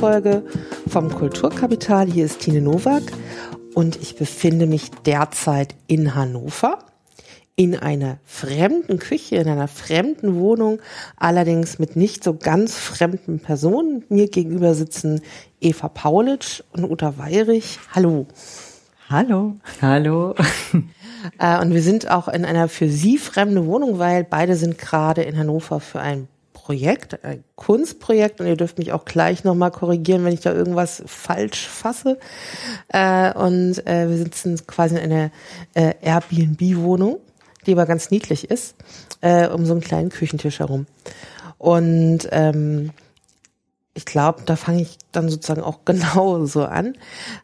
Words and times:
Folge 0.00 0.42
vom 0.88 1.10
Kulturkapital. 1.10 2.10
Hier 2.10 2.24
ist 2.24 2.40
Tine 2.40 2.62
Nowak 2.62 3.02
und 3.74 3.96
ich 4.00 4.16
befinde 4.16 4.64
mich 4.64 4.90
derzeit 5.04 5.74
in 5.88 6.14
Hannover 6.14 6.78
in 7.54 7.76
einer 7.76 8.16
fremden 8.24 8.98
Küche, 8.98 9.36
in 9.36 9.46
einer 9.46 9.68
fremden 9.68 10.36
Wohnung, 10.36 10.80
allerdings 11.16 11.78
mit 11.78 11.96
nicht 11.96 12.24
so 12.24 12.34
ganz 12.34 12.78
fremden 12.78 13.40
Personen. 13.40 14.02
Mir 14.08 14.30
gegenüber 14.30 14.74
sitzen 14.74 15.20
Eva 15.60 15.90
Paulitsch 15.90 16.62
und 16.72 16.90
Uta 16.90 17.18
Weirich. 17.18 17.78
Hallo. 17.94 18.26
Hallo. 19.10 19.56
Hallo. 19.82 20.34
Äh, 21.38 21.60
und 21.60 21.74
wir 21.74 21.82
sind 21.82 22.10
auch 22.10 22.28
in 22.28 22.46
einer 22.46 22.66
für 22.70 22.88
Sie 22.88 23.18
fremde 23.18 23.66
Wohnung, 23.66 23.98
weil 23.98 24.24
beide 24.24 24.56
sind 24.56 24.78
gerade 24.78 25.20
in 25.20 25.36
Hannover 25.36 25.78
für 25.78 26.00
ein 26.00 26.28
Projekt, 26.70 27.24
ein 27.24 27.42
Kunstprojekt 27.56 28.40
und 28.40 28.46
ihr 28.46 28.56
dürft 28.56 28.78
mich 28.78 28.92
auch 28.92 29.04
gleich 29.04 29.42
nochmal 29.42 29.72
korrigieren, 29.72 30.24
wenn 30.24 30.32
ich 30.32 30.38
da 30.38 30.52
irgendwas 30.52 31.02
falsch 31.04 31.66
fasse. 31.66 32.16
Äh, 32.86 33.34
und 33.34 33.84
äh, 33.88 34.08
wir 34.08 34.16
sitzen 34.16 34.64
quasi 34.68 34.94
in 34.94 35.10
einer 35.10 35.32
äh, 35.74 35.94
Airbnb-Wohnung, 36.00 37.18
die 37.66 37.72
aber 37.72 37.86
ganz 37.86 38.12
niedlich 38.12 38.52
ist, 38.52 38.76
äh, 39.20 39.48
um 39.48 39.66
so 39.66 39.72
einen 39.72 39.80
kleinen 39.80 40.10
Küchentisch 40.10 40.60
herum. 40.60 40.86
Und 41.58 42.28
ähm, 42.30 42.92
ich 43.94 44.04
glaube, 44.04 44.42
da 44.46 44.54
fange 44.54 44.82
ich 44.82 44.96
dann 45.10 45.28
sozusagen 45.28 45.62
auch 45.62 45.80
genau 45.84 46.46
so 46.46 46.66
an. 46.66 46.96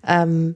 Ähm, 0.06 0.54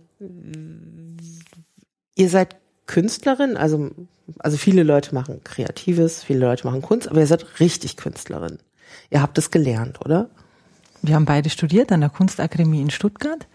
ihr 2.14 2.28
seid 2.28 2.54
Künstlerin, 2.86 3.56
also 3.56 3.90
also 4.38 4.56
viele 4.56 4.82
Leute 4.82 5.14
machen 5.14 5.42
Kreatives, 5.44 6.22
viele 6.22 6.40
Leute 6.40 6.66
machen 6.66 6.82
Kunst, 6.82 7.08
aber 7.08 7.20
ihr 7.20 7.26
seid 7.26 7.60
richtig 7.60 7.96
Künstlerin. 7.96 8.58
Ihr 9.10 9.22
habt 9.22 9.38
es 9.38 9.50
gelernt, 9.50 10.00
oder? 10.04 10.30
Wir 11.02 11.14
haben 11.14 11.24
beide 11.24 11.50
studiert 11.50 11.92
an 11.92 12.00
der 12.00 12.10
Kunstakademie 12.10 12.82
in 12.82 12.90
Stuttgart. 12.90 13.46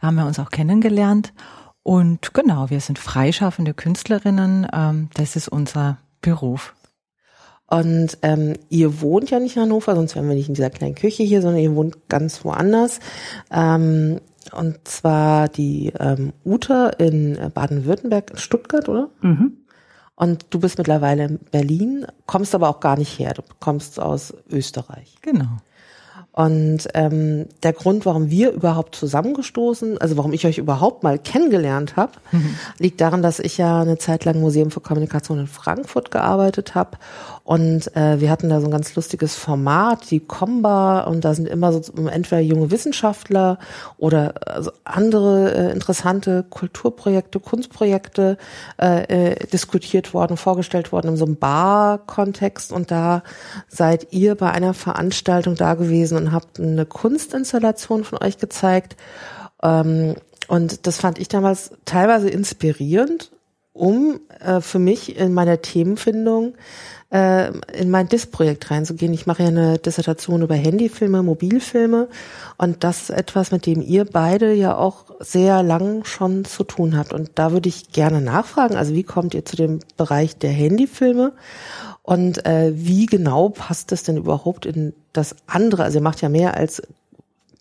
Da 0.00 0.06
haben 0.08 0.16
wir 0.16 0.26
uns 0.26 0.38
auch 0.38 0.50
kennengelernt. 0.50 1.32
Und 1.82 2.34
genau, 2.34 2.70
wir 2.70 2.80
sind 2.80 2.98
freischaffende 2.98 3.74
Künstlerinnen. 3.74 4.66
Ähm, 4.72 5.08
das 5.14 5.36
ist 5.36 5.48
unser 5.48 5.98
Beruf. 6.20 6.74
Und 7.66 8.18
ähm, 8.20 8.52
ihr 8.68 9.00
wohnt 9.00 9.30
ja 9.30 9.40
nicht 9.40 9.56
in 9.56 9.62
Hannover, 9.62 9.94
sonst 9.94 10.14
wären 10.14 10.28
wir 10.28 10.34
nicht 10.34 10.48
in 10.48 10.54
dieser 10.54 10.68
kleinen 10.68 10.94
Küche 10.94 11.22
hier, 11.22 11.40
sondern 11.40 11.62
ihr 11.62 11.74
wohnt 11.74 12.08
ganz 12.08 12.44
woanders. 12.44 13.00
Ähm, 13.50 14.20
und 14.52 14.86
zwar 14.86 15.48
die 15.48 15.92
ähm, 15.98 16.34
Ute 16.44 16.92
in 16.98 17.38
Baden-Württemberg, 17.54 18.32
Stuttgart, 18.34 18.88
oder? 18.88 19.08
Mhm. 19.22 19.61
Und 20.14 20.46
du 20.50 20.60
bist 20.60 20.78
mittlerweile 20.78 21.24
in 21.24 21.38
Berlin, 21.50 22.06
kommst 22.26 22.54
aber 22.54 22.68
auch 22.68 22.80
gar 22.80 22.96
nicht 22.96 23.18
her. 23.18 23.32
Du 23.34 23.42
kommst 23.60 23.98
aus 23.98 24.34
Österreich. 24.50 25.16
Genau. 25.22 25.58
Und 26.32 26.88
ähm, 26.94 27.46
der 27.62 27.74
Grund, 27.74 28.06
warum 28.06 28.30
wir 28.30 28.52
überhaupt 28.52 28.94
zusammengestoßen, 28.94 29.98
also 29.98 30.16
warum 30.16 30.32
ich 30.32 30.46
euch 30.46 30.56
überhaupt 30.56 31.02
mal 31.02 31.18
kennengelernt 31.18 31.96
habe, 31.96 32.12
mhm. 32.30 32.56
liegt 32.78 33.02
daran, 33.02 33.20
dass 33.20 33.38
ich 33.38 33.58
ja 33.58 33.82
eine 33.82 33.98
Zeit 33.98 34.24
lang 34.24 34.40
Museum 34.40 34.70
für 34.70 34.80
Kommunikation 34.80 35.40
in 35.40 35.46
Frankfurt 35.46 36.10
gearbeitet 36.10 36.74
habe 36.74 36.96
und 37.52 37.94
äh, 37.94 38.18
wir 38.18 38.30
hatten 38.30 38.48
da 38.48 38.60
so 38.62 38.66
ein 38.66 38.70
ganz 38.70 38.94
lustiges 38.94 39.36
Format, 39.36 40.10
die 40.10 40.20
Comba, 40.20 41.02
und 41.02 41.22
da 41.22 41.34
sind 41.34 41.46
immer 41.46 41.70
so 41.70 41.82
entweder 42.08 42.40
junge 42.40 42.70
Wissenschaftler 42.70 43.58
oder 43.98 44.32
also 44.46 44.72
andere 44.84 45.52
äh, 45.52 45.70
interessante 45.70 46.46
Kulturprojekte, 46.48 47.40
Kunstprojekte 47.40 48.38
äh, 48.80 49.32
äh, 49.32 49.46
diskutiert 49.48 50.14
worden, 50.14 50.38
vorgestellt 50.38 50.92
worden 50.92 51.08
in 51.08 51.16
so 51.18 51.26
einem 51.26 51.36
Bar-Kontext. 51.36 52.72
Und 52.72 52.90
da 52.90 53.22
seid 53.68 54.14
ihr 54.14 54.34
bei 54.34 54.50
einer 54.50 54.72
Veranstaltung 54.72 55.54
da 55.54 55.74
gewesen 55.74 56.16
und 56.16 56.32
habt 56.32 56.58
eine 56.58 56.86
Kunstinstallation 56.86 58.04
von 58.04 58.18
euch 58.22 58.38
gezeigt. 58.38 58.96
Ähm, 59.62 60.14
und 60.48 60.86
das 60.86 61.00
fand 61.00 61.18
ich 61.18 61.28
damals 61.28 61.72
teilweise 61.84 62.30
inspirierend, 62.30 63.30
um 63.74 64.20
äh, 64.40 64.62
für 64.62 64.78
mich 64.78 65.18
in 65.18 65.34
meiner 65.34 65.60
Themenfindung 65.60 66.54
äh, 67.12 67.52
in 67.78 67.90
mein 67.90 68.08
DIS-Projekt 68.08 68.70
reinzugehen. 68.70 69.12
Ich 69.12 69.26
mache 69.26 69.42
ja 69.42 69.48
eine 69.48 69.78
Dissertation 69.78 70.42
über 70.42 70.54
Handyfilme, 70.54 71.22
Mobilfilme 71.22 72.08
und 72.56 72.84
das 72.84 73.02
ist 73.02 73.10
etwas, 73.10 73.52
mit 73.52 73.66
dem 73.66 73.82
ihr 73.82 74.06
beide 74.06 74.52
ja 74.54 74.76
auch 74.76 75.04
sehr 75.20 75.62
lang 75.62 76.04
schon 76.04 76.44
zu 76.44 76.64
tun 76.64 76.96
habt. 76.96 77.12
Und 77.12 77.32
da 77.34 77.52
würde 77.52 77.68
ich 77.68 77.92
gerne 77.92 78.20
nachfragen, 78.20 78.76
also 78.76 78.94
wie 78.94 79.02
kommt 79.02 79.34
ihr 79.34 79.44
zu 79.44 79.56
dem 79.56 79.80
Bereich 79.96 80.38
der 80.38 80.50
Handyfilme 80.50 81.32
und 82.02 82.46
äh, 82.46 82.72
wie 82.74 83.06
genau 83.06 83.50
passt 83.50 83.92
das 83.92 84.02
denn 84.04 84.16
überhaupt 84.16 84.64
in 84.64 84.94
das 85.12 85.36
andere? 85.46 85.84
Also 85.84 85.98
ihr 85.98 86.02
macht 86.02 86.22
ja 86.22 86.30
mehr 86.30 86.56
als 86.56 86.82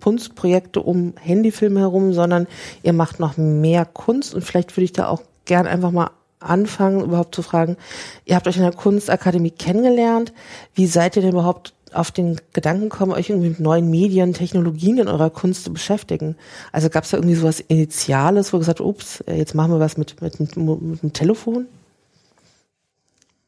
Kunstprojekte 0.01 0.81
um 0.81 1.13
Handyfilme 1.19 1.81
herum, 1.81 2.13
sondern 2.13 2.47
ihr 2.83 2.93
macht 2.93 3.19
noch 3.19 3.37
mehr 3.37 3.85
Kunst 3.85 4.33
und 4.33 4.43
vielleicht 4.43 4.75
würde 4.75 4.85
ich 4.85 4.93
da 4.93 5.09
auch 5.09 5.21
gern 5.45 5.67
einfach 5.67 5.91
mal 5.91 6.11
anfangen, 6.41 7.03
überhaupt 7.03 7.35
zu 7.35 7.41
fragen, 7.41 7.77
ihr 8.25 8.35
habt 8.35 8.47
euch 8.47 8.57
in 8.57 8.63
der 8.63 8.73
Kunstakademie 8.73 9.51
kennengelernt, 9.51 10.33
wie 10.73 10.87
seid 10.87 11.15
ihr 11.15 11.21
denn 11.21 11.31
überhaupt 11.31 11.73
auf 11.93 12.11
den 12.11 12.39
Gedanken 12.53 12.89
gekommen, 12.89 13.11
euch 13.11 13.29
irgendwie 13.29 13.49
mit 13.49 13.59
neuen 13.59 13.89
Medien, 13.89 14.33
Technologien 14.33 14.97
in 14.97 15.07
eurer 15.07 15.29
Kunst 15.29 15.63
zu 15.63 15.73
beschäftigen? 15.73 16.35
Also 16.71 16.89
gab 16.89 17.03
es 17.03 17.11
da 17.11 17.17
irgendwie 17.17 17.35
sowas 17.35 17.59
Initiales, 17.59 18.53
wo 18.53 18.57
gesagt 18.57 18.81
ups, 18.81 19.23
jetzt 19.27 19.55
machen 19.55 19.71
wir 19.71 19.79
was 19.79 19.97
mit, 19.97 20.21
mit, 20.21 20.39
mit 20.39 20.55
dem 21.03 21.13
Telefon? 21.13 21.67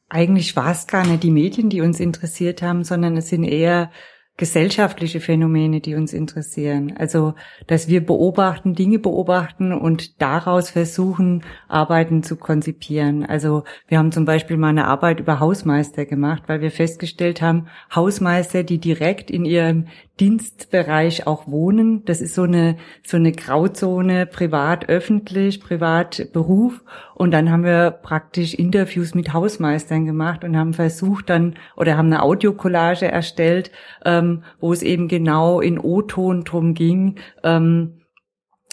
Eigentlich 0.09 0.55
war 0.55 0.71
es 0.71 0.85
gar 0.85 1.07
nicht 1.07 1.23
die 1.23 1.31
Medien, 1.31 1.69
die 1.69 1.81
uns 1.81 1.99
interessiert 1.99 2.61
haben, 2.61 2.83
sondern 2.83 3.17
es 3.17 3.29
sind 3.29 3.43
eher 3.43 3.89
gesellschaftliche 4.35 5.19
Phänomene, 5.19 5.79
die 5.79 5.93
uns 5.93 6.11
interessieren. 6.11 6.95
Also, 6.97 7.35
dass 7.67 7.87
wir 7.87 8.03
beobachten, 8.03 8.73
Dinge 8.73 8.97
beobachten 8.97 9.71
und 9.71 10.21
daraus 10.21 10.71
versuchen, 10.71 11.43
Arbeiten 11.67 12.23
zu 12.23 12.35
konzipieren. 12.35 13.25
Also, 13.25 13.63
wir 13.87 13.99
haben 13.99 14.11
zum 14.11 14.25
Beispiel 14.25 14.57
mal 14.57 14.69
eine 14.69 14.85
Arbeit 14.85 15.19
über 15.19 15.39
Hausmeister 15.39 16.05
gemacht, 16.05 16.43
weil 16.47 16.61
wir 16.61 16.71
festgestellt 16.71 17.41
haben, 17.43 17.67
Hausmeister, 17.93 18.63
die 18.63 18.79
direkt 18.79 19.29
in 19.29 19.45
ihrem 19.45 19.87
Dienstbereich 20.19 21.25
auch 21.25 21.47
wohnen, 21.47 22.05
das 22.05 22.21
ist 22.21 22.35
so 22.35 22.43
eine, 22.43 22.77
so 23.03 23.17
eine 23.17 23.31
Grauzone, 23.31 24.27
privat, 24.27 24.87
öffentlich, 24.87 25.59
privat, 25.59 26.27
Beruf. 26.33 26.83
Und 27.15 27.31
dann 27.31 27.49
haben 27.49 27.63
wir 27.63 27.89
praktisch 27.89 28.53
Interviews 28.53 29.15
mit 29.15 29.33
Hausmeistern 29.33 30.05
gemacht 30.05 30.43
und 30.43 30.55
haben 30.55 30.73
versucht 30.73 31.31
dann, 31.31 31.55
oder 31.75 31.97
haben 31.97 32.07
eine 32.07 32.21
Audiokollage 32.21 33.07
erstellt, 33.07 33.71
ähm, 34.05 34.43
wo 34.59 34.71
es 34.71 34.83
eben 34.83 35.07
genau 35.07 35.59
in 35.61 35.79
O-Ton 35.79 36.43
drum 36.43 36.75
ging, 36.75 37.15
ähm, 37.43 38.02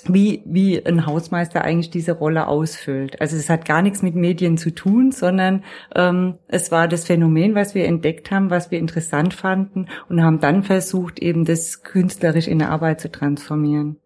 wie, 0.09 0.43
wie 0.47 0.84
ein 0.84 1.06
Hausmeister 1.06 1.62
eigentlich 1.62 1.91
diese 1.91 2.12
Rolle 2.12 2.47
ausfüllt. 2.47 3.21
Also 3.21 3.37
es 3.37 3.49
hat 3.50 3.65
gar 3.65 3.83
nichts 3.83 4.03
mit 4.03 4.15
Medien 4.15 4.56
zu 4.56 4.75
tun, 4.75 5.12
sondern 5.12 5.65
ähm, 5.94 6.34
es 6.49 6.71
war 6.71 6.88
das 6.88 7.05
Phänomen, 7.05 7.55
was 7.55 7.75
wir 7.75 7.84
entdeckt 7.84 8.31
haben, 8.31 8.50
was 8.50 8.71
wir 8.71 8.78
interessant 8.78 9.34
fanden 9.34 9.87
und 10.09 10.22
haben 10.22 10.41
dann 10.41 10.62
versucht, 10.62 11.19
eben 11.19 11.44
das 11.44 11.83
künstlerisch 11.83 12.49
in 12.49 12.62
eine 12.62 12.71
Arbeit 12.71 13.00
zu 13.00 13.11
transformieren. 13.11 13.97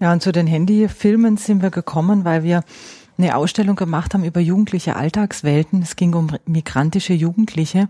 Ja, 0.00 0.12
und 0.12 0.22
zu 0.22 0.32
den 0.32 0.46
Handyfilmen 0.46 1.36
sind 1.36 1.62
wir 1.62 1.70
gekommen, 1.70 2.24
weil 2.24 2.42
wir 2.42 2.62
eine 3.16 3.36
Ausstellung 3.36 3.76
gemacht 3.76 4.14
haben 4.14 4.24
über 4.24 4.40
jugendliche 4.40 4.96
Alltagswelten. 4.96 5.82
Es 5.82 5.96
ging 5.96 6.14
um 6.14 6.30
migrantische 6.46 7.14
Jugendliche. 7.14 7.88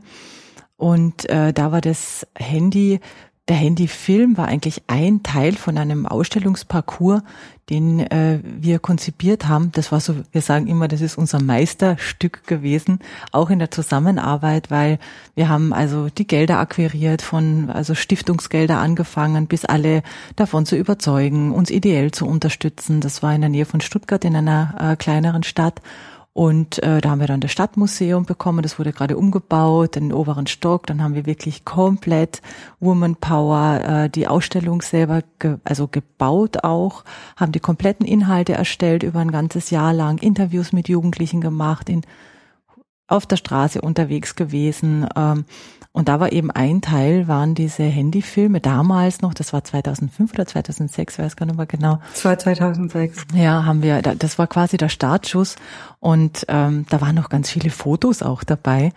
Und 0.77 1.29
äh, 1.31 1.53
da 1.53 1.73
war 1.73 1.81
das 1.81 2.27
Handy 2.37 3.01
der 3.49 3.57
Handyfilm 3.57 4.39
war 4.39 4.49
eigentlich 4.49 4.83
ein 4.87 5.23
Teil 5.23 5.53
von 5.53 5.77
einem 5.77 6.07
Ausstellungsparcours, 6.07 7.23
den 7.69 8.01
äh, 8.01 8.41
wir 8.43 8.79
konzipiert 8.79 9.49
haben. 9.49 9.71
Das 9.73 9.93
war 9.93 10.01
so, 10.01 10.17
wir 10.33 10.41
sagen 10.41 10.67
immer, 10.67 10.89
das 10.89 11.03
ist 11.03 11.19
unser 11.19 11.43
Meisterstück 11.43 12.47
gewesen, 12.47 13.01
auch 13.33 13.51
in 13.51 13.59
der 13.59 13.71
Zusammenarbeit, 13.71 14.71
weil 14.71 14.99
wir 15.35 15.51
haben 15.51 15.75
also 15.75 16.09
die 16.09 16.27
Gelder 16.27 16.59
akquiriert, 16.59 17.21
von 17.21 17.71
also 17.71 17.95
Stiftungsgelder 17.95 18.79
angefangen, 18.79 19.47
bis 19.47 19.67
alle 19.67 20.03
davon 20.37 20.65
zu 20.65 20.77
überzeugen, 20.77 21.53
uns 21.53 21.71
ideell 21.71 22.13
zu 22.13 22.27
unterstützen. 22.27 23.01
Das 23.01 23.23
war 23.23 23.35
in 23.35 23.43
der 23.43 23.51
Nähe 23.51 23.67
von 23.67 23.83
Stuttgart 23.83 24.25
in 24.25 24.37
einer 24.37 24.75
äh, 24.79 24.97
kleineren 24.97 25.43
Stadt. 25.43 25.83
Und 26.35 26.83
äh, 26.83 27.01
da 27.01 27.11
haben 27.11 27.21
wir 27.21 27.29
dann 27.29 27.41
das 27.41 27.53
Stadtmuseum 27.53 28.27
bekommen, 28.27 28.65
das 28.65 28.77
wurde 28.81 28.93
gerade 28.93 29.17
umgebaut, 29.17 29.95
den 29.95 30.13
oberen 30.13 30.49
Stock. 30.49 30.85
Dann 30.89 31.01
haben 31.01 31.15
wir 31.15 31.27
wirklich 31.27 31.65
komplett 31.65 32.43
Woman 32.81 33.15
Power, 33.15 33.81
äh, 33.81 34.11
die 34.11 34.27
Ausstellung 34.27 34.83
selber, 34.83 35.23
ge 35.39 35.59
also 35.63 35.87
gebaut 35.87 36.65
auch, 36.65 37.05
haben 37.37 37.53
die 37.53 37.61
kompletten 37.61 38.05
Inhalte 38.05 38.53
erstellt 38.53 39.05
über 39.05 39.21
ein 39.21 39.31
ganzes 39.31 39.71
Jahr 39.71 39.93
lang, 39.93 40.19
Interviews 40.19 40.73
mit 40.73 40.89
Jugendlichen 40.89 41.41
gemacht, 41.41 41.89
in, 41.89 42.03
auf 43.07 43.27
der 43.27 43.37
Straße 43.37 43.81
unterwegs 43.81 44.35
gewesen. 44.35 45.07
Ähm, 45.17 45.45
und 45.93 46.09
da 46.09 46.19
war 46.19 46.33
eben 46.33 46.51
ein 46.51 46.83
Teil, 46.83 47.29
waren 47.29 47.55
diese 47.55 47.85
Handyfilme 47.85 48.61
damals 48.61 49.21
noch, 49.23 49.33
das 49.33 49.53
war 49.53 49.63
2005 49.63 50.33
oder 50.33 50.45
2006, 50.45 51.21
weiß 51.21 51.37
gar 51.37 51.47
nicht 51.47 51.57
mehr 51.57 51.67
genau. 51.67 52.01
Das 52.13 52.25
war 52.25 52.37
2006. 52.37 53.27
Ja, 53.33 53.65
haben 53.65 53.83
wir, 53.83 54.03
das 54.03 54.39
war 54.39 54.49
quasi 54.49 54.77
der 54.77 54.89
Startschuss 54.89 55.55
und 56.01 56.47
ähm, 56.49 56.85
da 56.91 57.01
waren 57.01 57.15
noch 57.15 57.29
ganz 57.29 57.51
viele 57.51 57.71
Fotos 57.71 58.23
auch 58.23 58.43
dabei. 58.43 58.93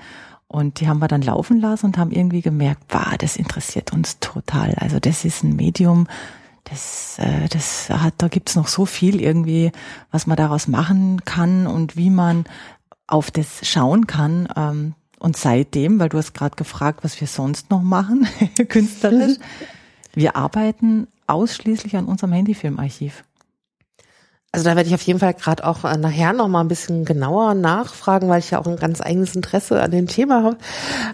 Und 0.47 0.79
die 0.79 0.87
haben 0.87 0.99
wir 0.99 1.09
dann 1.09 1.21
laufen 1.21 1.59
lassen 1.59 1.87
und 1.87 1.97
haben 1.97 2.11
irgendwie 2.11 2.41
gemerkt, 2.41 2.81
wow, 2.89 3.15
das 3.17 3.35
interessiert 3.35 3.91
uns 3.91 4.19
total. 4.19 4.73
Also 4.79 4.97
das 4.99 5.25
ist 5.25 5.43
ein 5.43 5.55
Medium, 5.55 6.07
das, 6.63 7.19
äh, 7.19 7.47
das 7.49 7.89
hat, 7.89 8.15
da 8.17 8.27
gibt's 8.27 8.55
noch 8.55 8.67
so 8.67 8.85
viel 8.85 9.21
irgendwie, 9.21 9.71
was 10.11 10.27
man 10.27 10.37
daraus 10.37 10.67
machen 10.67 11.23
kann 11.25 11.67
und 11.67 11.95
wie 11.95 12.09
man 12.09 12.45
auf 13.07 13.31
das 13.31 13.65
schauen 13.67 14.05
kann. 14.07 14.47
Ähm, 14.55 14.93
und 15.19 15.35
seitdem, 15.35 15.99
weil 15.99 16.09
du 16.09 16.17
hast 16.17 16.33
gerade 16.33 16.55
gefragt, 16.55 17.03
was 17.03 17.19
wir 17.19 17.27
sonst 17.27 17.71
noch 17.71 17.81
machen, 17.81 18.27
künstlerisch, 18.69 19.37
wir 20.13 20.35
arbeiten 20.35 21.07
ausschließlich 21.25 21.97
an 21.97 22.05
unserem 22.05 22.33
Handyfilmarchiv. 22.33 23.23
Also 24.53 24.69
da 24.69 24.75
werde 24.75 24.87
ich 24.87 24.95
auf 24.95 25.01
jeden 25.01 25.19
Fall 25.19 25.33
gerade 25.33 25.65
auch 25.65 25.83
äh, 25.83 25.97
nachher 25.97 26.33
noch 26.33 26.47
mal 26.47 26.61
ein 26.61 26.69
bisschen 26.69 27.03
genauer 27.05 27.53
nachfragen, 27.53 28.29
weil 28.29 28.39
ich 28.39 28.51
ja 28.51 28.59
auch 28.59 28.65
ein 28.65 28.77
ganz 28.77 29.01
eigenes 29.01 29.35
Interesse 29.35 29.81
an 29.81 29.91
dem 29.91 30.07
Thema 30.07 30.41
habe. 30.41 30.57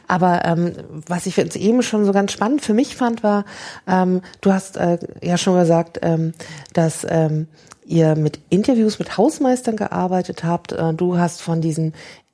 Aber 0.08 0.46
ähm, 0.46 0.74
was 1.08 1.26
ich 1.26 1.36
jetzt 1.38 1.56
eben 1.56 1.82
schon 1.82 2.06
so 2.06 2.12
ganz 2.12 2.32
spannend 2.32 2.62
für 2.62 2.74
mich 2.74 2.96
fand, 2.96 3.24
war, 3.24 3.46
ähm, 3.88 4.22
du 4.42 4.54
hast 4.54 4.78
äh, 4.78 5.00
ja 5.22 5.38
schon 5.38 5.58
gesagt, 5.58 6.00
ähm, 6.04 6.34
dass 6.74 7.06
ähm, 7.10 7.48
ihr 7.86 8.16
mit 8.16 8.40
Interviews 8.50 9.00
mit 9.00 9.18
Hausmeistern 9.18 9.78
gearbeitet 9.78 10.44
habt. 10.44 10.72
Äh, 10.72 10.94
du 10.94 11.18
hast 11.18 11.42
von 11.42 11.60
diesem 11.60 11.94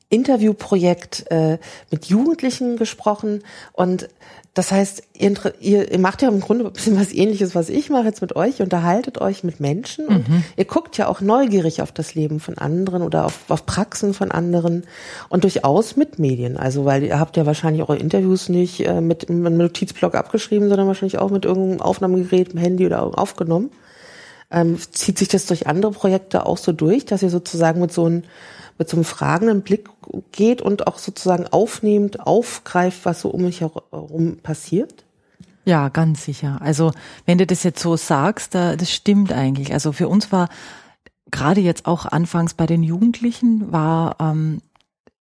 Interviewprojekt 0.09 1.25
äh, 1.29 1.59
mit 1.91 2.05
Jugendlichen 2.05 2.77
gesprochen 2.77 3.43
und 3.73 4.09
das 4.55 4.71
heißt, 4.71 5.03
ihr, 5.13 5.91
ihr, 5.91 5.99
macht 5.99 6.21
ja 6.21 6.27
im 6.27 6.41
Grunde 6.41 6.65
ein 6.65 6.73
bisschen 6.73 6.99
was 6.99 7.13
ähnliches, 7.13 7.55
was 7.55 7.69
ich 7.69 7.89
mache 7.89 8.05
jetzt 8.05 8.21
mit 8.21 8.35
euch. 8.35 8.59
Ihr 8.59 8.65
unterhaltet 8.65 9.21
euch 9.21 9.43
mit 9.43 9.59
Menschen 9.59 10.07
und 10.07 10.27
mhm. 10.27 10.43
ihr 10.57 10.65
guckt 10.65 10.97
ja 10.97 11.07
auch 11.07 11.21
neugierig 11.21 11.81
auf 11.81 11.91
das 11.91 12.15
Leben 12.15 12.39
von 12.39 12.57
anderen 12.57 13.03
oder 13.03 13.25
auf, 13.25 13.39
auf 13.47 13.65
Praxen 13.65 14.13
von 14.13 14.31
anderen 14.31 14.83
und 15.29 15.43
durchaus 15.45 15.95
mit 15.95 16.19
Medien. 16.19 16.57
Also, 16.57 16.83
weil 16.83 17.03
ihr 17.03 17.19
habt 17.19 17.37
ja 17.37 17.45
wahrscheinlich 17.45 17.83
eure 17.83 17.97
Interviews 17.97 18.49
nicht 18.49 18.85
äh, 18.85 19.01
mit, 19.01 19.29
mit 19.29 19.45
einem 19.45 19.57
Notizblock 19.57 20.15
abgeschrieben, 20.15 20.67
sondern 20.67 20.87
wahrscheinlich 20.87 21.19
auch 21.19 21.29
mit 21.29 21.45
irgendeinem 21.45 21.81
Aufnahmegerät, 21.81 22.51
dem 22.51 22.59
Handy 22.59 22.85
oder 22.85 23.17
aufgenommen. 23.17 23.69
Ähm, 24.51 24.77
zieht 24.91 25.17
sich 25.17 25.27
das 25.27 25.45
durch 25.45 25.67
andere 25.67 25.91
Projekte 25.91 26.45
auch 26.45 26.57
so 26.57 26.71
durch, 26.71 27.05
dass 27.05 27.21
ihr 27.21 27.29
sozusagen 27.29 27.81
mit 27.81 27.93
so 27.93 28.05
einem 28.05 28.23
mit 28.79 28.87
so 28.87 28.95
einem 28.95 29.03
fragenden 29.03 29.61
Blick 29.61 29.89
geht 30.31 30.61
und 30.61 30.87
auch 30.87 30.99
sozusagen 30.99 31.45
aufnehmend 31.47 32.21
aufgreift, 32.21 33.03
was 33.03 33.21
so 33.21 33.29
um 33.29 33.41
mich 33.41 33.59
herum 33.59 34.37
passiert? 34.41 35.03
Ja, 35.65 35.89
ganz 35.89 36.23
sicher. 36.23 36.59
Also 36.61 36.93
wenn 37.25 37.37
du 37.37 37.45
das 37.45 37.63
jetzt 37.63 37.81
so 37.81 37.97
sagst, 37.97 38.55
das 38.55 38.89
stimmt 38.89 39.33
eigentlich. 39.33 39.73
Also 39.73 39.91
für 39.91 40.07
uns 40.07 40.31
war 40.31 40.47
gerade 41.29 41.61
jetzt 41.61 41.85
auch 41.85 42.05
anfangs 42.05 42.53
bei 42.53 42.65
den 42.65 42.81
Jugendlichen 42.81 43.71
war 43.71 44.15
ähm, 44.19 44.61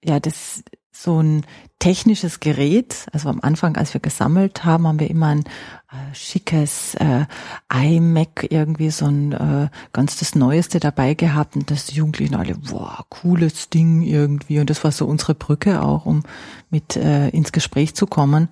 ja 0.03 0.19
das 0.19 0.63
so 1.03 1.21
ein 1.21 1.45
technisches 1.79 2.39
Gerät. 2.39 3.05
Also 3.11 3.29
am 3.29 3.39
Anfang, 3.41 3.77
als 3.77 3.93
wir 3.93 4.01
gesammelt 4.01 4.65
haben, 4.65 4.87
haben 4.87 4.99
wir 4.99 5.09
immer 5.09 5.27
ein 5.27 5.43
äh, 5.91 6.13
schickes 6.15 6.95
äh, 6.95 7.25
iMac, 7.71 8.47
irgendwie 8.49 8.89
so 8.89 9.05
ein 9.05 9.31
äh, 9.31 9.69
ganz 9.93 10.17
das 10.17 10.35
Neueste 10.35 10.79
dabei 10.79 11.13
gehabt 11.13 11.55
und 11.55 11.69
das 11.69 11.93
Jugendlichen 11.93 12.35
alle, 12.35 12.55
wow, 12.63 13.03
cooles 13.09 13.69
Ding 13.69 14.01
irgendwie. 14.01 14.59
Und 14.59 14.69
das 14.69 14.83
war 14.83 14.91
so 14.91 15.05
unsere 15.05 15.35
Brücke 15.35 15.83
auch, 15.83 16.05
um 16.05 16.23
mit 16.69 16.95
äh, 16.95 17.29
ins 17.29 17.51
Gespräch 17.51 17.95
zu 17.95 18.07
kommen. 18.07 18.49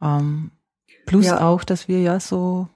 Ähm, 0.00 0.52
plus 1.06 1.26
ja. 1.26 1.40
auch, 1.40 1.64
dass 1.64 1.88
wir 1.88 2.00
ja 2.00 2.20
so 2.20 2.68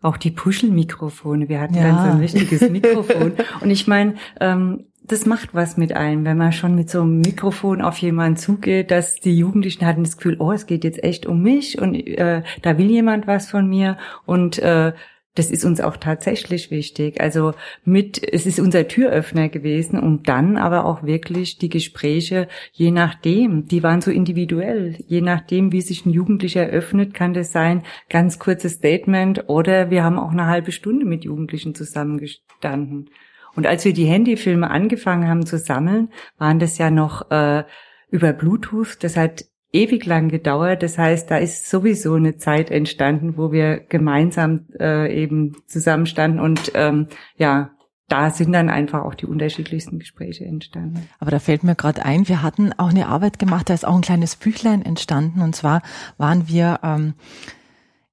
auch 0.00 0.16
die 0.16 0.32
Puschelmikrofone. 0.32 1.48
Wir 1.48 1.60
hatten 1.60 1.74
ja. 1.74 1.82
dann 1.82 1.96
so 1.96 2.10
ein 2.10 2.18
richtiges 2.18 2.68
Mikrofon. 2.68 3.34
Und 3.60 3.70
ich 3.70 3.86
meine, 3.86 4.16
ähm, 4.40 4.86
das 5.04 5.26
macht 5.26 5.54
was 5.54 5.76
mit 5.76 5.94
einem, 5.94 6.24
wenn 6.24 6.36
man 6.36 6.52
schon 6.52 6.74
mit 6.74 6.88
so 6.88 7.02
einem 7.02 7.20
Mikrofon 7.20 7.82
auf 7.82 7.98
jemanden 7.98 8.36
zugeht, 8.36 8.90
dass 8.90 9.16
die 9.16 9.36
Jugendlichen 9.36 9.86
hatten 9.86 10.04
das 10.04 10.16
Gefühl, 10.16 10.36
oh, 10.38 10.52
es 10.52 10.66
geht 10.66 10.84
jetzt 10.84 11.02
echt 11.02 11.26
um 11.26 11.42
mich 11.42 11.80
und 11.80 11.94
äh, 11.94 12.42
da 12.62 12.78
will 12.78 12.90
jemand 12.90 13.26
was 13.26 13.50
von 13.50 13.68
mir 13.68 13.98
und 14.26 14.58
äh, 14.58 14.92
das 15.34 15.50
ist 15.50 15.64
uns 15.64 15.80
auch 15.80 15.96
tatsächlich 15.96 16.70
wichtig. 16.70 17.20
Also 17.20 17.54
mit, 17.84 18.22
es 18.22 18.44
ist 18.44 18.60
unser 18.60 18.86
Türöffner 18.86 19.48
gewesen 19.48 19.98
und 19.98 20.28
dann 20.28 20.58
aber 20.58 20.84
auch 20.84 21.04
wirklich 21.04 21.56
die 21.56 21.70
Gespräche, 21.70 22.48
je 22.72 22.90
nachdem, 22.90 23.66
die 23.66 23.82
waren 23.82 24.02
so 24.02 24.10
individuell. 24.10 24.98
Je 25.06 25.22
nachdem, 25.22 25.72
wie 25.72 25.80
sich 25.80 26.04
ein 26.04 26.10
Jugendlicher 26.10 26.66
öffnet, 26.66 27.14
kann 27.14 27.32
das 27.32 27.50
sein, 27.50 27.82
ganz 28.10 28.38
kurzes 28.38 28.74
Statement 28.74 29.48
oder 29.48 29.90
wir 29.90 30.04
haben 30.04 30.18
auch 30.18 30.32
eine 30.32 30.46
halbe 30.46 30.70
Stunde 30.70 31.06
mit 31.06 31.24
Jugendlichen 31.24 31.74
zusammengestanden. 31.74 33.08
Und 33.54 33.66
als 33.66 33.84
wir 33.84 33.92
die 33.92 34.06
Handyfilme 34.06 34.70
angefangen 34.70 35.28
haben 35.28 35.46
zu 35.46 35.58
sammeln, 35.58 36.08
waren 36.38 36.58
das 36.58 36.78
ja 36.78 36.90
noch 36.90 37.30
äh, 37.30 37.64
über 38.10 38.32
Bluetooth. 38.32 39.02
Das 39.02 39.16
hat 39.16 39.44
ewig 39.72 40.04
lang 40.06 40.28
gedauert. 40.28 40.82
Das 40.82 40.98
heißt, 40.98 41.30
da 41.30 41.38
ist 41.38 41.68
sowieso 41.68 42.14
eine 42.14 42.36
Zeit 42.36 42.70
entstanden, 42.70 43.36
wo 43.36 43.52
wir 43.52 43.78
gemeinsam 43.78 44.66
äh, 44.78 45.12
eben 45.14 45.56
zusammenstanden 45.66 46.40
und 46.40 46.72
ähm, 46.74 47.08
ja, 47.36 47.70
da 48.08 48.30
sind 48.30 48.52
dann 48.52 48.68
einfach 48.68 49.04
auch 49.04 49.14
die 49.14 49.24
unterschiedlichsten 49.24 49.98
Gespräche 49.98 50.44
entstanden. 50.44 51.08
Aber 51.18 51.30
da 51.30 51.38
fällt 51.38 51.64
mir 51.64 51.74
gerade 51.74 52.04
ein, 52.04 52.28
wir 52.28 52.42
hatten 52.42 52.74
auch 52.76 52.90
eine 52.90 53.08
Arbeit 53.08 53.38
gemacht, 53.38 53.70
da 53.70 53.74
ist 53.74 53.86
auch 53.86 53.94
ein 53.94 54.02
kleines 54.02 54.36
Büchlein 54.36 54.84
entstanden. 54.84 55.40
Und 55.40 55.56
zwar 55.56 55.80
waren 56.18 56.46
wir 56.46 56.80
ähm, 56.82 57.14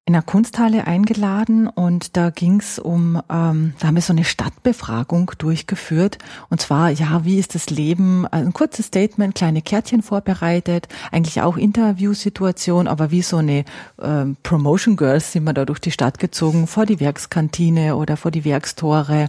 in 0.09 0.13
der 0.13 0.23
Kunsthalle 0.23 0.87
eingeladen 0.87 1.67
und 1.67 2.17
da 2.17 2.31
ging's 2.31 2.79
um, 2.79 3.21
ähm, 3.29 3.73
da 3.77 3.87
haben 3.87 3.93
wir 3.93 4.01
so 4.01 4.11
eine 4.11 4.23
Stadtbefragung 4.23 5.33
durchgeführt. 5.37 6.17
Und 6.49 6.59
zwar, 6.59 6.89
ja, 6.89 7.25
wie 7.25 7.37
ist 7.37 7.53
das 7.53 7.69
Leben, 7.69 8.25
also 8.25 8.43
ein 8.43 8.51
kurzes 8.51 8.87
Statement, 8.87 9.35
kleine 9.35 9.61
Kärtchen 9.61 10.01
vorbereitet, 10.01 10.87
eigentlich 11.11 11.43
auch 11.43 11.57
Interviewsituation, 11.57 12.87
aber 12.87 13.11
wie 13.11 13.21
so 13.21 13.37
eine 13.37 13.65
ähm, 14.01 14.35
Promotion 14.41 14.97
Girls 14.97 15.31
sind 15.31 15.43
wir 15.43 15.53
da 15.53 15.63
durch 15.63 15.77
die 15.77 15.91
Stadt 15.91 16.17
gezogen, 16.17 16.65
vor 16.65 16.87
die 16.87 16.99
Werkskantine 16.99 17.95
oder 17.95 18.17
vor 18.17 18.31
die 18.31 18.45
Werkstore, 18.45 19.27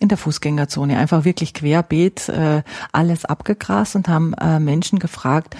in 0.00 0.08
der 0.08 0.16
Fußgängerzone, 0.16 0.98
einfach 0.98 1.26
wirklich 1.26 1.52
querbeet 1.52 2.30
äh, 2.30 2.62
alles 2.90 3.26
abgegrast 3.26 3.94
und 3.96 4.08
haben 4.08 4.32
äh, 4.32 4.58
Menschen 4.58 4.98
gefragt, 4.98 5.56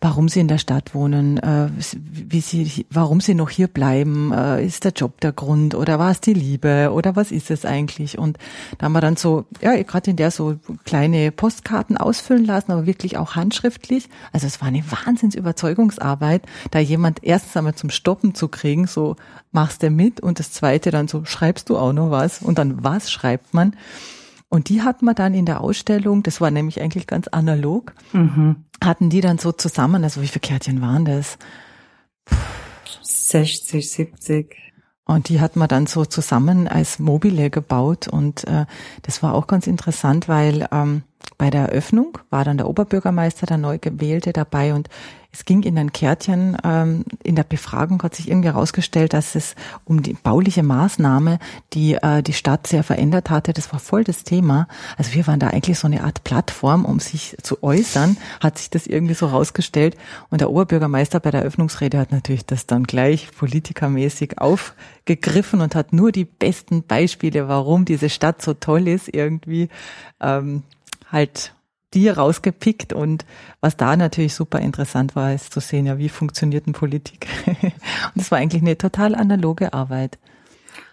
warum 0.00 0.30
sie 0.30 0.40
in 0.40 0.48
der 0.48 0.56
Stadt 0.56 0.94
wohnen, 0.94 1.36
äh, 1.36 1.68
wie 2.00 2.40
sie, 2.40 2.86
warum 2.88 3.20
sie 3.20 3.34
noch 3.34 3.50
hier 3.50 3.68
bleiben, 3.68 4.32
äh, 4.32 4.64
ist 4.64 4.84
der 4.84 4.92
Job 4.92 5.20
der 5.20 5.32
Grund 5.32 5.74
oder 5.74 5.98
war 5.98 6.10
es 6.10 6.22
die 6.22 6.32
Liebe 6.32 6.90
oder 6.90 7.16
was 7.16 7.30
ist 7.30 7.50
es 7.50 7.66
eigentlich? 7.66 8.18
Und 8.18 8.38
da 8.78 8.86
haben 8.86 8.92
wir 8.92 9.02
dann 9.02 9.16
so, 9.16 9.44
ja, 9.60 9.80
gerade 9.82 10.10
in 10.10 10.16
der 10.16 10.30
so 10.30 10.56
kleine 10.86 11.30
Postkarten 11.30 11.98
ausfüllen 11.98 12.46
lassen, 12.46 12.72
aber 12.72 12.86
wirklich 12.86 13.18
auch 13.18 13.36
handschriftlich. 13.36 14.08
Also 14.32 14.46
es 14.46 14.62
war 14.62 14.68
eine 14.68 14.84
Wahnsinnsüberzeugungsarbeit, 14.90 16.46
da 16.70 16.78
jemand 16.78 17.22
erstens 17.22 17.54
einmal 17.58 17.74
zum 17.74 17.90
Stoppen 17.90 18.34
zu 18.34 18.48
kriegen, 18.48 18.86
so 18.86 19.16
machst 19.52 19.82
du 19.82 19.90
mit 19.90 20.20
und 20.20 20.38
das 20.38 20.50
zweite 20.50 20.90
dann 20.90 21.08
so, 21.08 21.26
schreibst 21.26 21.68
du 21.68 21.76
auch 21.76 21.92
noch 21.92 22.10
was 22.10 22.40
und 22.40 22.58
dann 22.58 22.82
was 22.82 23.10
schreibt 23.10 23.52
man? 23.52 23.76
Und 24.48 24.68
die 24.68 24.82
hat 24.82 25.00
man 25.00 25.14
dann 25.14 25.32
in 25.32 25.46
der 25.46 25.62
Ausstellung, 25.62 26.22
das 26.22 26.40
war 26.40 26.50
nämlich 26.50 26.80
eigentlich 26.80 27.06
ganz 27.06 27.26
analog, 27.28 27.94
mhm. 28.12 28.64
hatten 28.84 29.08
die 29.08 29.22
dann 29.22 29.38
so 29.38 29.52
zusammen, 29.52 30.04
also 30.04 30.20
wie 30.20 30.28
viele 30.28 30.40
Kärtchen 30.40 30.82
waren 30.82 31.06
das? 31.06 31.38
60, 33.02 33.90
70. 33.90 34.56
Und 35.04 35.28
die 35.28 35.40
hat 35.40 35.56
man 35.56 35.68
dann 35.68 35.86
so 35.86 36.04
zusammen 36.04 36.68
als 36.68 36.98
Mobile 36.98 37.50
gebaut 37.50 38.08
und 38.08 38.44
äh, 38.44 38.66
das 39.02 39.22
war 39.22 39.34
auch 39.34 39.46
ganz 39.46 39.66
interessant, 39.66 40.28
weil 40.28 40.68
ähm, 40.70 41.02
bei 41.42 41.50
der 41.50 41.70
Eröffnung 41.70 42.18
war 42.30 42.44
dann 42.44 42.56
der 42.56 42.68
Oberbürgermeister, 42.68 43.46
der 43.46 43.58
neu 43.58 43.76
gewählte 43.76 44.32
dabei 44.32 44.74
und 44.74 44.88
es 45.32 45.44
ging 45.44 45.64
in 45.64 45.74
den 45.74 45.92
Kärtchen, 45.92 46.56
ähm, 46.62 47.04
in 47.24 47.34
der 47.34 47.42
Befragung 47.42 48.00
hat 48.04 48.14
sich 48.14 48.28
irgendwie 48.28 48.50
herausgestellt, 48.50 49.12
dass 49.12 49.34
es 49.34 49.56
um 49.84 50.04
die 50.04 50.12
bauliche 50.12 50.62
Maßnahme, 50.62 51.40
die 51.72 51.94
äh, 51.94 52.22
die 52.22 52.32
Stadt 52.32 52.68
sehr 52.68 52.84
verändert 52.84 53.28
hatte, 53.28 53.52
das 53.52 53.72
war 53.72 53.80
voll 53.80 54.04
das 54.04 54.22
Thema. 54.22 54.68
Also 54.96 55.14
wir 55.14 55.26
waren 55.26 55.40
da 55.40 55.48
eigentlich 55.48 55.80
so 55.80 55.88
eine 55.88 56.04
Art 56.04 56.22
Plattform, 56.22 56.84
um 56.84 57.00
sich 57.00 57.36
zu 57.42 57.60
äußern, 57.60 58.18
hat 58.40 58.58
sich 58.58 58.70
das 58.70 58.86
irgendwie 58.86 59.14
so 59.14 59.28
herausgestellt. 59.28 59.96
Und 60.30 60.42
der 60.42 60.50
Oberbürgermeister 60.50 61.18
bei 61.18 61.32
der 61.32 61.40
Eröffnungsrede 61.40 61.98
hat 61.98 62.12
natürlich 62.12 62.46
das 62.46 62.66
dann 62.66 62.84
gleich 62.84 63.32
politikermäßig 63.36 64.38
aufgegriffen 64.38 65.60
und 65.60 65.74
hat 65.74 65.92
nur 65.92 66.12
die 66.12 66.24
besten 66.26 66.84
Beispiele, 66.84 67.48
warum 67.48 67.84
diese 67.84 68.10
Stadt 68.10 68.42
so 68.42 68.54
toll 68.54 68.86
ist, 68.86 69.12
irgendwie 69.12 69.70
ähm, 70.20 70.62
halt 71.12 71.54
die 71.94 72.08
rausgepickt 72.08 72.92
und 72.92 73.24
was 73.60 73.76
da 73.76 73.96
natürlich 73.96 74.34
super 74.34 74.60
interessant 74.60 75.14
war, 75.14 75.34
ist 75.34 75.52
zu 75.52 75.60
sehen, 75.60 75.86
ja, 75.86 75.98
wie 75.98 76.08
funktioniert 76.08 76.66
eine 76.66 76.72
Politik. 76.72 77.26
und 77.46 77.72
das 78.14 78.30
war 78.30 78.38
eigentlich 78.38 78.62
eine 78.62 78.78
total 78.78 79.14
analoge 79.14 79.72
Arbeit. 79.72 80.18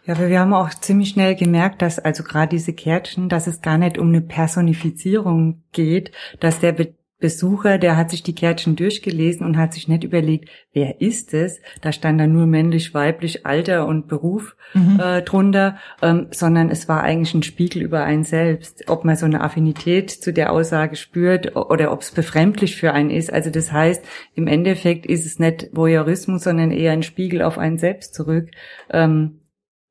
Ja, 0.06 0.16
aber 0.16 0.30
wir 0.30 0.40
haben 0.40 0.54
auch 0.54 0.70
ziemlich 0.72 1.10
schnell 1.10 1.36
gemerkt, 1.36 1.82
dass 1.82 2.00
also 2.00 2.24
gerade 2.24 2.50
diese 2.50 2.74
Kärtchen, 2.74 3.30
dass 3.30 3.48
es 3.48 3.62
gar 3.62 3.78
nicht 3.78 3.98
um 3.98 4.10
eine 4.10 4.22
Personifizierung 4.22 5.62
geht, 5.72 6.12
dass 6.40 6.60
der 6.60 6.74
Besucher, 7.20 7.78
der 7.78 7.98
hat 7.98 8.10
sich 8.10 8.24
die 8.24 8.34
Kärtchen 8.34 8.78
durchgelesen 8.78 9.46
und 9.46 9.58
hat 9.58 9.74
sich 9.74 9.90
nicht 9.90 10.06
überlegt, 10.06 10.50
wer 10.72 11.02
ist 11.02 11.34
es? 11.34 11.60
Da 11.82 11.92
stand 11.92 12.20
dann 12.20 12.32
nur 12.32 12.48
männlich, 12.48 12.94
weiblich, 12.94 13.46
Alter 13.46 13.88
und 13.88 14.08
Beruf 14.08 14.56
mhm. 14.74 15.00
äh, 15.00 15.22
drunter, 15.22 15.78
ähm, 16.02 16.28
sondern 16.32 16.70
es 16.70 16.88
war 16.88 17.04
eigentlich 17.04 17.34
ein 17.34 17.44
Spiegel 17.44 17.82
über 17.82 18.04
einen 18.04 18.24
selbst, 18.24 18.86
ob 18.88 19.04
man 19.04 19.18
so 19.18 19.26
eine 19.26 19.42
Affinität 19.42 20.10
zu 20.10 20.32
der 20.32 20.54
Aussage 20.54 20.96
spürt 20.96 21.58
oder 21.58 21.92
ob 21.92 22.02
es 22.02 22.12
befremdlich 22.12 22.78
für 22.78 22.94
einen 22.94 23.10
ist. 23.10 23.34
Also 23.34 23.50
das 23.50 23.74
heißt, 23.74 24.04
im 24.36 24.48
Endeffekt 24.48 25.06
ist 25.06 25.26
es 25.26 25.40
nicht 25.40 25.70
Voyeurismus, 25.74 26.44
sondern 26.44 26.72
eher 26.72 26.94
ein 26.94 27.04
Spiegel 27.04 27.42
auf 27.42 27.58
einen 27.58 27.78
selbst 27.78 28.14
zurück. 28.14 28.50
Ähm, 28.90 29.42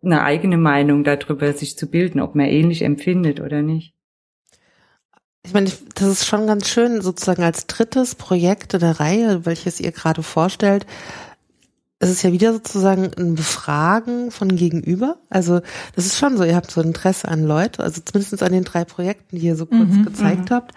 eine 0.02 0.22
eigene 0.22 0.56
Meinung 0.56 1.04
darüber 1.04 1.52
sich 1.52 1.76
zu 1.76 1.90
bilden, 1.90 2.20
ob 2.20 2.34
man 2.34 2.46
ähnlich 2.46 2.82
empfindet 2.82 3.40
oder 3.40 3.62
nicht. 3.62 3.97
Ich 5.48 5.54
meine, 5.54 5.72
das 5.94 6.08
ist 6.08 6.26
schon 6.26 6.46
ganz 6.46 6.68
schön, 6.68 7.00
sozusagen 7.00 7.42
als 7.42 7.66
drittes 7.66 8.14
Projekt 8.14 8.74
in 8.74 8.80
der 8.80 9.00
Reihe, 9.00 9.46
welches 9.46 9.80
ihr 9.80 9.92
gerade 9.92 10.22
vorstellt. 10.22 10.84
Es 12.00 12.10
ist 12.10 12.22
ja 12.22 12.32
wieder 12.32 12.52
sozusagen 12.52 13.10
ein 13.16 13.34
Befragen 13.34 14.30
von 14.30 14.56
Gegenüber. 14.56 15.16
Also 15.30 15.62
das 15.96 16.04
ist 16.04 16.18
schon 16.18 16.36
so, 16.36 16.44
ihr 16.44 16.54
habt 16.54 16.70
so 16.70 16.82
Interesse 16.82 17.28
an 17.28 17.44
Leute, 17.44 17.82
also 17.82 18.02
zumindest 18.04 18.42
an 18.42 18.52
den 18.52 18.64
drei 18.64 18.84
Projekten, 18.84 19.38
die 19.38 19.46
ihr 19.46 19.56
so 19.56 19.64
kurz 19.64 19.88
mhm, 19.88 20.04
gezeigt 20.04 20.50
mhm. 20.50 20.54
habt. 20.54 20.74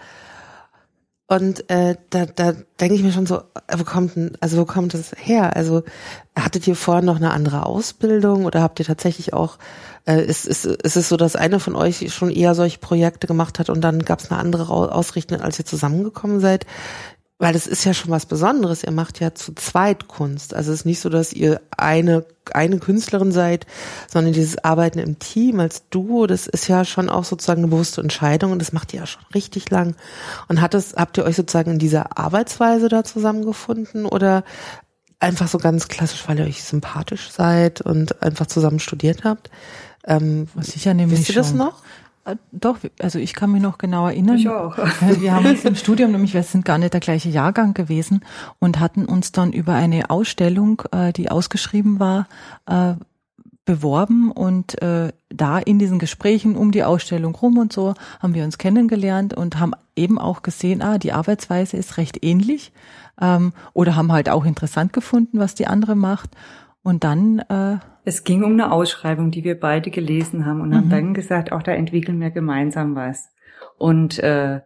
Und 1.32 1.70
äh, 1.70 1.96
da, 2.10 2.26
da 2.26 2.52
denke 2.78 2.94
ich 2.94 3.02
mir 3.02 3.10
schon 3.10 3.24
so, 3.24 3.38
äh, 3.38 3.78
wo 3.78 3.84
kommt 3.84 4.16
denn, 4.16 4.36
also 4.40 4.58
wo 4.58 4.66
kommt 4.66 4.92
das 4.92 5.12
her? 5.16 5.56
Also 5.56 5.82
hattet 6.36 6.66
ihr 6.66 6.76
vorher 6.76 7.02
noch 7.02 7.16
eine 7.16 7.30
andere 7.30 7.64
Ausbildung 7.64 8.44
oder 8.44 8.60
habt 8.60 8.78
ihr 8.80 8.84
tatsächlich 8.84 9.32
auch, 9.32 9.56
äh, 10.06 10.22
ist, 10.22 10.44
ist, 10.44 10.66
ist 10.66 10.96
es 10.96 11.08
so, 11.08 11.16
dass 11.16 11.34
einer 11.34 11.58
von 11.58 11.74
euch 11.74 12.12
schon 12.12 12.28
eher 12.28 12.54
solche 12.54 12.80
Projekte 12.80 13.26
gemacht 13.26 13.58
hat 13.58 13.70
und 13.70 13.80
dann 13.80 14.04
gab 14.04 14.20
es 14.20 14.30
eine 14.30 14.40
andere 14.40 14.68
Ausrichtung, 14.68 15.40
als 15.40 15.58
ihr 15.58 15.64
zusammengekommen 15.64 16.38
seid? 16.40 16.66
Weil 17.42 17.54
das 17.54 17.66
ist 17.66 17.82
ja 17.84 17.92
schon 17.92 18.12
was 18.12 18.26
Besonderes. 18.26 18.84
Ihr 18.84 18.92
macht 18.92 19.18
ja 19.18 19.34
zu 19.34 19.52
zweit 19.52 20.06
Kunst. 20.06 20.54
Also 20.54 20.70
es 20.70 20.78
ist 20.78 20.84
nicht 20.84 21.00
so, 21.00 21.08
dass 21.08 21.32
ihr 21.32 21.60
eine, 21.76 22.24
eine 22.52 22.78
Künstlerin 22.78 23.32
seid, 23.32 23.66
sondern 24.06 24.32
dieses 24.32 24.62
Arbeiten 24.62 25.00
im 25.00 25.18
Team 25.18 25.58
als 25.58 25.88
Duo, 25.88 26.28
das 26.28 26.46
ist 26.46 26.68
ja 26.68 26.84
schon 26.84 27.08
auch 27.08 27.24
sozusagen 27.24 27.62
eine 27.62 27.72
bewusste 27.72 28.00
Entscheidung 28.00 28.52
und 28.52 28.60
das 28.60 28.72
macht 28.72 28.94
ihr 28.94 29.00
ja 29.00 29.06
schon 29.06 29.24
richtig 29.34 29.68
lang. 29.70 29.96
Und 30.46 30.60
hat 30.60 30.74
es, 30.74 30.94
habt 30.94 31.18
ihr 31.18 31.24
euch 31.24 31.34
sozusagen 31.34 31.72
in 31.72 31.78
dieser 31.80 32.16
Arbeitsweise 32.16 32.88
da 32.88 33.02
zusammengefunden 33.02 34.06
oder 34.06 34.44
einfach 35.18 35.48
so 35.48 35.58
ganz 35.58 35.88
klassisch, 35.88 36.22
weil 36.28 36.38
ihr 36.38 36.46
euch 36.46 36.62
sympathisch 36.62 37.28
seid 37.28 37.80
und 37.80 38.22
einfach 38.22 38.46
zusammen 38.46 38.78
studiert 38.78 39.24
habt? 39.24 39.50
Ähm, 40.06 40.46
Sicher 40.60 40.94
nämlich 40.94 41.18
wisst 41.18 41.30
ihr 41.30 41.34
das 41.34 41.48
schon. 41.48 41.58
noch? 41.58 41.82
Äh, 42.24 42.36
doch, 42.52 42.78
also 43.00 43.18
ich 43.18 43.34
kann 43.34 43.52
mich 43.52 43.62
noch 43.62 43.78
genau 43.78 44.06
erinnern. 44.06 44.36
Ich 44.36 44.48
auch. 44.48 44.76
Wir 45.20 45.34
haben 45.34 45.46
uns 45.46 45.64
im 45.64 45.74
Studium, 45.74 46.12
nämlich 46.12 46.34
wir 46.34 46.42
sind 46.42 46.64
gar 46.64 46.78
nicht 46.78 46.92
der 46.92 47.00
gleiche 47.00 47.28
Jahrgang 47.28 47.74
gewesen 47.74 48.24
und 48.58 48.80
hatten 48.80 49.04
uns 49.04 49.32
dann 49.32 49.52
über 49.52 49.74
eine 49.74 50.10
Ausstellung, 50.10 50.82
äh, 50.92 51.12
die 51.12 51.30
ausgeschrieben 51.30 52.00
war, 52.00 52.28
äh, 52.66 52.94
beworben 53.64 54.32
und 54.32 54.76
da 54.80 55.58
in 55.60 55.78
diesen 55.78 56.00
Gesprächen 56.00 56.56
um 56.56 56.72
die 56.72 56.82
Ausstellung 56.82 57.32
rum 57.32 57.58
und 57.58 57.72
so 57.72 57.94
haben 58.18 58.34
wir 58.34 58.42
uns 58.42 58.58
kennengelernt 58.58 59.34
und 59.34 59.60
haben 59.60 59.74
eben 59.94 60.18
auch 60.18 60.42
gesehen, 60.42 60.82
ah, 60.82 60.98
die 60.98 61.12
Arbeitsweise 61.12 61.76
ist 61.76 61.96
recht 61.96 62.24
ähnlich 62.24 62.72
ähm, 63.20 63.52
oder 63.72 63.94
haben 63.94 64.10
halt 64.10 64.28
auch 64.28 64.44
interessant 64.44 64.92
gefunden, 64.92 65.38
was 65.38 65.54
die 65.54 65.68
andere 65.68 65.94
macht 65.94 66.30
und 66.82 67.04
dann 67.04 67.38
äh, 67.38 67.78
es 68.04 68.24
ging 68.24 68.42
um 68.42 68.52
eine 68.52 68.72
Ausschreibung, 68.72 69.30
die 69.30 69.44
wir 69.44 69.58
beide 69.58 69.90
gelesen 69.90 70.44
haben 70.46 70.60
und 70.60 70.70
mhm. 70.70 70.74
haben 70.74 70.90
dann 70.90 71.14
gesagt, 71.14 71.52
auch 71.52 71.62
da 71.62 71.72
entwickeln 71.72 72.20
wir 72.20 72.30
gemeinsam 72.30 72.94
was. 72.94 73.30
Und 73.78 74.18
äh, 74.18 74.60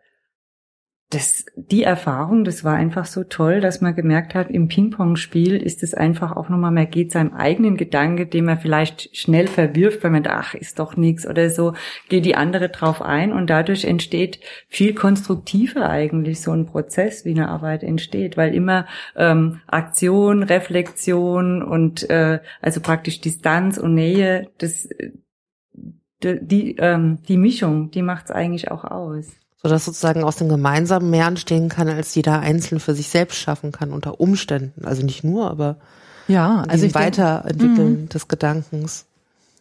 das, 1.11 1.45
die 1.55 1.85
Erfahrung, 1.85 2.43
das 2.43 2.65
war 2.65 2.75
einfach 2.75 3.05
so 3.05 3.23
toll, 3.23 3.61
dass 3.61 3.81
man 3.81 3.95
gemerkt 3.95 4.35
hat, 4.35 4.51
im 4.51 4.67
Ping-Pong-Spiel 4.67 5.55
ist 5.55 5.85
es 5.85 5.95
einfach 5.95 6.37
auch 6.37 6.49
nochmal, 6.49 6.73
man 6.73 6.91
geht 6.91 7.13
seinem 7.13 7.33
eigenen 7.33 7.77
Gedanke, 7.77 8.27
den 8.27 8.45
man 8.45 8.59
vielleicht 8.59 9.17
schnell 9.17 9.47
verwirft, 9.47 10.03
weil 10.03 10.11
man 10.11 10.25
denkt, 10.25 10.37
ach, 10.37 10.55
ist 10.55 10.81
doch 10.81 10.97
nichts 10.97 11.25
oder 11.25 11.49
so, 11.49 11.75
geht 12.09 12.25
die 12.25 12.35
andere 12.35 12.71
drauf 12.71 13.03
ein. 13.03 13.33
Und 13.33 13.51
dadurch 13.51 13.85
entsteht 13.85 14.41
viel 14.67 14.95
konstruktiver 14.95 15.89
eigentlich 15.89 16.41
so 16.41 16.51
ein 16.51 16.67
Prozess, 16.67 17.25
wie 17.25 17.31
eine 17.31 17.51
Arbeit 17.51 17.85
entsteht, 17.85 18.37
weil 18.37 18.53
immer 18.53 18.87
ähm, 19.15 19.61
Aktion, 19.69 20.43
Reflexion 20.43 21.63
und 21.63 22.11
äh, 22.11 22.41
also 22.61 22.81
praktisch 22.81 23.21
Distanz 23.21 23.79
und 23.79 23.95
Nähe, 23.95 24.51
das 24.59 24.89
die, 26.25 26.41
die, 26.43 26.77
ähm, 26.79 27.19
die 27.29 27.37
Mischung, 27.37 27.93
die 27.93 28.03
macht's 28.03 28.33
eigentlich 28.33 28.73
auch 28.73 28.83
aus 28.83 29.46
sodass 29.63 29.85
sozusagen 29.85 30.25
aus 30.25 30.37
dem 30.37 30.49
Gemeinsamen 30.49 31.11
mehr 31.11 31.27
entstehen 31.27 31.69
kann, 31.69 31.89
als 31.89 32.15
jeder 32.15 32.41
einzeln 32.41 32.81
für 32.81 32.95
sich 32.95 33.09
selbst 33.09 33.39
schaffen 33.39 33.73
kann 33.73 33.93
unter 33.93 34.21
Umständen. 34.21 34.85
Also 34.85 35.05
nicht 35.05 35.25
nur, 35.25 35.51
aber 35.51 35.77
ja, 36.29 36.65
also 36.69 36.93
Weiterentwickeln 36.95 37.97
denk, 37.97 38.11
des 38.11 38.29
Gedankens. 38.29 39.07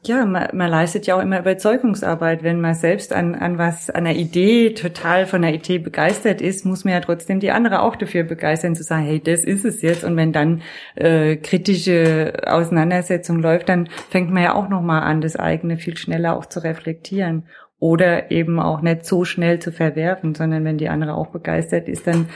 Ja, 0.07 0.23
man, 0.25 0.49
man 0.53 0.69
leistet 0.69 1.07
ja 1.07 1.15
auch 1.15 1.21
immer 1.21 1.39
Überzeugungsarbeit. 1.39 2.43
Wenn 2.43 2.61
man 2.61 2.75
selbst 2.75 3.11
an, 3.11 3.33
an 3.33 3.57
was, 3.57 3.89
an 3.89 4.05
einer 4.05 4.15
Idee 4.15 4.73
total 4.75 5.25
von 5.25 5.41
der 5.41 5.53
Idee 5.53 5.79
begeistert 5.79 6.41
ist, 6.41 6.63
muss 6.63 6.85
man 6.85 6.93
ja 6.93 6.99
trotzdem 6.99 7.39
die 7.39 7.49
andere 7.49 7.81
auch 7.81 7.95
dafür 7.95 8.23
begeistern, 8.23 8.75
zu 8.75 8.83
sagen, 8.83 9.05
hey, 9.05 9.19
das 9.19 9.43
ist 9.43 9.65
es 9.65 9.81
jetzt. 9.81 10.03
Und 10.03 10.15
wenn 10.15 10.31
dann 10.31 10.61
äh, 10.95 11.37
kritische 11.37 12.33
Auseinandersetzung 12.45 13.39
läuft, 13.39 13.69
dann 13.69 13.89
fängt 14.09 14.29
man 14.29 14.43
ja 14.43 14.53
auch 14.53 14.69
nochmal 14.69 15.01
an, 15.01 15.21
das 15.21 15.35
eigene 15.35 15.77
viel 15.77 15.97
schneller 15.97 16.37
auch 16.37 16.45
zu 16.45 16.63
reflektieren 16.63 17.45
oder 17.85 18.31
eben 18.31 18.59
auch 18.59 18.81
nicht 18.81 19.05
so 19.05 19.25
schnell 19.25 19.59
zu 19.59 19.71
verwerfen, 19.71 20.33
sondern 20.33 20.65
wenn 20.65 20.79
die 20.79 20.89
andere 20.89 21.13
auch 21.13 21.27
begeistert 21.27 21.87
ist, 21.87 22.07
dann 22.07 22.29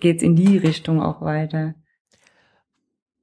geht's 0.00 0.24
in 0.24 0.34
die 0.34 0.58
Richtung 0.58 1.00
auch 1.00 1.20
weiter. 1.20 1.74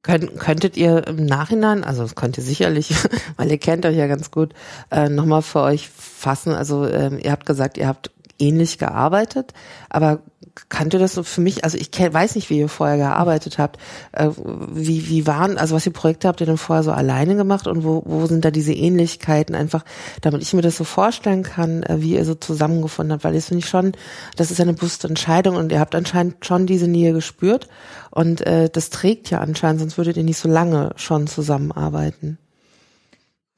Könnt, 0.02 0.40
könntet 0.40 0.78
ihr 0.78 1.06
im 1.06 1.26
Nachhinein, 1.26 1.84
also 1.84 2.04
das 2.04 2.16
könnt 2.16 2.38
ihr 2.38 2.46
sicherlich, 2.46 2.96
weil 3.36 3.52
ihr 3.52 3.58
kennt 3.58 3.86
euch 3.86 3.98
ja 3.98 4.08
ganz 4.08 4.32
gut, 4.32 4.54
äh, 4.90 5.10
nochmal 5.10 5.42
für 5.42 5.64
euch 5.64 5.90
fassen. 5.90 6.54
Also 6.54 6.88
ähm, 6.88 7.20
ihr 7.22 7.34
habt 7.34 7.46
gesagt, 7.46 7.78
ihr 7.78 7.90
habt 7.90 8.10
ähnlich 8.40 8.78
gearbeitet, 8.78 9.52
aber 9.90 10.22
kannte 10.70 10.98
das 10.98 11.14
so 11.14 11.24
für 11.24 11.42
mich, 11.42 11.64
also 11.64 11.78
ich 11.78 11.90
weiß 11.92 12.36
nicht, 12.36 12.50
wie 12.50 12.60
ihr 12.60 12.70
vorher 12.70 12.98
gearbeitet 12.98 13.58
habt. 13.58 13.78
Äh, 14.12 14.30
wie, 14.38 15.10
wie 15.10 15.28
waren, 15.28 15.58
also 15.58 15.76
was 15.76 15.84
für 15.84 15.92
Projekte 15.92 16.28
habt 16.28 16.42
ihr 16.42 16.48
denn 16.48 16.58
vorher 16.58 16.84
so 16.84 16.92
alleine 16.92 17.36
gemacht 17.36 17.68
und 17.68 17.84
wo, 17.84 18.04
wo 18.06 18.26
sind 18.26 18.46
da 18.46 18.52
diese 18.52 18.74
Ähnlichkeiten 18.74 19.56
einfach, 19.56 19.84
damit 20.22 20.42
ich 20.42 20.54
mir 20.54 20.62
das 20.62 20.78
so 20.78 20.84
vorstellen 20.84 21.44
kann, 21.44 21.84
äh, 21.84 22.02
wie 22.02 22.14
ihr 22.14 22.26
so 22.26 22.36
zusammengefunden 22.36 23.14
habt, 23.14 23.24
weil 23.24 23.34
das 23.34 23.48
finde 23.48 23.64
ich 23.64 23.70
schon, 23.70 23.94
das 24.38 24.52
ist 24.52 24.62
eine 24.62 24.74
bewusste 24.74 25.08
Entscheidung 25.08 25.56
und 25.58 25.72
ihr 25.72 25.80
habt 25.80 25.96
anscheinend 25.96 26.46
schon 26.46 26.66
diese 26.68 26.88
Nähe 26.88 27.14
gespürt 27.14 27.68
und 28.12 28.42
äh, 28.42 28.70
das 28.70 28.90
trägt 28.90 29.30
ja 29.30 29.40
anscheinend, 29.40 29.82
sonst 29.82 29.98
würdet 29.98 30.18
ihr 30.18 30.24
nicht 30.24 30.38
so 30.38 30.48
lange 30.48 30.92
schon 30.96 31.28
zusammenarbeiten. 31.28 32.38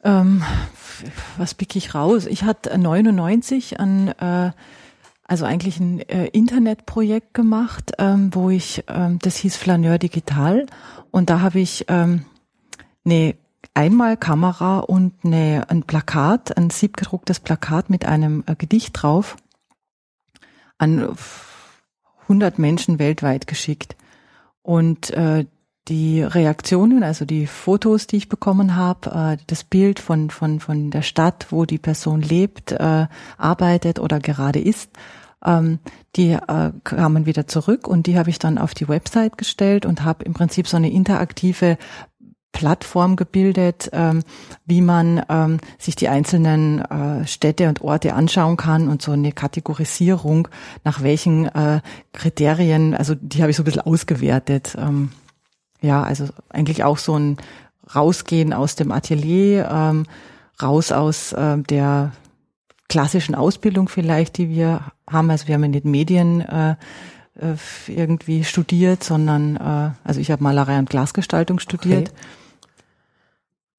Ähm, 0.03 0.43
was 1.37 1.53
pick 1.53 1.75
ich 1.75 1.93
raus? 1.93 2.25
Ich 2.25 2.43
hatte 2.43 2.77
99 2.77 3.79
an 3.79 4.09
äh, 4.09 4.51
also 5.27 5.45
eigentlich 5.45 5.79
ein 5.79 5.99
äh, 5.99 6.27
Internetprojekt 6.27 7.33
gemacht, 7.33 7.91
ähm, 7.99 8.33
wo 8.33 8.49
ich, 8.49 8.83
ähm, 8.87 9.19
das 9.19 9.35
hieß 9.37 9.57
Flaneur 9.57 9.97
Digital 9.97 10.65
und 11.11 11.29
da 11.29 11.41
habe 11.41 11.59
ich 11.59 11.85
ähm, 11.89 12.25
eine 13.05 13.35
Einmalkamera 13.73 14.79
und 14.79 15.13
eine, 15.23 15.69
ein 15.69 15.83
Plakat, 15.83 16.57
ein 16.57 16.69
siebgedrucktes 16.69 17.39
Plakat 17.39 17.89
mit 17.89 18.05
einem 18.05 18.43
äh, 18.47 18.55
Gedicht 18.55 19.01
drauf 19.01 19.37
an 20.77 21.15
100 22.23 22.59
Menschen 22.59 22.99
weltweit 22.99 23.47
geschickt. 23.47 23.95
Und 24.61 25.11
äh, 25.11 25.45
die 25.87 26.21
Reaktionen, 26.21 27.03
also 27.03 27.25
die 27.25 27.47
Fotos, 27.47 28.07
die 28.07 28.17
ich 28.17 28.29
bekommen 28.29 28.75
habe, 28.75 29.37
äh, 29.39 29.43
das 29.47 29.63
Bild 29.63 29.99
von, 29.99 30.29
von, 30.29 30.59
von 30.59 30.91
der 30.91 31.01
Stadt, 31.01 31.47
wo 31.49 31.65
die 31.65 31.77
Person 31.77 32.21
lebt, 32.21 32.73
äh, 32.73 33.07
arbeitet 33.37 33.99
oder 33.99 34.19
gerade 34.19 34.59
ist, 34.59 34.91
ähm, 35.45 35.79
die 36.15 36.31
äh, 36.31 36.71
kamen 36.83 37.25
wieder 37.25 37.47
zurück 37.47 37.87
und 37.87 38.07
die 38.07 38.17
habe 38.17 38.29
ich 38.29 38.39
dann 38.39 38.57
auf 38.57 38.73
die 38.73 38.87
Website 38.87 39.37
gestellt 39.37 39.85
und 39.85 40.03
habe 40.03 40.25
im 40.25 40.33
Prinzip 40.33 40.67
so 40.67 40.77
eine 40.77 40.91
interaktive 40.91 41.77
Plattform 42.57 43.17
gebildet, 43.17 43.89
ähm, 43.93 44.23
wie 44.65 44.81
man 44.81 45.23
ähm, 45.29 45.59
sich 45.77 45.95
die 45.95 46.07
einzelnen 46.07 46.81
äh, 46.81 47.27
Städte 47.27 47.69
und 47.69 47.81
Orte 47.81 48.15
anschauen 48.15 48.57
kann 48.57 48.87
und 48.89 49.01
so 49.01 49.11
eine 49.11 49.31
Kategorisierung, 49.31 50.47
nach 50.83 51.03
welchen 51.03 51.45
äh, 51.45 51.81
Kriterien, 52.13 52.95
also 52.95 53.13
die 53.13 53.41
habe 53.41 53.51
ich 53.51 53.57
so 53.57 53.61
ein 53.61 53.65
bisschen 53.65 53.81
ausgewertet. 53.81 54.75
Ähm, 54.79 55.11
ja, 55.81 56.01
also 56.01 56.25
eigentlich 56.49 56.83
auch 56.83 56.97
so 56.97 57.17
ein 57.17 57.37
Rausgehen 57.93 58.53
aus 58.53 58.75
dem 58.75 58.91
Atelier, 58.91 59.69
ähm, 59.71 60.07
raus 60.59 60.91
aus 60.91 61.33
äh, 61.33 61.59
der 61.59 62.11
klassischen 62.89 63.35
Ausbildung 63.35 63.89
vielleicht, 63.89 64.37
die 64.37 64.49
wir 64.49 64.81
haben. 65.09 65.29
Also 65.29 65.47
wir 65.47 65.55
haben 65.55 65.63
in 65.63 65.73
den 65.73 65.89
Medien 65.89 66.41
äh, 66.41 66.75
äh, 67.39 67.55
irgendwie 67.87 68.43
studiert, 68.43 69.03
sondern 69.03 69.55
äh, 69.57 69.91
also 70.03 70.19
ich 70.19 70.31
habe 70.31 70.43
Malerei 70.43 70.79
und 70.79 70.89
Glasgestaltung 70.89 71.59
studiert. 71.59 72.09
Okay. 72.09 72.19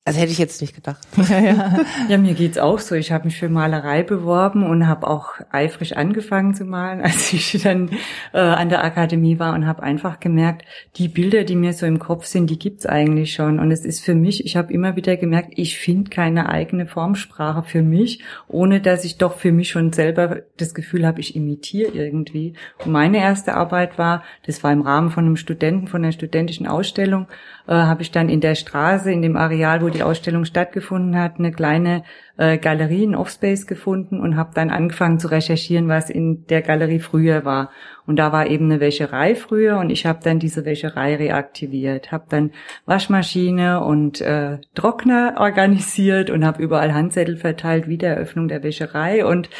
Also 0.08 0.20
hätte 0.20 0.32
ich 0.32 0.38
jetzt 0.38 0.62
nicht 0.62 0.74
gedacht. 0.74 1.06
Ja, 1.28 1.38
ja. 1.40 1.80
ja 2.08 2.16
mir 2.16 2.32
geht's 2.32 2.56
auch 2.56 2.78
so. 2.78 2.94
Ich 2.94 3.12
habe 3.12 3.26
mich 3.26 3.36
für 3.36 3.50
Malerei 3.50 4.02
beworben 4.02 4.62
und 4.62 4.86
habe 4.86 5.06
auch 5.06 5.34
eifrig 5.50 5.98
angefangen 5.98 6.54
zu 6.54 6.64
malen, 6.64 7.00
als 7.02 7.30
ich 7.34 7.60
dann 7.62 7.90
äh, 8.32 8.38
an 8.38 8.70
der 8.70 8.82
Akademie 8.82 9.38
war 9.38 9.54
und 9.54 9.66
habe 9.66 9.82
einfach 9.82 10.18
gemerkt, 10.18 10.64
die 10.96 11.08
Bilder, 11.08 11.44
die 11.44 11.56
mir 11.56 11.74
so 11.74 11.84
im 11.84 11.98
Kopf 11.98 12.24
sind, 12.24 12.48
die 12.48 12.58
gibt's 12.58 12.86
eigentlich 12.86 13.34
schon. 13.34 13.58
Und 13.58 13.70
es 13.70 13.84
ist 13.84 14.02
für 14.02 14.14
mich, 14.14 14.46
ich 14.46 14.56
habe 14.56 14.72
immer 14.72 14.96
wieder 14.96 15.18
gemerkt, 15.18 15.52
ich 15.56 15.76
finde 15.76 16.08
keine 16.08 16.48
eigene 16.48 16.86
Formsprache 16.86 17.62
für 17.62 17.82
mich, 17.82 18.22
ohne 18.46 18.80
dass 18.80 19.04
ich 19.04 19.18
doch 19.18 19.36
für 19.36 19.52
mich 19.52 19.68
schon 19.68 19.92
selber 19.92 20.40
das 20.56 20.72
Gefühl 20.72 21.06
habe, 21.06 21.20
ich 21.20 21.36
imitiere 21.36 21.92
irgendwie. 21.92 22.54
Und 22.82 22.92
meine 22.92 23.18
erste 23.18 23.54
Arbeit 23.54 23.98
war, 23.98 24.22
das 24.46 24.64
war 24.64 24.72
im 24.72 24.80
Rahmen 24.80 25.10
von 25.10 25.26
einem 25.26 25.36
Studenten, 25.36 25.88
von 25.88 26.02
einer 26.02 26.12
studentischen 26.12 26.66
Ausstellung, 26.66 27.26
äh, 27.68 27.74
habe 27.74 28.00
ich 28.00 28.10
dann 28.10 28.30
in 28.30 28.40
der 28.40 28.54
Straße, 28.54 29.12
in 29.12 29.20
dem 29.20 29.36
Areal, 29.36 29.82
wo 29.82 29.90
die 29.90 30.02
Ausstellung 30.02 30.46
stattgefunden 30.46 31.20
hat, 31.20 31.38
eine 31.38 31.52
kleine 31.52 32.02
äh, 32.38 32.56
Galerie, 32.56 33.04
ein 33.04 33.14
Offspace 33.14 33.66
gefunden 33.66 34.20
und 34.20 34.36
habe 34.36 34.52
dann 34.54 34.70
angefangen 34.70 35.18
zu 35.18 35.28
recherchieren, 35.28 35.86
was 35.86 36.08
in 36.08 36.46
der 36.46 36.62
Galerie 36.62 36.98
früher 36.98 37.44
war. 37.44 37.70
Und 38.06 38.16
da 38.16 38.32
war 38.32 38.46
eben 38.46 38.64
eine 38.64 38.80
Wäscherei 38.80 39.34
früher 39.34 39.78
und 39.78 39.90
ich 39.90 40.06
habe 40.06 40.20
dann 40.22 40.38
diese 40.38 40.64
Wäscherei 40.64 41.16
reaktiviert, 41.16 42.10
habe 42.10 42.24
dann 42.30 42.52
Waschmaschine 42.86 43.84
und 43.84 44.22
äh, 44.22 44.58
Trockner 44.74 45.34
organisiert 45.38 46.30
und 46.30 46.46
habe 46.46 46.62
überall 46.62 46.94
Handzettel 46.94 47.36
verteilt, 47.36 47.86
Wiedereröffnung 47.86 48.48
der 48.48 48.62
Wäscherei 48.62 49.26
und 49.26 49.50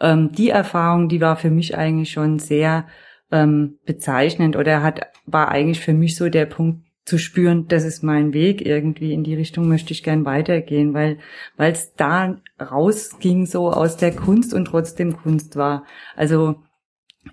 ähm, 0.00 0.32
die 0.32 0.48
Erfahrung, 0.48 1.10
die 1.10 1.20
war 1.20 1.36
für 1.36 1.50
mich 1.50 1.76
eigentlich 1.76 2.10
schon 2.10 2.38
sehr 2.38 2.86
ähm, 3.30 3.78
bezeichnend 3.84 4.56
oder 4.56 4.82
hat 4.82 5.02
war 5.26 5.50
eigentlich 5.50 5.80
für 5.80 5.92
mich 5.92 6.16
so 6.16 6.28
der 6.28 6.46
Punkt, 6.46 6.89
zu 7.10 7.18
spüren, 7.18 7.66
das 7.66 7.82
ist 7.82 8.04
mein 8.04 8.32
Weg 8.32 8.64
irgendwie 8.64 9.12
in 9.12 9.24
die 9.24 9.34
Richtung 9.34 9.68
möchte 9.68 9.92
ich 9.92 10.04
gern 10.04 10.24
weitergehen, 10.24 10.94
weil 10.94 11.18
weil 11.56 11.72
es 11.72 11.92
da 11.94 12.36
rausging 12.60 13.46
so 13.46 13.72
aus 13.72 13.96
der 13.96 14.14
Kunst 14.14 14.54
und 14.54 14.66
trotzdem 14.66 15.16
Kunst 15.16 15.56
war. 15.56 15.84
Also 16.14 16.62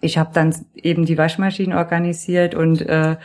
ich 0.01 0.17
habe 0.17 0.31
dann 0.33 0.55
eben 0.73 1.05
die 1.05 1.19
Waschmaschine 1.19 1.77
organisiert 1.77 2.55
und 2.55 2.81
äh, 2.81 3.17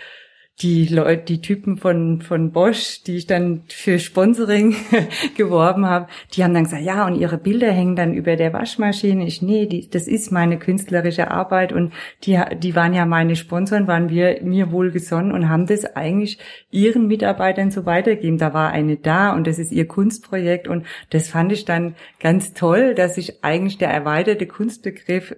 die 0.61 0.87
Leute, 0.87 1.25
die 1.25 1.41
Typen 1.41 1.77
von, 1.77 2.21
von 2.21 2.53
Bosch, 2.53 3.03
die 3.05 3.17
ich 3.17 3.27
dann 3.27 3.63
für 3.69 3.99
Sponsoring 3.99 4.77
geworben 5.37 5.87
habe, 5.87 6.09
die 6.35 6.45
haben 6.45 6.55
dann 6.55 6.65
gesagt, 6.65 6.85
ja, 6.85 7.07
und 7.07 7.17
ihre 7.17 7.39
Bilder 7.39 7.73
hängen 7.73 7.97
dann 7.97 8.15
über 8.15 8.37
der 8.37 8.53
Waschmaschine. 8.53 9.27
Ich, 9.27 9.43
nee, 9.43 9.67
die, 9.67 9.89
das 9.89 10.07
ist 10.07 10.31
meine 10.31 10.59
künstlerische 10.59 11.31
Arbeit 11.31 11.73
und 11.73 11.93
die, 12.25 12.41
die 12.59 12.77
waren 12.77 12.93
ja 12.93 13.07
meine 13.07 13.35
Sponsoren, 13.35 13.89
waren 13.89 14.11
wir 14.11 14.41
mir 14.43 14.71
wohlgesonnen 14.71 15.33
und 15.33 15.49
haben 15.49 15.67
das 15.67 15.85
eigentlich 15.97 16.39
ihren 16.71 17.09
Mitarbeitern 17.09 17.71
so 17.71 17.87
weitergegeben. 17.87 18.39
Da 18.39 18.55
war 18.55 18.71
eine 18.71 18.97
da 18.97 19.33
und 19.33 19.47
das 19.47 19.59
ist 19.59 19.73
ihr 19.73 19.89
Kunstprojekt 19.89 20.69
und 20.69 20.87
das 21.11 21.29
fand 21.29 21.51
ich 21.53 21.65
dann 21.65 21.97
ganz 22.21 22.53
toll, 22.53 22.95
dass 22.95 23.17
sich 23.17 23.43
eigentlich 23.43 23.79
der 23.79 23.91
erweiterte 23.91 24.47
Kunstbegriff 24.47 25.35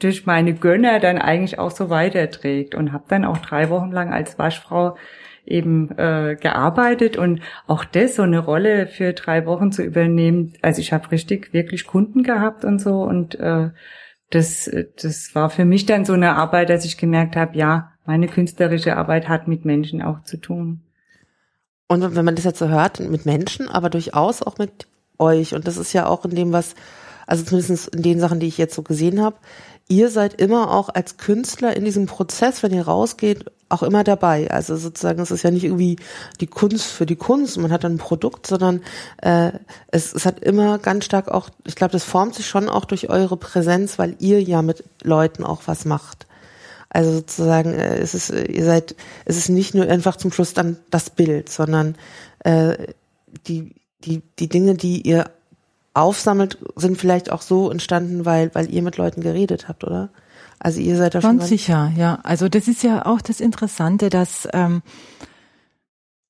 durch 0.00 0.26
meine 0.26 0.54
Gönner 0.54 0.98
dann 0.98 1.18
eigentlich 1.18 1.58
auch 1.58 1.70
so 1.70 1.90
weiterträgt 1.90 2.74
und 2.74 2.92
habe 2.92 3.04
dann 3.08 3.24
auch 3.24 3.38
drei 3.38 3.70
Wochen 3.70 3.92
lang 3.92 4.12
als 4.12 4.38
Waschfrau 4.38 4.96
eben 5.46 5.90
äh, 5.98 6.36
gearbeitet 6.40 7.16
und 7.16 7.40
auch 7.66 7.84
das 7.84 8.16
so 8.16 8.22
eine 8.22 8.38
Rolle 8.38 8.86
für 8.86 9.12
drei 9.12 9.46
Wochen 9.46 9.72
zu 9.72 9.82
übernehmen. 9.82 10.54
Also 10.62 10.80
ich 10.80 10.92
habe 10.92 11.10
richtig 11.10 11.52
wirklich 11.52 11.86
Kunden 11.86 12.22
gehabt 12.22 12.64
und 12.64 12.80
so 12.80 13.02
und 13.02 13.34
äh, 13.36 13.70
das 14.30 14.70
das 15.02 15.34
war 15.34 15.50
für 15.50 15.64
mich 15.64 15.86
dann 15.86 16.04
so 16.04 16.12
eine 16.12 16.36
Arbeit, 16.36 16.70
dass 16.70 16.84
ich 16.84 16.98
gemerkt 16.98 17.36
habe, 17.36 17.56
ja, 17.56 17.92
meine 18.06 18.28
künstlerische 18.28 18.96
Arbeit 18.96 19.28
hat 19.28 19.48
mit 19.48 19.64
Menschen 19.64 20.02
auch 20.02 20.22
zu 20.22 20.36
tun. 20.36 20.80
Und 21.88 22.14
wenn 22.14 22.24
man 22.24 22.36
das 22.36 22.44
jetzt 22.44 22.60
so 22.60 22.68
hört, 22.68 23.00
mit 23.00 23.26
Menschen, 23.26 23.68
aber 23.68 23.90
durchaus 23.90 24.42
auch 24.42 24.58
mit 24.58 24.86
euch 25.18 25.54
und 25.54 25.66
das 25.66 25.76
ist 25.76 25.92
ja 25.92 26.06
auch 26.06 26.24
in 26.24 26.34
dem 26.34 26.52
was 26.52 26.74
also 27.30 27.44
zumindest 27.44 27.94
in 27.94 28.02
den 28.02 28.18
Sachen, 28.18 28.40
die 28.40 28.48
ich 28.48 28.58
jetzt 28.58 28.74
so 28.74 28.82
gesehen 28.82 29.20
habe, 29.22 29.36
ihr 29.90 30.08
seid 30.08 30.40
immer 30.40 30.70
auch 30.70 30.88
als 30.88 31.16
Künstler 31.16 31.76
in 31.76 31.84
diesem 31.84 32.06
Prozess, 32.06 32.62
wenn 32.62 32.72
ihr 32.72 32.86
rausgeht, 32.86 33.46
auch 33.68 33.82
immer 33.82 34.04
dabei. 34.04 34.50
Also 34.50 34.76
sozusagen, 34.76 35.20
es 35.20 35.32
ist 35.32 35.42
ja 35.42 35.50
nicht 35.50 35.64
irgendwie 35.64 35.96
die 36.40 36.46
Kunst 36.46 36.86
für 36.86 37.06
die 37.06 37.16
Kunst, 37.16 37.58
man 37.58 37.72
hat 37.72 37.84
ein 37.84 37.98
Produkt, 37.98 38.46
sondern 38.46 38.82
äh, 39.18 39.50
es, 39.88 40.14
es 40.14 40.26
hat 40.26 40.40
immer 40.40 40.78
ganz 40.78 41.04
stark 41.04 41.28
auch, 41.28 41.50
ich 41.66 41.74
glaube, 41.74 41.92
das 41.92 42.04
formt 42.04 42.36
sich 42.36 42.46
schon 42.46 42.68
auch 42.68 42.84
durch 42.84 43.10
eure 43.10 43.36
Präsenz, 43.36 43.98
weil 43.98 44.14
ihr 44.20 44.40
ja 44.40 44.62
mit 44.62 44.84
Leuten 45.02 45.42
auch 45.42 45.62
was 45.66 45.84
macht. 45.84 46.26
Also 46.88 47.12
sozusagen, 47.12 47.74
äh, 47.74 47.98
es 47.98 48.14
ist, 48.14 48.30
ihr 48.30 48.64
seid, 48.64 48.94
es 49.24 49.36
ist 49.36 49.48
nicht 49.48 49.74
nur 49.74 49.86
einfach 49.88 50.16
zum 50.16 50.30
Schluss 50.30 50.54
dann 50.54 50.78
das 50.90 51.10
Bild, 51.10 51.48
sondern 51.48 51.96
äh, 52.40 52.76
die, 53.48 53.74
die, 54.04 54.22
die 54.38 54.48
Dinge, 54.48 54.74
die 54.74 55.02
ihr 55.02 55.30
aufsammelt, 55.94 56.58
sind 56.76 56.98
vielleicht 56.98 57.30
auch 57.30 57.42
so 57.42 57.70
entstanden, 57.70 58.24
weil, 58.24 58.54
weil 58.54 58.72
ihr 58.72 58.82
mit 58.82 58.96
Leuten 58.96 59.20
geredet 59.20 59.68
habt, 59.68 59.84
oder? 59.84 60.10
Also 60.58 60.80
ihr 60.80 60.96
seid 60.96 61.14
da 61.14 61.20
schon. 61.20 61.38
Ganz 61.38 61.48
sicher, 61.48 61.92
ja. 61.96 62.20
Also 62.22 62.48
das 62.48 62.68
ist 62.68 62.82
ja 62.82 63.06
auch 63.06 63.20
das 63.20 63.40
Interessante, 63.40 64.10
dass 64.10 64.46
ähm, 64.52 64.82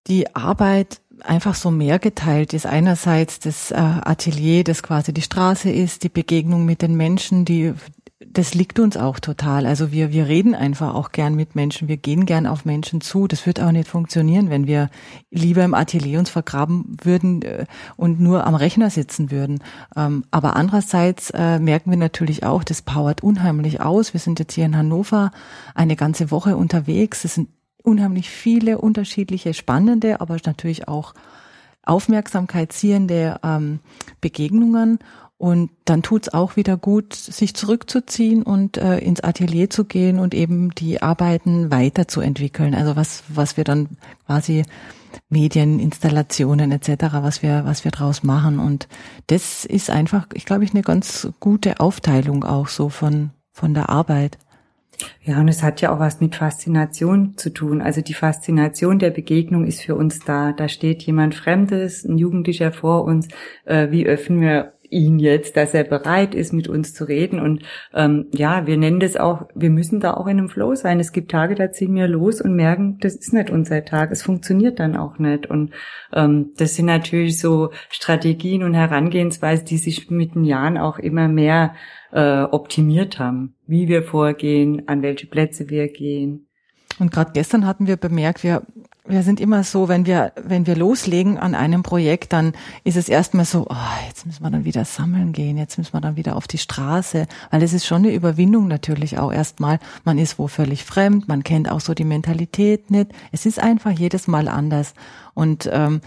die 0.07 0.35
Arbeit 0.35 1.01
einfach 1.23 1.55
so 1.55 1.71
mehr 1.71 1.99
geteilt 1.99 2.55
ist. 2.55 2.65
Einerseits 2.65 3.41
das 3.41 3.71
äh, 3.71 3.77
Atelier, 3.77 4.65
das 4.65 4.83
quasi 4.83 5.13
die 5.13 5.23
Straße 5.23 5.71
ist, 5.71 6.05
die 6.05 6.09
Begegnung 6.09 6.65
mit 6.65 6.81
den 6.81 6.95
Menschen, 6.97 7.45
die 7.45 7.75
das 8.27 8.53
liegt 8.53 8.79
uns 8.79 8.99
auch 8.99 9.19
total. 9.19 9.65
Also 9.65 9.93
wir, 9.93 10.13
wir 10.13 10.29
reden 10.29 10.55
einfach 10.55 10.95
auch 10.95 11.11
gern 11.11 11.35
mit 11.35 11.55
Menschen. 11.55 11.89
Wir 11.89 11.97
gehen 11.97 12.27
gern 12.27 12.47
auf 12.47 12.67
Menschen 12.67 13.01
zu. 13.01 13.27
Das 13.27 13.47
wird 13.47 13.61
auch 13.61 13.73
nicht 13.73 13.89
funktionieren, 13.89 14.51
wenn 14.51 14.67
wir 14.67 14.91
lieber 15.31 15.65
im 15.65 15.73
Atelier 15.73 16.19
uns 16.19 16.29
vergraben 16.29 16.99
würden 17.03 17.41
äh, 17.41 17.65
und 17.97 18.21
nur 18.21 18.47
am 18.47 18.55
Rechner 18.55 18.91
sitzen 18.91 19.31
würden. 19.31 19.61
Ähm, 19.97 20.25
aber 20.31 20.55
andererseits 20.55 21.31
äh, 21.31 21.59
merken 21.59 21.91
wir 21.91 21.97
natürlich 21.97 22.45
auch, 22.45 22.63
das 22.63 22.83
powert 22.83 23.23
unheimlich 23.23 23.81
aus. 23.81 24.13
Wir 24.13 24.21
sind 24.21 24.39
jetzt 24.39 24.53
hier 24.53 24.67
in 24.67 24.77
Hannover 24.77 25.33
eine 25.75 25.97
ganze 25.97 26.31
Woche 26.31 26.59
unterwegs. 26.59 27.25
Es 27.25 27.37
sind 27.37 27.49
unheimlich 27.83 28.29
viele 28.29 28.77
unterschiedliche, 28.77 29.55
spannende, 29.55 30.21
aber 30.21 30.37
natürlich 30.45 30.89
auch 30.89 31.15
Aufmerksamkeit 31.83 32.73
ziehende 32.73 33.41
ähm, 33.43 33.81
Begegnungen. 34.21 34.99
Und 35.41 35.71
dann 35.87 36.03
tut's 36.03 36.29
auch 36.29 36.57
wieder 36.57 36.77
gut, 36.77 37.15
sich 37.15 37.55
zurückzuziehen 37.55 38.43
und 38.43 38.77
äh, 38.77 38.99
ins 38.99 39.23
Atelier 39.23 39.71
zu 39.71 39.87
gehen 39.87 40.19
und 40.19 40.35
eben 40.35 40.75
die 40.75 41.01
Arbeiten 41.01 41.71
weiterzuentwickeln. 41.71 42.75
Also 42.75 42.95
was, 42.95 43.23
was 43.29 43.57
wir 43.57 43.65
dann 43.65 43.89
quasi 44.27 44.65
Medien, 45.31 45.81
Installationen 45.81 46.73
etc., 46.73 47.15
was 47.23 47.43
wir, 47.43 47.65
was 47.65 47.85
wir 47.85 47.91
draus 47.91 48.23
machen. 48.23 48.59
Und 48.59 48.87
das 49.29 49.65
ist 49.65 49.89
einfach, 49.89 50.27
ich 50.35 50.45
glaube, 50.45 50.65
ich 50.65 50.75
eine 50.75 50.83
ganz 50.83 51.27
gute 51.41 51.81
Aufteilung 51.81 52.45
auch 52.45 52.69
so 52.69 52.91
von, 52.91 53.31
von 53.51 53.73
der 53.73 53.89
Arbeit. 53.89 54.37
Ja, 55.23 55.41
und 55.41 55.49
es 55.49 55.63
hat 55.63 55.81
ja 55.81 55.95
auch 55.95 56.01
was 56.01 56.21
mit 56.21 56.37
Faszination 56.37 57.39
zu 57.39 57.49
tun. 57.49 57.81
Also 57.81 58.03
die 58.03 58.13
Faszination 58.13 58.99
der 58.99 59.09
Begegnung 59.09 59.65
ist 59.65 59.81
für 59.81 59.95
uns 59.95 60.19
da. 60.19 60.53
Da 60.53 60.69
steht 60.69 61.03
jemand 61.05 61.35
Fremdes, 61.35 62.05
ein 62.05 62.19
Jugendlicher 62.19 62.73
vor 62.73 63.05
uns. 63.05 63.27
Äh, 63.65 63.91
wie 63.91 64.05
öffnen 64.05 64.43
wir 64.43 64.75
ihn 64.91 65.19
jetzt, 65.19 65.57
dass 65.57 65.73
er 65.73 65.85
bereit 65.85 66.35
ist, 66.35 66.53
mit 66.53 66.69
uns 66.69 66.93
zu 66.93 67.05
reden. 67.05 67.41
Und 67.41 67.63
ähm, 67.95 68.27
ja, 68.33 68.67
wir 68.67 68.77
nennen 68.77 69.01
das 69.01 69.17
auch, 69.17 69.49
wir 69.55 69.71
müssen 69.71 70.01
da 70.01 70.15
auch 70.15 70.27
in 70.27 70.39
einem 70.39 70.49
Flow 70.49 70.75
sein. 70.75 71.01
Es 71.01 71.13
gibt 71.13 71.31
Tage, 71.31 71.55
da 71.55 71.73
ziehen 71.73 71.95
wir 71.95 72.09
los 72.09 72.41
und 72.41 72.55
merken, 72.55 72.99
das 73.01 73.15
ist 73.15 73.33
nicht 73.33 73.51
unser 73.51 73.85
Tag. 73.85 74.11
Es 74.11 74.23
funktioniert 74.23 74.79
dann 74.81 74.97
auch 74.97 75.19
nicht. 75.19 75.47
Und 75.47 75.73
ähm, 76.13 76.51
das 76.57 76.75
sind 76.75 76.87
natürlich 76.87 77.39
so 77.39 77.71
Strategien 77.89 78.63
und 78.63 78.75
Herangehensweisen, 78.75 79.67
die 79.67 79.79
sich 79.79 80.11
mit 80.11 80.35
den 80.35 80.45
Jahren 80.45 80.77
auch 80.77 80.99
immer 80.99 81.29
mehr 81.29 81.75
äh, 82.13 82.43
optimiert 82.43 83.19
haben. 83.19 83.55
Wie 83.67 83.89
wir 83.89 84.03
vorgehen, 84.03 84.89
an 84.89 85.03
welche 85.03 85.27
Plätze 85.27 85.71
wir 85.71 85.89
gehen. 85.89 86.47
Und 87.01 87.11
gerade 87.11 87.33
gestern 87.33 87.67
hatten 87.67 87.87
wir 87.87 87.97
bemerkt, 87.97 88.45
wir 88.45 88.63
wir 89.11 89.23
sind 89.23 89.41
immer 89.41 89.65
so, 89.65 89.89
wenn 89.89 90.07
wir, 90.07 90.33
wenn 90.37 90.67
wir 90.67 90.77
loslegen 90.77 91.39
an 91.39 91.55
einem 91.55 91.83
Projekt, 91.83 92.33
dann 92.33 92.53
ist 92.85 92.97
es 92.97 93.09
erstmal 93.09 93.45
so, 93.45 93.67
oh, 93.69 94.07
jetzt 94.09 94.27
müssen 94.27 94.43
wir 94.43 94.51
dann 94.51 94.65
wieder 94.65 94.85
sammeln 94.85 95.33
gehen, 95.33 95.57
jetzt 95.57 95.79
müssen 95.79 95.93
wir 95.93 96.01
dann 96.01 96.17
wieder 96.17 96.37
auf 96.37 96.47
die 96.47 96.59
Straße, 96.59 97.27
weil 97.51 97.63
es 97.63 97.73
ist 97.73 97.87
schon 97.87 98.05
eine 98.05 98.15
Überwindung 98.15 98.69
natürlich 98.69 99.19
auch 99.19 99.33
erstmal. 99.33 99.79
Man 100.05 100.19
ist 100.19 100.39
wo 100.39 100.49
völlig 100.49 100.85
fremd, 100.85 101.29
man 101.29 101.43
kennt 101.43 101.71
auch 101.71 101.81
so 101.81 101.95
die 101.95 102.05
Mentalität 102.05 102.91
nicht. 102.91 103.11
Es 103.33 103.47
ist 103.47 103.59
einfach 103.59 103.91
jedes 103.91 104.29
Mal 104.29 104.49
anders. 104.49 104.95
Und 105.35 105.69
ähm, 105.73 106.01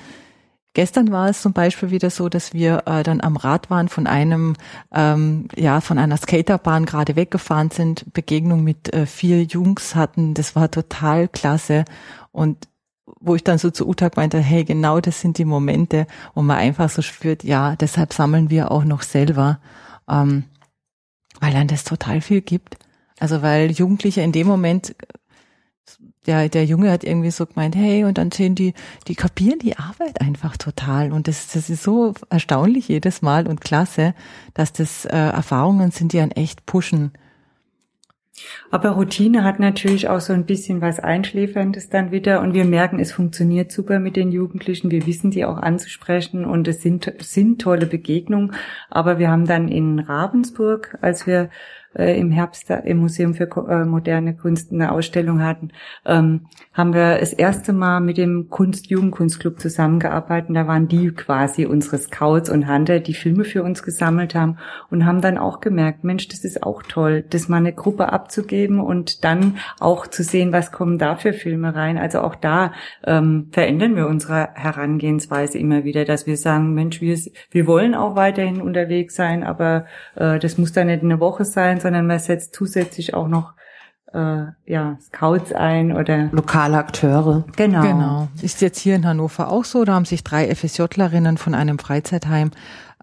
Gestern 0.74 1.12
war 1.12 1.30
es 1.30 1.42
zum 1.42 1.54
Beispiel 1.54 1.92
wieder 1.92 2.10
so, 2.10 2.30
dass 2.30 2.54
wir 2.54 2.84
äh, 2.88 3.04
dann 3.04 3.22
am 3.22 3.38
Rad 3.38 3.70
waren 3.70 3.90
von 3.90 4.08
einem, 4.08 4.56
ähm, 4.92 5.48
ja, 5.56 5.82
von 5.82 6.00
einer 6.00 6.18
Skaterbahn 6.18 6.86
gerade 6.86 7.16
weggefahren 7.16 7.70
sind, 7.70 8.12
Begegnung 8.14 8.64
mit 8.64 8.92
äh, 8.92 9.06
vier 9.06 9.44
Jungs 9.44 9.94
hatten. 9.94 10.34
Das 10.34 10.56
war 10.56 10.72
total 10.72 11.28
klasse. 11.28 11.86
Und 12.32 12.68
wo 13.20 13.36
ich 13.36 13.44
dann 13.44 13.60
so 13.60 13.70
zu 13.70 13.88
Utag 13.88 14.18
meinte, 14.18 14.40
hey, 14.40 14.64
genau 14.64 15.00
das 15.00 15.22
sind 15.22 15.38
die 15.38 15.46
Momente, 15.46 16.08
wo 16.34 16.42
man 16.42 16.58
einfach 16.58 16.90
so 16.90 17.02
spürt, 17.02 17.44
ja, 17.44 17.76
deshalb 17.76 18.12
sammeln 18.14 18.50
wir 18.50 18.72
auch 18.72 18.84
noch 18.84 19.04
selber, 19.04 19.60
ähm, 20.10 20.46
weil 21.40 21.54
dann 21.54 21.68
das 21.68 21.84
total 21.84 22.22
viel 22.22 22.42
gibt. 22.42 22.78
Also 23.20 23.42
weil 23.42 23.72
Jugendliche 23.72 24.22
in 24.22 24.32
dem 24.32 24.48
Moment 24.48 24.96
der, 26.26 26.50
der 26.50 26.66
Junge 26.66 26.92
hat 26.92 27.04
irgendwie 27.04 27.32
so 27.32 27.46
gemeint, 27.46 27.76
hey, 27.76 28.04
und 28.04 28.18
dann 28.18 28.32
sehen 28.32 28.56
die, 28.56 28.74
die 29.08 29.16
kapieren 29.16 29.60
die 29.60 29.78
Arbeit 29.78 30.22
einfach 30.22 30.58
total. 30.58 31.12
Und 31.12 31.28
das, 31.28 31.48
das 31.48 31.70
ist 31.70 31.84
so 31.84 32.14
erstaunlich 32.30 32.88
jedes 32.88 33.22
Mal 33.22 33.48
und 33.48 33.62
klasse, 33.62 34.14
dass 34.54 34.74
das 34.74 35.06
äh, 35.06 35.16
Erfahrungen 35.16 35.92
sind, 35.92 36.14
die 36.14 36.20
einen 36.20 36.32
echt 36.32 36.66
pushen. 36.66 37.12
Aber 38.72 38.92
Routine 38.92 39.44
hat 39.44 39.60
natürlich 39.60 40.10
auch 40.10 40.20
so 40.20 40.34
ein 40.34 40.46
bisschen 40.46 40.82
was 40.82 41.00
Einschläferndes 41.00 41.90
dann 41.90 42.12
wieder 42.12 42.42
und 42.42 42.54
wir 42.54 42.66
merken, 42.66 43.00
es 43.00 43.12
funktioniert 43.12 43.72
super 43.72 44.00
mit 44.00 44.16
den 44.16 44.32
Jugendlichen. 44.32 44.90
Wir 44.90 45.06
wissen 45.06 45.30
die 45.30 45.46
auch 45.46 45.58
anzusprechen 45.58 46.46
und 46.46 46.68
es 46.68 46.82
sind, 46.82 47.14
sind 47.20 47.62
tolle 47.62 47.86
Begegnungen. 47.86 48.54
Aber 48.90 49.20
wir 49.20 49.30
haben 49.30 49.46
dann 49.46 49.68
in 49.68 50.00
Ravensburg, 50.00 50.98
als 51.02 51.28
wir 51.28 51.50
äh, 51.96 52.20
im 52.20 52.32
Herbst 52.32 52.70
im 52.70 52.98
Museum 52.98 53.34
für 53.34 53.50
äh, 53.70 53.86
moderne 53.86 54.36
Kunst 54.36 54.72
eine 54.72 54.92
Ausstellung 54.92 55.44
hatten, 55.44 55.70
ähm, 56.06 56.48
haben 56.74 56.94
wir 56.94 57.20
das 57.20 57.34
erste 57.34 57.74
Mal 57.74 58.00
mit 58.00 58.18
dem 58.18 58.50
Kunst-Jugendkunstclub 58.50 59.60
zusammengearbeitet. 59.60 60.56
Da 60.56 60.68
waren 60.68 60.88
die 60.88 61.12
quasi 61.12 61.66
unsere 61.66 61.98
Scouts 61.98 62.50
und 62.50 62.68
Hunter, 62.68 63.00
die 63.00 63.14
Filme 63.14 63.44
für 63.44 63.64
uns 63.64 63.84
gesammelt 63.84 64.36
haben 64.36 64.58
und 64.90 65.06
haben 65.06 65.22
dann 65.22 65.38
auch 65.38 65.60
gemerkt, 65.60 66.04
Mensch, 66.04 66.28
das 66.28 66.44
ist 66.44 66.64
auch 66.64 66.84
toll, 66.84 67.24
das 67.30 67.48
mal 67.48 67.58
eine 67.58 67.74
Gruppe 67.74 68.12
abzugeben 68.12 68.80
und 68.80 69.24
dann 69.24 69.58
auch 69.80 70.08
zu 70.08 70.24
sehen, 70.24 70.52
was 70.52 70.72
kommen 70.72 70.98
da 70.98 71.16
für 71.16 71.34
Filme 71.34 71.76
rein. 71.76 71.98
Also 71.98 72.22
auch 72.22 72.36
da 72.36 72.74
ähm, 73.06 73.50
verändern 73.52 73.96
wir 73.96 74.08
unsere 74.08 74.50
Herangehensweise 74.54 75.58
immer 75.58 75.84
wieder, 75.84 76.06
dass 76.06 76.26
wir 76.26 76.38
sagen, 76.38 76.74
Mensch, 76.74 77.02
wir, 77.02 77.18
wir 77.52 77.68
wollen 77.68 77.96
auch 77.96 78.16
weiterhin 78.16 78.62
unterwegs 78.62 79.16
sein, 79.16 79.44
aber 79.44 79.86
äh, 80.16 80.40
das 80.40 80.58
muss 80.58 80.74
dann 80.74 80.88
nicht 80.88 81.04
eine 81.04 81.20
Woche 81.20 81.46
sein, 81.46 81.80
sondern 81.84 82.08
man 82.08 82.18
setzt 82.18 82.56
zusätzlich 82.56 83.14
auch 83.14 83.28
noch 83.28 83.54
äh, 84.14 84.46
ja, 84.66 84.98
Scouts 85.02 85.54
ein 85.54 85.96
oder 85.96 86.30
lokale 86.32 86.78
Akteure. 86.78 87.46
Genau. 87.56 87.82
Genau. 87.82 88.28
Ist 88.42 88.62
jetzt 88.62 88.80
hier 88.80 88.96
in 88.96 89.06
Hannover 89.06 89.50
auch 89.50 89.66
so. 89.66 89.86
Da 89.86 89.94
haben 89.94 90.06
sich 90.06 90.24
drei 90.24 90.54
FSJlerinnen 90.54 91.38
von 91.38 91.54
einem 91.54 91.80
Freizeitheim, 91.80 92.52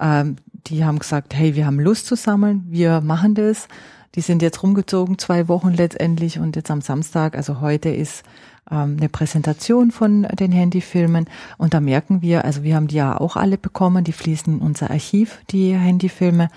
ähm, 0.01 0.37
die 0.67 0.85
haben 0.85 0.99
gesagt, 0.99 1.35
hey, 1.35 1.55
wir 1.55 1.67
haben 1.67 1.81
Lust 1.81 2.07
zu 2.07 2.17
sammeln, 2.17 2.65
wir 2.69 3.01
machen 3.01 3.35
das. 3.35 3.69
Die 4.15 4.21
sind 4.21 4.43
jetzt 4.43 4.63
rumgezogen, 4.63 5.19
zwei 5.19 5.49
Wochen 5.49 5.71
letztendlich 5.71 6.39
und 6.39 6.57
jetzt 6.57 6.71
am 6.71 6.81
Samstag, 6.81 7.37
also 7.37 7.61
heute 7.61 7.91
ist 7.91 8.25
ähm, 8.71 8.97
eine 8.99 9.09
Präsentation 9.09 9.93
von 9.93 10.23
den 10.25 10.51
Handyfilmen 10.53 11.27
und 11.59 11.75
da 11.75 11.81
merken 11.81 12.21
wir, 12.21 12.45
also 12.45 12.63
wir 12.63 12.75
haben 12.75 12.89
die 12.89 12.97
ja 12.97 13.21
auch 13.21 13.37
alle 13.37 13.57
bekommen, 13.57 14.03
die 14.03 14.13
fließen 14.13 14.55
in 14.55 14.61
unser 14.61 14.91
Archiv, 14.91 15.39
die 15.51 15.75
Handyfilme 15.75 16.49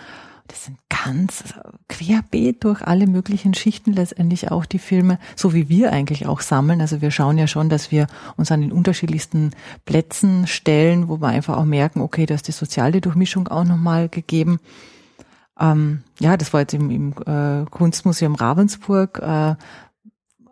das 0.47 0.65
sind 0.65 0.77
ganz 0.89 1.43
querbeet 1.87 2.63
durch 2.63 2.81
alle 2.81 3.07
möglichen 3.07 3.53
Schichten 3.53 3.93
letztendlich 3.93 4.51
auch 4.51 4.65
die 4.65 4.79
Filme, 4.79 5.19
so 5.35 5.53
wie 5.53 5.69
wir 5.69 5.91
eigentlich 5.91 6.27
auch 6.27 6.41
sammeln. 6.41 6.81
Also 6.81 7.01
wir 7.01 7.11
schauen 7.11 7.37
ja 7.37 7.47
schon, 7.47 7.69
dass 7.69 7.91
wir 7.91 8.07
uns 8.35 8.51
an 8.51 8.61
den 8.61 8.71
unterschiedlichsten 8.71 9.51
Plätzen 9.85 10.47
stellen, 10.47 11.07
wo 11.07 11.21
wir 11.21 11.27
einfach 11.27 11.57
auch 11.57 11.65
merken, 11.65 12.01
okay, 12.01 12.25
da 12.25 12.35
ist 12.35 12.47
die 12.47 12.53
soziale 12.53 13.01
Durchmischung 13.01 13.47
auch 13.47 13.63
nochmal 13.63 14.09
gegeben. 14.09 14.59
Ähm, 15.59 16.03
ja, 16.19 16.35
das 16.35 16.53
war 16.53 16.61
jetzt 16.61 16.73
im, 16.73 16.89
im 16.89 17.13
äh, 17.25 17.65
Kunstmuseum 17.69 18.35
Ravensburg. 18.35 19.19
Äh, 19.19 19.55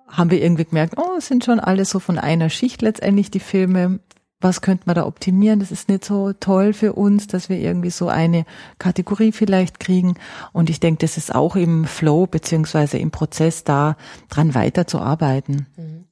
haben 0.08 0.30
wir 0.30 0.42
irgendwie 0.42 0.66
gemerkt, 0.66 0.96
oh, 0.98 1.16
es 1.18 1.28
sind 1.28 1.46
schon 1.46 1.60
alle 1.60 1.86
so 1.86 2.00
von 2.00 2.18
einer 2.18 2.50
Schicht 2.50 2.82
letztendlich 2.82 3.32
die 3.32 3.40
Filme 3.40 4.00
was 4.42 4.62
könnte 4.62 4.84
man 4.88 4.96
da 4.96 5.06
optimieren? 5.06 5.60
Das 5.60 5.72
ist 5.72 5.88
nicht 5.88 6.04
so 6.04 6.34
toll 6.34 6.74
für 6.74 6.94
uns, 6.94 7.28
dass 7.28 7.48
wir 7.48 7.58
irgendwie 7.58 7.92
so 7.92 8.10
eine 8.10 8.46
Kategorie 8.80 9.32
vielleicht 9.32 9.80
kriegen. 9.80 10.16
Und 10.52 10.70
ich 10.70 10.80
denke, 10.80 11.06
das 11.06 11.18
ist 11.18 11.34
auch 11.34 11.56
im 11.56 11.86
Flow 11.86 12.26
beziehungsweise 12.26 12.98
im 12.98 13.12
Prozess 13.12 13.64
da 13.64 13.96
dran 14.30 14.56
weiterzuarbeiten. 14.56 15.68
Mhm. 15.78 16.06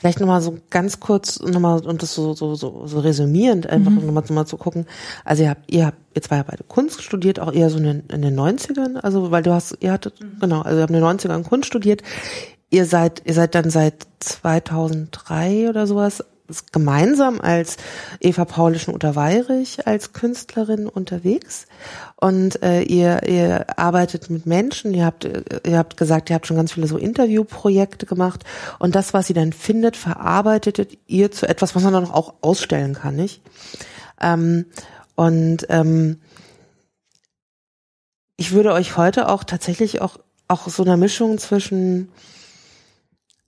Vielleicht 0.00 0.18
nochmal 0.18 0.40
so 0.40 0.56
ganz 0.70 0.98
kurz 0.98 1.40
nochmal 1.40 1.84
und 1.84 2.02
das 2.02 2.14
so, 2.14 2.32
so, 2.32 2.54
so, 2.54 2.86
so 2.86 3.00
resümierend 3.00 3.66
einfach 3.66 3.90
mhm. 3.90 4.06
nochmal 4.06 4.24
mal 4.30 4.46
zu 4.46 4.56
gucken. 4.56 4.86
Also 5.26 5.42
ihr 5.42 5.50
habt, 5.50 5.70
ihr 5.70 5.84
habt, 5.84 5.98
ihr 6.14 6.22
zwei 6.22 6.36
ja 6.36 6.42
beide 6.42 6.64
Kunst 6.64 7.02
studiert, 7.02 7.38
auch 7.38 7.52
eher 7.52 7.68
so 7.68 7.76
in 7.76 7.84
den, 7.84 8.00
in 8.06 8.22
den 8.22 8.34
90ern, 8.34 8.96
also 8.96 9.30
weil 9.30 9.42
du 9.42 9.52
hast, 9.52 9.76
ihr 9.80 9.92
hattet, 9.92 10.18
mhm. 10.18 10.38
genau, 10.40 10.62
also 10.62 10.78
ihr 10.78 10.82
habt 10.84 10.90
in 10.90 10.96
den 10.96 11.04
90ern 11.04 11.42
Kunst 11.42 11.66
studiert. 11.66 12.02
Ihr 12.70 12.86
seid, 12.86 13.20
ihr 13.26 13.34
seid 13.34 13.54
dann 13.54 13.68
seit 13.68 14.06
2003 14.20 15.68
oder 15.68 15.86
sowas 15.86 16.24
gemeinsam 16.72 17.40
als 17.40 17.76
Eva 18.20 18.44
Paulischen 18.44 18.94
unter 18.94 19.16
Weirich 19.16 19.86
als 19.86 20.12
Künstlerin 20.12 20.86
unterwegs. 20.88 21.66
Und 22.16 22.62
äh, 22.62 22.82
ihr, 22.82 23.26
ihr 23.28 23.78
arbeitet 23.78 24.30
mit 24.30 24.46
Menschen, 24.46 24.92
ihr 24.94 25.04
habt, 25.04 25.24
ihr 25.24 25.78
habt 25.78 25.96
gesagt, 25.96 26.30
ihr 26.30 26.34
habt 26.34 26.46
schon 26.46 26.56
ganz 26.56 26.72
viele 26.72 26.86
so 26.86 26.98
Interviewprojekte 26.98 28.06
gemacht. 28.06 28.44
Und 28.78 28.94
das, 28.94 29.14
was 29.14 29.26
sie 29.26 29.34
dann 29.34 29.52
findet, 29.52 29.96
verarbeitet 29.96 30.98
ihr 31.06 31.30
zu 31.30 31.48
etwas, 31.48 31.74
was 31.74 31.82
man 31.82 31.92
dann 31.92 32.10
auch 32.10 32.34
ausstellen 32.40 32.94
kann, 32.94 33.16
nicht? 33.16 33.42
Ähm, 34.20 34.66
und 35.14 35.66
ähm, 35.68 36.20
ich 38.36 38.52
würde 38.52 38.72
euch 38.72 38.96
heute 38.96 39.28
auch 39.28 39.44
tatsächlich 39.44 40.00
auch, 40.00 40.18
auch 40.48 40.68
so 40.68 40.82
eine 40.82 40.96
Mischung 40.96 41.38
zwischen 41.38 42.10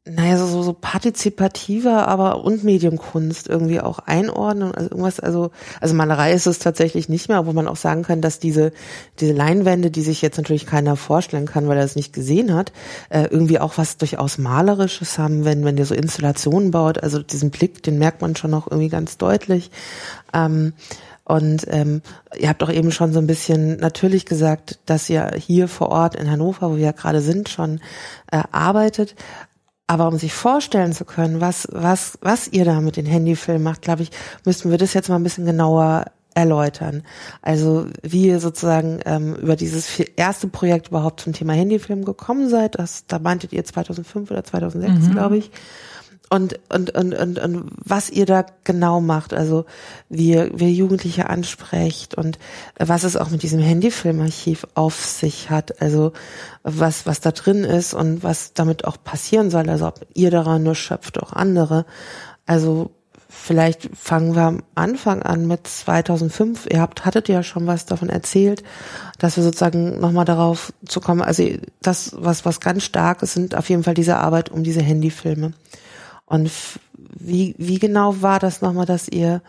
naja, 0.05 0.37
so, 0.37 0.47
so, 0.47 0.62
so 0.65 0.73
partizipativer, 0.73 2.09
aber 2.09 2.45
und 2.45 2.65
Mediumkunst 2.65 3.49
irgendwie 3.49 3.81
auch 3.81 4.01
einordnen. 4.01 4.75
Also 4.75 4.91
irgendwas, 4.91 5.21
also, 5.21 5.53
also 5.81 5.95
Malerei 5.95 6.33
ist 6.33 6.47
es 6.47 6.59
tatsächlich 6.59 7.09
nicht 7.09 7.29
mehr, 7.29 7.47
wo 7.47 7.53
man 7.53 7.69
auch 7.69 7.77
sagen 7.77 8.03
kann, 8.03 8.21
dass 8.21 8.41
diese, 8.41 8.73
diese 9.21 9.33
Leinwände, 9.33 9.93
die 9.93 10.03
sich 10.03 10.21
jetzt 10.21 10.38
natürlich 10.38 10.67
keiner 10.67 10.97
vorstellen 10.97 11.47
kann, 11.47 11.69
weil 11.69 11.79
er 11.79 11.85
es 11.85 11.95
nicht 11.95 12.12
gesehen 12.12 12.53
hat, 12.53 12.73
äh, 13.11 13.27
irgendwie 13.31 13.61
auch 13.61 13.79
was 13.79 13.97
durchaus 13.97 14.38
Malerisches 14.38 15.19
haben, 15.19 15.45
wenn, 15.45 15.65
wenn 15.65 15.79
ihr 15.79 15.87
so 15.87 15.95
Installationen 15.95 16.73
baut. 16.73 17.01
Also 17.01 17.23
diesen 17.23 17.51
Blick, 17.51 17.85
den 17.85 17.99
merkt 17.99 18.23
man 18.23 18.35
schon 18.35 18.55
auch 18.55 18.67
irgendwie 18.67 18.88
ganz 18.88 19.19
deutlich. 19.19 19.71
Ähm, 20.35 20.73
und 21.25 21.65
ähm, 21.69 22.03
ihr 22.37 22.49
habt 22.49 22.65
auch 22.65 22.73
eben 22.73 22.91
schon 22.91 23.12
so 23.12 23.21
ein 23.21 23.29
bisschen 23.29 23.77
natürlich 23.77 24.27
gesagt, 24.27 24.81
dass 24.87 25.09
ihr 25.09 25.31
hier 25.37 25.69
vor 25.69 25.91
Ort 25.91 26.17
in 26.17 26.29
Hannover, 26.29 26.73
wo 26.73 26.77
wir 26.77 26.87
ja 26.87 26.93
gerade 26.93 27.21
sind, 27.21 27.49
schon 27.49 27.81
äh, 28.33 28.43
arbeitet. 28.51 29.15
Aber 29.92 30.09
um 30.09 30.16
sich 30.16 30.33
vorstellen 30.33 30.94
zu 30.94 31.05
können, 31.05 31.42
was, 31.42 31.68
was, 31.70 32.16
was 32.22 32.48
ihr 32.48 32.64
da 32.64 32.81
mit 32.81 32.96
den 32.96 33.05
Handyfilmen 33.05 33.62
macht, 33.62 33.83
glaube 33.83 34.05
ich, 34.05 34.11
müssten 34.46 34.70
wir 34.70 34.78
das 34.78 34.94
jetzt 34.94 35.11
mal 35.11 35.16
ein 35.16 35.22
bisschen 35.22 35.44
genauer 35.44 36.07
erläutern. 36.33 37.02
Also 37.42 37.88
wie 38.02 38.28
ihr 38.28 38.40
sozusagen 38.40 39.00
ähm, 39.05 39.35
über 39.35 39.55
dieses 39.55 40.00
erste 40.16 40.48
Projekt 40.48 40.88
überhaupt 40.88 41.20
zum 41.20 41.35
Thema 41.35 41.52
Handyfilm 41.52 42.07
gekommen 42.07 42.48
seid, 42.48 42.78
das, 42.78 43.05
da 43.07 43.18
meintet 43.18 43.52
ihr 43.52 43.66
2005 43.66 44.31
oder 44.31 44.42
2006, 44.42 45.09
mhm. 45.09 45.12
glaube 45.12 45.37
ich 45.37 45.50
und, 46.33 46.59
und, 46.71 46.88
und, 46.95 47.12
und, 47.12 47.38
und 47.38 47.71
was 47.85 48.09
ihr 48.09 48.25
da 48.25 48.47
genau 48.64 49.03
macht, 49.03 49.35
also 49.35 49.66
wie 50.09 50.31
ihr, 50.31 50.51
wie 50.55 50.64
ihr 50.64 50.73
Jugendliche 50.73 51.29
ansprecht 51.29 52.14
und 52.14 52.38
was 52.79 53.05
es 53.05 53.18
auch 53.18 53.29
mit 53.29 53.42
diesem 53.42 53.61
Handyfilmarchiv 53.61 54.66
auf 54.73 55.05
sich 55.05 55.51
hat, 55.51 55.83
also 55.83 56.14
was, 56.62 57.05
was 57.05 57.21
da 57.21 57.33
drin 57.33 57.64
ist 57.64 57.92
und 57.92 58.23
was 58.23 58.55
damit 58.55 58.87
auch 58.87 58.97
passieren 59.05 59.51
soll, 59.51 59.68
also 59.68 59.88
ob 59.88 60.07
ihr 60.14 60.31
daran 60.31 60.62
nur 60.62 60.75
schöpft, 60.75 61.23
auch 61.23 61.35
andere. 61.35 61.85
Also 62.47 62.92
vielleicht 63.29 63.90
fangen 63.95 64.35
wir 64.35 64.45
am 64.45 64.62
Anfang 64.75 65.21
an 65.21 65.47
mit 65.47 65.66
2005. 65.66 66.66
Ihr 66.71 66.81
habt, 66.81 67.05
hattet 67.05 67.29
ja 67.29 67.42
schon 67.42 67.66
was 67.66 67.85
davon 67.85 68.09
erzählt, 68.09 68.62
dass 69.18 69.37
wir 69.37 69.45
sozusagen 69.45 70.01
nochmal 70.01 70.25
darauf 70.25 70.73
zu 70.87 71.03
kommen. 71.03 71.21
Also 71.21 71.47
das, 71.83 72.16
was, 72.16 72.47
was 72.47 72.61
ganz 72.61 72.85
stark 72.85 73.23
ist, 73.23 73.35
sind 73.35 73.55
auf 73.55 73.68
jeden 73.68 73.83
Fall 73.83 73.92
diese 73.92 74.16
Arbeit 74.16 74.51
um 74.51 74.62
diese 74.62 74.81
Handyfilme. 74.81 75.53
Und 76.33 76.51
wie, 76.97 77.55
wie 77.59 77.79
genau 77.79 78.23
war 78.23 78.38
das 78.38 78.62
nochmal, 78.62 78.87
dass 78.87 79.07
ihr 79.07 79.42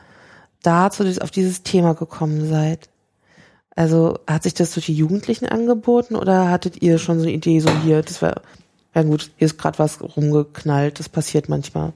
dazu 0.64 1.06
auf 1.22 1.32
dieses 1.32 1.64
Thema 1.64 1.94
gekommen 1.96 2.50
seid? 2.50 2.90
Also 3.74 4.20
hat 4.28 4.44
sich 4.44 4.54
das 4.54 4.74
durch 4.74 4.88
die 4.88 4.94
Jugendlichen 4.94 5.46
angeboten 5.46 6.18
oder 6.18 6.50
hattet 6.50 6.82
ihr 6.82 6.98
schon 6.98 7.20
so 7.20 7.24
eine 7.24 7.32
Idee, 7.32 7.62
so 7.62 7.70
hier, 7.84 8.02
das 8.02 8.22
war, 8.22 8.42
ja 8.94 9.04
gut, 9.04 9.32
hier 9.38 9.46
ist 9.46 9.58
gerade 9.58 9.80
was 9.80 10.02
rumgeknallt, 10.02 11.00
das 11.00 11.08
passiert 11.08 11.48
manchmal. 11.48 11.94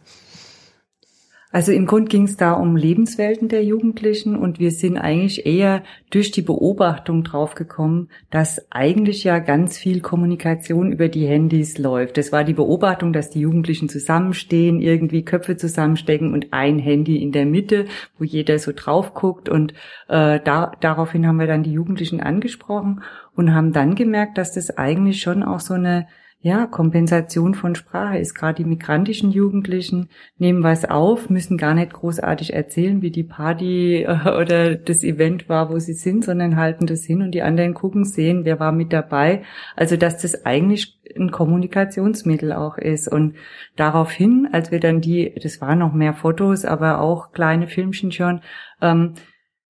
Also 1.57 1.71
im 1.71 1.87
Grund 1.87 2.11
ging 2.11 2.25
es 2.25 2.37
da 2.37 2.53
um 2.53 2.75
Lebenswelten 2.75 3.47
der 3.49 3.63
Jugendlichen 3.63 4.35
und 4.35 4.59
wir 4.59 4.69
sind 4.69 4.99
eigentlich 4.99 5.47
eher 5.47 5.81
durch 6.11 6.29
die 6.29 6.43
Beobachtung 6.43 7.23
draufgekommen, 7.23 8.11
dass 8.29 8.71
eigentlich 8.71 9.23
ja 9.23 9.39
ganz 9.39 9.75
viel 9.75 10.01
Kommunikation 10.01 10.91
über 10.91 11.09
die 11.09 11.25
Handys 11.25 11.79
läuft. 11.79 12.17
Das 12.17 12.31
war 12.31 12.43
die 12.43 12.53
Beobachtung, 12.53 13.11
dass 13.11 13.31
die 13.31 13.39
Jugendlichen 13.39 13.89
zusammenstehen, 13.89 14.79
irgendwie 14.79 15.25
Köpfe 15.25 15.57
zusammenstecken 15.57 16.31
und 16.31 16.53
ein 16.53 16.77
Handy 16.77 17.23
in 17.23 17.31
der 17.31 17.47
Mitte, 17.47 17.87
wo 18.19 18.23
jeder 18.23 18.59
so 18.59 18.71
drauf 18.71 19.15
guckt 19.15 19.49
und 19.49 19.73
äh, 20.09 20.39
da, 20.39 20.73
daraufhin 20.79 21.25
haben 21.25 21.39
wir 21.39 21.47
dann 21.47 21.63
die 21.63 21.73
Jugendlichen 21.73 22.21
angesprochen 22.21 23.01
und 23.35 23.55
haben 23.55 23.73
dann 23.73 23.95
gemerkt, 23.95 24.37
dass 24.37 24.53
das 24.53 24.77
eigentlich 24.77 25.21
schon 25.21 25.41
auch 25.41 25.59
so 25.59 25.73
eine 25.73 26.05
ja, 26.47 26.65
Kompensation 26.65 27.53
von 27.55 27.75
Sprache 27.75 28.17
ist. 28.17 28.33
Gerade 28.33 28.63
die 28.63 28.69
migrantischen 28.69 29.31
Jugendlichen 29.31 30.09
nehmen 30.37 30.63
was 30.63 30.85
auf, 30.85 31.29
müssen 31.29 31.57
gar 31.57 31.73
nicht 31.73 31.91
großartig 31.91 32.53
erzählen, 32.53 33.01
wie 33.01 33.11
die 33.11 33.25
Party 33.25 34.03
äh, 34.03 34.29
oder 34.41 34.75
das 34.75 35.03
Event 35.03 35.49
war, 35.49 35.69
wo 35.69 35.77
sie 35.77 35.93
sind, 35.93 36.23
sondern 36.23 36.55
halten 36.55 36.87
das 36.87 37.03
hin 37.03 37.21
und 37.21 37.31
die 37.31 37.41
anderen 37.41 37.73
gucken, 37.73 38.05
sehen, 38.05 38.45
wer 38.45 38.61
war 38.61 38.71
mit 38.71 38.93
dabei. 38.93 39.43
Also, 39.75 39.97
dass 39.97 40.21
das 40.21 40.45
eigentlich 40.45 40.97
ein 41.17 41.31
Kommunikationsmittel 41.31 42.53
auch 42.53 42.77
ist. 42.77 43.09
Und 43.09 43.35
daraufhin, 43.75 44.47
als 44.51 44.71
wir 44.71 44.79
dann 44.79 45.01
die, 45.01 45.35
das 45.41 45.59
waren 45.59 45.79
noch 45.79 45.93
mehr 45.93 46.13
Fotos, 46.13 46.63
aber 46.63 47.01
auch 47.01 47.33
kleine 47.33 47.67
Filmchen 47.67 48.13
schon, 48.13 48.39
ähm, 48.81 49.15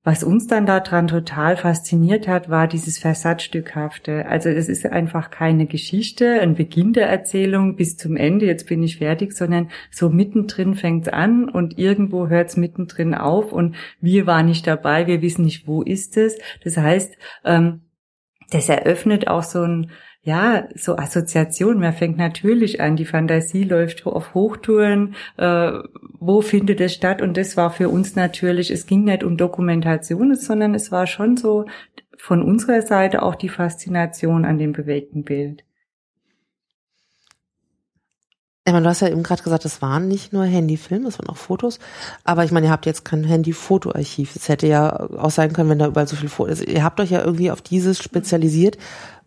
was 0.08 0.24
uns 0.24 0.48
dann 0.48 0.66
daran 0.66 1.10
total 1.10 1.58
fasziniert 1.58 2.30
hat, 2.30 2.50
war 2.50 2.70
dieses 2.70 2.98
Versatzstückhafte. 2.98 4.26
Also 4.26 4.48
es 4.48 4.70
ist 4.70 4.86
einfach 4.86 5.32
keine 5.32 5.66
Geschichte, 5.66 6.40
ein 6.40 6.56
Beginn 6.56 6.94
der 6.94 7.10
Erzählung 7.10 7.76
bis 7.76 7.98
zum 7.98 8.16
Ende, 8.16 8.46
jetzt 8.46 8.70
bin 8.70 8.82
ich 8.84 9.00
fertig, 9.00 9.34
sondern 9.34 9.70
so 9.92 10.08
mittendrin 10.08 10.76
fängt 10.76 11.08
es 11.08 11.14
an 11.14 11.50
und 11.50 11.78
irgendwo 11.78 12.30
hört 12.30 12.48
es 12.48 12.56
mittendrin 12.56 13.16
auf 13.16 13.52
und 13.52 13.76
wir 14.00 14.26
waren 14.26 14.46
nicht 14.46 14.66
dabei, 14.66 15.08
wir 15.08 15.22
wissen 15.22 15.44
nicht, 15.44 15.68
wo 15.68 15.82
ist 15.82 16.16
es. 16.16 16.38
Das 16.64 16.78
heißt, 16.78 17.14
ähm, 17.44 17.82
das 18.50 18.70
eröffnet 18.70 19.28
auch 19.28 19.44
so 19.44 19.62
ein 19.62 19.92
ja, 20.28 20.68
so 20.76 20.98
Assoziation. 20.98 21.80
Man 21.80 21.94
fängt 21.94 22.18
natürlich 22.18 22.82
an, 22.82 22.98
die 22.98 23.06
Fantasie 23.06 23.64
läuft 23.64 24.06
auf 24.06 24.34
Hochtouren, 24.34 25.16
äh, 25.38 25.72
wo 26.20 26.42
findet 26.42 26.82
es 26.82 26.94
statt? 26.94 27.22
Und 27.22 27.38
das 27.38 27.56
war 27.56 27.72
für 27.72 27.88
uns 27.88 28.18
natürlich, 28.18 28.70
es 28.70 28.86
ging 28.88 29.06
nicht 29.06 29.24
um 29.24 29.38
Dokumentation, 29.38 30.36
sondern 30.36 30.76
es 30.76 30.92
war 30.92 31.08
schon 31.08 31.38
so 31.38 31.64
von 32.18 32.44
unserer 32.44 32.82
Seite 32.82 33.24
auch 33.24 33.36
die 33.36 33.48
Faszination 33.48 34.44
an 34.44 34.58
dem 34.58 34.74
bewegten 34.74 35.24
Bild. 35.24 35.64
Ich 38.66 38.74
meine, 38.74 38.84
du 38.84 38.90
hast 38.90 39.00
ja 39.00 39.08
eben 39.08 39.24
gerade 39.24 39.44
gesagt, 39.44 39.64
es 39.64 39.82
waren 39.82 40.10
nicht 40.10 40.34
nur 40.34 40.44
Handyfilme, 40.44 41.08
es 41.08 41.20
waren 41.20 41.30
auch 41.30 41.38
Fotos. 41.38 41.80
Aber 42.26 42.44
ich 42.44 42.52
meine, 42.52 42.66
ihr 42.66 42.72
habt 42.74 42.86
jetzt 42.86 43.06
kein 43.06 43.24
Handy-Fotoarchiv. 43.24 44.36
Es 44.36 44.50
hätte 44.50 44.68
ja 44.68 45.10
auch 45.12 45.32
sein 45.32 45.54
können, 45.54 45.70
wenn 45.70 45.80
da 45.80 45.88
überall 45.88 46.10
so 46.10 46.18
viel 46.18 46.28
Fotos. 46.28 46.62
Ihr 46.62 46.84
habt 46.84 47.00
euch 47.00 47.12
ja 47.12 47.24
irgendwie 47.24 47.50
auf 47.50 47.62
dieses 47.62 48.04
spezialisiert. 48.04 48.78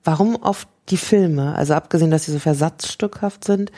Warum 0.04 0.42
auf 0.42 0.66
die 0.90 0.96
Filme? 0.96 1.54
Also 1.54 1.74
abgesehen, 1.74 2.10
dass 2.10 2.24
sie 2.24 2.32
so 2.32 2.38
versatzstückhaft 2.38 3.44
sind, 3.44 3.72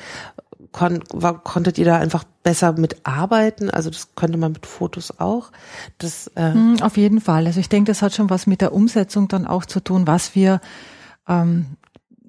kon 0.72 1.05
war, 1.12 1.42
konntet 1.42 1.79
ihr 1.79 1.85
da 1.85 1.98
einfach 1.98 2.25
besser 2.42 2.72
mitarbeiten? 2.72 3.70
Also 3.70 3.90
das 3.90 4.14
könnte 4.14 4.38
man 4.38 4.53
mit 4.53 4.66
Fotos 4.66 5.18
auch. 5.20 5.53
Das, 5.98 6.29
äh 6.35 6.53
Auf 6.81 6.96
jeden 6.96 7.20
Fall. 7.20 7.46
Also 7.46 7.61
ich 7.61 7.68
denke, 7.68 7.90
das 7.90 8.03
hat 8.03 8.14
schon 8.14 8.31
was 8.31 8.46
mit 8.46 8.61
der 8.61 8.72
Umsetzung 8.72 9.29
dann 9.29 9.46
auch 9.46 9.66
zu 9.66 9.81
tun, 9.81 10.07
was 10.07 10.35
wir 10.35 10.61
ähm, 11.29 11.66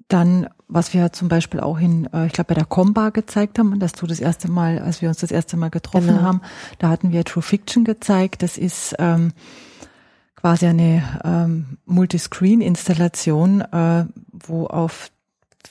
dann, 0.08 0.48
was 0.68 0.92
wir 0.92 1.12
zum 1.12 1.28
Beispiel 1.28 1.60
auch 1.60 1.78
in, 1.78 2.12
äh, 2.12 2.26
ich 2.26 2.32
glaube, 2.32 2.48
bei 2.48 2.54
der 2.54 2.66
Comba 2.66 3.10
gezeigt 3.10 3.58
haben, 3.58 3.78
dass 3.78 3.92
du 3.92 4.06
das 4.06 4.20
erste 4.20 4.50
Mal, 4.50 4.78
als 4.78 5.02
wir 5.02 5.08
uns 5.08 5.18
das 5.18 5.30
erste 5.30 5.56
Mal 5.56 5.70
getroffen 5.70 6.08
genau. 6.08 6.22
haben, 6.22 6.40
da 6.78 6.88
hatten 6.88 7.12
wir 7.12 7.24
True 7.24 7.42
Fiction 7.42 7.84
gezeigt. 7.84 8.42
Das 8.42 8.58
ist 8.58 8.94
ähm, 8.98 9.32
quasi 10.44 10.66
eine 10.66 11.02
ähm, 11.24 11.78
Multiscreen-Installation, 11.86 13.62
äh, 13.62 14.04
wo 14.30 14.66
auf 14.66 15.10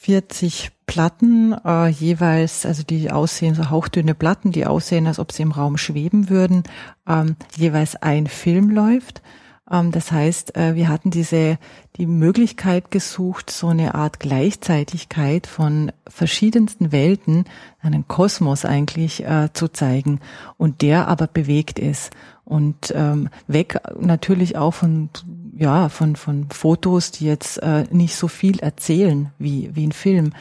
40 0.02 0.72
Platten 0.88 1.54
äh, 1.64 1.90
jeweils, 1.90 2.66
also 2.66 2.82
die 2.82 3.12
aussehen, 3.12 3.54
so 3.54 3.70
hauchdünne 3.70 4.16
Platten, 4.16 4.52
die 4.52 4.66
aussehen, 4.66 5.06
als 5.06 5.20
ob 5.20 5.32
sie 5.32 5.44
im 5.44 5.52
Raum 5.52 5.78
schweben 5.78 6.28
würden, 6.28 6.64
ähm, 7.08 7.36
jeweils 7.56 7.98
ein 7.98 8.26
Film 8.26 8.72
läuft. 8.72 9.22
Ähm, 9.70 9.92
das 9.92 10.12
heißt, 10.12 10.56
äh, 10.58 10.76
wir 10.76 10.90
hatten 10.90 11.12
diese, 11.12 11.58
die 11.98 12.06
Möglichkeit 12.06 12.92
gesucht, 12.92 13.50
so 13.50 13.68
eine 13.68 13.96
Art 13.96 14.20
Gleichzeitigkeit 14.20 15.48
von 15.48 15.92
verschiedensten 16.08 16.92
Welten, 16.92 17.46
einen 17.82 18.08
Kosmos 18.08 18.66
eigentlich 18.66 19.24
äh, 19.26 19.50
zu 19.54 19.68
zeigen 19.68 20.20
und 20.58 20.82
der 20.82 21.08
aber 21.08 21.28
bewegt 21.28 21.80
ist 21.80 22.12
und 22.46 22.94
ähm, 22.96 23.30
weg 23.48 23.80
natürlich 24.00 24.58
auch 24.58 24.74
von 24.74 25.10
ja 25.56 25.88
von 25.90 26.16
von 26.16 26.50
Fotos, 26.50 27.12
die 27.12 27.26
jetzt 27.26 27.58
äh, 27.58 27.86
nicht 27.92 28.16
so 28.16 28.28
viel 28.28 28.60
erzählen 28.60 29.32
wie 29.38 29.70
wie 29.74 29.88
ein 29.88 29.92
Film. 29.92 30.34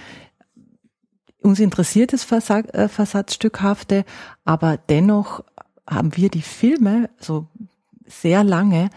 Uns 1.41 1.59
interessiert 1.59 2.13
das 2.13 2.23
Versatz, 2.23 2.69
Versatzstückhafte, 2.93 4.05
aber 4.45 4.77
dennoch 4.77 5.45
haben 5.89 6.17
wir 6.17 6.29
die 6.29 6.43
Filme 6.43 7.11
so 7.19 7.49
sehr 8.13 8.45
lange 8.45 8.91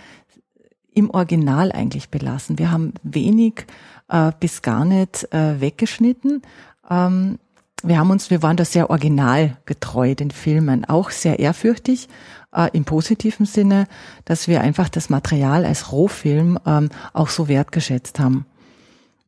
im 0.94 1.10
Original 1.10 1.72
eigentlich 1.72 2.10
belassen. 2.10 2.58
Wir 2.58 2.72
haben 2.72 2.94
wenig 3.04 3.66
äh, 4.08 4.32
bis 4.40 4.62
gar 4.62 4.86
nicht 4.86 5.32
äh, 5.34 5.60
weggeschnitten. 5.60 6.42
Ähm, 6.90 7.40
wir 7.84 8.00
haben 8.00 8.10
uns, 8.10 8.30
wir 8.30 8.42
waren 8.42 8.58
da 8.58 8.66
sehr 8.66 8.90
originalgetreu 8.90 10.16
den 10.16 10.32
Filmen, 10.32 10.86
auch 10.86 11.12
sehr 11.12 11.40
ehrfürchtig 11.40 12.08
äh, 12.54 12.70
im 12.74 12.86
positiven 12.86 13.46
Sinne, 13.46 13.88
dass 14.24 14.48
wir 14.48 14.62
einfach 14.62 14.90
das 14.90 15.10
Material 15.10 15.66
als 15.66 15.92
Rohfilm 15.92 16.58
ähm, 16.66 16.90
auch 17.14 17.30
so 17.30 17.48
wertgeschätzt 17.48 18.20
haben. 18.20 18.46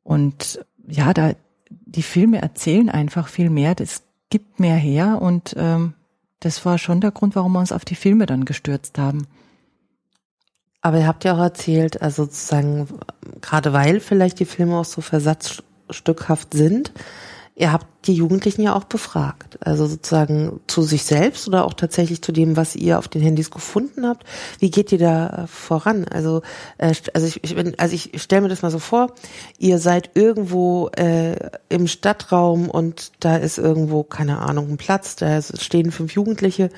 Und 0.04 0.66
ja, 0.88 1.14
da 1.14 1.34
die 1.70 2.04
Filme 2.04 2.42
erzählen 2.42 2.90
einfach 2.90 3.28
viel 3.28 3.50
mehr, 3.50 3.76
das 3.76 4.04
gibt 4.30 4.60
mehr 4.60 4.76
her 4.76 5.22
und 5.22 5.54
ähm, 5.58 5.94
das 6.40 6.66
war 6.66 6.78
schon 6.78 7.02
der 7.02 7.12
Grund, 7.12 7.36
warum 7.36 7.54
wir 7.54 7.60
uns 7.60 7.72
auf 7.72 7.86
die 7.86 7.96
Filme 7.96 8.26
dann 8.26 8.46
gestürzt 8.46 8.98
haben. 8.98 9.28
Aber 10.82 11.00
ihr 11.00 11.08
habt 11.08 11.24
ja 11.24 11.34
auch 11.34 11.40
erzählt, 11.42 12.02
also 12.02 12.26
sozusagen, 12.26 12.88
gerade 13.42 13.74
weil 13.74 14.00
vielleicht 14.00 14.40
die 14.40 14.46
Filme 14.46 14.78
auch 14.78 14.86
so 14.86 15.02
versatzstückhaft 15.02 16.54
sind, 16.54 16.92
Ihr 17.60 17.72
habt 17.72 17.88
die 18.06 18.14
Jugendlichen 18.14 18.62
ja 18.62 18.76
auch 18.76 18.84
befragt, 18.84 19.58
also 19.62 19.88
sozusagen 19.88 20.60
zu 20.68 20.84
sich 20.84 21.04
selbst 21.06 21.48
oder 21.48 21.66
auch 21.66 21.74
tatsächlich 21.74 22.22
zu 22.22 22.32
dem, 22.32 22.56
was 22.56 22.76
ihr 22.76 23.00
auf 23.00 23.08
den 23.08 23.24
Handys 23.24 23.50
gefunden 23.50 24.06
habt. 24.06 24.26
Wie 24.60 24.70
geht 24.70 24.92
ihr 24.92 25.00
da 25.00 25.28
äh, 25.28 25.48
voran? 25.48 26.06
Also, 26.08 26.44
äh, 26.78 26.94
also 27.16 27.26
ich, 27.26 27.44
ich 27.44 27.56
bin, 27.56 27.74
also 27.80 27.96
ich 27.96 28.22
stelle 28.22 28.44
mir 28.44 28.50
das 28.50 28.62
mal 28.62 28.70
so 28.70 28.78
vor: 28.78 29.12
Ihr 29.58 29.80
seid 29.80 30.12
irgendwo 30.14 30.90
äh, 30.90 31.50
im 31.70 31.88
Stadtraum 31.88 32.70
und 32.70 33.12
da 33.22 33.38
ist 33.38 33.58
irgendwo 33.58 34.04
keine 34.04 34.38
Ahnung 34.38 34.70
ein 34.70 34.78
Platz, 34.78 35.16
da 35.16 35.42
stehen 35.42 35.92
fünf 35.92 36.14
Jugendliche. 36.14 36.70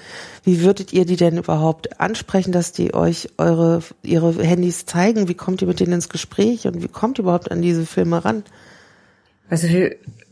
Wie 0.45 0.61
würdet 0.61 0.93
ihr 0.93 1.05
die 1.05 1.17
denn 1.17 1.37
überhaupt 1.39 1.99
ansprechen, 1.99 2.53
dass 2.53 2.71
die 2.71 2.93
euch 2.93 3.27
eure 3.37 3.81
ihre 4.01 4.31
Handys 4.41 4.85
zeigen? 4.85 5.27
Wie 5.27 5.35
kommt 5.35 5.61
ihr 5.61 5.67
mit 5.67 5.81
denen 5.81 5.91
ins 5.91 6.07
Gespräch 6.07 6.67
und 6.67 6.81
wie 6.81 6.87
kommt 6.87 7.19
ihr 7.19 7.23
überhaupt 7.23 7.51
an 7.51 7.61
diese 7.61 7.85
Filme 7.85 8.23
ran? 8.23 8.45
Also 9.49 9.67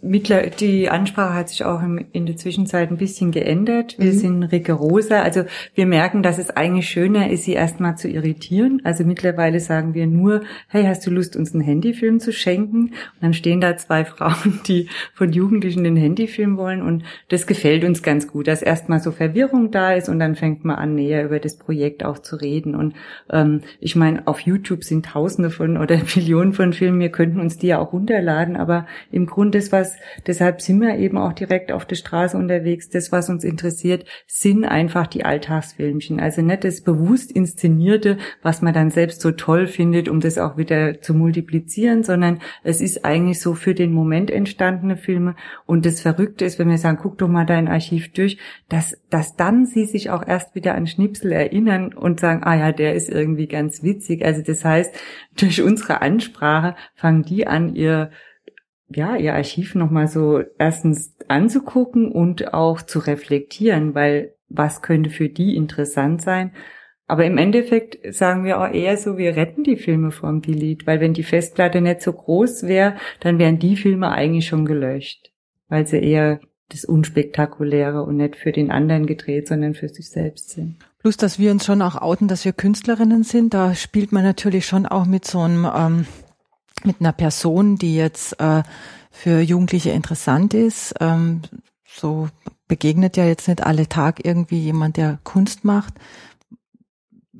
Mittler, 0.01 0.47
die 0.47 0.89
Ansprache 0.89 1.33
hat 1.33 1.49
sich 1.49 1.65
auch 1.65 1.81
in 2.11 2.25
der 2.27 2.37
Zwischenzeit 2.37 2.91
ein 2.91 2.97
bisschen 2.97 3.31
geändert. 3.31 3.95
Wir 3.97 4.13
mhm. 4.13 4.17
sind 4.17 4.43
rigoroser. 4.43 5.23
Also 5.23 5.45
wir 5.73 5.87
merken, 5.87 6.21
dass 6.21 6.37
es 6.37 6.51
eigentlich 6.51 6.87
schöner 6.87 7.31
ist, 7.31 7.45
sie 7.45 7.53
erstmal 7.53 7.97
zu 7.97 8.07
irritieren. 8.07 8.81
Also 8.83 9.03
mittlerweile 9.03 9.59
sagen 9.59 9.95
wir 9.95 10.05
nur, 10.05 10.41
hey, 10.67 10.83
hast 10.83 11.05
du 11.07 11.09
Lust, 11.09 11.35
uns 11.35 11.53
einen 11.53 11.63
Handyfilm 11.63 12.19
zu 12.19 12.31
schenken? 12.31 12.77
Und 12.89 12.93
dann 13.21 13.33
stehen 13.33 13.59
da 13.59 13.75
zwei 13.75 14.05
Frauen, 14.17 14.59
die 14.67 14.87
von 15.15 15.33
Jugendlichen 15.33 15.83
den 15.83 15.95
Handyfilm 15.95 16.57
wollen. 16.57 16.83
Und 16.83 17.03
das 17.29 17.47
gefällt 17.47 17.83
uns 17.83 18.03
ganz 18.03 18.27
gut, 18.27 18.47
dass 18.47 18.61
erstmal 18.61 18.99
so 18.99 19.11
Verwirrung 19.11 19.71
da 19.71 19.93
ist 19.93 20.09
und 20.09 20.19
dann 20.19 20.35
fängt 20.35 20.63
man 20.63 20.75
an, 20.75 20.93
näher 20.93 21.25
über 21.25 21.39
das 21.39 21.57
Projekt 21.57 22.05
auch 22.05 22.19
zu 22.19 22.35
reden. 22.35 22.75
Und 22.75 22.93
ähm, 23.31 23.61
ich 23.79 23.95
meine, 23.95 24.27
auf 24.27 24.41
YouTube 24.41 24.83
sind 24.83 25.07
Tausende 25.07 25.49
von 25.49 25.77
oder 25.77 25.99
Millionen 26.15 26.53
von 26.53 26.71
Filmen. 26.71 26.99
Wir 26.99 27.09
könnten 27.09 27.39
uns 27.39 27.57
die 27.57 27.67
ja 27.67 27.79
auch 27.79 27.93
runterladen. 27.93 28.57
Aber 28.57 28.85
im 29.11 29.25
Grunde 29.25 29.57
ist 29.57 29.71
was 29.71 29.86
was, 29.87 29.97
deshalb 30.25 30.61
sind 30.61 30.81
wir 30.81 30.97
eben 30.97 31.17
auch 31.17 31.33
direkt 31.33 31.71
auf 31.71 31.85
der 31.85 31.95
Straße 31.95 32.37
unterwegs. 32.37 32.89
Das, 32.89 33.11
was 33.11 33.29
uns 33.29 33.43
interessiert, 33.43 34.05
sind 34.25 34.65
einfach 34.65 35.07
die 35.07 35.25
Alltagsfilmchen. 35.25 36.19
Also 36.19 36.41
nicht 36.41 36.63
das 36.63 36.81
bewusst 36.81 37.31
inszenierte, 37.31 38.17
was 38.41 38.61
man 38.61 38.73
dann 38.73 38.89
selbst 38.89 39.21
so 39.21 39.31
toll 39.31 39.67
findet, 39.67 40.09
um 40.09 40.19
das 40.19 40.37
auch 40.37 40.57
wieder 40.57 41.01
zu 41.01 41.13
multiplizieren, 41.13 42.03
sondern 42.03 42.39
es 42.63 42.81
ist 42.81 43.05
eigentlich 43.05 43.39
so 43.39 43.53
für 43.53 43.73
den 43.73 43.91
Moment 43.91 44.31
entstandene 44.31 44.97
Filme. 44.97 45.35
Und 45.65 45.85
das 45.85 46.01
Verrückte 46.01 46.45
ist, 46.45 46.59
wenn 46.59 46.69
wir 46.69 46.77
sagen, 46.77 46.99
guck 47.01 47.17
doch 47.17 47.27
mal 47.27 47.45
dein 47.45 47.67
Archiv 47.67 48.11
durch, 48.13 48.37
dass, 48.69 48.97
dass 49.09 49.35
dann 49.35 49.65
sie 49.65 49.85
sich 49.85 50.09
auch 50.09 50.25
erst 50.25 50.55
wieder 50.55 50.75
an 50.75 50.87
Schnipsel 50.87 51.31
erinnern 51.31 51.93
und 51.93 52.19
sagen, 52.19 52.43
ah 52.43 52.55
ja, 52.55 52.71
der 52.71 52.95
ist 52.95 53.09
irgendwie 53.09 53.47
ganz 53.47 53.83
witzig. 53.83 54.25
Also 54.25 54.41
das 54.41 54.63
heißt, 54.63 54.95
durch 55.37 55.61
unsere 55.61 56.01
Ansprache 56.01 56.75
fangen 56.95 57.23
die 57.23 57.47
an, 57.47 57.75
ihr 57.75 58.11
ja, 58.89 59.15
ihr 59.15 59.33
Archiv 59.33 59.75
nochmal 59.75 60.07
so 60.07 60.41
erstens 60.57 61.15
anzugucken 61.27 62.11
und 62.11 62.53
auch 62.53 62.81
zu 62.81 62.99
reflektieren, 62.99 63.95
weil 63.95 64.33
was 64.49 64.81
könnte 64.81 65.09
für 65.09 65.29
die 65.29 65.55
interessant 65.55 66.21
sein. 66.21 66.51
Aber 67.05 67.25
im 67.25 67.37
Endeffekt 67.37 68.13
sagen 68.13 68.43
wir 68.43 68.59
auch 68.59 68.69
eher 68.69 68.97
so, 68.97 69.17
wir 69.17 69.35
retten 69.35 69.63
die 69.63 69.77
Filme 69.77 70.11
vom 70.11 70.41
Delete, 70.41 70.85
weil 70.85 70.99
wenn 70.99 71.13
die 71.13 71.23
Festplatte 71.23 71.79
nicht 71.79 72.01
so 72.01 72.11
groß 72.11 72.63
wäre, 72.63 72.95
dann 73.21 73.39
wären 73.39 73.59
die 73.59 73.77
Filme 73.77 74.11
eigentlich 74.11 74.47
schon 74.47 74.65
gelöscht, 74.65 75.31
weil 75.69 75.87
sie 75.87 75.99
eher 75.99 76.41
das 76.69 76.83
Unspektakuläre 76.83 78.03
und 78.03 78.17
nicht 78.17 78.35
für 78.35 78.51
den 78.51 78.71
anderen 78.71 79.05
gedreht, 79.05 79.47
sondern 79.47 79.73
für 79.73 79.87
sich 79.87 80.09
selbst 80.09 80.49
sind. 80.49 80.75
Plus, 80.99 81.15
dass 81.15 81.39
wir 81.39 81.51
uns 81.51 81.65
schon 81.65 81.81
auch 81.81 81.95
outen, 81.95 82.27
dass 82.27 82.43
wir 82.43 82.51
Künstlerinnen 82.51 83.23
sind, 83.23 83.53
da 83.53 83.73
spielt 83.73 84.11
man 84.11 84.23
natürlich 84.23 84.65
schon 84.65 84.85
auch 84.85 85.05
mit 85.05 85.23
so 85.23 85.39
einem 85.39 85.65
ähm, 85.73 86.05
mit 86.87 86.99
einer 86.99 87.11
Person, 87.13 87.75
die 87.75 87.95
jetzt 87.95 88.39
äh, 88.39 88.63
für 89.11 89.41
Jugendliche 89.41 89.91
interessant 89.91 90.53
ist. 90.55 90.95
Ähm, 90.99 91.41
so 91.85 92.29
begegnet 92.67 93.17
ja 93.17 93.25
jetzt 93.25 93.47
nicht 93.47 93.63
alle 93.63 93.87
Tag 93.87 94.25
irgendwie 94.25 94.59
jemand, 94.59 94.97
der 94.97 95.19
Kunst 95.23 95.63
macht 95.63 95.93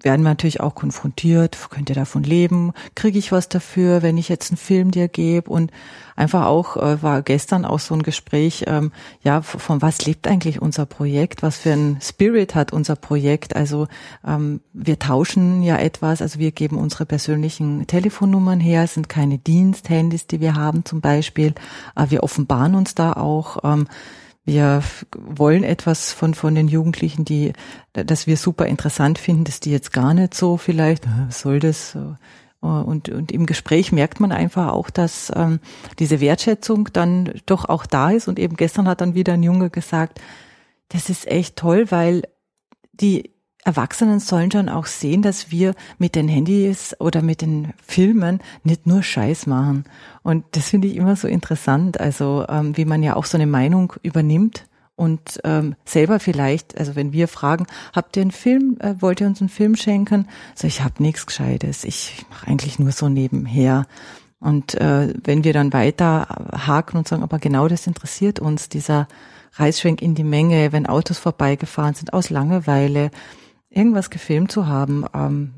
werden 0.02 0.24
wir 0.24 0.30
natürlich 0.30 0.62
auch 0.62 0.76
konfrontiert, 0.76 1.58
könnt 1.70 1.90
ihr 1.90 1.96
davon 1.96 2.24
leben, 2.24 2.74
kriege 2.96 3.20
ich 3.20 3.32
was 3.32 3.50
dafür, 3.50 4.02
wenn 4.02 4.18
ich 4.18 4.30
jetzt 4.30 4.52
einen 4.52 4.58
Film 4.58 4.92
dir 4.92 5.08
gebe 5.08 5.50
und 5.50 5.72
einfach 6.16 6.46
auch 6.46 6.78
äh, 6.78 7.02
war 7.02 7.22
gestern 7.22 7.66
auch 7.66 7.80
so 7.80 7.94
ein 7.94 8.04
Gespräch, 8.04 8.66
ähm, 8.68 8.92
ja, 9.24 9.42
von 9.42 9.82
was 9.82 10.06
lebt 10.06 10.28
eigentlich 10.28 10.62
unser 10.62 10.86
Projekt, 10.86 11.44
was 11.44 11.58
für 11.58 11.72
ein 11.72 12.00
Spirit 12.02 12.56
hat 12.56 12.74
unser 12.74 12.96
Projekt, 12.96 13.56
also 13.56 13.88
ähm, 14.26 14.62
wir 14.74 15.00
tauschen 15.00 15.62
ja 15.62 15.78
etwas, 15.78 16.22
also 16.22 16.40
wir 16.40 16.52
geben 16.52 16.78
unsere 16.78 17.06
persönlichen 17.06 17.88
Telefonnummern 17.88 18.60
her, 18.60 18.84
es 18.84 18.96
sind 18.96 19.10
keine 19.10 19.38
Diensthandys, 19.38 20.28
die 20.28 20.42
wir 20.42 20.56
haben 20.56 20.86
zum 20.86 21.02
Beispiel, 21.02 21.54
aber 21.96 22.12
wir 22.12 22.24
offenbaren 22.24 22.76
uns 22.76 22.96
da 22.96 23.14
auch, 23.14 23.60
ähm, 23.64 23.88
wir 24.48 24.82
wollen 25.14 25.66
etwas 25.66 26.14
von, 26.14 26.34
von 26.34 26.56
den 26.56 26.70
Jugendlichen, 26.70 27.26
die, 27.26 27.52
dass 27.92 28.28
wir 28.28 28.38
super 28.38 28.66
interessant 28.66 29.20
finden, 29.20 29.44
dass 29.44 29.60
die 29.60 29.72
jetzt 29.72 29.92
gar 29.92 30.14
nicht 30.14 30.34
so 30.34 30.56
vielleicht, 30.56 31.06
was 31.28 31.42
soll 31.42 31.60
das? 31.60 31.98
Und, 32.62 33.10
und 33.10 33.32
im 33.34 33.46
Gespräch 33.46 33.92
merkt 33.92 34.22
man 34.22 34.32
einfach 34.32 34.72
auch, 34.72 34.90
dass 34.90 35.34
ähm, 35.36 35.60
diese 36.00 36.22
Wertschätzung 36.22 36.90
dann 36.94 37.34
doch 37.46 37.66
auch 37.66 37.86
da 37.86 38.10
ist. 38.12 38.30
Und 38.30 38.40
eben 38.40 38.56
gestern 38.56 38.88
hat 38.88 39.02
dann 39.02 39.16
wieder 39.16 39.34
ein 39.34 39.44
Junge 39.44 39.70
gesagt, 39.70 40.22
das 40.90 41.10
ist 41.10 41.28
echt 41.28 41.58
toll, 41.58 41.92
weil 41.92 42.24
die 42.94 43.34
Erwachsenen 43.68 44.22
sollen 44.22 44.50
schon 44.50 44.70
auch 44.70 44.86
sehen, 44.86 45.22
dass 45.22 45.52
wir 45.52 45.76
mit 45.98 46.16
den 46.16 46.30
Handys 46.30 46.96
oder 47.00 47.22
mit 47.22 47.42
den 47.42 47.74
Filmen 47.86 48.40
nicht 48.64 48.88
nur 48.88 49.04
Scheiß 49.04 49.46
machen. 49.46 49.84
Und 50.24 50.46
das 50.54 50.70
finde 50.70 50.88
ich 50.88 50.96
immer 50.96 51.18
so 51.18 51.28
interessant, 51.28 52.00
also 52.00 52.46
ähm, 52.48 52.78
wie 52.78 52.86
man 52.86 53.04
ja 53.04 53.18
auch 53.18 53.26
so 53.26 53.38
eine 53.38 53.46
Meinung 53.46 53.92
übernimmt 54.04 54.66
und 54.96 55.42
ähm, 55.44 55.76
selber 55.84 56.22
vielleicht, 56.22 56.78
also 56.78 56.96
wenn 56.96 57.12
wir 57.12 57.28
fragen, 57.28 57.68
habt 57.94 58.16
ihr 58.16 58.22
einen 58.22 58.32
Film, 58.32 58.78
äh, 58.80 58.96
wollt 59.00 59.20
ihr 59.20 59.28
uns 59.28 59.42
einen 59.42 59.50
Film 59.50 59.76
schenken? 59.76 60.30
So, 60.56 60.66
ich 60.66 60.82
habe 60.82 61.04
nichts 61.04 61.26
Gescheites, 61.26 61.84
ich 61.84 62.26
mache 62.30 62.48
eigentlich 62.48 62.80
nur 62.80 62.94
so 62.94 63.10
nebenher. 63.10 63.86
Und 64.40 64.76
äh, 64.76 65.14
wenn 65.26 65.44
wir 65.44 65.52
dann 65.52 65.74
weiter 65.74 66.28
haken 66.66 66.98
und 66.98 67.08
sagen, 67.08 67.22
aber 67.22 67.38
genau 67.38 67.68
das 67.68 67.86
interessiert 67.86 68.40
uns, 68.40 68.70
dieser 68.70 69.10
Reisschwenk 69.56 70.02
in 70.02 70.16
die 70.16 70.24
Menge, 70.24 70.72
wenn 70.72 70.86
Autos 70.86 71.18
vorbeigefahren 71.18 71.96
sind 71.96 72.14
aus 72.14 72.30
Langeweile, 72.30 73.12
irgendwas 73.78 74.10
gefilmt 74.10 74.52
zu 74.52 74.68
haben, 74.68 75.06
ähm, 75.13 75.54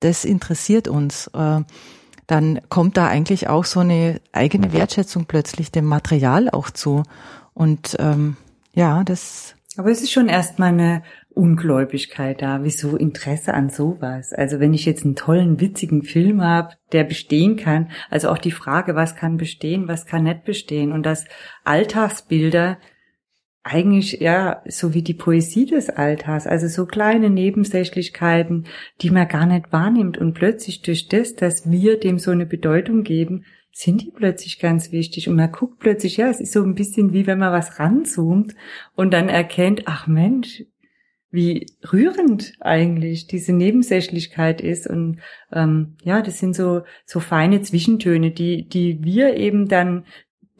das 0.00 0.24
interessiert 0.24 0.88
uns, 0.88 1.28
äh, 1.28 1.60
dann 2.26 2.60
kommt 2.68 2.96
da 2.96 3.08
eigentlich 3.08 3.48
auch 3.48 3.64
so 3.64 3.80
eine 3.80 4.20
eigene 4.32 4.72
Wertschätzung 4.72 5.24
plötzlich 5.26 5.72
dem 5.72 5.84
Material 5.84 6.48
auch 6.48 6.70
zu. 6.70 7.02
Und 7.54 7.96
ähm, 7.98 8.36
ja, 8.72 9.02
das. 9.02 9.56
Aber 9.76 9.90
es 9.90 10.00
ist 10.00 10.12
schon 10.12 10.28
erstmal 10.28 10.68
eine 10.68 11.02
Ungläubigkeit 11.34 12.40
da. 12.40 12.62
Wieso 12.62 12.96
Interesse 12.96 13.52
an 13.54 13.68
sowas? 13.68 14.32
Also 14.32 14.60
wenn 14.60 14.74
ich 14.74 14.84
jetzt 14.84 15.04
einen 15.04 15.16
tollen, 15.16 15.60
witzigen 15.60 16.02
Film 16.02 16.42
habe, 16.42 16.74
der 16.92 17.04
bestehen 17.04 17.56
kann, 17.56 17.90
also 18.10 18.28
auch 18.28 18.38
die 18.38 18.52
Frage, 18.52 18.94
was 18.94 19.16
kann 19.16 19.36
bestehen, 19.36 19.88
was 19.88 20.06
kann 20.06 20.24
nicht 20.24 20.44
bestehen 20.44 20.92
und 20.92 21.04
dass 21.04 21.24
Alltagsbilder 21.64 22.78
eigentlich 23.62 24.20
ja 24.20 24.62
so 24.66 24.94
wie 24.94 25.02
die 25.02 25.14
Poesie 25.14 25.66
des 25.66 25.90
Alltags, 25.90 26.46
also 26.46 26.66
so 26.66 26.86
kleine 26.86 27.28
Nebensächlichkeiten, 27.28 28.66
die 29.02 29.10
man 29.10 29.28
gar 29.28 29.46
nicht 29.46 29.72
wahrnimmt. 29.72 30.18
Und 30.18 30.34
plötzlich 30.34 30.82
durch 30.82 31.08
das, 31.08 31.36
dass 31.36 31.70
wir 31.70 31.98
dem 32.00 32.18
so 32.18 32.30
eine 32.30 32.46
Bedeutung 32.46 33.02
geben, 33.02 33.44
sind 33.72 34.02
die 34.02 34.10
plötzlich 34.10 34.58
ganz 34.58 34.92
wichtig. 34.92 35.28
Und 35.28 35.36
man 35.36 35.52
guckt 35.52 35.78
plötzlich, 35.78 36.16
ja, 36.16 36.28
es 36.28 36.40
ist 36.40 36.52
so 36.52 36.62
ein 36.62 36.74
bisschen 36.74 37.12
wie 37.12 37.26
wenn 37.26 37.38
man 37.38 37.52
was 37.52 37.78
ranzoomt 37.78 38.54
und 38.94 39.12
dann 39.12 39.28
erkennt, 39.28 39.82
ach 39.86 40.06
Mensch, 40.06 40.64
wie 41.30 41.66
rührend 41.92 42.54
eigentlich 42.60 43.26
diese 43.26 43.52
Nebensächlichkeit 43.52 44.60
ist. 44.60 44.88
Und 44.88 45.20
ähm, 45.52 45.96
ja, 46.02 46.22
das 46.22 46.38
sind 46.38 46.56
so 46.56 46.82
so 47.04 47.20
feine 47.20 47.62
Zwischentöne, 47.62 48.32
die 48.32 48.68
die 48.68 49.04
wir 49.04 49.36
eben 49.36 49.68
dann 49.68 50.04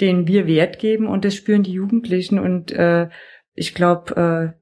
denen 0.01 0.27
wir 0.27 0.47
Wert 0.47 0.79
geben 0.79 1.07
und 1.07 1.25
das 1.25 1.35
spüren 1.35 1.63
die 1.63 1.73
Jugendlichen 1.73 2.39
und 2.39 2.73
äh, 2.73 3.09
ich 3.55 3.75
glaube, 3.75 4.55
äh, 4.55 4.61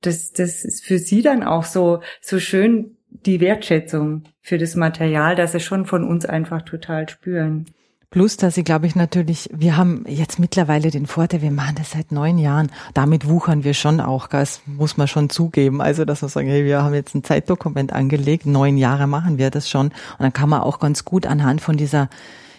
das, 0.00 0.32
das 0.32 0.64
ist 0.64 0.84
für 0.84 0.98
sie 0.98 1.22
dann 1.22 1.42
auch 1.42 1.64
so, 1.64 2.00
so 2.20 2.38
schön 2.38 2.96
die 3.08 3.40
Wertschätzung 3.40 4.24
für 4.40 4.58
das 4.58 4.76
Material, 4.76 5.36
dass 5.36 5.52
sie 5.52 5.60
schon 5.60 5.86
von 5.86 6.04
uns 6.04 6.26
einfach 6.26 6.62
total 6.62 7.08
spüren. 7.08 7.66
Plus, 8.10 8.36
dass 8.36 8.54
sie, 8.54 8.62
glaube 8.62 8.86
ich, 8.86 8.94
natürlich, 8.94 9.50
wir 9.52 9.76
haben 9.76 10.04
jetzt 10.06 10.38
mittlerweile 10.38 10.90
den 10.90 11.06
Vorteil, 11.06 11.42
wir 11.42 11.50
machen 11.50 11.74
das 11.76 11.90
seit 11.90 12.12
neun 12.12 12.38
Jahren. 12.38 12.70
Damit 12.94 13.28
wuchern 13.28 13.64
wir 13.64 13.74
schon 13.74 14.00
auch, 14.00 14.28
das 14.28 14.62
muss 14.64 14.96
man 14.96 15.08
schon 15.08 15.28
zugeben. 15.28 15.80
Also, 15.82 16.04
dass 16.04 16.22
wir 16.22 16.28
sagen, 16.28 16.48
hey, 16.48 16.64
wir 16.64 16.82
haben 16.82 16.94
jetzt 16.94 17.14
ein 17.14 17.24
Zeitdokument 17.24 17.92
angelegt, 17.92 18.46
neun 18.46 18.78
Jahre 18.78 19.06
machen 19.06 19.38
wir 19.38 19.50
das 19.50 19.68
schon. 19.68 19.88
Und 19.88 20.20
dann 20.20 20.32
kann 20.32 20.48
man 20.48 20.60
auch 20.60 20.78
ganz 20.78 21.04
gut 21.04 21.26
anhand 21.26 21.60
von 21.60 21.76
dieser 21.76 22.08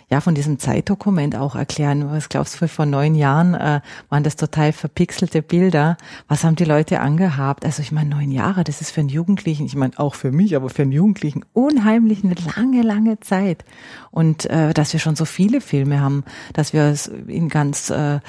ja 0.10 0.22
von 0.22 0.36
diesem 0.36 0.58
Zeitdokument 0.58 1.36
auch 1.36 1.56
erklären. 1.56 2.10
Was 2.12 2.30
glaubst 2.30 2.62
du, 2.62 2.68
vor 2.68 2.86
neun 2.86 3.14
Jahren 3.14 3.54
äh, 3.54 3.82
waren 4.10 4.24
das 4.24 4.38
total 4.38 4.72
verpixelte 4.72 5.42
Bilder? 5.42 5.98
Was 6.28 6.44
haben 6.44 6.56
die 6.56 6.64
Leute 6.64 7.02
angehabt? 7.02 7.66
Also 7.66 7.82
ich 7.82 7.92
meine, 7.92 8.10
neun 8.10 8.32
Jahre, 8.32 8.64
das 8.64 8.80
ist 8.80 8.92
für 8.92 9.02
einen 9.02 9.10
Jugendlichen, 9.10 9.66
ich 9.66 9.76
meine 9.76 10.00
auch 10.00 10.16
für 10.16 10.32
mich, 10.32 10.56
aber 10.56 10.70
für 10.70 10.84
einen 10.84 10.94
Jugendlichen 10.94 11.44
unheimlich 11.54 12.24
eine 12.24 12.36
lange, 12.56 12.84
lange 12.84 13.20
Zeit. 13.20 13.66
Und 14.12 14.46
äh, 14.46 14.74
dass 14.74 14.94
wir 14.94 15.00
schon 15.00 15.18
so 15.18 15.26
viele 15.26 15.60
Filme 15.60 16.00
haben, 16.00 16.24
dass 16.54 16.72
wir 16.72 16.96
in 17.28 17.50
ganz 17.50 17.90
äh, 17.90 18.20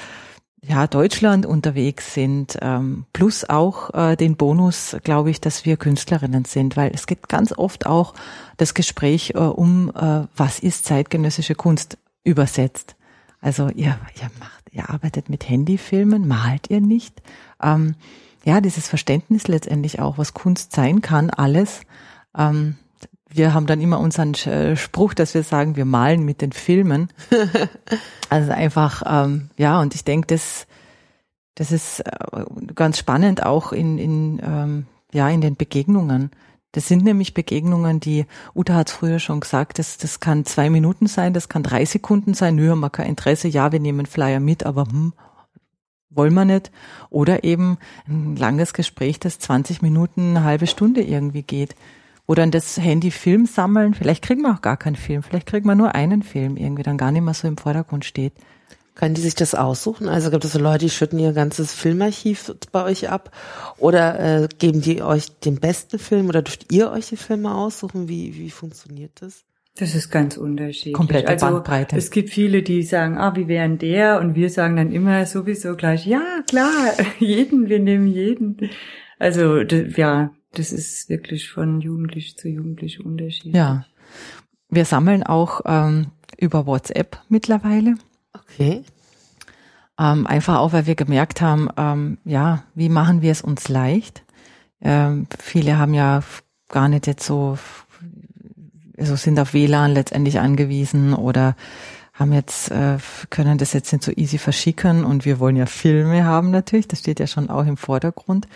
ja, 0.61 0.87
Deutschland 0.87 1.45
unterwegs 1.45 2.13
sind, 2.13 2.57
ähm, 2.61 3.05
plus 3.13 3.49
auch 3.49 3.93
äh, 3.93 4.15
den 4.15 4.35
Bonus, 4.35 4.97
glaube 5.03 5.29
ich, 5.29 5.39
dass 5.39 5.65
wir 5.65 5.77
Künstlerinnen 5.77 6.45
sind, 6.45 6.75
weil 6.75 6.91
es 6.93 7.07
gibt 7.07 7.29
ganz 7.29 7.53
oft 7.57 7.85
auch 7.85 8.13
das 8.57 8.73
Gespräch 8.73 9.31
äh, 9.35 9.39
um, 9.39 9.89
äh, 9.95 10.27
was 10.35 10.59
ist 10.59 10.85
zeitgenössische 10.85 11.55
Kunst 11.55 11.97
übersetzt. 12.23 12.95
Also 13.41 13.69
ihr, 13.69 13.97
ihr 14.21 14.29
macht, 14.39 14.65
ihr 14.71 14.89
arbeitet 14.89 15.29
mit 15.29 15.47
Handyfilmen, 15.47 16.27
malt 16.27 16.69
ihr 16.69 16.81
nicht. 16.81 17.21
Ähm, 17.63 17.95
ja, 18.43 18.59
dieses 18.59 18.87
Verständnis 18.87 19.47
letztendlich 19.47 19.99
auch, 19.99 20.17
was 20.17 20.33
Kunst 20.33 20.73
sein 20.73 21.01
kann, 21.01 21.29
alles. 21.29 21.81
Ähm, 22.37 22.75
wir 23.29 23.53
haben 23.53 23.67
dann 23.67 23.79
immer 23.79 23.99
unseren 23.99 24.33
äh, 24.33 24.75
Spruch, 24.75 25.13
dass 25.13 25.33
wir 25.33 25.43
sagen, 25.43 25.75
wir 25.75 25.85
malen 25.85 26.23
mit 26.23 26.41
den 26.41 26.51
Filmen. 26.51 27.09
also 28.29 28.51
einfach, 28.51 29.03
ähm, 29.05 29.49
ja, 29.57 29.79
und 29.79 29.93
ich 29.93 30.03
denke, 30.03 30.27
das, 30.27 30.65
das 31.55 31.71
ist 31.71 31.99
äh, 32.01 32.45
ganz 32.73 32.97
spannend 32.97 33.45
auch 33.45 33.71
in, 33.71 33.97
in, 33.97 34.41
ähm, 34.43 34.85
ja, 35.13 35.29
in 35.29 35.41
den 35.41 35.55
Begegnungen. 35.55 36.31
Das 36.71 36.87
sind 36.87 37.03
nämlich 37.03 37.33
Begegnungen, 37.33 37.99
die, 37.99 38.25
Uta 38.53 38.75
hat 38.75 38.89
es 38.89 38.93
früher 38.93 39.19
schon 39.19 39.39
gesagt, 39.39 39.79
das, 39.79 39.97
das 39.97 40.19
kann 40.19 40.45
zwei 40.45 40.69
Minuten 40.69 41.07
sein, 41.07 41.33
das 41.33 41.49
kann 41.49 41.63
drei 41.63 41.83
Sekunden 41.85 42.35
sein, 42.35 42.55
nö, 42.55 42.69
haben 42.69 42.79
wir 42.79 42.91
kein 42.91 43.07
Interesse, 43.07 43.47
ja, 43.47 43.71
wir 43.71 43.79
nehmen 43.79 44.05
Flyer 44.05 44.39
mit, 44.39 44.65
aber 44.65 44.85
hm, 44.85 45.13
wollen 46.11 46.33
wir 46.33 46.45
nicht. 46.45 46.71
Oder 47.09 47.43
eben 47.43 47.77
ein 48.07 48.35
langes 48.35 48.73
Gespräch, 48.73 49.19
das 49.19 49.39
20 49.39 49.81
Minuten, 49.81 50.35
eine 50.35 50.43
halbe 50.43 50.67
Stunde 50.67 51.01
irgendwie 51.01 51.43
geht. 51.43 51.75
Oder 52.29 52.43
an 52.43 52.51
das 52.51 52.77
Handy 52.77 53.09
Film 53.09 53.47
sammeln. 53.47 53.95
Vielleicht 53.95 54.23
kriegen 54.23 54.43
wir 54.43 54.53
auch 54.53 54.61
gar 54.61 54.77
keinen 54.77 54.95
Film. 54.95 55.23
Vielleicht 55.23 55.47
kriegen 55.47 55.65
wir 55.65 55.73
nur 55.73 55.95
einen 55.95 56.21
Film 56.21 56.57
irgendwie, 56.57 56.83
dann 56.83 56.95
gar 56.95 57.11
nicht 57.11 57.23
mehr 57.23 57.33
so 57.33 57.47
im 57.47 57.57
Vordergrund 57.57 58.05
steht. 58.05 58.33
Können 58.93 59.15
die 59.15 59.21
sich 59.21 59.33
das 59.33 59.55
aussuchen? 59.55 60.07
Also 60.07 60.29
gibt 60.29 60.45
es 60.45 60.53
so 60.53 60.59
Leute, 60.59 60.85
die 60.85 60.91
schütten 60.91 61.17
ihr 61.17 61.33
ganzes 61.33 61.73
Filmarchiv 61.73 62.53
bei 62.71 62.83
euch 62.83 63.09
ab? 63.09 63.35
Oder 63.79 64.43
äh, 64.43 64.47
geben 64.59 64.81
die 64.81 65.01
euch 65.01 65.39
den 65.39 65.59
besten 65.59 65.97
Film 65.97 66.29
oder 66.29 66.43
dürft 66.43 66.71
ihr 66.71 66.91
euch 66.91 67.07
die 67.07 67.17
Filme 67.17 67.55
aussuchen? 67.55 68.07
Wie, 68.07 68.35
wie 68.37 68.51
funktioniert 68.51 69.13
das? 69.21 69.43
Das 69.79 69.95
ist 69.95 70.11
ganz 70.11 70.37
unterschiedlich. 70.37 70.93
Komplette 70.93 71.29
also, 71.29 71.47
Bandbreite. 71.47 71.97
Es 71.97 72.11
gibt 72.11 72.29
viele, 72.29 72.61
die 72.61 72.83
sagen, 72.83 73.17
ah, 73.17 73.35
wie 73.35 73.47
wären 73.47 73.79
der? 73.79 74.19
Und 74.19 74.35
wir 74.35 74.51
sagen 74.51 74.75
dann 74.75 74.91
immer 74.91 75.25
sowieso 75.25 75.75
gleich, 75.75 76.05
ja, 76.05 76.43
klar, 76.47 76.93
jeden, 77.17 77.69
wir 77.69 77.79
nehmen 77.79 78.05
jeden. 78.05 78.69
Also, 79.17 79.61
ja, 79.61 80.29
das 80.53 80.71
ist 80.71 81.09
wirklich 81.09 81.49
von 81.49 81.81
Jugendlich 81.81 82.37
zu 82.37 82.49
Jugendlich 82.49 83.03
unterschiedlich. 83.03 83.55
Ja. 83.55 83.85
Wir 84.69 84.85
sammeln 84.85 85.23
auch 85.23 85.61
ähm, 85.65 86.07
über 86.37 86.65
WhatsApp 86.65 87.19
mittlerweile. 87.29 87.95
Okay. 88.33 88.83
Ähm, 89.99 90.27
einfach 90.27 90.59
auch, 90.59 90.73
weil 90.73 90.85
wir 90.85 90.95
gemerkt 90.95 91.41
haben, 91.41 91.69
ähm, 91.77 92.17
ja, 92.23 92.63
wie 92.73 92.89
machen 92.89 93.21
wir 93.21 93.31
es 93.31 93.41
uns 93.41 93.67
leicht? 93.67 94.23
Ähm, 94.81 95.27
viele 95.39 95.77
haben 95.77 95.93
ja 95.93 96.21
gar 96.69 96.87
nicht 96.87 97.07
jetzt 97.07 97.25
so, 97.25 97.57
also 98.97 99.15
sind 99.15 99.39
auf 99.39 99.53
WLAN 99.53 99.93
letztendlich 99.93 100.39
angewiesen 100.39 101.13
oder 101.13 101.55
haben 102.13 102.33
jetzt, 102.33 102.69
äh, 102.71 102.97
können 103.29 103.57
das 103.57 103.73
jetzt 103.73 103.91
nicht 103.91 104.03
so 104.03 104.11
easy 104.11 104.37
verschicken 104.37 105.03
und 105.03 105.25
wir 105.25 105.39
wollen 105.39 105.55
ja 105.55 105.65
Filme 105.65 106.25
haben 106.25 106.51
natürlich, 106.51 106.87
das 106.87 106.99
steht 106.99 107.19
ja 107.19 107.27
schon 107.27 107.49
auch 107.49 107.65
im 107.65 107.77
Vordergrund. 107.77 108.47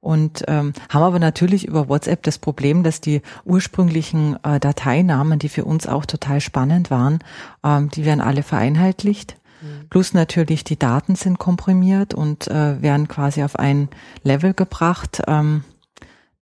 Und 0.00 0.44
ähm, 0.46 0.72
haben 0.88 1.02
aber 1.02 1.18
natürlich 1.18 1.66
über 1.66 1.88
WhatsApp 1.88 2.22
das 2.22 2.38
Problem, 2.38 2.82
dass 2.82 3.00
die 3.00 3.22
ursprünglichen 3.44 4.42
äh, 4.44 4.60
Dateinamen, 4.60 5.38
die 5.38 5.48
für 5.48 5.64
uns 5.64 5.86
auch 5.86 6.06
total 6.06 6.40
spannend 6.40 6.90
waren, 6.90 7.18
ähm, 7.64 7.90
die 7.90 8.04
werden 8.04 8.20
alle 8.20 8.42
vereinheitlicht. 8.42 9.36
Mhm. 9.62 9.88
Plus 9.88 10.14
natürlich 10.14 10.64
die 10.64 10.78
Daten 10.78 11.16
sind 11.16 11.38
komprimiert 11.38 12.14
und 12.14 12.46
äh, 12.48 12.80
werden 12.80 13.08
quasi 13.08 13.42
auf 13.42 13.58
ein 13.58 13.88
Level 14.22 14.54
gebracht. 14.54 15.22
Ähm, 15.26 15.64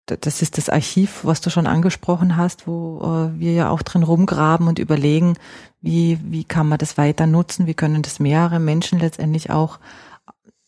das 0.05 0.41
ist 0.41 0.57
das 0.57 0.69
Archiv, 0.69 1.21
was 1.23 1.41
du 1.41 1.49
schon 1.49 1.67
angesprochen 1.67 2.37
hast, 2.37 2.65
wo 2.65 3.01
äh, 3.01 3.39
wir 3.39 3.53
ja 3.53 3.69
auch 3.69 3.81
drin 3.81 4.03
rumgraben 4.03 4.67
und 4.67 4.79
überlegen, 4.79 5.35
wie, 5.81 6.19
wie 6.23 6.45
kann 6.45 6.67
man 6.67 6.77
das 6.77 6.97
weiter 6.97 7.27
nutzen, 7.27 7.67
wie 7.67 7.73
können 7.73 8.01
das 8.01 8.19
mehrere 8.19 8.59
Menschen 8.59 8.99
letztendlich 8.99 9.49
auch 9.49 9.79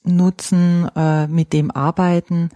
nutzen, 0.03 0.89
äh, 0.95 1.27
mit 1.27 1.53
dem 1.53 1.71
arbeiten. 1.71 2.49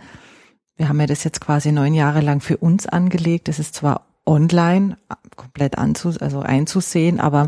Wir 0.76 0.90
haben 0.90 1.00
ja 1.00 1.08
das 1.08 1.24
jetzt 1.24 1.42
quasi 1.42 1.72
neun 1.72 1.94
Jahre 1.94 2.22
lang 2.22 2.42
für 2.42 2.58
uns 2.58 2.88
angelegt. 2.88 3.48
Das 3.48 3.60
ist 3.60 3.76
zwar 3.76 4.08
online 4.26 4.98
komplett 5.36 5.78
anzu, 5.78 6.14
also 6.20 6.40
einzusehen, 6.40 7.20
aber 7.20 7.48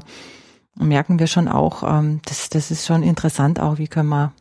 merken 0.75 1.19
wir 1.19 1.27
schon 1.27 1.47
auch, 1.47 1.83
ähm, 1.83 2.21
das, 2.25 2.49
das 2.49 2.71
ist 2.71 2.85
schon 2.85 3.03
interessant 3.03 3.59
auch, 3.59 3.77
wie 3.77 3.87
können 3.87 4.09
wir 4.09 4.33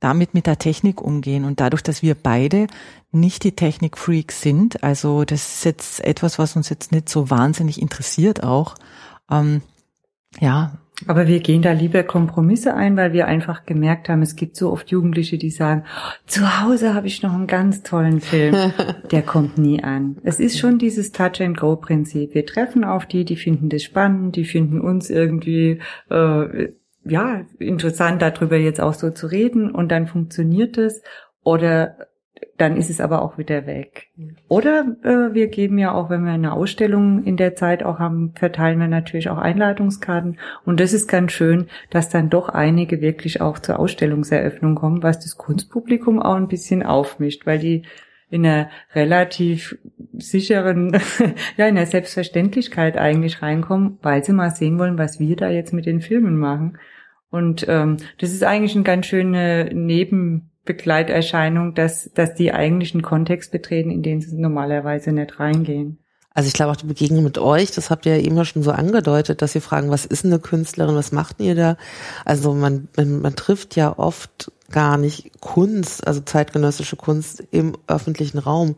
damit 0.00 0.34
mit 0.34 0.46
der 0.46 0.58
Technik 0.58 1.00
umgehen. 1.00 1.44
Und 1.44 1.60
dadurch, 1.60 1.82
dass 1.82 2.02
wir 2.02 2.14
beide 2.14 2.66
nicht 3.12 3.44
die 3.44 3.54
Technik-Freaks 3.54 4.40
sind, 4.40 4.82
also 4.82 5.24
das 5.24 5.56
ist 5.56 5.64
jetzt 5.64 6.04
etwas, 6.04 6.38
was 6.38 6.56
uns 6.56 6.68
jetzt 6.70 6.90
nicht 6.90 7.08
so 7.08 7.30
wahnsinnig 7.30 7.80
interessiert 7.80 8.42
auch, 8.42 8.74
ähm, 9.30 9.62
ja. 10.40 10.72
Aber 11.06 11.26
wir 11.26 11.40
gehen 11.40 11.62
da 11.62 11.72
lieber 11.72 12.02
Kompromisse 12.02 12.74
ein, 12.74 12.96
weil 12.96 13.12
wir 13.12 13.26
einfach 13.26 13.64
gemerkt 13.64 14.08
haben, 14.08 14.22
es 14.22 14.36
gibt 14.36 14.56
so 14.56 14.70
oft 14.70 14.90
Jugendliche, 14.90 15.38
die 15.38 15.50
sagen, 15.50 15.84
zu 16.26 16.62
Hause 16.62 16.94
habe 16.94 17.06
ich 17.06 17.22
noch 17.22 17.32
einen 17.32 17.46
ganz 17.46 17.82
tollen 17.82 18.20
Film, 18.20 18.54
der 19.10 19.22
kommt 19.22 19.58
nie 19.58 19.82
an. 19.82 20.18
Es 20.22 20.40
ist 20.40 20.58
schon 20.58 20.78
dieses 20.78 21.12
Touch-and-Go-Prinzip. 21.12 22.34
Wir 22.34 22.46
treffen 22.46 22.84
auf 22.84 23.06
die, 23.06 23.24
die 23.24 23.36
finden 23.36 23.68
das 23.68 23.82
spannend, 23.82 24.36
die 24.36 24.44
finden 24.44 24.80
uns 24.80 25.10
irgendwie 25.10 25.80
äh, 26.10 26.68
ja 27.04 27.42
interessant, 27.58 28.22
darüber 28.22 28.56
jetzt 28.56 28.80
auch 28.80 28.94
so 28.94 29.10
zu 29.10 29.26
reden 29.26 29.70
und 29.70 29.90
dann 29.90 30.06
funktioniert 30.06 30.76
es. 30.78 31.02
Oder 31.42 32.09
dann 32.56 32.76
ist 32.76 32.90
es 32.90 33.00
aber 33.00 33.22
auch 33.22 33.38
wieder 33.38 33.66
weg. 33.66 34.08
Oder 34.48 34.96
äh, 35.02 35.34
wir 35.34 35.48
geben 35.48 35.78
ja 35.78 35.92
auch, 35.92 36.10
wenn 36.10 36.24
wir 36.24 36.32
eine 36.32 36.52
Ausstellung 36.52 37.24
in 37.24 37.36
der 37.36 37.56
Zeit 37.56 37.82
auch 37.82 37.98
haben, 37.98 38.32
verteilen 38.34 38.78
wir 38.78 38.88
natürlich 38.88 39.30
auch 39.30 39.38
Einladungskarten. 39.38 40.38
Und 40.64 40.78
das 40.78 40.92
ist 40.92 41.08
ganz 41.08 41.32
schön, 41.32 41.68
dass 41.88 42.10
dann 42.10 42.28
doch 42.28 42.50
einige 42.50 43.00
wirklich 43.00 43.40
auch 43.40 43.58
zur 43.58 43.78
Ausstellungseröffnung 43.78 44.74
kommen, 44.74 45.02
was 45.02 45.20
das 45.20 45.36
Kunstpublikum 45.36 46.20
auch 46.20 46.34
ein 46.34 46.48
bisschen 46.48 46.82
aufmischt, 46.82 47.46
weil 47.46 47.58
die 47.58 47.82
in 48.30 48.46
einer 48.46 48.70
relativ 48.94 49.78
sicheren, 50.12 50.92
ja, 51.56 51.66
in 51.66 51.74
der 51.74 51.86
Selbstverständlichkeit 51.86 52.96
eigentlich 52.96 53.42
reinkommen, 53.42 53.98
weil 54.02 54.22
sie 54.22 54.32
mal 54.32 54.50
sehen 54.50 54.78
wollen, 54.78 54.98
was 54.98 55.18
wir 55.18 55.34
da 55.36 55.48
jetzt 55.48 55.72
mit 55.72 55.86
den 55.86 56.00
Filmen 56.00 56.36
machen. 56.36 56.78
Und 57.30 57.66
ähm, 57.68 57.96
das 58.18 58.32
ist 58.32 58.44
eigentlich 58.44 58.74
eine 58.74 58.84
ganz 58.84 59.06
schöne 59.06 59.70
Neben 59.72 60.49
Begleiterscheinung, 60.72 61.74
dass, 61.74 62.10
dass 62.14 62.34
die 62.34 62.52
eigentlich 62.52 62.94
einen 62.94 63.02
Kontext 63.02 63.50
betreten, 63.50 63.90
in 63.90 64.02
den 64.02 64.20
sie 64.20 64.36
normalerweise 64.36 65.12
nicht 65.12 65.40
reingehen. 65.40 65.98
Also 66.32 66.46
ich 66.46 66.52
glaube 66.52 66.70
auch 66.70 66.76
die 66.76 66.86
Begegnung 66.86 67.24
mit 67.24 67.38
euch, 67.38 67.72
das 67.72 67.90
habt 67.90 68.06
ihr 68.06 68.16
ja 68.16 68.22
eben 68.22 68.36
ja 68.36 68.44
schon 68.44 68.62
so 68.62 68.70
angedeutet, 68.70 69.42
dass 69.42 69.52
sie 69.52 69.60
fragen, 69.60 69.90
was 69.90 70.06
ist 70.06 70.24
eine 70.24 70.38
Künstlerin, 70.38 70.94
was 70.94 71.10
macht 71.10 71.40
ihr 71.40 71.56
da? 71.56 71.76
Also 72.24 72.54
man, 72.54 72.88
man, 72.96 73.20
man 73.20 73.34
trifft 73.34 73.74
ja 73.74 73.98
oft 73.98 74.52
gar 74.70 74.96
nicht 74.96 75.40
Kunst, 75.40 76.06
also 76.06 76.20
zeitgenössische 76.20 76.94
Kunst 76.94 77.42
im 77.50 77.76
öffentlichen 77.88 78.38
Raum. 78.38 78.76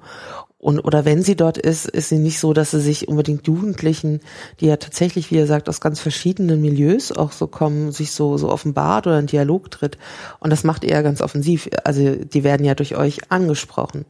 Und, 0.63 0.79
oder 0.79 1.05
wenn 1.05 1.25
sie 1.25 1.35
dort 1.35 1.59
ist, 1.59 1.89
ist 1.89 2.11
sie 2.11 2.19
nicht 2.19 2.39
so, 2.39 2.53
dass 2.53 2.71
sie 2.71 2.81
sich 2.81 3.09
unbedingt 3.09 3.49
Jugendlichen, 3.49 4.21
die 4.61 4.67
ja 4.67 4.77
tatsächlich, 4.77 5.33
wie 5.33 5.35
ihr 5.35 5.49
sagt, 5.49 5.69
aus 5.69 5.81
ganz 5.81 5.99
verschiedenen 5.99 6.61
Milieus 6.61 7.11
auch 7.11 7.33
so 7.33 7.49
kommen, 7.49 7.91
sich 7.91 8.13
so, 8.13 8.39
so 8.39 8.49
offenbart 8.49 9.09
oder 9.09 9.19
in 9.19 9.27
Dialog 9.27 9.73
tritt. 9.73 9.99
Und 10.39 10.51
das 10.51 10.63
macht 10.63 10.85
ja 10.85 11.03
ganz 11.03 11.21
offensiv. 11.21 11.69
Also, 11.83 12.15
die 12.15 12.45
werden 12.45 12.65
ja 12.65 12.77
durch 12.77 12.95
euch 12.97 13.29
angesprochen. 13.29 14.05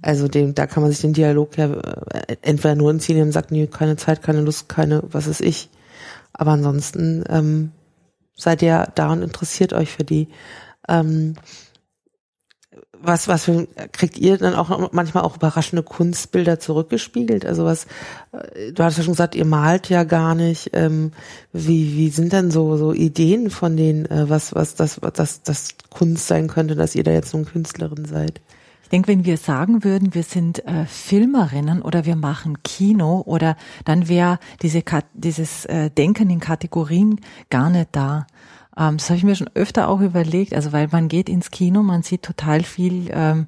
Also, 0.00 0.28
dem, 0.28 0.54
da 0.54 0.68
kann 0.68 0.84
man 0.84 0.92
sich 0.92 1.00
den 1.00 1.12
Dialog 1.12 1.58
ja 1.58 1.72
äh, 1.72 2.36
entweder 2.40 2.76
nur 2.76 2.92
entziehen 2.92 3.20
und 3.20 3.32
sagt, 3.32 3.50
nee, 3.50 3.66
keine 3.66 3.96
Zeit, 3.96 4.22
keine 4.22 4.42
Lust, 4.42 4.68
keine, 4.68 5.02
was 5.10 5.26
ist 5.26 5.40
ich. 5.40 5.70
Aber 6.32 6.52
ansonsten, 6.52 7.24
ähm, 7.28 7.72
seid 8.36 8.62
ihr 8.62 8.86
da 8.94 9.10
und 9.10 9.22
interessiert 9.22 9.72
euch 9.72 9.90
für 9.90 10.04
die. 10.04 10.28
Ähm, 10.88 11.34
was, 13.02 13.28
was 13.28 13.44
für, 13.44 13.66
kriegt 13.92 14.18
ihr 14.18 14.38
dann 14.38 14.54
auch 14.54 14.92
manchmal 14.92 15.22
auch 15.22 15.36
überraschende 15.36 15.82
Kunstbilder 15.82 16.58
zurückgespiegelt? 16.58 17.46
Also 17.46 17.64
was, 17.64 17.86
äh, 18.32 18.72
du 18.72 18.82
hast 18.82 18.98
ja 18.98 19.04
schon 19.04 19.14
gesagt, 19.14 19.34
ihr 19.34 19.44
malt 19.44 19.88
ja 19.88 20.04
gar 20.04 20.34
nicht. 20.34 20.70
Ähm, 20.72 21.12
wie, 21.52 21.96
wie 21.96 22.10
sind 22.10 22.32
denn 22.32 22.50
so, 22.50 22.76
so 22.76 22.92
Ideen 22.92 23.50
von 23.50 23.76
denen, 23.76 24.06
äh, 24.06 24.28
was, 24.28 24.54
was 24.54 24.74
das, 24.74 25.02
was 25.02 25.12
das, 25.14 25.42
das 25.42 25.74
Kunst 25.90 26.26
sein 26.26 26.48
könnte, 26.48 26.74
dass 26.74 26.94
ihr 26.94 27.04
da 27.04 27.10
jetzt 27.10 27.30
so 27.30 27.38
eine 27.38 27.46
Künstlerin 27.46 28.04
seid? 28.04 28.40
Ich 28.82 28.88
denke, 28.88 29.08
wenn 29.08 29.24
wir 29.24 29.36
sagen 29.36 29.84
würden, 29.84 30.14
wir 30.14 30.24
sind 30.24 30.66
äh, 30.66 30.84
Filmerinnen 30.84 31.80
oder 31.80 32.06
wir 32.06 32.16
machen 32.16 32.62
Kino 32.64 33.22
oder 33.24 33.56
dann 33.84 34.08
wäre 34.08 34.40
diese, 34.62 34.82
dieses 35.14 35.64
äh, 35.66 35.90
Denken 35.90 36.28
in 36.28 36.40
Kategorien 36.40 37.20
gar 37.50 37.70
nicht 37.70 37.90
da. 37.92 38.26
Ähm, 38.76 38.96
das 38.96 39.08
habe 39.10 39.18
ich 39.18 39.24
mir 39.24 39.36
schon 39.36 39.50
öfter 39.54 39.88
auch 39.88 40.00
überlegt, 40.00 40.54
also 40.54 40.72
weil 40.72 40.88
man 40.90 41.08
geht 41.08 41.28
ins 41.28 41.50
Kino, 41.50 41.82
man 41.82 42.02
sieht 42.02 42.22
total 42.22 42.62
viel 42.62 43.10
ähm, 43.12 43.46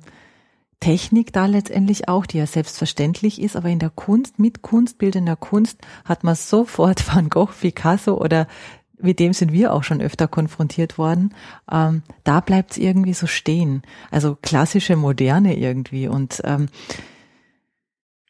Technik 0.80 1.32
da 1.32 1.46
letztendlich 1.46 2.08
auch, 2.08 2.26
die 2.26 2.38
ja 2.38 2.46
selbstverständlich 2.46 3.40
ist, 3.40 3.56
aber 3.56 3.68
in 3.68 3.78
der 3.78 3.90
Kunst, 3.90 4.38
mit 4.38 4.62
kunstbildender 4.62 5.36
Kunst 5.36 5.78
hat 6.04 6.24
man 6.24 6.34
sofort 6.34 7.06
Van 7.14 7.28
Gogh, 7.28 7.52
Picasso 7.60 8.14
oder 8.14 8.46
mit 9.02 9.18
dem 9.18 9.32
sind 9.32 9.52
wir 9.52 9.72
auch 9.72 9.82
schon 9.82 10.00
öfter 10.00 10.28
konfrontiert 10.28 10.96
worden. 10.96 11.34
Ähm, 11.70 12.02
da 12.24 12.40
bleibt 12.40 12.72
es 12.72 12.78
irgendwie 12.78 13.14
so 13.14 13.26
stehen. 13.26 13.82
Also 14.10 14.38
klassische 14.40 14.96
Moderne 14.96 15.56
irgendwie. 15.56 16.06
Und 16.06 16.40
ähm, 16.44 16.68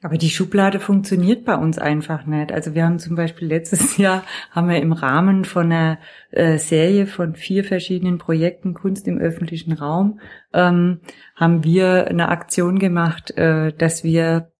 aber 0.02 0.18
die 0.18 0.30
Schublade 0.30 0.80
funktioniert 0.80 1.44
bei 1.44 1.54
uns 1.54 1.78
einfach 1.78 2.26
nicht. 2.26 2.52
Also 2.52 2.74
wir 2.74 2.84
haben 2.84 2.98
zum 2.98 3.14
Beispiel 3.14 3.48
letztes 3.48 3.96
Jahr 3.98 4.24
haben 4.50 4.68
wir 4.68 4.80
im 4.80 4.92
Rahmen 4.92 5.44
von 5.44 5.66
einer 5.66 5.98
äh, 6.32 6.58
Serie 6.58 7.06
von 7.06 7.36
vier 7.36 7.64
verschiedenen 7.64 8.18
Projekten 8.18 8.74
Kunst 8.74 9.06
im 9.06 9.18
öffentlichen 9.18 9.72
Raum 9.72 10.20
ähm, 10.52 11.00
haben 11.36 11.64
wir 11.64 12.08
eine 12.08 12.28
Aktion 12.28 12.78
gemacht, 12.78 13.30
äh, 13.38 13.72
dass 13.72 14.02
wir 14.02 14.52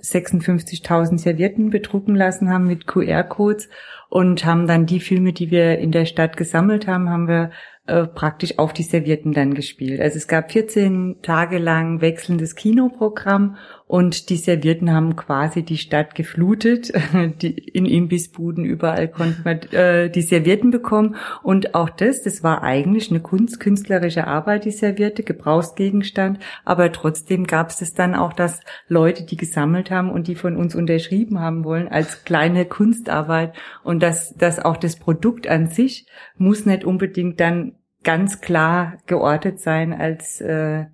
56.000 0.00 1.18
Servietten 1.18 1.70
bedrucken 1.70 2.14
lassen 2.14 2.50
haben 2.50 2.66
mit 2.66 2.86
QR-Codes 2.86 3.68
und 4.08 4.44
haben 4.44 4.66
dann 4.66 4.86
die 4.86 5.00
Filme, 5.00 5.32
die 5.32 5.50
wir 5.50 5.78
in 5.78 5.92
der 5.92 6.04
Stadt 6.06 6.36
gesammelt 6.36 6.86
haben, 6.86 7.10
haben 7.10 7.28
wir 7.28 7.50
äh, 7.86 8.06
praktisch 8.06 8.58
auf 8.58 8.72
die 8.72 8.82
Servietten 8.82 9.32
dann 9.32 9.54
gespielt. 9.54 10.00
Also 10.00 10.18
es 10.18 10.28
gab 10.28 10.52
14 10.52 11.16
Tage 11.22 11.58
lang 11.58 12.00
wechselndes 12.00 12.54
Kinoprogramm 12.54 13.56
und 13.88 14.28
die 14.28 14.36
Servierten 14.36 14.92
haben 14.92 15.16
quasi 15.16 15.62
die 15.62 15.78
Stadt 15.78 16.14
geflutet. 16.14 16.92
Die, 17.42 17.54
in 17.54 17.86
Imbissbuden 17.86 18.64
überall 18.64 19.08
konnte 19.08 19.40
man 19.44 19.60
äh, 19.72 20.10
die 20.10 20.20
Servierten 20.20 20.70
bekommen. 20.70 21.16
Und 21.42 21.74
auch 21.74 21.88
das, 21.88 22.22
das 22.22 22.42
war 22.42 22.62
eigentlich 22.62 23.10
eine 23.10 23.20
Kunst, 23.20 23.60
künstlerische 23.60 24.26
Arbeit, 24.26 24.66
die 24.66 24.72
Serviette, 24.72 25.22
Gebrauchsgegenstand. 25.22 26.38
Aber 26.66 26.92
trotzdem 26.92 27.46
gab 27.46 27.70
es 27.70 27.94
dann 27.94 28.14
auch, 28.14 28.34
dass 28.34 28.60
Leute, 28.88 29.24
die 29.24 29.36
gesammelt 29.36 29.90
haben 29.90 30.10
und 30.10 30.28
die 30.28 30.34
von 30.34 30.56
uns 30.56 30.74
unterschrieben 30.74 31.40
haben 31.40 31.64
wollen, 31.64 31.88
als 31.88 32.24
kleine 32.24 32.66
Kunstarbeit. 32.66 33.54
Und 33.84 34.02
dass, 34.02 34.34
dass 34.34 34.58
auch 34.58 34.76
das 34.76 34.96
Produkt 34.96 35.48
an 35.48 35.68
sich 35.68 36.06
muss 36.36 36.66
nicht 36.66 36.84
unbedingt 36.84 37.40
dann 37.40 37.72
ganz 38.04 38.42
klar 38.42 38.98
geortet 39.06 39.60
sein 39.60 39.94
als 39.94 40.42
äh, 40.42 40.86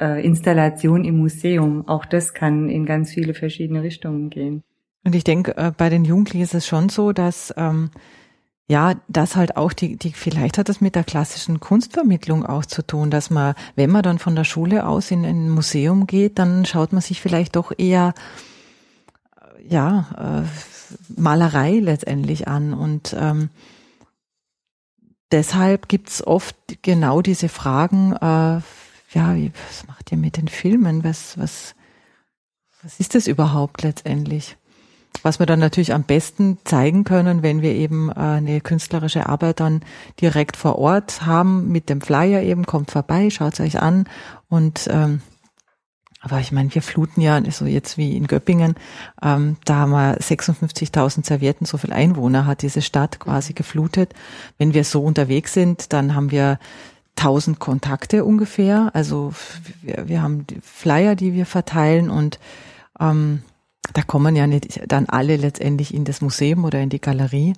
äh, 0.00 0.24
Installation 0.24 1.04
im 1.04 1.18
Museum. 1.18 1.86
Auch 1.88 2.04
das 2.04 2.34
kann 2.34 2.68
in 2.68 2.86
ganz 2.86 3.10
viele 3.10 3.34
verschiedene 3.34 3.82
Richtungen 3.82 4.30
gehen. 4.30 4.62
Und 5.04 5.14
ich 5.14 5.24
denke, 5.24 5.56
äh, 5.56 5.72
bei 5.76 5.88
den 5.88 6.04
Jugendlichen 6.04 6.42
ist 6.42 6.54
es 6.54 6.66
schon 6.66 6.88
so, 6.88 7.12
dass 7.12 7.52
ähm, 7.56 7.90
ja, 8.70 8.96
das 9.08 9.34
halt 9.34 9.56
auch 9.56 9.72
die, 9.72 9.96
die, 9.96 10.12
vielleicht 10.12 10.58
hat 10.58 10.68
das 10.68 10.82
mit 10.82 10.94
der 10.94 11.04
klassischen 11.04 11.58
Kunstvermittlung 11.58 12.44
auch 12.44 12.66
zu 12.66 12.86
tun, 12.86 13.10
dass 13.10 13.30
man, 13.30 13.54
wenn 13.76 13.90
man 13.90 14.02
dann 14.02 14.18
von 14.18 14.36
der 14.36 14.44
Schule 14.44 14.86
aus 14.86 15.10
in 15.10 15.24
ein 15.24 15.48
Museum 15.48 16.06
geht, 16.06 16.38
dann 16.38 16.66
schaut 16.66 16.92
man 16.92 17.00
sich 17.00 17.22
vielleicht 17.22 17.56
doch 17.56 17.72
eher, 17.76 18.12
äh, 19.40 19.66
ja, 19.66 20.44
äh, 20.44 21.20
Malerei 21.20 21.78
letztendlich 21.80 22.46
an 22.48 22.74
und 22.74 23.16
ähm, 23.18 23.48
deshalb 25.32 25.88
gibt's 25.88 26.26
oft 26.26 26.56
genau 26.82 27.22
diese 27.22 27.48
Fragen, 27.48 28.12
äh, 28.12 28.60
ja, 29.12 29.34
was 29.68 29.86
macht 29.86 30.12
ihr 30.12 30.18
mit 30.18 30.36
den 30.36 30.48
Filmen? 30.48 31.04
Was, 31.04 31.38
was, 31.38 31.74
was 32.82 33.00
ist 33.00 33.14
das 33.14 33.26
überhaupt 33.26 33.82
letztendlich? 33.82 34.56
Was 35.22 35.38
wir 35.38 35.46
dann 35.46 35.58
natürlich 35.58 35.94
am 35.94 36.04
besten 36.04 36.58
zeigen 36.64 37.04
können, 37.04 37.42
wenn 37.42 37.62
wir 37.62 37.72
eben 37.72 38.10
äh, 38.10 38.14
eine 38.14 38.60
künstlerische 38.60 39.28
Arbeit 39.28 39.60
dann 39.60 39.82
direkt 40.20 40.56
vor 40.56 40.78
Ort 40.78 41.24
haben, 41.24 41.68
mit 41.68 41.88
dem 41.88 42.00
Flyer 42.00 42.42
eben, 42.42 42.66
kommt 42.66 42.90
vorbei, 42.90 43.30
schaut 43.30 43.58
euch 43.60 43.80
an 43.80 44.06
und 44.48 44.86
ähm, 44.90 45.22
Aber 46.20 46.40
ich 46.40 46.52
meine, 46.52 46.74
wir 46.74 46.82
fluten 46.82 47.20
ja, 47.20 47.40
so 47.50 47.64
jetzt 47.64 47.96
wie 47.96 48.16
in 48.16 48.26
Göppingen, 48.26 48.74
ähm, 49.22 49.56
da 49.64 49.76
haben 49.76 49.92
wir 49.92 50.18
56.000 50.18 51.24
Servietten, 51.24 51.66
so 51.66 51.78
viel 51.78 51.92
Einwohner 51.92 52.44
hat 52.44 52.62
diese 52.62 52.82
Stadt 52.82 53.18
quasi 53.18 53.54
geflutet. 53.54 54.14
Wenn 54.58 54.74
wir 54.74 54.84
so 54.84 55.02
unterwegs 55.02 55.52
sind, 55.54 55.92
dann 55.92 56.14
haben 56.14 56.30
wir 56.30 56.58
1000 57.18 57.58
Kontakte 57.58 58.24
ungefähr. 58.24 58.90
Also 58.94 59.32
wir, 59.82 60.08
wir 60.08 60.22
haben 60.22 60.46
Flyer, 60.62 61.14
die 61.14 61.34
wir 61.34 61.46
verteilen 61.46 62.10
und 62.10 62.38
ähm, 63.00 63.42
da 63.94 64.02
kommen 64.02 64.36
ja 64.36 64.46
nicht 64.46 64.80
dann 64.86 65.06
alle 65.06 65.36
letztendlich 65.36 65.94
in 65.94 66.04
das 66.04 66.20
Museum 66.20 66.64
oder 66.64 66.80
in 66.80 66.90
die 66.90 67.00
Galerie. 67.00 67.54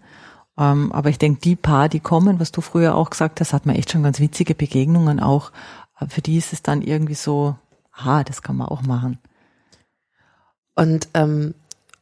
Ähm, 0.58 0.92
aber 0.92 1.10
ich 1.10 1.18
denke, 1.18 1.40
die 1.40 1.56
paar, 1.56 1.88
die 1.88 2.00
kommen, 2.00 2.40
was 2.40 2.52
du 2.52 2.60
früher 2.60 2.94
auch 2.94 3.10
gesagt 3.10 3.40
hast, 3.40 3.52
hat 3.52 3.66
man 3.66 3.76
echt 3.76 3.90
schon 3.90 4.02
ganz 4.02 4.20
witzige 4.20 4.54
Begegnungen 4.54 5.20
auch. 5.20 5.52
Für 6.08 6.22
die 6.22 6.38
ist 6.38 6.52
es 6.52 6.62
dann 6.62 6.82
irgendwie 6.82 7.14
so, 7.14 7.56
aha, 7.92 8.24
das 8.24 8.42
kann 8.42 8.56
man 8.56 8.68
auch 8.68 8.82
machen. 8.82 9.18
Und 10.74 11.08
ähm, 11.14 11.54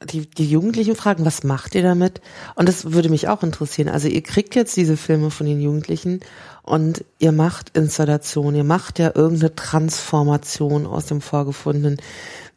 die, 0.04 0.28
die 0.30 0.48
Jugendlichen 0.48 0.94
fragen, 0.94 1.24
was 1.24 1.42
macht 1.42 1.74
ihr 1.74 1.82
damit? 1.82 2.20
Und 2.54 2.68
das 2.68 2.92
würde 2.92 3.08
mich 3.08 3.28
auch 3.28 3.42
interessieren. 3.42 3.88
Also 3.88 4.08
ihr 4.08 4.22
kriegt 4.22 4.54
jetzt 4.54 4.76
diese 4.76 4.96
Filme 4.96 5.30
von 5.30 5.46
den 5.46 5.60
Jugendlichen 5.60 6.20
und 6.62 7.04
ihr 7.18 7.32
macht 7.32 7.76
Installation, 7.76 8.54
ihr 8.54 8.64
macht 8.64 8.98
ja 8.98 9.12
irgendeine 9.14 9.54
Transformation 9.54 10.86
aus 10.86 11.06
dem 11.06 11.20
Vorgefundenen. 11.20 11.96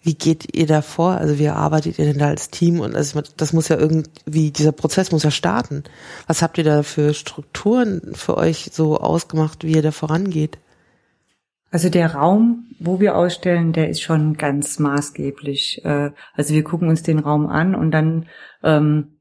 Wie 0.03 0.15
geht 0.15 0.55
ihr 0.55 0.67
da 0.67 0.81
vor? 0.81 1.11
Also 1.11 1.37
wie 1.39 1.47
arbeitet 1.47 1.99
ihr 1.99 2.05
denn 2.05 2.19
da 2.19 2.27
als 2.27 2.49
Team? 2.49 2.79
Und 2.79 2.95
also 2.95 3.21
das 3.37 3.53
muss 3.53 3.67
ja 3.67 3.77
irgendwie, 3.77 4.51
dieser 4.51 4.71
Prozess 4.71 5.11
muss 5.11 5.23
ja 5.23 5.31
starten. 5.31 5.83
Was 6.27 6.41
habt 6.41 6.57
ihr 6.57 6.63
da 6.63 6.83
für 6.83 7.13
Strukturen 7.13 8.13
für 8.13 8.37
euch 8.37 8.71
so 8.73 8.99
ausgemacht, 8.99 9.63
wie 9.63 9.73
ihr 9.73 9.83
da 9.83 9.91
vorangeht? 9.91 10.57
Also 11.71 11.89
der 11.89 12.13
Raum, 12.15 12.67
wo 12.79 12.99
wir 12.99 13.15
ausstellen, 13.15 13.71
der 13.71 13.89
ist 13.89 14.01
schon 14.01 14.35
ganz 14.35 14.77
maßgeblich. 14.77 15.83
Äh, 15.85 16.11
also 16.33 16.53
wir 16.53 16.63
gucken 16.63 16.89
uns 16.89 17.01
den 17.01 17.19
Raum 17.19 17.47
an 17.47 17.75
und 17.75 17.91
dann 17.91 18.27
ähm, 18.61 19.20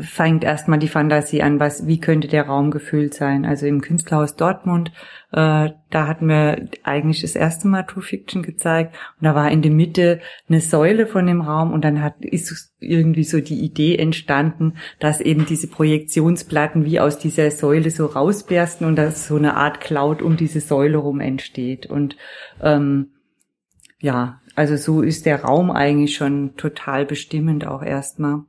fängt 0.00 0.44
erstmal 0.44 0.78
die 0.78 0.88
Fantasie 0.88 1.42
an, 1.42 1.58
was, 1.58 1.88
wie 1.88 1.98
könnte 1.98 2.28
der 2.28 2.46
Raum 2.46 2.70
gefüllt 2.70 3.14
sein. 3.14 3.44
Also 3.44 3.66
im 3.66 3.80
Künstlerhaus 3.80 4.36
Dortmund, 4.36 4.92
äh, 5.32 5.70
da 5.90 6.06
hatten 6.06 6.28
wir 6.28 6.68
eigentlich 6.84 7.22
das 7.22 7.34
erste 7.34 7.66
Mal 7.66 7.82
True 7.82 8.02
Fiction 8.02 8.44
gezeigt 8.44 8.94
und 9.20 9.24
da 9.24 9.34
war 9.34 9.50
in 9.50 9.60
der 9.60 9.72
Mitte 9.72 10.20
eine 10.48 10.60
Säule 10.60 11.06
von 11.06 11.26
dem 11.26 11.40
Raum 11.40 11.72
und 11.72 11.84
dann 11.84 12.00
hat, 12.00 12.24
ist 12.24 12.72
irgendwie 12.78 13.24
so 13.24 13.40
die 13.40 13.60
Idee 13.60 13.96
entstanden, 13.96 14.74
dass 15.00 15.20
eben 15.20 15.46
diese 15.46 15.66
Projektionsplatten 15.66 16.84
wie 16.84 17.00
aus 17.00 17.18
dieser 17.18 17.50
Säule 17.50 17.90
so 17.90 18.06
rausbersten 18.06 18.86
und 18.86 18.94
dass 18.94 19.26
so 19.26 19.36
eine 19.36 19.56
Art 19.56 19.80
Cloud 19.80 20.22
um 20.22 20.36
diese 20.36 20.60
Säule 20.60 20.98
rum 20.98 21.18
entsteht 21.18 21.86
und 21.86 22.16
ähm, 22.62 23.08
ja, 23.98 24.40
also 24.54 24.76
so 24.76 25.02
ist 25.02 25.26
der 25.26 25.42
Raum 25.42 25.70
eigentlich 25.70 26.14
schon 26.14 26.56
total 26.56 27.04
bestimmend 27.04 27.66
auch 27.66 27.82
erstmal. 27.82 28.42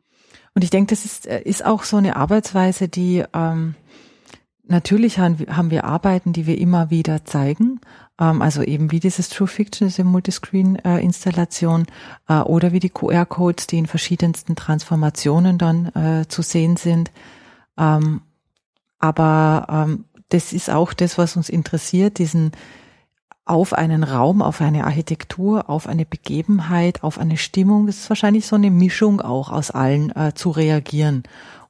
Und 0.55 0.63
ich 0.63 0.69
denke, 0.69 0.91
das 0.91 1.05
ist, 1.05 1.27
äh, 1.27 1.41
ist 1.41 1.65
auch 1.65 1.83
so 1.83 1.97
eine 1.97 2.15
Arbeitsweise, 2.15 2.87
die 2.87 3.23
ähm, 3.33 3.75
natürlich 4.65 5.19
haben, 5.19 5.71
wir 5.71 5.83
Arbeiten, 5.83 6.33
die 6.33 6.45
wir 6.45 6.57
immer 6.57 6.89
wieder 6.89 7.25
zeigen. 7.25 7.79
Ähm, 8.19 8.41
also 8.41 8.61
eben 8.61 8.91
wie 8.91 8.99
dieses 8.99 9.29
True 9.29 9.47
Fiction, 9.47 9.87
diese 9.87 10.03
Multiscreen-Installation 10.03 11.85
äh, 12.29 12.39
äh, 12.39 12.41
oder 12.41 12.71
wie 12.71 12.79
die 12.79 12.89
QR-Codes, 12.89 13.67
die 13.67 13.79
in 13.79 13.87
verschiedensten 13.87 14.55
Transformationen 14.55 15.57
dann 15.57 15.87
äh, 15.95 16.27
zu 16.27 16.41
sehen 16.41 16.77
sind. 16.77 17.11
Ähm, 17.77 18.21
aber 18.99 19.67
ähm, 19.69 20.05
das 20.29 20.53
ist 20.53 20.69
auch 20.69 20.93
das, 20.93 21.17
was 21.17 21.35
uns 21.35 21.49
interessiert, 21.49 22.17
diesen 22.17 22.51
auf 23.45 23.73
einen 23.73 24.03
Raum, 24.03 24.41
auf 24.41 24.61
eine 24.61 24.85
Architektur, 24.85 25.69
auf 25.69 25.87
eine 25.87 26.05
Begebenheit, 26.05 27.03
auf 27.03 27.19
eine 27.19 27.37
Stimmung. 27.37 27.87
Das 27.87 27.97
ist 27.97 28.09
wahrscheinlich 28.09 28.47
so 28.47 28.55
eine 28.55 28.71
Mischung 28.71 29.19
auch 29.19 29.51
aus 29.51 29.71
allen 29.71 30.15
äh, 30.15 30.33
zu 30.33 30.49
reagieren 30.49 31.23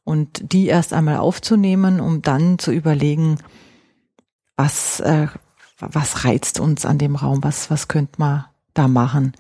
und 0.04 0.54
die 0.54 0.68
erst 0.68 0.94
einmal 0.94 1.18
aufzunehmen, 1.18 2.00
um 2.00 2.22
dann 2.22 2.60
zu 2.60 2.72
überlegen, 2.72 3.40
was, 4.56 5.00
äh, 5.00 5.28
was 5.80 6.26
reizt 6.26 6.60
uns 6.60 6.86
an 6.86 7.00
dem 7.00 7.16
Raum, 7.16 7.44
was, 7.44 7.72
was 7.72 7.88
könnte 7.88 8.14
man 8.18 8.46
da 8.74 8.88
machen. 8.88 9.34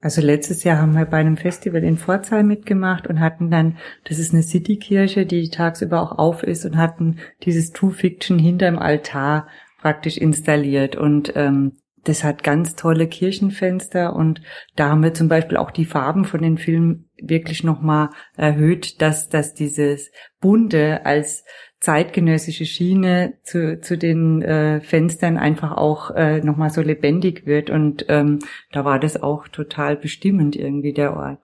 Also 0.00 0.20
letztes 0.20 0.64
Jahr 0.64 0.78
haben 0.78 0.94
wir 0.94 1.06
bei 1.06 1.16
einem 1.16 1.38
Festival 1.38 1.82
in 1.82 1.96
Pforzheim 1.96 2.46
mitgemacht 2.46 3.06
und 3.06 3.20
hatten 3.20 3.50
dann, 3.50 3.78
das 4.04 4.18
ist 4.18 4.34
eine 4.34 4.42
Citykirche, 4.42 5.24
die 5.24 5.48
tagsüber 5.48 6.02
auch 6.02 6.18
auf 6.18 6.42
ist 6.42 6.66
und 6.66 6.76
hatten 6.76 7.20
dieses 7.42 7.72
True 7.72 7.90
Fiction 7.90 8.38
hinterm 8.38 8.78
Altar 8.78 9.48
praktisch 9.84 10.16
installiert. 10.16 10.96
Und 10.96 11.34
ähm, 11.36 11.72
das 12.04 12.24
hat 12.24 12.42
ganz 12.42 12.74
tolle 12.74 13.06
Kirchenfenster. 13.06 14.16
Und 14.16 14.40
da 14.76 14.88
haben 14.88 15.02
wir 15.02 15.12
zum 15.12 15.28
Beispiel 15.28 15.58
auch 15.58 15.70
die 15.70 15.84
Farben 15.84 16.24
von 16.24 16.40
den 16.40 16.56
Filmen 16.56 17.10
wirklich 17.20 17.64
nochmal 17.64 18.08
erhöht, 18.34 19.02
dass, 19.02 19.28
dass 19.28 19.52
dieses 19.52 20.10
Bunte 20.40 21.04
als 21.04 21.44
zeitgenössische 21.80 22.64
Schiene 22.64 23.34
zu, 23.42 23.78
zu 23.78 23.98
den 23.98 24.40
äh, 24.40 24.80
Fenstern 24.80 25.36
einfach 25.36 25.72
auch 25.72 26.12
äh, 26.12 26.40
nochmal 26.40 26.70
so 26.70 26.80
lebendig 26.80 27.44
wird. 27.44 27.68
Und 27.68 28.06
ähm, 28.08 28.38
da 28.72 28.86
war 28.86 28.98
das 28.98 29.22
auch 29.22 29.48
total 29.48 29.96
bestimmend 29.96 30.56
irgendwie 30.56 30.94
der 30.94 31.14
Ort. 31.14 31.43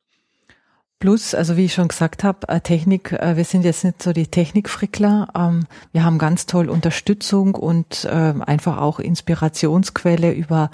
Plus, 1.00 1.34
also 1.34 1.56
wie 1.56 1.64
ich 1.64 1.72
schon 1.72 1.88
gesagt 1.88 2.24
habe, 2.24 2.46
äh, 2.48 2.60
Technik, 2.60 3.12
äh, 3.12 3.34
wir 3.34 3.44
sind 3.44 3.64
jetzt 3.64 3.84
nicht 3.84 4.02
so 4.02 4.12
die 4.12 4.26
Technikfrickler. 4.26 5.28
Ähm, 5.34 5.64
wir 5.92 6.04
haben 6.04 6.18
ganz 6.18 6.44
toll 6.44 6.68
Unterstützung 6.68 7.54
und 7.54 8.06
ähm, 8.10 8.42
einfach 8.42 8.76
auch 8.76 9.00
Inspirationsquelle 9.00 10.30
über 10.30 10.70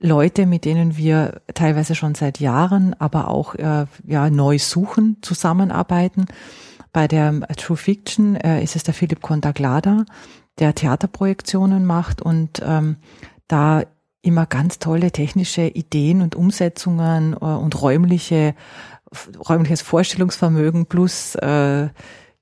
Leute, 0.00 0.46
mit 0.46 0.64
denen 0.64 0.96
wir 0.96 1.42
teilweise 1.52 1.94
schon 1.94 2.14
seit 2.14 2.40
Jahren, 2.40 2.94
aber 2.98 3.28
auch 3.28 3.54
äh, 3.54 3.84
ja 4.06 4.30
neu 4.30 4.58
suchen, 4.58 5.18
zusammenarbeiten. 5.20 6.24
Bei 6.94 7.06
der 7.06 7.40
True 7.58 7.76
Fiction 7.76 8.36
ist 8.36 8.74
es 8.74 8.82
der 8.82 8.94
Philipp 8.94 9.20
Contaglada, 9.20 10.06
der 10.58 10.74
Theaterprojektionen 10.74 11.84
macht 11.84 12.22
und 12.22 12.62
ähm, 12.64 12.96
da 13.48 13.82
immer 14.22 14.46
ganz 14.46 14.78
tolle 14.78 15.10
technische 15.12 15.66
Ideen 15.66 16.22
und 16.22 16.34
Umsetzungen 16.34 17.34
und 17.34 17.82
räumliche 17.82 18.54
räumliches 19.48 19.82
Vorstellungsvermögen 19.82 20.86
plus 20.86 21.34
äh, 21.36 21.88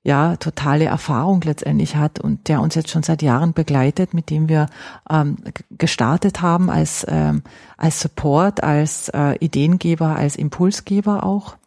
ja 0.03 0.35
totale 0.37 0.85
Erfahrung 0.85 1.41
letztendlich 1.41 1.95
hat 1.95 2.19
und 2.19 2.47
der 2.47 2.61
uns 2.61 2.75
jetzt 2.75 2.91
schon 2.91 3.03
seit 3.03 3.23
Jahren 3.23 3.53
begleitet, 3.53 4.13
mit 4.13 4.29
dem 4.29 4.47
wir 4.47 4.67
ähm, 5.09 5.37
gestartet 5.71 6.41
haben 6.41 6.69
als 6.69 7.05
ähm, 7.09 7.41
als 7.77 7.99
Support, 7.99 8.63
als 8.63 9.09
äh, 9.09 9.35
Ideengeber, 9.39 10.15
als 10.15 10.35
Impulsgeber 10.35 11.23
auch. 11.23 11.57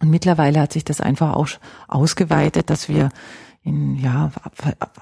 Und 0.00 0.10
mittlerweile 0.10 0.60
hat 0.60 0.72
sich 0.72 0.84
das 0.84 1.00
einfach 1.00 1.34
auch 1.34 1.48
ausgeweitet, 1.88 2.70
dass 2.70 2.88
wir 2.88 3.10
in 3.62 3.96
ja 3.96 4.30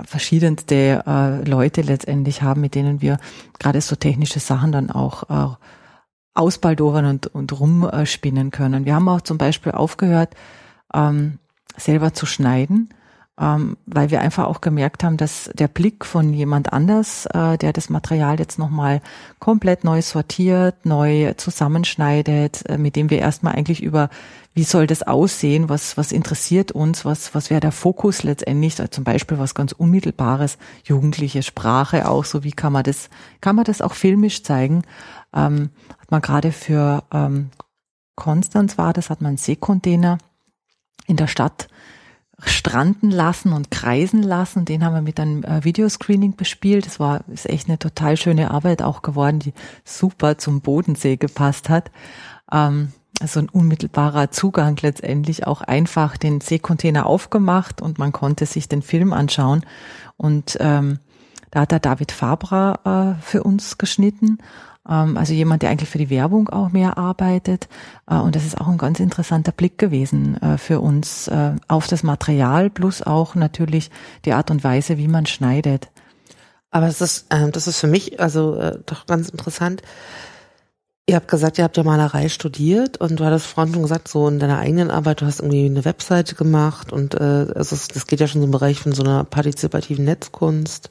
verschiedenste 0.05 1.05
äh, 1.07 1.49
Leute 1.49 1.83
letztendlich 1.83 2.43
haben, 2.43 2.61
mit 2.61 2.75
denen 2.75 3.01
wir 3.01 3.19
gerade 3.59 3.81
so 3.81 3.95
technische 3.95 4.41
Sachen 4.41 4.73
dann 4.73 4.91
auch 4.91 5.31
äh, 5.31 5.55
ausbaldowern 6.37 7.07
und, 7.07 7.27
und 7.29 7.59
rumspinnen 7.59 8.51
können. 8.51 8.85
Wir 8.85 8.95
haben 8.95 9.09
auch 9.09 9.21
zum 9.21 9.39
Beispiel 9.39 9.73
aufgehört, 9.73 10.35
ähm, 10.95 11.39
selber 11.77 12.15
zu 12.15 12.27
schneiden, 12.27 12.91
ähm, 13.39 13.77
weil 13.87 14.11
wir 14.11 14.21
einfach 14.21 14.45
auch 14.47 14.63
gemerkt 14.63 15.05
haben, 15.05 15.19
dass 15.19 15.51
der 15.55 15.69
Blick 15.69 16.07
von 16.07 16.33
jemand 16.33 16.73
anders, 16.73 17.27
äh, 17.27 17.59
der 17.59 17.73
das 17.73 17.91
Material 17.91 18.39
jetzt 18.39 18.59
nochmal 18.59 19.03
komplett 19.39 19.85
neu 19.85 20.01
sortiert, 20.01 20.87
neu 20.87 21.35
zusammenschneidet, 21.35 22.67
äh, 22.67 22.79
mit 22.79 22.97
dem 22.97 23.11
wir 23.11 23.19
erstmal 23.19 23.55
eigentlich 23.55 23.83
über, 23.83 24.09
wie 24.55 24.65
soll 24.65 24.87
das 24.87 25.03
aussehen, 25.03 25.69
was, 25.69 25.99
was 25.99 26.13
interessiert 26.13 26.73
uns, 26.73 27.05
was, 27.05 27.35
was 27.35 27.51
wäre 27.51 27.61
der 27.61 27.73
Fokus 27.73 28.23
letztendlich, 28.23 28.81
also 28.81 28.89
zum 28.89 29.05
Beispiel 29.05 29.39
was 29.39 29.55
ganz 29.55 29.73
Unmittelbares, 29.73 30.57
jugendliche 30.85 31.43
Sprache 31.43 32.09
auch, 32.09 32.25
so 32.25 32.43
wie 32.43 32.53
kann 32.53 32.73
man 32.73 32.85
das, 32.85 33.11
kann 33.43 33.55
man 33.55 33.67
das 33.67 33.83
auch 33.83 33.93
filmisch 33.93 34.45
zeigen, 34.45 34.83
ähm, 35.37 35.71
hat 35.99 36.11
man 36.11 36.23
gerade 36.23 36.51
für 36.51 37.05
ähm, 37.13 37.51
Konstanz 38.17 38.79
war 38.79 38.93
das, 38.93 39.11
hat 39.11 39.21
man 39.21 39.37
Seekontainer 39.37 40.19
in 41.07 41.17
der 41.17 41.29
Stadt 41.29 41.69
stranden 42.45 43.11
lassen 43.11 43.53
und 43.53 43.71
kreisen 43.71 44.23
lassen. 44.23 44.65
Den 44.65 44.85
haben 44.85 44.95
wir 44.95 45.03
mit 45.03 45.21
einem 45.21 45.43
äh, 45.45 45.65
Videoscreening 45.65 46.37
bespielt. 46.37 46.87
Das 46.87 47.01
war 47.01 47.25
ist 47.29 47.49
echt 47.49 47.69
eine 47.69 47.79
total 47.79 48.17
schöne 48.17 48.51
Arbeit 48.51 48.83
auch 48.83 49.03
geworden, 49.03 49.39
die 49.39 49.55
super 49.85 50.37
zum 50.37 50.61
Bodensee 50.61 51.17
gepasst 51.17 51.69
hat. 51.69 51.91
Ähm, 52.53 52.93
also 53.21 53.41
ein 53.41 53.49
unmittelbarer 53.49 54.31
Zugang 54.31 54.77
letztendlich 54.83 55.47
auch 55.47 55.63
einfach 55.63 56.19
den 56.19 56.43
Seekontainer 56.43 57.07
aufgemacht 57.07 57.81
und 57.81 57.99
man 57.99 58.13
konnte 58.13 58.45
sich 58.45 58.69
den 58.69 58.83
Film 58.83 59.15
anschauen. 59.15 59.65
Und 60.19 60.59
ähm, 60.61 60.99
da 61.51 61.61
hat 61.61 61.73
der 61.73 61.81
David 61.81 62.13
Fabra 62.13 63.17
äh, 63.17 63.23
für 63.23 63.43
uns 63.43 63.79
geschnitten 63.79 64.39
also 64.93 65.33
jemand, 65.33 65.63
der 65.63 65.71
eigentlich 65.71 65.91
für 65.91 65.99
die 65.99 66.11
Werbung 66.11 66.49
auch 66.49 66.71
mehr 66.71 66.99
arbeitet. 66.99 67.69
Äh, 68.09 68.17
und 68.17 68.37
das 68.37 68.45
ist 68.45 68.61
auch 68.61 68.69
ein 68.69 68.79
ganz 68.79 69.01
interessanter 69.01 69.53
Blick 69.53 69.79
gewesen 69.79 70.41
äh, 70.41 70.59
für 70.59 70.81
uns 70.81 71.29
äh, 71.29 71.53
auf 71.69 71.87
das 71.87 72.03
Material 72.03 72.71
plus 72.71 73.03
auch 73.03 73.35
natürlich 73.35 73.91
die 74.25 74.33
Art 74.33 74.51
und 74.51 74.65
Weise, 74.65 74.99
wie 74.99 75.09
man 75.09 75.27
schneidet. 75.27 75.89
Aber 76.71 76.87
es 76.87 77.01
ist, 77.01 77.27
äh, 77.31 77.51
das 77.51 77.67
ist 77.67 77.81
für 77.81 77.87
mich 77.87 78.21
also 78.21 78.61
doch 78.87 79.07
ganz 79.07 79.29
interessant. 79.29 79.83
Ihr 81.09 81.15
habt 81.15 81.29
gesagt, 81.29 81.57
ihr 81.59 81.63
habt 81.63 81.77
ja 81.77 81.85
Malerei 81.85 82.29
studiert 82.29 82.97
und 82.97 83.21
du 83.21 83.25
hattest 83.25 83.47
vorhin 83.47 83.73
schon 83.73 83.83
gesagt, 83.83 84.09
so 84.09 84.27
in 84.27 84.41
deiner 84.41 84.59
eigenen 84.59 84.91
Arbeit, 84.91 85.21
du 85.21 85.27
hast 85.27 85.39
irgendwie 85.39 85.67
eine 85.67 85.85
Webseite 85.85 86.35
gemacht 86.35 86.93
und 86.93 87.15
äh, 87.15 87.47
also 87.55 87.77
das 87.77 88.07
geht 88.09 88.19
ja 88.19 88.27
schon 88.27 88.41
so 88.41 88.47
im 88.47 88.51
Bereich 88.51 88.81
von 88.81 88.91
so 88.91 89.05
einer 89.05 89.23
partizipativen 89.23 90.05
Netzkunst. 90.05 90.91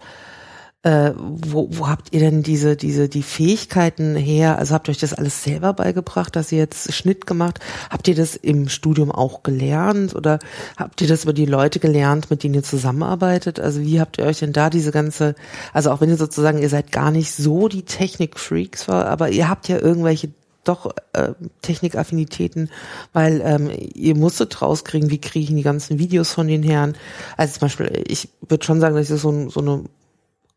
Äh, 0.85 1.13
wo, 1.17 1.67
wo 1.71 1.87
habt 1.87 2.13
ihr 2.13 2.19
denn 2.19 2.43
diese, 2.43 2.75
diese, 2.75 3.09
die 3.09 3.23
Fähigkeiten 3.23 4.15
her? 4.15 4.59
Also 4.59 4.75
habt 4.75 4.87
ihr 4.87 4.91
euch 4.91 4.99
das 4.99 5.15
alles 5.15 5.43
selber 5.43 5.73
beigebracht, 5.73 6.35
dass 6.35 6.51
ihr 6.51 6.59
jetzt 6.59 6.93
Schnitt 6.93 7.25
gemacht? 7.25 7.59
Habt 7.89 8.07
ihr 8.07 8.13
das 8.13 8.35
im 8.35 8.69
Studium 8.69 9.11
auch 9.11 9.41
gelernt 9.41 10.13
oder 10.13 10.37
habt 10.77 11.01
ihr 11.01 11.07
das 11.07 11.23
über 11.23 11.33
die 11.33 11.47
Leute 11.47 11.79
gelernt, 11.79 12.29
mit 12.29 12.43
denen 12.43 12.53
ihr 12.53 12.61
zusammenarbeitet? 12.61 13.59
Also 13.59 13.81
wie 13.81 13.99
habt 13.99 14.19
ihr 14.19 14.25
euch 14.25 14.37
denn 14.37 14.53
da 14.53 14.69
diese 14.69 14.91
ganze, 14.91 15.33
also 15.73 15.89
auch 15.89 16.01
wenn 16.01 16.09
ihr 16.09 16.17
sozusagen, 16.17 16.59
ihr 16.59 16.69
seid 16.69 16.91
gar 16.91 17.09
nicht 17.09 17.31
so 17.31 17.67
die 17.67 17.85
Technik-Freaks, 17.85 18.87
aber 18.87 19.29
ihr 19.29 19.49
habt 19.49 19.67
ja 19.67 19.79
irgendwelche 19.79 20.29
doch 20.65 20.93
äh, 21.13 21.33
Technikaffinitäten, 21.63 22.69
weil 23.11 23.41
ähm, 23.43 23.71
ihr 23.95 24.15
musstet 24.15 24.61
rauskriegen, 24.61 25.09
wie 25.09 25.19
kriege 25.19 25.45
ich 25.45 25.55
die 25.55 25.63
ganzen 25.63 25.97
Videos 25.97 26.31
von 26.31 26.47
den 26.47 26.61
Herren. 26.61 26.95
Also 27.37 27.53
zum 27.53 27.61
Beispiel, 27.61 28.03
ich 28.07 28.29
würde 28.47 28.63
schon 28.63 28.81
sagen, 28.81 28.95
dass 28.95 29.09
ich 29.09 29.19
so, 29.19 29.49
so 29.49 29.59
eine 29.61 29.83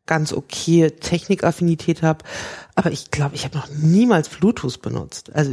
ganz 0.09 0.33
okay 0.33 0.91
Technikaffinität 0.91 2.03
habe, 2.03 2.25
aber 2.75 2.91
ich 2.91 3.13
glaube, 3.13 3.37
ich 3.37 3.45
habe 3.45 3.57
noch 3.57 3.69
niemals 3.69 4.29
Bluetooth 4.29 4.83
benutzt. 4.83 5.31
Also 5.35 5.53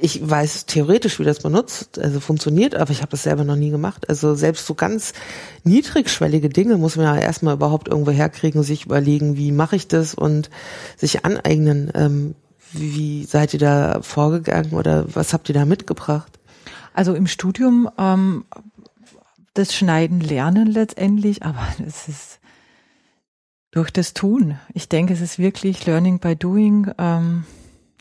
ich 0.00 0.28
weiß 0.28 0.66
theoretisch, 0.66 1.18
wie 1.18 1.24
das 1.24 1.40
benutzt, 1.40 1.98
also 1.98 2.20
funktioniert, 2.20 2.76
aber 2.76 2.92
ich 2.92 3.00
habe 3.00 3.10
das 3.10 3.24
selber 3.24 3.42
noch 3.42 3.56
nie 3.56 3.70
gemacht. 3.70 4.08
Also 4.08 4.36
selbst 4.36 4.66
so 4.66 4.74
ganz 4.74 5.12
niedrigschwellige 5.64 6.48
Dinge 6.48 6.76
muss 6.76 6.94
man 6.94 7.06
ja 7.06 7.16
erstmal 7.16 7.54
überhaupt 7.54 7.88
irgendwo 7.88 8.12
herkriegen, 8.12 8.62
sich 8.62 8.86
überlegen, 8.86 9.36
wie 9.36 9.50
mache 9.50 9.74
ich 9.74 9.88
das 9.88 10.14
und 10.14 10.50
sich 10.96 11.24
aneignen. 11.24 11.90
Ähm, 11.94 12.34
wie, 12.72 13.24
seid 13.24 13.54
ihr 13.54 13.60
da 13.60 14.02
vorgegangen 14.02 14.74
oder 14.74 15.06
was 15.14 15.32
habt 15.32 15.48
ihr 15.48 15.54
da 15.54 15.64
mitgebracht? 15.64 16.38
Also 16.92 17.14
im 17.14 17.26
Studium 17.26 17.88
ähm, 17.98 18.44
das 19.54 19.74
Schneiden 19.74 20.20
lernen 20.20 20.66
letztendlich, 20.66 21.42
aber 21.42 21.66
es 21.86 22.08
ist 22.08 22.37
durch 23.70 23.90
das 23.90 24.14
Tun. 24.14 24.58
Ich 24.72 24.88
denke, 24.88 25.12
es 25.12 25.20
ist 25.20 25.38
wirklich 25.38 25.84
Learning 25.86 26.18
by 26.18 26.36
Doing. 26.36 26.90
Ähm, 26.98 27.44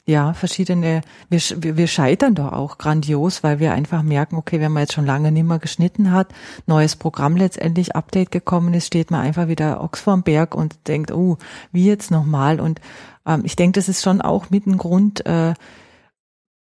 ja, 0.05 0.33
verschiedene, 0.33 1.01
wir, 1.29 1.41
wir 1.59 1.87
scheitern 1.87 2.33
da 2.33 2.53
auch 2.53 2.77
grandios, 2.77 3.43
weil 3.43 3.59
wir 3.59 3.73
einfach 3.73 4.03
merken, 4.03 4.37
okay, 4.37 4.61
wenn 4.61 4.71
man 4.71 4.83
jetzt 4.83 4.93
schon 4.93 5.05
lange 5.05 5.33
nicht 5.33 5.45
mehr 5.45 5.59
geschnitten 5.59 6.13
hat, 6.13 6.33
neues 6.65 6.95
Programm 6.95 7.35
letztendlich, 7.35 7.93
Update 7.93 8.31
gekommen 8.31 8.73
ist, 8.73 8.87
steht 8.87 9.11
man 9.11 9.19
einfach 9.19 9.49
wieder 9.49 9.83
Ochs 9.83 9.99
vorm 9.99 10.23
Berg 10.23 10.55
und 10.55 10.87
denkt, 10.87 11.11
oh, 11.11 11.37
wie 11.73 11.85
jetzt 11.85 12.09
nochmal? 12.09 12.61
Und 12.61 12.79
ähm, 13.25 13.41
ich 13.43 13.57
denke, 13.57 13.77
das 13.77 13.89
ist 13.89 14.01
schon 14.01 14.21
auch 14.21 14.49
mit 14.49 14.65
ein 14.65 14.77
Grund, 14.77 15.25
äh, 15.25 15.53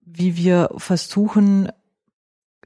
wie 0.04 0.36
wir 0.36 0.68
versuchen, 0.76 1.72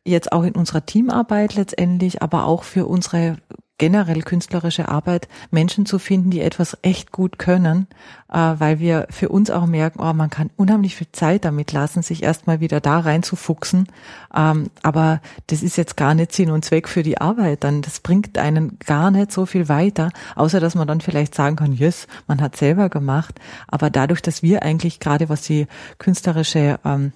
jetzt 0.05 0.33
auch 0.33 0.43
in 0.43 0.57
unserer 0.57 0.85
Teamarbeit 0.85 1.55
letztendlich, 1.55 2.23
aber 2.23 2.45
auch 2.45 2.65
für 2.65 2.87
unsere 2.87 3.37
generell 3.79 4.23
künstlerische 4.23 4.89
Arbeit 4.89 5.29
Menschen 5.51 5.85
zu 5.85 5.99
finden, 5.99 6.31
die 6.31 6.41
etwas 6.41 6.79
echt 6.83 7.13
gut 7.13 7.39
können, 7.39 7.87
äh, 8.33 8.37
weil 8.37 8.79
wir 8.79 9.07
für 9.11 9.29
uns 9.29 9.51
auch 9.51 9.67
merken, 9.67 10.01
oh, 10.01 10.13
man 10.15 10.31
kann 10.31 10.51
unheimlich 10.57 10.97
viel 10.97 11.11
Zeit 11.13 11.45
damit 11.45 11.73
lassen, 11.73 12.03
sich 12.03 12.23
erstmal 12.23 12.61
wieder 12.61 12.81
da 12.81 13.01
reinzufuchsen. 13.01 13.89
Ähm, 14.35 14.71
aber 14.83 15.21
das 15.49 15.63
ist 15.63 15.77
jetzt 15.77 15.97
gar 15.97 16.15
nicht 16.15 16.33
Sinn 16.33 16.51
und 16.51 16.65
Zweck 16.65 16.89
für 16.89 17.03
die 17.03 17.21
Arbeit. 17.21 17.65
Dann 17.65 17.83
das 17.83 18.01
bringt 18.01 18.39
einen 18.39 18.79
gar 18.79 19.11
nicht 19.11 19.31
so 19.31 19.45
viel 19.45 19.69
weiter, 19.69 20.11
außer 20.35 20.61
dass 20.61 20.75
man 20.75 20.89
dann 20.89 21.01
vielleicht 21.01 21.35
sagen 21.35 21.57
kann, 21.57 21.73
yes, 21.73 22.07
man 22.27 22.41
hat 22.41 22.57
selber 22.57 22.89
gemacht. 22.89 23.39
Aber 23.69 23.91
dadurch, 23.91 24.23
dass 24.23 24.43
wir 24.43 24.63
eigentlich 24.63 25.01
gerade 25.01 25.29
was 25.29 25.43
die 25.43 25.67
künstlerische 25.99 26.79
ähm, 26.85 27.13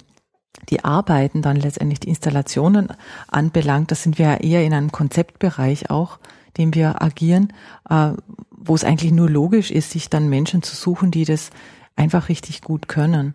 die 0.68 0.84
Arbeiten 0.84 1.42
dann 1.42 1.56
letztendlich 1.56 2.00
die 2.00 2.08
Installationen 2.08 2.88
anbelangt, 3.28 3.90
das 3.90 4.02
sind 4.02 4.18
wir 4.18 4.26
ja 4.26 4.36
eher 4.36 4.64
in 4.64 4.74
einem 4.74 4.92
Konzeptbereich 4.92 5.90
auch 5.90 6.18
dem 6.56 6.74
wir 6.74 7.02
agieren, 7.02 7.52
äh, 7.88 8.12
wo 8.50 8.74
es 8.74 8.84
eigentlich 8.84 9.12
nur 9.12 9.30
logisch 9.30 9.70
ist, 9.70 9.90
sich 9.90 10.10
dann 10.10 10.28
Menschen 10.28 10.62
zu 10.62 10.76
suchen, 10.76 11.10
die 11.10 11.24
das 11.24 11.50
einfach 11.96 12.28
richtig 12.28 12.62
gut 12.62 12.88
können. 12.88 13.34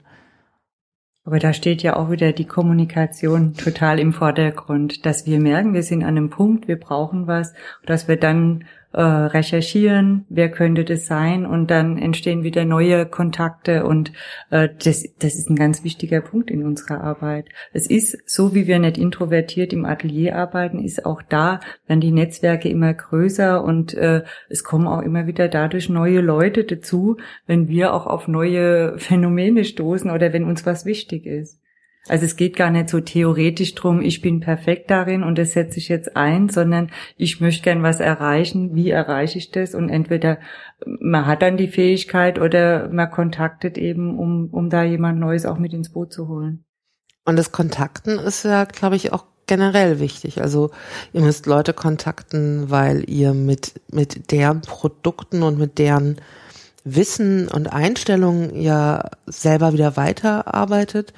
Aber 1.26 1.40
da 1.40 1.54
steht 1.54 1.82
ja 1.82 1.96
auch 1.96 2.12
wieder 2.12 2.34
die 2.34 2.46
Kommunikation 2.46 3.56
total 3.56 4.00
im 4.00 4.14
Vordergrund, 4.14 5.08
dass 5.08 5.26
wir 5.26 5.40
merken, 5.40 5.74
wir 5.74 5.82
sind 5.82 6.04
an 6.04 6.10
einem 6.10 6.30
Punkt, 6.30 6.68
wir 6.68 6.80
brauchen 6.80 7.26
was, 7.26 7.54
dass 7.88 8.08
wir 8.08 8.18
dann 8.18 8.66
äh, 8.96 9.02
recherchieren, 9.02 10.26
wer 10.30 10.50
könnte 10.50 10.86
das 10.86 11.06
sein 11.06 11.46
und 11.46 11.70
dann 11.70 11.98
entstehen 11.98 12.44
wieder 12.44 12.64
neue 12.64 13.06
Kontakte 13.06 13.86
und 13.86 14.14
äh, 14.52 14.70
das, 14.84 15.04
das 15.20 15.36
ist 15.36 15.50
ein 15.50 15.58
ganz 15.58 15.84
wichtiger 15.84 16.22
Punkt 16.22 16.50
in 16.50 16.64
unserer 16.64 17.02
Arbeit. 17.02 17.50
Es 17.74 17.88
ist 17.88 18.18
so, 18.26 18.56
wie 18.56 18.68
wir 18.68 18.80
nicht 18.80 18.98
introvertiert 18.98 19.74
im 19.74 19.84
Atelier 19.84 20.38
arbeiten, 20.38 20.80
ist 20.80 21.06
auch 21.06 21.22
da 21.22 21.60
werden 21.88 22.00
die 22.00 22.12
Netzwerke 22.12 22.70
immer 22.70 22.94
größer 22.94 23.62
und 23.62 23.94
äh, 23.96 24.24
es 24.48 24.64
kommen 24.64 24.88
auch 24.88 25.02
immer 25.02 25.28
wieder 25.28 25.50
dadurch 25.50 25.90
neue 25.90 26.22
Leute 26.22 26.64
dazu, 26.64 27.18
wenn 27.48 27.68
wir 27.68 27.94
auch 27.94 28.08
auf 28.08 28.30
neue 28.30 28.98
Phänomene 28.98 29.66
stoßen 29.66 30.10
oder 30.10 30.32
wenn 30.32 30.46
uns 30.46 30.66
was 30.66 30.86
wichtig 30.86 31.26
ist. 31.26 31.60
Also 32.08 32.26
es 32.26 32.36
geht 32.36 32.56
gar 32.56 32.70
nicht 32.70 32.90
so 32.90 33.00
theoretisch 33.00 33.74
drum, 33.74 34.02
ich 34.02 34.22
bin 34.22 34.40
perfekt 34.40 34.92
darin 34.92 35.24
und 35.24 35.38
das 35.38 35.54
setze 35.54 35.80
ich 35.80 35.90
jetzt 35.90 36.16
ein, 36.16 36.50
sondern 36.50 36.92
ich 37.18 37.42
möchte 37.42 37.64
gern 37.64 37.82
was 37.82 38.00
erreichen. 38.00 38.76
Wie 38.76 38.92
erreiche 38.92 39.40
ich 39.40 39.52
das? 39.52 39.74
Und 39.74 39.90
entweder 39.90 40.38
man 40.86 41.26
hat 41.26 41.42
dann 41.42 41.58
die 41.58 41.68
Fähigkeit 41.68 42.40
oder 42.40 42.90
man 42.90 43.10
kontaktet 43.10 43.78
eben, 43.78 44.20
um, 44.20 44.50
um 44.52 44.70
da 44.70 44.84
jemand 44.84 45.20
Neues 45.20 45.46
auch 45.46 45.58
mit 45.58 45.74
ins 45.74 45.92
Boot 45.92 46.14
zu 46.14 46.28
holen. 46.28 46.64
Und 47.26 47.38
das 47.38 47.52
Kontakten 47.52 48.20
ist 48.20 48.46
ja, 48.46 48.66
glaube 48.66 48.96
ich, 48.96 49.12
auch 49.12 49.26
generell 49.48 50.00
wichtig. 50.00 50.42
Also 50.42 50.72
ihr 51.12 51.22
müsst 51.22 51.48
Leute 51.48 51.74
kontakten, 51.74 52.70
weil 52.70 53.10
ihr 53.10 53.34
mit, 53.34 53.82
mit 53.92 54.32
deren 54.32 54.62
Produkten 54.62 55.42
und 55.42 55.58
mit 55.58 55.80
deren 55.80 56.18
Wissen 56.84 57.48
und 57.48 57.74
Einstellungen 57.74 58.62
ja 58.62 59.10
selber 59.26 59.74
wieder 59.74 59.98
weiterarbeitet. 59.98 61.14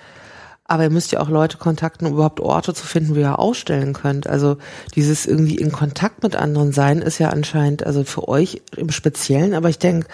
Aber 0.68 0.84
ihr 0.84 0.90
müsst 0.90 1.12
ja 1.12 1.22
auch 1.22 1.30
Leute 1.30 1.58
kontakten, 1.58 2.08
um 2.08 2.14
überhaupt 2.14 2.42
Orte 2.42 2.74
zu 2.74 2.86
finden, 2.86 3.16
wo 3.16 3.20
ihr 3.20 3.40
ausstellen 3.40 3.94
könnt. 3.94 4.28
Also 4.28 4.58
dieses 4.96 5.26
irgendwie 5.26 5.56
in 5.56 5.72
Kontakt 5.72 6.24
mit 6.24 6.36
anderen 6.36 6.74
sein 6.74 7.02
ist 7.02 7.20
ja 7.20 7.30
anscheinend, 7.30 7.86
also 7.86 8.04
für 8.04 8.28
euch 8.28 8.62
im 8.76 8.92
Speziellen, 8.92 9.54
aber 9.54 9.70
ich 9.70 9.80
denke, 9.80 10.08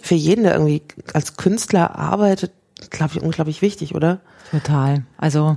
für 0.00 0.14
jeden, 0.14 0.44
der 0.44 0.54
irgendwie 0.54 0.82
als 1.12 1.36
Künstler 1.36 1.96
arbeitet, 1.96 2.52
glaube 2.90 3.14
ich, 3.14 3.22
unglaublich 3.22 3.62
wichtig, 3.62 3.94
oder? 3.94 4.20
Total. 4.50 5.04
Also 5.18 5.56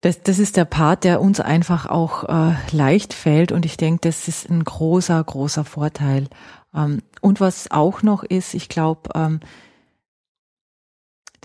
das, 0.00 0.22
das 0.22 0.38
ist 0.38 0.56
der 0.56 0.64
Part, 0.64 1.04
der 1.04 1.20
uns 1.20 1.40
einfach 1.40 1.86
auch 1.86 2.24
äh, 2.24 2.54
leicht 2.70 3.12
fällt 3.12 3.50
und 3.50 3.64
ich 3.64 3.76
denke, 3.76 4.08
das 4.08 4.28
ist 4.28 4.48
ein 4.48 4.62
großer, 4.62 5.22
großer 5.22 5.64
Vorteil. 5.64 6.28
Ähm, 6.74 7.02
und 7.20 7.40
was 7.40 7.70
auch 7.70 8.02
noch 8.02 8.22
ist, 8.22 8.54
ich 8.54 8.68
glaube, 8.68 9.10
ähm, 9.14 9.40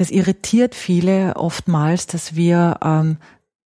das 0.02 0.10
irritiert 0.10 0.74
viele 0.74 1.36
oftmals, 1.36 2.08
dass 2.08 2.36
wir 2.36 2.80
ähm, 2.84 3.18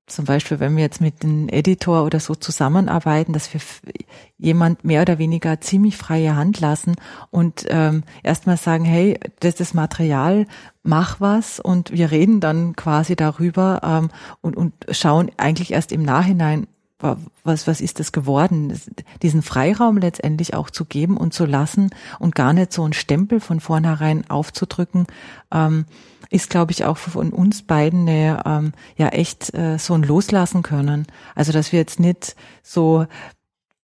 zum 0.08 0.24
Beispiel, 0.24 0.58
wenn 0.58 0.76
wir 0.76 0.82
jetzt 0.82 1.00
mit 1.00 1.22
dem 1.22 1.48
Editor 1.48 2.04
oder 2.04 2.18
so 2.18 2.34
zusammenarbeiten, 2.34 3.32
dass 3.32 3.54
wir 3.54 3.60
jemand 4.36 4.84
mehr 4.84 5.02
oder 5.02 5.18
weniger 5.18 5.60
ziemlich 5.60 5.96
freie 5.96 6.34
Hand 6.34 6.58
lassen 6.58 6.96
und 7.30 7.66
ähm, 7.68 8.02
erstmal 8.24 8.56
sagen, 8.56 8.84
hey, 8.84 9.16
das 9.38 9.50
ist 9.50 9.60
das 9.60 9.74
Material, 9.74 10.48
mach 10.82 11.20
was 11.20 11.60
und 11.60 11.92
wir 11.92 12.10
reden 12.10 12.40
dann 12.40 12.74
quasi 12.74 13.14
darüber 13.14 13.80
ähm, 13.84 14.10
und, 14.40 14.56
und 14.56 14.74
schauen 14.90 15.30
eigentlich 15.36 15.72
erst 15.72 15.92
im 15.92 16.02
Nachhinein, 16.02 16.66
was, 17.42 17.66
was 17.66 17.80
ist 17.80 18.00
das 18.00 18.12
geworden? 18.12 18.78
Diesen 19.22 19.42
Freiraum 19.42 19.98
letztendlich 19.98 20.54
auch 20.54 20.70
zu 20.70 20.84
geben 20.84 21.16
und 21.16 21.34
zu 21.34 21.44
lassen 21.44 21.90
und 22.18 22.34
gar 22.34 22.52
nicht 22.52 22.72
so 22.72 22.82
einen 22.82 22.92
Stempel 22.92 23.40
von 23.40 23.60
vornherein 23.60 24.28
aufzudrücken, 24.30 25.06
ähm, 25.52 25.84
ist, 26.30 26.50
glaube 26.50 26.72
ich, 26.72 26.84
auch 26.84 26.96
von 26.96 27.30
uns 27.30 27.62
beiden 27.62 28.08
eine, 28.08 28.42
ähm, 28.46 28.72
ja 28.96 29.08
echt 29.08 29.54
äh, 29.54 29.78
so 29.78 29.94
ein 29.94 30.02
Loslassen 30.02 30.62
können. 30.62 31.06
Also 31.34 31.52
dass 31.52 31.72
wir 31.72 31.78
jetzt 31.78 32.00
nicht 32.00 32.34
so 32.62 33.06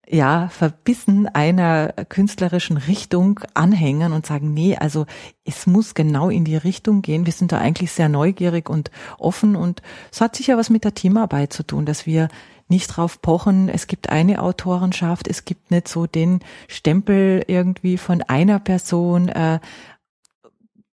ja, 0.09 0.49
verbissen 0.49 1.27
einer 1.27 1.89
künstlerischen 2.09 2.77
Richtung 2.77 3.41
anhängen 3.55 4.13
und 4.13 4.25
sagen, 4.25 4.55
nee, 4.55 4.77
also 4.77 5.07
es 5.45 5.67
muss 5.67 5.95
genau 5.95 6.31
in 6.31 6.45
die 6.45 6.57
Richtung 6.57 7.03
gehen. 7.03 7.27
Wir 7.27 7.33
sind 7.33 7.51
da 7.51 7.59
eigentlich 7.59 7.91
sehr 7.91 8.09
neugierig 8.09 8.71
und 8.71 8.91
offen 9.19 9.57
und 9.57 9.83
es 10.13 10.21
hat 10.21 10.37
sicher 10.37 10.57
was 10.57 10.71
mit 10.71 10.85
der 10.85 10.95
Teamarbeit 10.95 11.53
zu 11.53 11.65
tun, 11.65 11.87
dass 11.87 12.07
wir 12.07 12.29
nicht 12.69 12.89
drauf 12.89 13.23
pochen, 13.23 13.69
es 13.69 13.87
gibt 13.87 14.11
eine 14.11 14.43
Autorenschaft, 14.43 15.29
es 15.29 15.45
gibt 15.45 15.71
nicht 15.71 15.89
so 15.89 16.07
den 16.07 16.41
Stempel 16.69 17.45
irgendwie 17.47 17.97
von 17.97 18.23
einer 18.23 18.59
Person, 18.59 19.29
äh, 19.29 19.61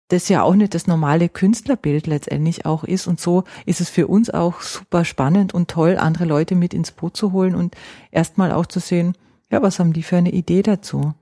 das 0.09 0.29
ja 0.29 0.43
auch 0.43 0.55
nicht 0.55 0.75
das 0.75 0.87
normale 0.87 1.29
Künstlerbild 1.31 2.07
letztendlich 2.07 2.67
auch 2.67 2.85
ist. 2.85 3.07
Und 3.07 3.19
so 3.19 3.45
ist 3.65 3.81
es 3.81 3.89
für 3.89 4.07
uns 4.07 4.29
auch 4.29 4.61
super 4.61 5.05
spannend 5.05 5.55
und 5.55 5.71
toll, 5.71 5.97
andere 5.97 6.27
Leute 6.27 6.55
mit 6.55 6.75
ins 6.75 6.93
Boot 6.93 7.17
zu 7.17 7.33
holen 7.33 7.55
und 7.55 7.75
erstmal 8.11 8.53
auch 8.53 8.67
zu 8.67 8.79
sehen, 8.79 9.17
ja, 9.51 9.63
was 9.63 9.79
haben 9.79 9.93
die 9.93 10.03
für 10.03 10.17
eine 10.17 10.33
Idee 10.33 10.63
dazu? 10.63 11.15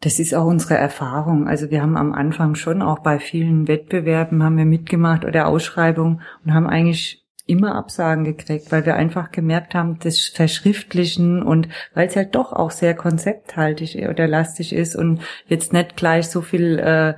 Das 0.00 0.18
ist 0.18 0.34
auch 0.34 0.46
unsere 0.46 0.76
Erfahrung. 0.76 1.46
Also 1.46 1.70
wir 1.70 1.82
haben 1.82 1.96
am 1.96 2.12
Anfang 2.12 2.54
schon 2.54 2.80
auch 2.80 3.00
bei 3.00 3.18
vielen 3.18 3.68
Wettbewerben 3.68 4.42
haben 4.42 4.56
wir 4.56 4.64
mitgemacht 4.64 5.24
oder 5.24 5.46
Ausschreibungen 5.46 6.22
und 6.44 6.54
haben 6.54 6.66
eigentlich 6.66 7.19
immer 7.50 7.74
Absagen 7.74 8.24
gekriegt, 8.24 8.72
weil 8.72 8.86
wir 8.86 8.96
einfach 8.96 9.32
gemerkt 9.32 9.74
haben, 9.74 9.98
das 9.98 10.20
Verschriftlichen 10.20 11.42
und 11.42 11.68
weil 11.94 12.08
es 12.08 12.16
halt 12.16 12.34
doch 12.34 12.52
auch 12.52 12.70
sehr 12.70 12.94
konzepthaltig 12.94 13.96
oder 14.08 14.26
lastig 14.26 14.72
ist 14.72 14.96
und 14.96 15.20
jetzt 15.46 15.72
nicht 15.72 15.96
gleich 15.96 16.28
so 16.28 16.40
viel 16.40 16.78
äh, 16.78 17.14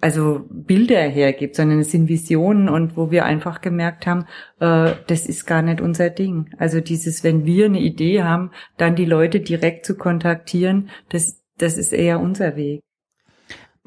also 0.00 0.44
Bilder 0.50 1.00
hergibt, 1.00 1.56
sondern 1.56 1.78
es 1.78 1.90
sind 1.90 2.08
Visionen 2.08 2.68
und 2.68 2.94
wo 2.94 3.10
wir 3.10 3.24
einfach 3.24 3.62
gemerkt 3.62 4.06
haben, 4.06 4.26
äh, 4.60 4.92
das 5.06 5.26
ist 5.26 5.46
gar 5.46 5.62
nicht 5.62 5.80
unser 5.80 6.10
Ding. 6.10 6.50
Also 6.58 6.80
dieses, 6.80 7.24
wenn 7.24 7.46
wir 7.46 7.64
eine 7.64 7.80
Idee 7.80 8.22
haben, 8.22 8.50
dann 8.76 8.96
die 8.96 9.06
Leute 9.06 9.40
direkt 9.40 9.86
zu 9.86 9.96
kontaktieren, 9.96 10.90
das, 11.08 11.42
das 11.56 11.78
ist 11.78 11.94
eher 11.94 12.20
unser 12.20 12.54
Weg. 12.54 12.82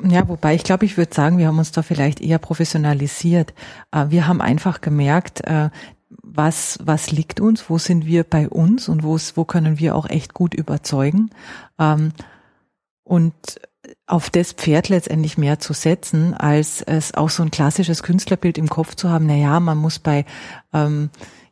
Ja, 0.04 0.28
wobei 0.28 0.54
ich 0.54 0.64
glaube, 0.64 0.86
ich 0.86 0.98
würde 0.98 1.14
sagen, 1.14 1.38
wir 1.38 1.48
haben 1.48 1.58
uns 1.58 1.72
da 1.72 1.82
vielleicht 1.82 2.22
eher 2.22 2.38
professionalisiert. 2.38 3.54
Äh, 3.92 4.06
wir 4.10 4.28
haben 4.28 4.42
einfach 4.42 4.82
gemerkt, 4.82 5.42
äh, 5.46 5.70
was, 6.10 6.78
was 6.84 7.12
liegt 7.12 7.40
uns, 7.40 7.70
wo 7.70 7.78
sind 7.78 8.06
wir 8.06 8.24
bei 8.24 8.48
uns 8.48 8.90
und 8.90 9.04
wo, 9.04 9.18
wo 9.36 9.46
können 9.46 9.80
wir 9.80 9.96
auch 9.96 10.08
echt 10.08 10.34
gut 10.34 10.54
überzeugen. 10.54 11.32
Ähm, 11.80 12.12
und 13.04 13.34
auf 14.06 14.30
das 14.30 14.52
Pferd 14.52 14.90
letztendlich 14.90 15.38
mehr 15.38 15.60
zu 15.60 15.74
setzen, 15.74 16.34
als 16.34 16.82
es 16.82 17.14
auch 17.14 17.30
so 17.30 17.44
ein 17.44 17.52
klassisches 17.52 18.04
Künstlerbild 18.04 18.58
im 18.58 18.70
Kopf 18.70 18.96
zu 18.96 19.10
haben, 19.10 19.26
na 19.26 19.36
ja, 19.36 19.60
man 19.60 19.78
muss 19.78 20.00
bei 20.00 20.26
ähm, 20.74 21.10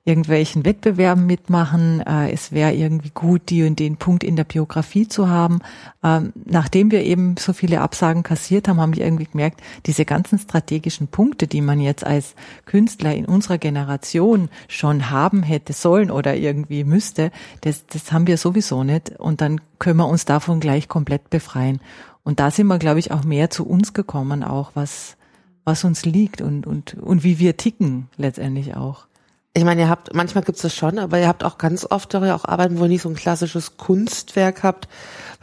irgendwelchen 0.08 0.66
Wettbewerben 0.66 1.26
mitmachen, 1.26 2.00
äh, 2.02 2.32
es 2.32 2.52
wäre 2.52 2.74
irgendwie 2.74 3.10
gut, 3.10 3.50
die 3.50 3.64
und 3.64 3.80
den 3.80 3.98
Punkt 3.98 4.24
in 4.24 4.36
der 4.36 4.44
Biografie 4.44 5.08
zu 5.08 5.30
haben. 5.30 5.60
Ähm, 6.04 6.32
nachdem 6.46 6.92
wir 6.92 7.04
eben 7.04 7.38
so 7.38 7.54
viele 7.54 7.82
Absagen 7.82 8.22
kassiert 8.22 8.68
haben, 8.68 8.80
haben 8.80 8.96
wir 8.96 9.04
irgendwie 9.04 9.26
gemerkt, 9.26 9.62
diese 9.88 10.06
ganzen 10.06 10.38
strategischen 10.38 11.08
Punkte, 11.08 11.48
die 11.48 11.62
man 11.62 11.80
jetzt 11.80 12.06
als 12.06 12.36
Künstler 12.66 13.16
in 13.16 13.26
unserer 13.26 13.58
Generation 13.58 14.50
schon 14.68 15.10
haben 15.10 15.42
hätte 15.42 15.74
sollen 15.74 16.12
oder 16.12 16.36
irgendwie 16.36 16.84
müsste, 16.84 17.32
das, 17.62 17.88
das 17.88 18.12
haben 18.12 18.28
wir 18.28 18.38
sowieso 18.38 18.84
nicht. 18.84 19.20
Und 19.20 19.42
dann 19.42 19.60
können 19.80 19.98
wir 19.98 20.08
uns 20.08 20.26
davon 20.26 20.60
gleich 20.60 20.88
komplett 20.88 21.32
befreien. 21.32 21.82
Und 22.24 22.40
da 22.40 22.52
sind 22.52 22.68
wir, 22.68 22.78
glaube 22.78 23.00
ich, 23.00 23.12
auch 23.12 23.24
mehr 23.24 23.50
zu 23.50 23.66
uns 23.66 23.94
gekommen, 23.94 24.44
auch 24.44 24.72
was, 24.76 25.18
was 25.64 25.84
uns 25.84 26.06
liegt 26.06 26.42
und, 26.42 26.68
und, 26.68 26.94
und 26.94 27.24
wie 27.24 27.40
wir 27.40 27.58
ticken 27.58 28.08
letztendlich 28.18 28.76
auch. 28.76 29.08
Ich 29.58 29.64
meine, 29.64 29.84
ihr 29.84 29.90
habt, 29.90 30.14
manchmal 30.14 30.44
gibt 30.44 30.58
es 30.58 30.64
das 30.64 30.76
schon, 30.76 31.00
aber 31.00 31.18
ihr 31.18 31.30
habt 31.30 31.46
auch 31.46 31.58
ganz 31.58 31.88
oft 31.90 32.14
auch 32.14 32.44
Arbeiten, 32.44 32.78
wo 32.78 32.84
ihr 32.84 32.90
nicht 32.90 33.04
so 33.04 33.10
ein 33.10 33.16
klassisches 33.16 33.78
Kunstwerk 33.78 34.64
habt, 34.64 34.90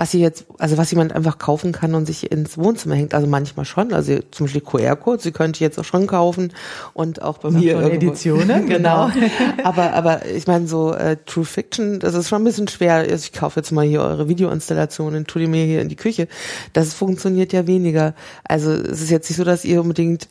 was 0.03 0.13
ihr 0.15 0.21
jetzt, 0.21 0.47
also 0.59 0.79
was 0.79 0.91
jemand 0.91 1.13
einfach 1.13 1.39
kaufen 1.39 1.71
kann 1.71 1.95
und 1.95 2.07
sich 2.07 2.33
ins 2.33 2.59
Wohnzimmer 2.59 2.97
hängt. 2.97 3.15
Also 3.15 3.29
manchmal 3.29 3.65
schon. 3.65 3.93
Also 3.93 4.19
zum 4.33 4.47
Beispiel 4.47 4.61
QR-Code, 4.61 5.23
sie 5.23 5.31
könnte 5.31 5.61
jetzt 5.61 5.79
auch 5.79 5.85
schon 5.85 6.09
kaufen 6.09 6.53
und 6.93 7.23
auch 7.23 7.39
bei 7.39 7.51
mir. 7.53 7.81
Editionen, 7.83 8.67
genau. 8.69 9.13
aber, 9.63 9.93
aber 9.93 10.27
ich 10.27 10.49
meine, 10.49 10.67
so 10.67 10.93
äh, 10.93 11.19
True 11.25 11.45
Fiction, 11.45 12.01
das 12.01 12.15
ist 12.15 12.29
schon 12.29 12.43
ein 12.43 12.45
bisschen 12.45 12.67
schwer. 12.67 12.95
Also 12.95 13.15
ich 13.15 13.33
kaufe 13.33 13.61
jetzt 13.61 13.71
mal 13.71 13.87
hier 13.87 14.01
eure 14.01 14.27
Videoinstallationen, 14.29 15.25
tu 15.25 15.39
die 15.39 15.47
mir 15.47 15.67
hier 15.67 15.81
in 15.81 15.89
die 15.89 15.95
Küche. 15.95 16.27
Das 16.73 16.95
funktioniert 16.95 17.53
ja 17.53 17.69
weniger. 17.69 18.15
Also 18.43 18.73
es 18.73 19.03
ist 19.03 19.11
jetzt 19.11 19.31
nicht 19.31 19.39
so, 19.39 19.45
dass 19.45 19.65
ihr 19.65 19.81
unbedingt 19.81 20.27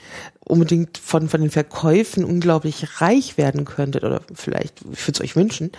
unbedingt 0.51 0.97
von, 0.97 1.30
von 1.30 1.39
den 1.39 1.49
Verkäufen 1.49 2.26
unglaublich 2.26 2.99
reich 2.99 3.38
werden 3.38 3.63
könntet 3.63 4.03
oder 4.03 4.22
vielleicht, 4.34 4.82
ich 4.91 5.07
würde 5.07 5.13
es 5.13 5.22
euch 5.22 5.36
wünschen, 5.36 5.72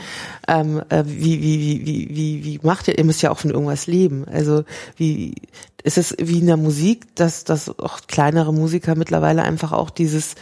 ähm, 0.49 0.81
äh, 0.89 1.03
wie, 1.05 1.43
wie, 1.43 1.61
wie, 1.61 1.87
wie, 1.87 2.09
wie, 2.11 2.45
wie 2.45 2.61
macht 2.63 2.89
ihr, 2.89 2.97
ihr 2.97 3.05
müsst 3.05 3.21
ja 3.21 3.31
auch 3.31 3.39
von 3.39 3.51
irgendwas 3.51 3.82
leben. 3.87 4.27
Also 4.27 4.65
wie 4.97 5.35
ist 5.83 5.99
es 5.99 6.15
wie 6.19 6.41
in 6.41 6.47
der 6.47 6.57
Musik, 6.57 7.15
dass, 7.17 7.45
dass 7.45 7.69
auch 7.79 8.01
kleinere 8.07 8.53
Musiker 8.53 8.95
mittlerweile 8.95 9.43
einfach 9.43 9.73
auch 9.73 9.91
dieses 9.91 10.35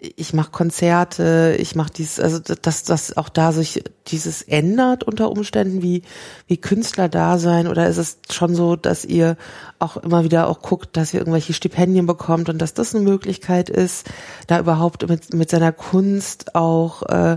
ich 0.00 0.32
mache 0.32 0.50
Konzerte, 0.50 1.56
ich 1.58 1.74
mache 1.74 1.92
dieses, 1.92 2.18
also 2.20 2.38
dass 2.38 2.84
das 2.84 3.16
auch 3.18 3.28
da 3.28 3.52
sich 3.52 3.84
dieses 4.06 4.40
ändert 4.40 5.04
unter 5.04 5.30
Umständen, 5.30 5.82
wie 5.82 6.02
wie 6.46 6.56
Künstler 6.56 7.10
da 7.10 7.38
sein 7.38 7.68
oder 7.68 7.86
ist 7.86 7.98
es 7.98 8.18
schon 8.30 8.54
so, 8.54 8.76
dass 8.76 9.04
ihr 9.04 9.36
auch 9.78 9.98
immer 9.98 10.24
wieder 10.24 10.48
auch 10.48 10.62
guckt, 10.62 10.96
dass 10.96 11.12
ihr 11.12 11.20
irgendwelche 11.20 11.52
Stipendien 11.52 12.06
bekommt 12.06 12.48
und 12.48 12.58
dass 12.58 12.72
das 12.72 12.94
eine 12.94 13.04
Möglichkeit 13.04 13.68
ist, 13.68 14.06
da 14.46 14.58
überhaupt 14.58 15.06
mit 15.06 15.34
mit 15.34 15.50
seiner 15.50 15.72
Kunst 15.72 16.54
auch 16.54 17.02
äh, 17.02 17.36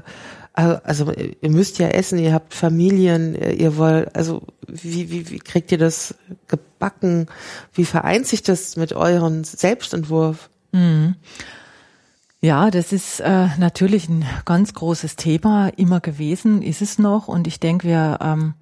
also 0.53 1.11
ihr 1.11 1.49
müsst 1.49 1.79
ja 1.79 1.87
essen, 1.87 2.19
ihr 2.19 2.33
habt 2.33 2.53
Familien, 2.53 3.35
ihr 3.35 3.75
wollt, 3.75 4.15
also 4.15 4.43
wie, 4.67 5.09
wie, 5.09 5.31
wie 5.31 5.39
kriegt 5.39 5.71
ihr 5.71 5.79
das 5.79 6.15
gebacken? 6.47 7.27
Wie 7.73 7.85
vereint 7.85 8.27
sich 8.27 8.43
das 8.43 8.75
mit 8.75 8.93
euren 8.93 9.43
Selbstentwurf? 9.43 10.49
Mhm. 10.71 11.15
Ja, 12.39 12.69
das 12.71 12.91
ist 12.91 13.19
äh, 13.21 13.47
natürlich 13.57 14.09
ein 14.09 14.25
ganz 14.45 14.73
großes 14.73 15.15
Thema 15.15 15.69
immer 15.69 16.01
gewesen, 16.01 16.61
ist 16.61 16.81
es 16.81 16.99
noch. 16.99 17.27
Und 17.27 17.47
ich 17.47 17.59
denke, 17.59 17.87
wir, 17.87 18.19
ähm, 18.21 18.53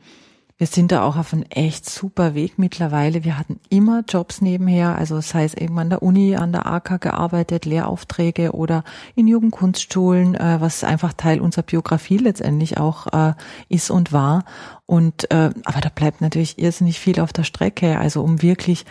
wir 0.61 0.67
sind 0.67 0.91
da 0.91 1.01
auch 1.01 1.17
auf 1.17 1.33
einem 1.33 1.41
echt 1.49 1.89
super 1.89 2.35
Weg 2.35 2.59
mittlerweile. 2.59 3.23
Wir 3.23 3.39
hatten 3.39 3.59
immer 3.69 4.03
Jobs 4.07 4.41
nebenher, 4.41 4.95
also 4.95 5.19
sei 5.19 5.43
es 5.43 5.55
eben 5.55 5.79
an 5.79 5.89
der 5.89 6.03
Uni, 6.03 6.35
an 6.35 6.51
der 6.51 6.67
AK 6.67 7.01
gearbeitet, 7.01 7.65
Lehraufträge 7.65 8.51
oder 8.51 8.83
in 9.15 9.27
Jugendkunstschulen, 9.27 10.35
äh, 10.35 10.61
was 10.61 10.83
einfach 10.83 11.13
Teil 11.13 11.41
unserer 11.41 11.63
Biografie 11.63 12.17
letztendlich 12.17 12.77
auch 12.77 13.07
äh, 13.07 13.33
ist 13.69 13.89
und 13.89 14.13
war. 14.13 14.45
Und 14.85 15.31
äh, 15.31 15.49
aber 15.65 15.81
da 15.81 15.89
bleibt 15.89 16.21
natürlich 16.21 16.59
irrsinnig 16.59 16.99
viel 16.99 17.19
auf 17.21 17.33
der 17.33 17.43
Strecke. 17.43 17.97
Also 17.97 18.21
um 18.21 18.43
wirklich 18.43 18.85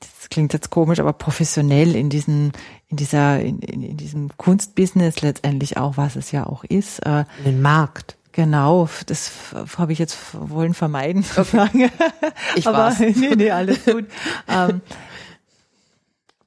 das 0.00 0.28
klingt 0.28 0.52
jetzt 0.52 0.68
komisch, 0.68 1.00
aber 1.00 1.14
professionell 1.14 1.96
in 1.96 2.10
diesen, 2.10 2.52
in 2.88 2.98
dieser, 2.98 3.40
in, 3.40 3.60
in, 3.60 3.82
in 3.82 3.96
diesem 3.96 4.28
Kunstbusiness 4.36 5.22
letztendlich 5.22 5.78
auch, 5.78 5.96
was 5.96 6.16
es 6.16 6.32
ja 6.32 6.44
auch 6.44 6.64
ist. 6.64 6.98
Äh, 7.06 7.24
den 7.46 7.62
Markt. 7.62 8.18
Genau, 8.32 8.88
das 9.06 9.32
habe 9.76 9.92
ich 9.92 9.98
jetzt 9.98 10.18
wollen 10.32 10.74
vermeiden 10.74 11.22
sagen. 11.44 11.90
Ich 12.54 12.66
aber 12.66 12.94
nee, 12.98 13.34
nee, 13.36 13.50
alles 13.50 13.84
gut. 13.84 14.06
ähm, 14.48 14.80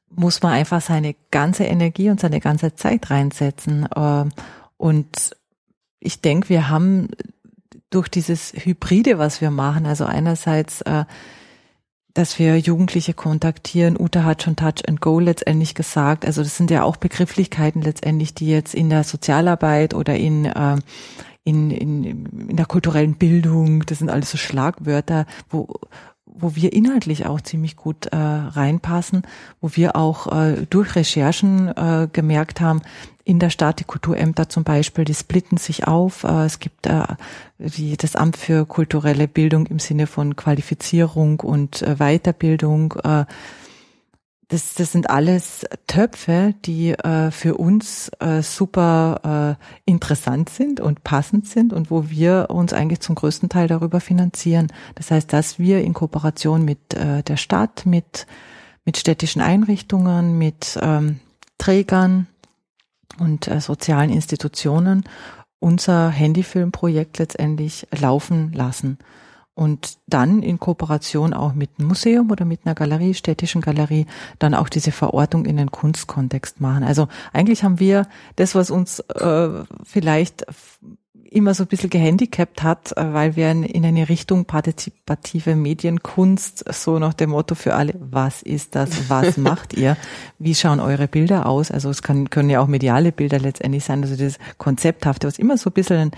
muss 0.10 0.42
man 0.42 0.54
einfach 0.54 0.82
seine 0.82 1.16
ganze 1.32 1.64
Energie 1.64 2.10
und 2.10 2.20
seine 2.20 2.40
ganze 2.40 2.76
Zeit 2.76 3.10
reinsetzen. 3.10 3.88
Äh, 3.96 4.26
und 4.78 5.36
ich 6.00 6.22
denke, 6.22 6.50
wir 6.50 6.70
haben 6.70 7.10
durch 7.90 8.10
dieses 8.10 8.54
Hybride, 8.54 9.18
was 9.18 9.42
wir 9.42 9.52
machen, 9.52 9.86
also 9.86 10.06
einerseits 10.06 10.82
äh, 10.82 11.06
dass 12.14 12.40
wir 12.40 12.58
Jugendliche 12.58 13.14
kontaktieren. 13.14 13.98
Uta 13.98 14.24
hat 14.24 14.44
schon 14.44 14.56
Touch 14.56 14.88
and 14.88 15.02
Go 15.02 15.20
letztendlich 15.20 15.76
gesagt. 15.76 16.26
Also 16.26 16.44
das 16.44 16.58
sind 16.58 16.72
ja 16.72 16.84
auch 16.84 16.98
Begrifflichkeiten 16.98 17.82
letztendlich, 17.82 18.34
die 18.34 18.48
jetzt 18.48 18.76
in 18.76 18.90
der 18.90 19.04
Sozialarbeit 19.04 19.94
oder 19.94 20.16
in, 20.16 20.46
äh, 20.46 20.78
in, 21.44 21.72
in, 21.72 22.04
in 22.50 22.56
der 22.56 22.66
kulturellen 22.66 23.16
Bildung, 23.16 23.86
das 23.86 24.00
sind 24.00 24.10
alles 24.10 24.32
so 24.32 24.38
Schlagwörter, 24.38 25.26
wo, 25.50 25.68
wo 26.26 26.56
wir 26.56 26.74
inhaltlich 26.74 27.26
auch 27.26 27.42
ziemlich 27.42 27.76
gut 27.76 28.08
äh, 28.08 28.16
reinpassen, 28.16 29.24
wo 29.60 29.70
wir 29.74 29.96
auch 29.96 30.32
äh, 30.32 30.66
durch 30.70 30.96
Recherchen 30.96 31.70
äh, 31.70 32.08
gemerkt 32.12 32.62
haben, 32.62 32.82
in 33.24 33.40
der 33.40 33.50
Stadt, 33.50 33.80
die 33.80 33.84
Kulturämter 33.84 34.50
zum 34.50 34.64
Beispiel, 34.64 35.06
die 35.06 35.14
splitten 35.14 35.58
sich 35.58 35.88
auf. 35.88 36.24
Äh, 36.24 36.46
es 36.46 36.60
gibt 36.60 36.88
äh, 36.88 37.04
die, 37.60 37.98
das 37.98 38.16
Amt 38.16 38.38
für 38.38 38.66
kulturelle 38.66 39.28
Bildung 39.28 39.66
im 39.68 39.80
Sinne 39.80 40.08
von 40.08 40.36
Qualifizierung 40.36 41.40
und 41.40 41.82
äh, 41.82 41.96
Weiterbildung. 41.98 42.94
Äh, 43.04 43.26
das, 44.52 44.74
das 44.74 44.92
sind 44.92 45.10
alles 45.10 45.66
Töpfe, 45.88 46.54
die 46.66 46.92
äh, 46.92 47.32
für 47.32 47.56
uns 47.56 48.12
äh, 48.20 48.42
super 48.42 49.58
äh, 49.58 49.90
interessant 49.90 50.50
sind 50.50 50.82
und 50.82 51.06
passend 51.06 51.48
sind 51.48 51.72
und 51.72 51.90
wo 51.90 52.10
wir 52.10 52.48
uns 52.50 52.74
eigentlich 52.74 53.00
zum 53.00 53.16
größten 53.16 53.48
Teil 53.48 53.70
darüber 53.70 54.02
finanzieren. 54.02 54.68
Das 54.96 55.10
heißt, 55.10 55.32
dass 55.32 55.58
wir 55.58 55.82
in 55.82 55.94
Kooperation 55.94 56.66
mit 56.66 56.94
äh, 56.94 57.24
der 57.24 57.38
Stadt, 57.38 57.86
mit, 57.86 58.28
mit 58.84 58.98
städtischen 58.98 59.42
Einrichtungen, 59.42 60.38
mit 60.38 60.78
ähm, 60.82 61.22
Trägern 61.58 62.28
und 63.20 63.48
äh, 63.48 63.62
sozialen 63.62 64.10
Institutionen 64.10 65.06
unser 65.60 66.10
Handyfilmprojekt 66.10 67.20
letztendlich 67.20 67.88
laufen 67.98 68.52
lassen 68.52 68.98
und 69.54 69.98
dann 70.08 70.44
in 70.44 70.60
Kooperation 70.60 71.34
auch 71.34 71.54
mit 71.54 71.72
einem 71.78 71.90
Museum 71.90 72.32
oder 72.32 72.46
mit 72.46 72.62
einer 72.66 72.76
Galerie, 72.76 73.14
städtischen 73.14 73.62
Galerie, 73.62 74.08
dann 74.40 74.54
auch 74.54 74.70
diese 74.70 74.92
Verortung 74.92 75.46
in 75.46 75.58
den 75.58 75.72
Kunstkontext 75.72 76.62
machen. 76.62 76.84
Also 76.84 77.08
eigentlich 77.34 77.64
haben 77.64 77.80
wir 77.80 78.08
das, 78.38 78.56
was 78.56 78.72
uns 78.72 79.00
äh, 79.00 79.50
vielleicht 79.84 80.46
immer 81.32 81.54
so 81.54 81.64
ein 81.64 81.68
bisschen 81.68 81.90
gehandicapt 81.90 82.62
hat, 82.62 82.96
äh, 82.98 83.14
weil 83.14 83.36
wir 83.36 83.50
in 83.50 83.86
eine 83.86 84.10
Richtung 84.10 84.46
partizipative 84.46 85.56
Medienkunst, 85.56 86.66
so 86.74 87.00
nach 87.00 87.14
dem 87.14 87.32
Motto 87.32 87.56
für 87.56 87.74
alle, 87.74 87.96
was 88.00 88.42
ist 88.42 88.76
das, 88.76 89.10
was 89.10 89.38
macht 89.38 89.74
ihr, 89.74 89.96
wie 90.40 90.54
schauen 90.54 90.82
eure 90.82 91.08
Bilder 91.08 91.46
aus, 91.46 91.72
also 91.72 91.90
es 91.90 92.04
kann, 92.04 92.30
können 92.30 92.50
ja 92.50 92.60
auch 92.60 92.68
mediale 92.68 93.14
Bilder 93.14 93.40
letztendlich 93.40 93.86
sein, 93.86 94.04
also 94.04 94.18
das 94.18 94.38
Konzepthafte, 94.58 95.26
was 95.26 95.40
immer 95.40 95.58
so 95.58 95.70
ein 95.70 95.74
bisschen 95.74 95.98
ein, 95.98 96.12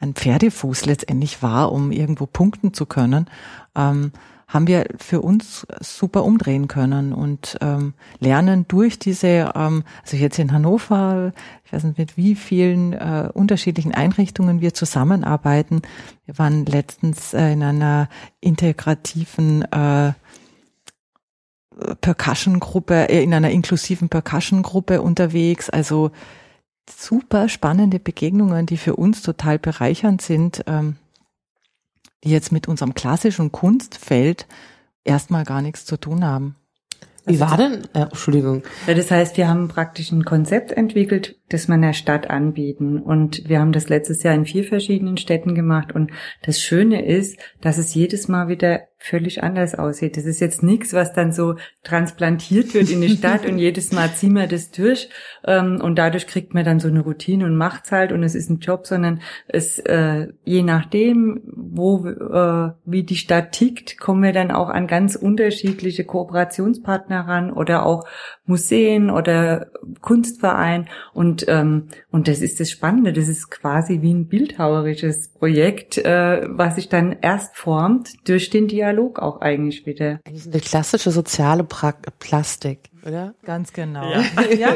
ein 0.00 0.14
Pferdefuß 0.14 0.84
letztendlich 0.86 1.42
war, 1.42 1.70
um 1.70 1.92
irgendwo 1.92 2.26
punkten 2.26 2.74
zu 2.74 2.86
können, 2.86 3.30
ähm, 3.76 4.10
haben 4.48 4.68
wir 4.68 4.86
für 4.98 5.20
uns 5.22 5.66
super 5.80 6.24
umdrehen 6.24 6.68
können 6.68 7.12
und 7.12 7.58
ähm, 7.60 7.94
lernen 8.20 8.66
durch 8.68 8.98
diese, 8.98 9.52
ähm, 9.54 9.82
also 10.02 10.16
jetzt 10.16 10.38
in 10.38 10.52
Hannover, 10.52 11.32
ich 11.64 11.72
weiß 11.72 11.82
nicht 11.84 11.98
mit 11.98 12.16
wie 12.16 12.36
vielen 12.36 12.92
äh, 12.92 13.28
unterschiedlichen 13.32 13.92
Einrichtungen 13.92 14.60
wir 14.60 14.72
zusammenarbeiten. 14.72 15.82
Wir 16.26 16.38
waren 16.38 16.64
letztens 16.64 17.34
äh, 17.34 17.52
in 17.52 17.62
einer 17.62 18.08
integrativen 18.40 19.62
äh, 19.72 20.12
Percussion-Gruppe, 22.00 23.08
äh, 23.08 23.24
in 23.24 23.34
einer 23.34 23.50
inklusiven 23.50 24.08
Percussion-Gruppe 24.08 25.02
unterwegs. 25.02 25.70
Also 25.70 26.12
super 26.88 27.48
spannende 27.48 27.98
Begegnungen, 27.98 28.66
die 28.66 28.76
für 28.76 28.94
uns 28.94 29.22
total 29.22 29.58
bereichernd 29.58 30.22
sind. 30.22 30.62
Ähm, 30.68 30.96
die 32.24 32.30
jetzt 32.30 32.52
mit 32.52 32.68
unserem 32.68 32.94
klassischen 32.94 33.52
Kunstfeld 33.52 34.46
erstmal 35.04 35.44
gar 35.44 35.62
nichts 35.62 35.84
zu 35.84 35.96
tun 35.96 36.24
haben. 36.24 36.56
Wie 37.26 37.40
war 37.40 37.56
denn, 37.56 37.82
äh, 37.92 38.02
Entschuldigung. 38.02 38.62
Ja, 38.86 38.94
das 38.94 39.10
heißt, 39.10 39.36
wir 39.36 39.48
haben 39.48 39.66
praktisch 39.66 40.12
ein 40.12 40.24
Konzept 40.24 40.70
entwickelt, 40.70 41.36
das 41.48 41.66
in 41.66 41.82
der 41.82 41.92
Stadt 41.92 42.28
anbieten. 42.28 42.98
Und 42.98 43.48
wir 43.48 43.60
haben 43.60 43.72
das 43.72 43.88
letztes 43.88 44.22
Jahr 44.22 44.34
in 44.34 44.46
vier 44.46 44.64
verschiedenen 44.64 45.16
Städten 45.16 45.54
gemacht. 45.54 45.92
Und 45.92 46.10
das 46.42 46.60
Schöne 46.60 47.04
ist, 47.04 47.38
dass 47.60 47.78
es 47.78 47.94
jedes 47.94 48.28
Mal 48.28 48.48
wieder 48.48 48.80
völlig 48.98 49.42
anders 49.42 49.74
aussieht. 49.74 50.16
Das 50.16 50.24
ist 50.24 50.40
jetzt 50.40 50.62
nichts, 50.62 50.92
was 50.92 51.12
dann 51.12 51.30
so 51.30 51.56
transplantiert 51.84 52.74
wird 52.74 52.90
in 52.90 53.00
die 53.00 53.08
Stadt 53.16 53.46
und 53.46 53.58
jedes 53.58 53.92
Mal 53.92 54.12
ziehen 54.12 54.34
wir 54.34 54.46
das 54.46 54.70
durch 54.70 55.10
ähm, 55.44 55.80
und 55.80 55.96
dadurch 55.96 56.26
kriegt 56.26 56.54
man 56.54 56.64
dann 56.64 56.80
so 56.80 56.88
eine 56.88 57.00
Routine 57.00 57.44
und 57.44 57.56
macht's 57.56 57.92
halt 57.92 58.10
und 58.10 58.22
es 58.22 58.34
ist 58.34 58.50
ein 58.50 58.58
Job, 58.58 58.86
sondern 58.86 59.20
es 59.48 59.78
äh, 59.78 60.28
je 60.44 60.62
nachdem, 60.62 61.42
wo 61.44 62.06
äh, 62.06 62.72
wie 62.84 63.04
die 63.04 63.16
Stadt 63.16 63.52
tickt, 63.52 63.98
kommen 63.98 64.22
wir 64.22 64.32
dann 64.32 64.50
auch 64.50 64.70
an 64.70 64.86
ganz 64.86 65.14
unterschiedliche 65.14 66.04
Kooperationspartner 66.04 67.20
ran 67.28 67.52
oder 67.52 67.84
auch 67.84 68.06
Museen 68.46 69.10
oder 69.10 69.66
Kunstverein 70.00 70.88
und 71.12 71.35
ähm, 71.48 71.88
und 72.10 72.28
das 72.28 72.40
ist 72.40 72.60
das 72.60 72.70
Spannende. 72.70 73.12
Das 73.12 73.28
ist 73.28 73.50
quasi 73.50 74.02
wie 74.02 74.12
ein 74.12 74.28
bildhauerisches 74.28 75.28
Projekt, 75.28 75.98
äh, 75.98 76.46
was 76.48 76.76
sich 76.76 76.88
dann 76.88 77.16
erst 77.20 77.56
formt 77.56 78.28
durch 78.28 78.50
den 78.50 78.68
Dialog 78.68 79.18
auch 79.18 79.40
eigentlich 79.40 79.86
wieder. 79.86 80.20
Eigentlich 80.24 80.46
eine 80.46 80.60
klassische 80.60 81.10
soziale 81.10 81.64
pra 81.64 81.92
Plastik, 82.18 82.90
oder? 83.04 83.34
Ganz 83.44 83.72
genau. 83.72 84.10
Ja. 84.10 84.24
ja. 84.58 84.74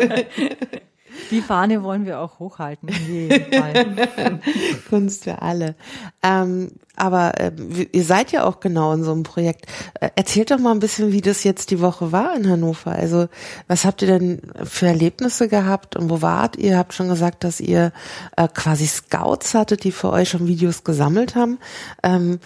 Die 1.30 1.40
Fahne 1.40 1.82
wollen 1.82 2.06
wir 2.06 2.20
auch 2.20 2.38
hochhalten. 2.38 2.88
Kunst 4.88 5.24
für 5.24 5.42
alle. 5.42 5.74
Ähm, 6.22 6.72
aber 6.96 7.40
äh, 7.40 7.52
ihr 7.92 8.04
seid 8.04 8.30
ja 8.32 8.44
auch 8.44 8.60
genau 8.60 8.92
in 8.92 9.04
so 9.04 9.12
einem 9.12 9.22
Projekt. 9.22 9.66
Äh, 10.00 10.10
erzählt 10.16 10.50
doch 10.50 10.58
mal 10.58 10.72
ein 10.72 10.80
bisschen, 10.80 11.12
wie 11.12 11.22
das 11.22 11.44
jetzt 11.44 11.70
die 11.70 11.80
Woche 11.80 12.12
war 12.12 12.36
in 12.36 12.48
Hannover. 12.48 12.92
Also 12.92 13.28
was 13.68 13.84
habt 13.84 14.02
ihr 14.02 14.08
denn 14.08 14.42
für 14.64 14.86
Erlebnisse 14.86 15.48
gehabt 15.48 15.96
und 15.96 16.10
wo 16.10 16.20
wart 16.20 16.56
ihr? 16.56 16.76
Habt 16.76 16.92
schon 16.92 17.08
gesagt, 17.08 17.44
dass 17.44 17.60
ihr 17.60 17.92
äh, 18.36 18.48
quasi 18.48 18.86
Scouts 18.86 19.54
hattet, 19.54 19.84
die 19.84 19.92
für 19.92 20.10
euch 20.10 20.28
schon 20.28 20.46
Videos 20.46 20.84
gesammelt 20.84 21.36
haben. 21.36 21.58
Ähm, 22.02 22.38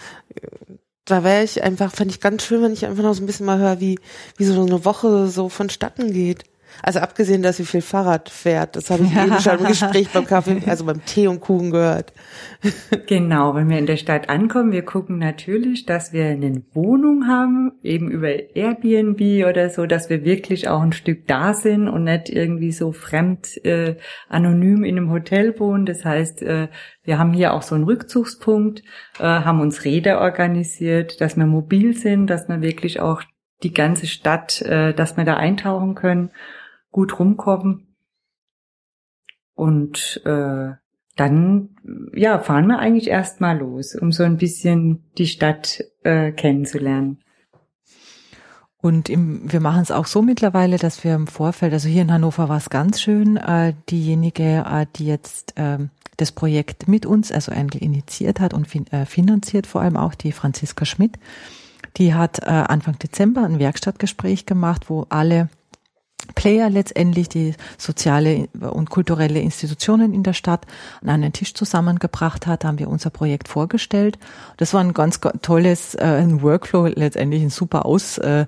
da 1.05 1.23
wäre 1.23 1.43
ich 1.43 1.63
einfach, 1.63 1.91
fände 1.91 2.13
ich 2.13 2.19
ganz 2.19 2.43
schön, 2.43 2.63
wenn 2.63 2.73
ich 2.73 2.85
einfach 2.85 3.03
noch 3.03 3.13
so 3.13 3.23
ein 3.23 3.27
bisschen 3.27 3.45
mal 3.45 3.59
höre, 3.59 3.79
wie, 3.79 3.99
wie 4.37 4.45
so 4.45 4.61
eine 4.61 4.85
Woche 4.85 5.27
so 5.27 5.49
vonstatten 5.49 6.13
geht. 6.13 6.43
Also 6.83 6.99
abgesehen, 6.99 7.41
dass 7.41 7.57
sie 7.57 7.65
viel 7.65 7.81
Fahrrad 7.81 8.29
fährt, 8.29 8.75
das 8.75 8.89
habe 8.89 9.03
ich 9.03 9.15
eben 9.15 9.39
schon 9.39 9.59
im 9.59 9.65
Gespräch 9.65 10.09
beim 10.09 10.25
Kaffee, 10.25 10.61
also 10.67 10.85
beim 10.85 11.03
Tee 11.05 11.27
und 11.27 11.41
Kuchen 11.41 11.71
gehört. 11.71 12.13
Genau, 13.07 13.53
wenn 13.53 13.69
wir 13.69 13.77
in 13.77 13.85
der 13.85 13.97
Stadt 13.97 14.29
ankommen, 14.29 14.71
wir 14.71 14.83
gucken 14.83 15.19
natürlich, 15.19 15.85
dass 15.85 16.11
wir 16.11 16.25
eine 16.25 16.63
Wohnung 16.73 17.27
haben, 17.27 17.73
eben 17.83 18.09
über 18.09 18.29
Airbnb 18.55 19.47
oder 19.47 19.69
so, 19.69 19.85
dass 19.85 20.09
wir 20.09 20.23
wirklich 20.25 20.67
auch 20.67 20.81
ein 20.81 20.91
Stück 20.91 21.27
da 21.27 21.53
sind 21.53 21.87
und 21.87 22.05
nicht 22.05 22.29
irgendwie 22.29 22.71
so 22.71 22.91
fremd 22.91 23.63
äh, 23.63 23.97
anonym 24.29 24.83
in 24.83 24.97
einem 24.97 25.11
Hotel 25.11 25.59
wohnen. 25.59 25.85
Das 25.85 26.03
heißt, 26.03 26.41
äh, 26.41 26.67
wir 27.03 27.19
haben 27.19 27.33
hier 27.33 27.53
auch 27.53 27.61
so 27.61 27.75
einen 27.75 27.83
Rückzugspunkt, 27.83 28.81
äh, 29.19 29.23
haben 29.23 29.61
uns 29.61 29.85
Räder 29.85 30.19
organisiert, 30.21 31.21
dass 31.21 31.37
wir 31.37 31.45
mobil 31.45 31.95
sind, 31.95 32.27
dass 32.27 32.47
wir 32.49 32.61
wirklich 32.61 32.99
auch 32.99 33.21
die 33.63 33.73
ganze 33.73 34.07
Stadt, 34.07 34.61
äh, 34.61 34.93
dass 34.93 35.17
wir 35.17 35.25
da 35.25 35.35
eintauchen 35.35 35.95
können 35.95 36.31
gut 36.95 37.19
rumkommen. 37.19 37.93
Und 39.53 40.21
äh, 40.23 40.71
dann 41.17 41.69
ja, 42.13 42.39
fahren 42.39 42.67
wir 42.67 42.79
eigentlich 42.79 43.09
erstmal 43.09 43.57
los, 43.57 43.95
um 43.95 44.13
so 44.13 44.23
ein 44.23 44.37
bisschen 44.37 45.03
die 45.17 45.27
Stadt 45.27 45.83
äh, 46.03 46.31
kennenzulernen. 46.31 47.19
Und 48.77 49.09
im, 49.09 49.51
wir 49.51 49.59
machen 49.59 49.81
es 49.81 49.91
auch 49.91 50.05
so 50.05 50.21
mittlerweile, 50.21 50.77
dass 50.77 51.03
wir 51.03 51.15
im 51.15 51.27
Vorfeld, 51.27 51.73
also 51.73 51.89
hier 51.89 52.01
in 52.01 52.13
Hannover 52.13 52.47
war 52.47 52.57
es 52.57 52.69
ganz 52.69 53.01
schön, 53.01 53.35
äh, 53.35 53.73
diejenige, 53.89 54.63
äh, 54.65 54.85
die 54.95 55.07
jetzt 55.07 55.57
äh, 55.57 55.79
das 56.15 56.31
Projekt 56.31 56.87
mit 56.87 57.05
uns, 57.05 57.29
also 57.29 57.51
eigentlich 57.51 57.81
initiiert 57.81 58.39
hat 58.39 58.53
und 58.53 58.69
fin 58.69 58.87
äh, 58.87 59.05
finanziert 59.05 59.67
vor 59.67 59.81
allem 59.81 59.97
auch, 59.97 60.15
die 60.15 60.31
Franziska 60.31 60.85
Schmidt, 60.85 61.19
die 61.97 62.13
hat 62.13 62.39
äh, 62.39 62.45
Anfang 62.45 62.97
Dezember 62.99 63.43
ein 63.43 63.59
Werkstattgespräch 63.59 64.45
gemacht, 64.45 64.89
wo 64.89 65.07
alle 65.09 65.49
Player 66.33 66.69
letztendlich, 66.69 67.29
die 67.29 67.53
soziale 67.77 68.47
und 68.59 68.89
kulturelle 68.89 69.39
Institutionen 69.39 70.13
in 70.13 70.23
der 70.23 70.33
Stadt 70.33 70.65
an 71.01 71.09
einen 71.09 71.33
Tisch 71.33 71.53
zusammengebracht 71.53 72.47
hat, 72.47 72.65
haben 72.65 72.79
wir 72.79 72.89
unser 72.89 73.09
Projekt 73.09 73.47
vorgestellt. 73.47 74.17
Das 74.57 74.73
war 74.73 74.81
ein 74.81 74.93
ganz 74.93 75.19
tolles 75.41 75.95
äh, 75.95 76.03
ein 76.03 76.41
Workflow, 76.41 76.87
letztendlich 76.87 77.43
ein 77.43 77.49
super 77.49 77.85
Aus 77.85 78.17
äh, 78.17 78.45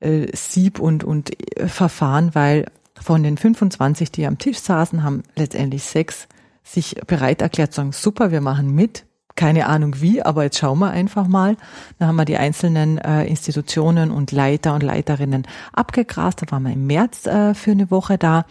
äh, 0.00 0.30
und, 0.78 1.04
und 1.04 1.58
äh, 1.58 1.68
Verfahren, 1.68 2.34
weil 2.34 2.66
von 3.00 3.22
den 3.22 3.36
25, 3.36 4.12
die 4.12 4.26
am 4.26 4.38
Tisch 4.38 4.58
saßen, 4.58 5.02
haben 5.02 5.22
letztendlich 5.36 5.84
sechs 5.84 6.28
sich 6.62 6.94
bereit 7.06 7.42
erklärt, 7.42 7.72
sagen, 7.72 7.92
super, 7.92 8.30
wir 8.30 8.40
machen 8.40 8.74
mit, 8.74 9.04
keine 9.36 9.66
Ahnung 9.66 10.00
wie, 10.00 10.22
aber 10.22 10.44
jetzt 10.44 10.58
schauen 10.58 10.78
wir 10.78 10.90
einfach 10.90 11.26
mal. 11.26 11.56
Da 11.98 12.06
haben 12.06 12.16
wir 12.16 12.24
die 12.24 12.36
einzelnen 12.36 12.98
äh, 12.98 13.24
Institutionen 13.24 14.10
und 14.10 14.32
Leiter 14.32 14.74
und 14.74 14.82
Leiterinnen 14.82 15.46
abgegrast. 15.72 16.42
Da 16.42 16.50
waren 16.50 16.64
wir 16.64 16.72
im 16.72 16.86
März 16.86 17.26
äh, 17.26 17.54
für 17.54 17.72
eine 17.72 17.90
Woche 17.90 18.18
da, 18.18 18.44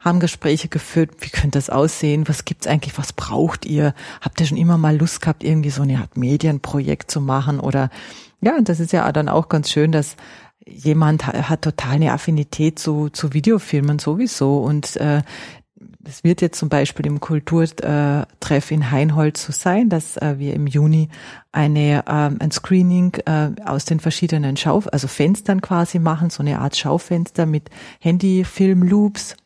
haben 0.00 0.20
Gespräche 0.20 0.68
geführt. 0.68 1.10
Wie 1.20 1.30
könnte 1.30 1.58
das 1.58 1.70
aussehen? 1.70 2.28
Was 2.28 2.44
gibt's 2.44 2.66
eigentlich? 2.66 2.96
Was 2.98 3.12
braucht 3.12 3.66
ihr? 3.66 3.94
Habt 4.20 4.40
ihr 4.40 4.46
schon 4.46 4.58
immer 4.58 4.78
mal 4.78 4.96
Lust 4.96 5.20
gehabt, 5.20 5.44
irgendwie 5.44 5.70
so 5.70 5.82
eine 5.82 5.98
Art 5.98 6.16
Medienprojekt 6.16 7.10
zu 7.10 7.20
machen? 7.20 7.60
Oder 7.60 7.90
ja, 8.40 8.56
und 8.56 8.68
das 8.68 8.80
ist 8.80 8.92
ja 8.92 9.10
dann 9.12 9.28
auch 9.28 9.48
ganz 9.48 9.70
schön, 9.70 9.92
dass 9.92 10.16
jemand 10.66 11.26
hat, 11.26 11.48
hat 11.48 11.62
total 11.62 11.94
eine 11.94 12.12
Affinität 12.12 12.78
zu, 12.78 13.08
zu 13.08 13.32
Videofilmen 13.32 13.98
sowieso 13.98 14.58
und 14.58 14.96
äh, 14.96 15.22
es 16.04 16.24
wird 16.24 16.40
jetzt 16.40 16.58
zum 16.58 16.68
Beispiel 16.68 17.06
im 17.06 17.20
Kulturtreff 17.20 18.70
in 18.70 18.90
Heinholz 18.90 19.44
so 19.44 19.52
sein, 19.52 19.88
dass 19.88 20.16
äh, 20.16 20.34
wir 20.38 20.54
im 20.54 20.66
Juni 20.66 21.08
eine, 21.52 22.04
ähm, 22.08 22.38
ein 22.40 22.50
Screening 22.50 23.14
äh, 23.26 23.50
aus 23.64 23.84
den 23.84 24.00
verschiedenen 24.00 24.56
Schau, 24.56 24.82
also 24.90 25.08
Fenstern 25.08 25.60
quasi 25.60 25.98
machen, 25.98 26.30
so 26.30 26.42
eine 26.42 26.58
Art 26.58 26.76
Schaufenster 26.76 27.46
mit 27.46 27.70
Handyfilm-Loops. 28.00 29.36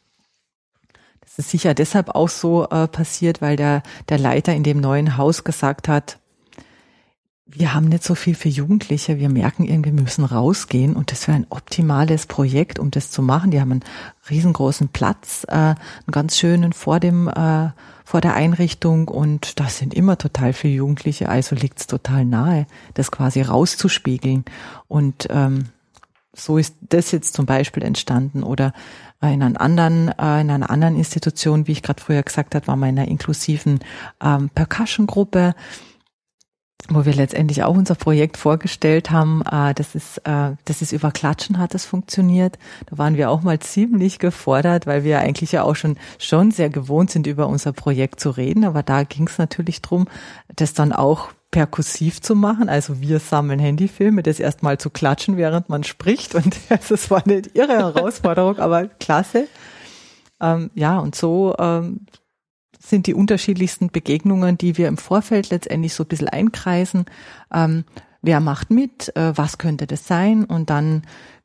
Das 1.21 1.39
ist 1.39 1.51
sicher 1.51 1.75
deshalb 1.75 2.11
auch 2.11 2.29
so 2.29 2.69
äh, 2.69 2.89
passiert, 2.89 3.43
weil 3.43 3.57
der, 3.57 3.83
der 4.09 4.19
Leiter 4.19 4.55
in 4.55 4.63
dem 4.63 4.81
neuen 4.81 5.17
Haus 5.17 5.45
gesagt 5.45 5.89
hat, 5.89 6.19
wir 7.49 7.75
haben 7.75 7.87
nicht 7.87 8.03
so 8.03 8.17
viel 8.17 8.35
für 8.35 8.49
Jugendliche. 8.49 9.19
Wir 9.19 9.29
merken 9.29 9.65
irgendwie, 9.65 9.95
wir 9.95 10.03
müssen 10.03 10.25
rausgehen 10.25 10.97
und 10.97 11.13
das 11.13 11.29
wäre 11.29 11.37
ein 11.37 11.47
optimales 11.49 12.27
Projekt, 12.27 12.81
um 12.81 12.91
das 12.91 13.13
zu 13.13 13.23
machen. 13.23 13.53
Die 13.53 13.61
haben 13.61 13.71
einen 13.71 13.85
riesengroßen 14.29 14.89
Platz, 14.89 15.47
äh, 15.49 15.55
einen 15.55 15.77
ganz 16.11 16.37
schönen 16.37 16.73
vor 16.73 16.99
dem 16.99 17.29
äh, 17.29 17.71
vor 18.05 18.21
der 18.21 18.35
Einrichtung 18.35 19.09
und 19.09 19.59
da 19.59 19.69
sind 19.69 19.93
immer 19.93 20.17
total 20.17 20.53
viele 20.53 20.75
Jugendliche. 20.75 21.29
Also 21.29 21.57
liegt 21.57 21.81
es 21.81 21.87
total 21.89 22.25
nahe, 22.25 22.67
das 22.95 23.11
quasi 23.11 23.43
rauszuspiegeln. 23.43 24.45
Und 24.87 25.27
ähm, 25.31 25.67
so 26.33 26.59
ist 26.59 26.77
das 26.83 27.11
jetzt 27.11 27.35
zum 27.35 27.47
Beispiel 27.47 27.83
entstanden 27.83 28.43
oder 28.45 28.73
äh, 29.23 29.35
in 29.35 29.43
einer 29.43 29.61
anderen, 29.61 30.09
äh, 30.09 30.41
in 30.41 30.51
einer 30.51 30.71
anderen 30.71 30.97
Institution, 30.97 31.67
wie 31.67 31.73
ich 31.73 31.83
gerade 31.83 32.03
früher 32.03 32.23
gesagt 32.23 32.55
habe, 32.55 32.67
war 32.69 32.77
wir 32.77 33.09
inklusiven 33.09 33.81
ähm, 34.21 34.51
Percussion-Gruppe 34.55 35.55
wo 36.89 37.05
wir 37.05 37.15
letztendlich 37.15 37.63
auch 37.63 37.77
unser 37.77 37.95
Projekt 37.95 38.37
vorgestellt 38.37 39.11
haben. 39.11 39.43
Äh, 39.51 39.75
das 39.75 39.95
ist, 39.95 40.19
äh, 40.19 40.53
das 40.65 40.83
ist 40.83 40.93
über 40.93 41.11
Klatschen 41.11 41.59
hat 41.59 41.75
es 41.75 41.85
funktioniert. 41.85 42.59
Da 42.87 42.99
waren 42.99 43.17
wir 43.17 43.31
auch 43.31 43.43
mal 43.43 43.59
ziemlich 43.59 44.19
gefordert, 44.19 44.87
weil 44.87 45.05
wir 45.05 45.21
eigentlich 45.21 45.53
ja 45.53 45.63
auch 45.63 45.77
schon, 45.77 45.97
schon 46.19 46.51
sehr 46.51 46.71
gewohnt 46.71 47.11
sind, 47.11 47.27
über 47.27 47.49
unser 47.49 47.73
Projekt 47.73 48.21
zu 48.21 48.31
reden. 48.31 48.65
Aber 48.65 48.83
da 48.83 49.03
ging 49.03 49.27
es 49.27 49.39
natürlich 49.39 49.83
drum, 49.83 50.07
das 50.55 50.75
dann 50.75 50.93
auch 50.93 51.31
perkussiv 51.51 52.21
zu 52.21 52.35
machen. 52.35 52.69
Also 52.69 53.01
wir 53.01 53.19
sammeln 53.19 53.59
Handyfilme, 53.59 54.23
das 54.23 54.41
erstmal 54.41 54.79
zu 54.79 54.91
klatschen, 54.91 55.37
während 55.37 55.69
man 55.69 55.85
spricht. 55.85 56.35
Und 56.35 56.57
das 56.89 57.11
war 57.11 57.23
eine 57.25 57.43
irre 57.55 57.79
Herausforderung, 57.79 58.59
aber 58.59 58.87
klasse. 58.87 59.49
Ähm, 60.41 60.71
ja, 60.75 60.99
und 60.99 61.15
so 61.15 61.55
ähm, 61.59 62.07
sind 62.89 63.07
die 63.07 63.15
unterschiedlichsten 63.15 63.89
Begegnungen, 63.89 64.59
die 64.59 64.77
wir 64.79 64.89
im 64.89 64.97
Vorfeld 64.97 65.51
letztendlich 65.51 65.95
so 65.95 66.05
ein 66.05 66.09
bisschen 66.09 66.29
einkreisen. 66.29 67.07
Ähm, 67.53 67.85
wer 68.23 68.41
macht 68.41 68.71
mit, 68.71 69.15
äh, 69.17 69.37
was 69.37 69.59
könnte 69.59 69.87
das 69.87 70.07
sein 70.07 70.45
und 70.45 70.71
dann 70.71 71.03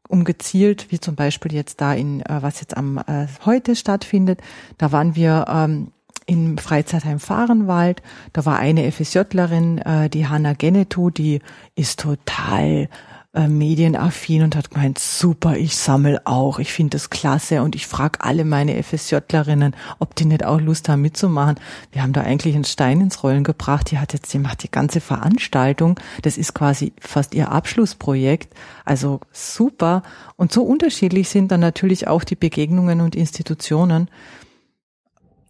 um 0.07 0.23
gezielt, 0.25 0.91
wie 0.91 0.99
zum 0.99 1.15
Beispiel 1.15 1.53
jetzt 1.53 1.79
da 1.79 1.93
in, 1.93 2.21
äh, 2.21 2.41
was 2.41 2.59
jetzt 2.59 2.75
am 2.75 2.97
äh, 2.97 3.27
heute 3.45 3.75
stattfindet, 3.75 4.41
da 4.77 4.91
waren 4.91 5.15
wir 5.15 5.45
ähm, 5.47 5.91
im 6.25 6.57
Freizeitheim 6.57 7.19
Fahrenwald. 7.19 8.01
Da 8.33 8.45
war 8.45 8.57
eine 8.57 8.91
FSJlerin, 8.91 9.79
äh, 9.79 10.09
die 10.09 10.27
Hanna 10.27 10.53
Genetu, 10.53 11.09
die 11.09 11.39
ist 11.75 11.99
total 12.01 12.89
äh, 13.33 13.47
medienaffin 13.47 14.43
und 14.43 14.57
hat 14.57 14.71
gemeint, 14.71 14.99
super, 14.99 15.55
ich 15.55 15.77
sammel 15.77 16.19
auch, 16.25 16.59
ich 16.59 16.73
finde 16.73 16.97
das 16.97 17.09
klasse 17.09 17.61
und 17.61 17.75
ich 17.75 17.87
frage 17.87 18.19
alle 18.21 18.43
meine 18.43 18.81
FSJlerinnen, 18.83 19.73
ob 19.99 20.15
die 20.15 20.25
nicht 20.25 20.43
auch 20.43 20.59
Lust 20.59 20.89
haben 20.89 21.01
mitzumachen. 21.01 21.55
Wir 21.93 22.03
haben 22.03 22.11
da 22.11 22.21
eigentlich 22.21 22.55
einen 22.55 22.65
Stein 22.65 22.99
ins 22.99 23.23
Rollen 23.23 23.45
gebracht. 23.45 23.89
Die 23.89 23.99
hat 23.99 24.11
jetzt, 24.11 24.33
die 24.33 24.39
macht 24.39 24.63
die 24.63 24.71
ganze 24.71 24.99
Veranstaltung. 24.99 25.97
Das 26.23 26.37
ist 26.37 26.53
quasi 26.53 26.91
fast 26.99 27.33
ihr 27.33 27.51
Abschlussprojekt. 27.51 28.53
Also 28.83 29.21
super. 29.31 30.03
Und 30.35 30.51
so 30.51 30.63
unterschiedlich 30.63 31.29
sind 31.29 31.53
dann 31.53 31.61
natürlich 31.61 32.09
auch 32.09 32.25
die 32.25 32.35
Begegnungen 32.35 32.99
und 32.99 33.15
Institutionen. 33.15 34.09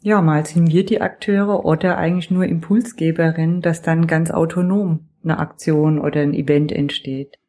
Ja, 0.04 0.22
mal 0.22 0.46
sind 0.46 0.72
wir 0.72 0.86
die 0.86 1.02
Akteure 1.02 1.66
oder 1.66 1.98
eigentlich 1.98 2.30
nur 2.30 2.46
Impulsgeberin, 2.46 3.62
dass 3.62 3.82
dann 3.82 4.06
ganz 4.06 4.30
autonom 4.30 5.08
eine 5.24 5.40
Aktion 5.40 6.00
oder 6.00 6.22
ein 6.22 6.34
Event 6.34 6.72
entsteht. 6.72 7.41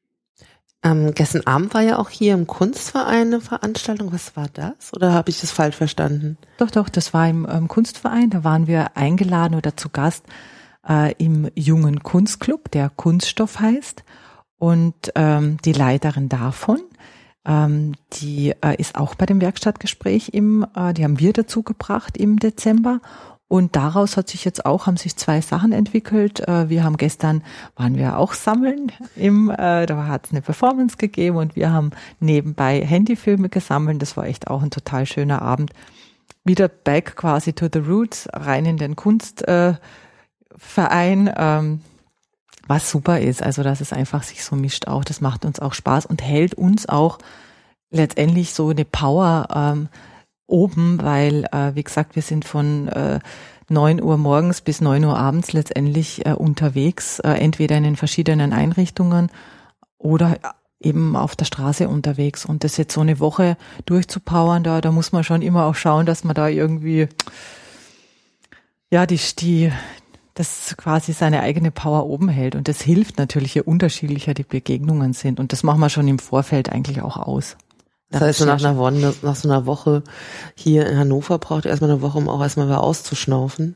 Ähm, 0.84 1.12
gestern 1.14 1.46
Abend 1.46 1.74
war 1.74 1.82
ja 1.82 1.98
auch 1.98 2.10
hier 2.10 2.34
im 2.34 2.46
Kunstverein 2.46 3.28
eine 3.28 3.40
Veranstaltung. 3.40 4.12
Was 4.12 4.36
war 4.36 4.48
das? 4.52 4.92
Oder 4.94 5.12
habe 5.12 5.30
ich 5.30 5.40
das 5.40 5.52
falsch 5.52 5.76
verstanden? 5.76 6.36
Doch, 6.58 6.70
doch, 6.70 6.88
das 6.88 7.14
war 7.14 7.28
im 7.28 7.46
ähm, 7.50 7.68
Kunstverein. 7.68 8.30
Da 8.30 8.42
waren 8.42 8.66
wir 8.66 8.96
eingeladen 8.96 9.54
oder 9.54 9.76
zu 9.76 9.90
Gast 9.90 10.24
äh, 10.88 11.12
im 11.18 11.48
jungen 11.54 12.02
Kunstclub, 12.02 12.70
der 12.70 12.90
Kunststoff 12.90 13.60
heißt. 13.60 14.02
Und 14.58 14.94
ähm, 15.14 15.58
die 15.64 15.72
Leiterin 15.72 16.28
davon 16.28 16.80
ähm, 17.44 17.94
die 18.12 18.54
äh, 18.62 18.76
ist 18.78 18.94
auch 18.96 19.14
bei 19.14 19.26
dem 19.26 19.40
Werkstattgespräch 19.40 20.30
im, 20.32 20.66
äh, 20.76 20.92
die 20.94 21.04
haben 21.04 21.18
wir 21.18 21.32
dazu 21.32 21.62
gebracht 21.62 22.16
im 22.16 22.38
Dezember. 22.38 23.00
Und 23.52 23.76
daraus 23.76 24.16
hat 24.16 24.30
sich 24.30 24.46
jetzt 24.46 24.64
auch, 24.64 24.86
haben 24.86 24.96
sich 24.96 25.14
zwei 25.14 25.42
Sachen 25.42 25.72
entwickelt. 25.72 26.40
Äh, 26.48 26.70
wir 26.70 26.84
haben 26.84 26.96
gestern, 26.96 27.44
waren 27.76 27.96
wir 27.96 28.16
auch 28.16 28.32
sammeln 28.32 28.90
im, 29.14 29.50
äh, 29.50 29.84
da 29.84 30.06
hat 30.06 30.24
es 30.24 30.30
eine 30.32 30.40
Performance 30.40 30.96
gegeben 30.96 31.36
und 31.36 31.54
wir 31.54 31.70
haben 31.70 31.90
nebenbei 32.18 32.80
Handyfilme 32.80 33.50
gesammelt. 33.50 34.00
Das 34.00 34.16
war 34.16 34.24
echt 34.24 34.48
auch 34.48 34.62
ein 34.62 34.70
total 34.70 35.04
schöner 35.04 35.42
Abend. 35.42 35.70
Wieder 36.44 36.68
back 36.68 37.14
quasi 37.14 37.52
to 37.52 37.66
the 37.70 37.80
roots, 37.80 38.26
rein 38.32 38.64
in 38.64 38.78
den 38.78 38.96
Kunstverein. 38.96 39.76
Äh, 41.26 41.34
ähm, 41.36 41.82
was 42.68 42.90
super 42.90 43.20
ist. 43.20 43.42
Also, 43.42 43.62
dass 43.62 43.82
es 43.82 43.92
einfach 43.92 44.22
sich 44.22 44.44
so 44.44 44.56
mischt 44.56 44.88
auch. 44.88 45.04
Das 45.04 45.20
macht 45.20 45.44
uns 45.44 45.60
auch 45.60 45.74
Spaß 45.74 46.06
und 46.06 46.22
hält 46.22 46.54
uns 46.54 46.88
auch 46.88 47.18
letztendlich 47.90 48.54
so 48.54 48.70
eine 48.70 48.86
Power 48.86 49.46
ähm, 49.54 49.88
oben, 50.52 51.02
weil, 51.02 51.44
äh, 51.50 51.74
wie 51.74 51.82
gesagt, 51.82 52.14
wir 52.14 52.22
sind 52.22 52.44
von 52.44 52.88
äh, 52.88 53.18
9 53.68 54.02
Uhr 54.02 54.18
morgens 54.18 54.60
bis 54.60 54.80
9 54.80 55.04
Uhr 55.04 55.18
abends 55.18 55.52
letztendlich 55.52 56.26
äh, 56.26 56.32
unterwegs, 56.32 57.18
äh, 57.20 57.30
entweder 57.30 57.76
in 57.76 57.84
den 57.84 57.96
verschiedenen 57.96 58.52
Einrichtungen 58.52 59.30
oder 59.98 60.38
eben 60.78 61.16
auf 61.16 61.34
der 61.34 61.46
Straße 61.46 61.88
unterwegs. 61.88 62.44
Und 62.44 62.64
das 62.64 62.76
jetzt 62.76 62.94
so 62.94 63.00
eine 63.00 63.18
Woche 63.18 63.56
durchzupowern, 63.86 64.62
da, 64.62 64.80
da 64.80 64.92
muss 64.92 65.12
man 65.12 65.24
schon 65.24 65.42
immer 65.42 65.64
auch 65.64 65.74
schauen, 65.74 66.06
dass 66.06 66.24
man 66.24 66.34
da 66.34 66.48
irgendwie 66.48 67.08
ja, 68.90 69.06
die, 69.06 69.18
die, 69.38 69.72
das 70.34 70.76
quasi 70.76 71.12
seine 71.14 71.40
eigene 71.40 71.70
Power 71.70 72.06
oben 72.06 72.28
hält. 72.28 72.54
Und 72.54 72.68
das 72.68 72.82
hilft 72.82 73.18
natürlich, 73.18 73.54
je 73.54 73.62
unterschiedlicher 73.62 74.34
die 74.34 74.42
Begegnungen 74.42 75.14
sind. 75.14 75.40
Und 75.40 75.52
das 75.52 75.62
machen 75.62 75.80
wir 75.80 75.88
schon 75.88 76.08
im 76.08 76.18
Vorfeld 76.18 76.70
eigentlich 76.70 77.00
auch 77.00 77.16
aus. 77.16 77.56
Das 78.12 78.20
heißt, 78.20 78.38
so 78.40 78.44
nach, 78.44 78.60
einer 78.60 78.76
Woche, 78.76 79.14
nach 79.22 79.36
so 79.36 79.48
einer 79.48 79.66
Woche 79.66 80.02
hier 80.54 80.86
in 80.86 80.98
Hannover 80.98 81.38
braucht 81.38 81.64
ihr 81.64 81.70
erstmal 81.70 81.90
eine 81.90 82.02
Woche, 82.02 82.18
um 82.18 82.28
auch 82.28 82.42
erstmal 82.42 82.66
wieder 82.66 82.82
auszuschnaufen. 82.82 83.74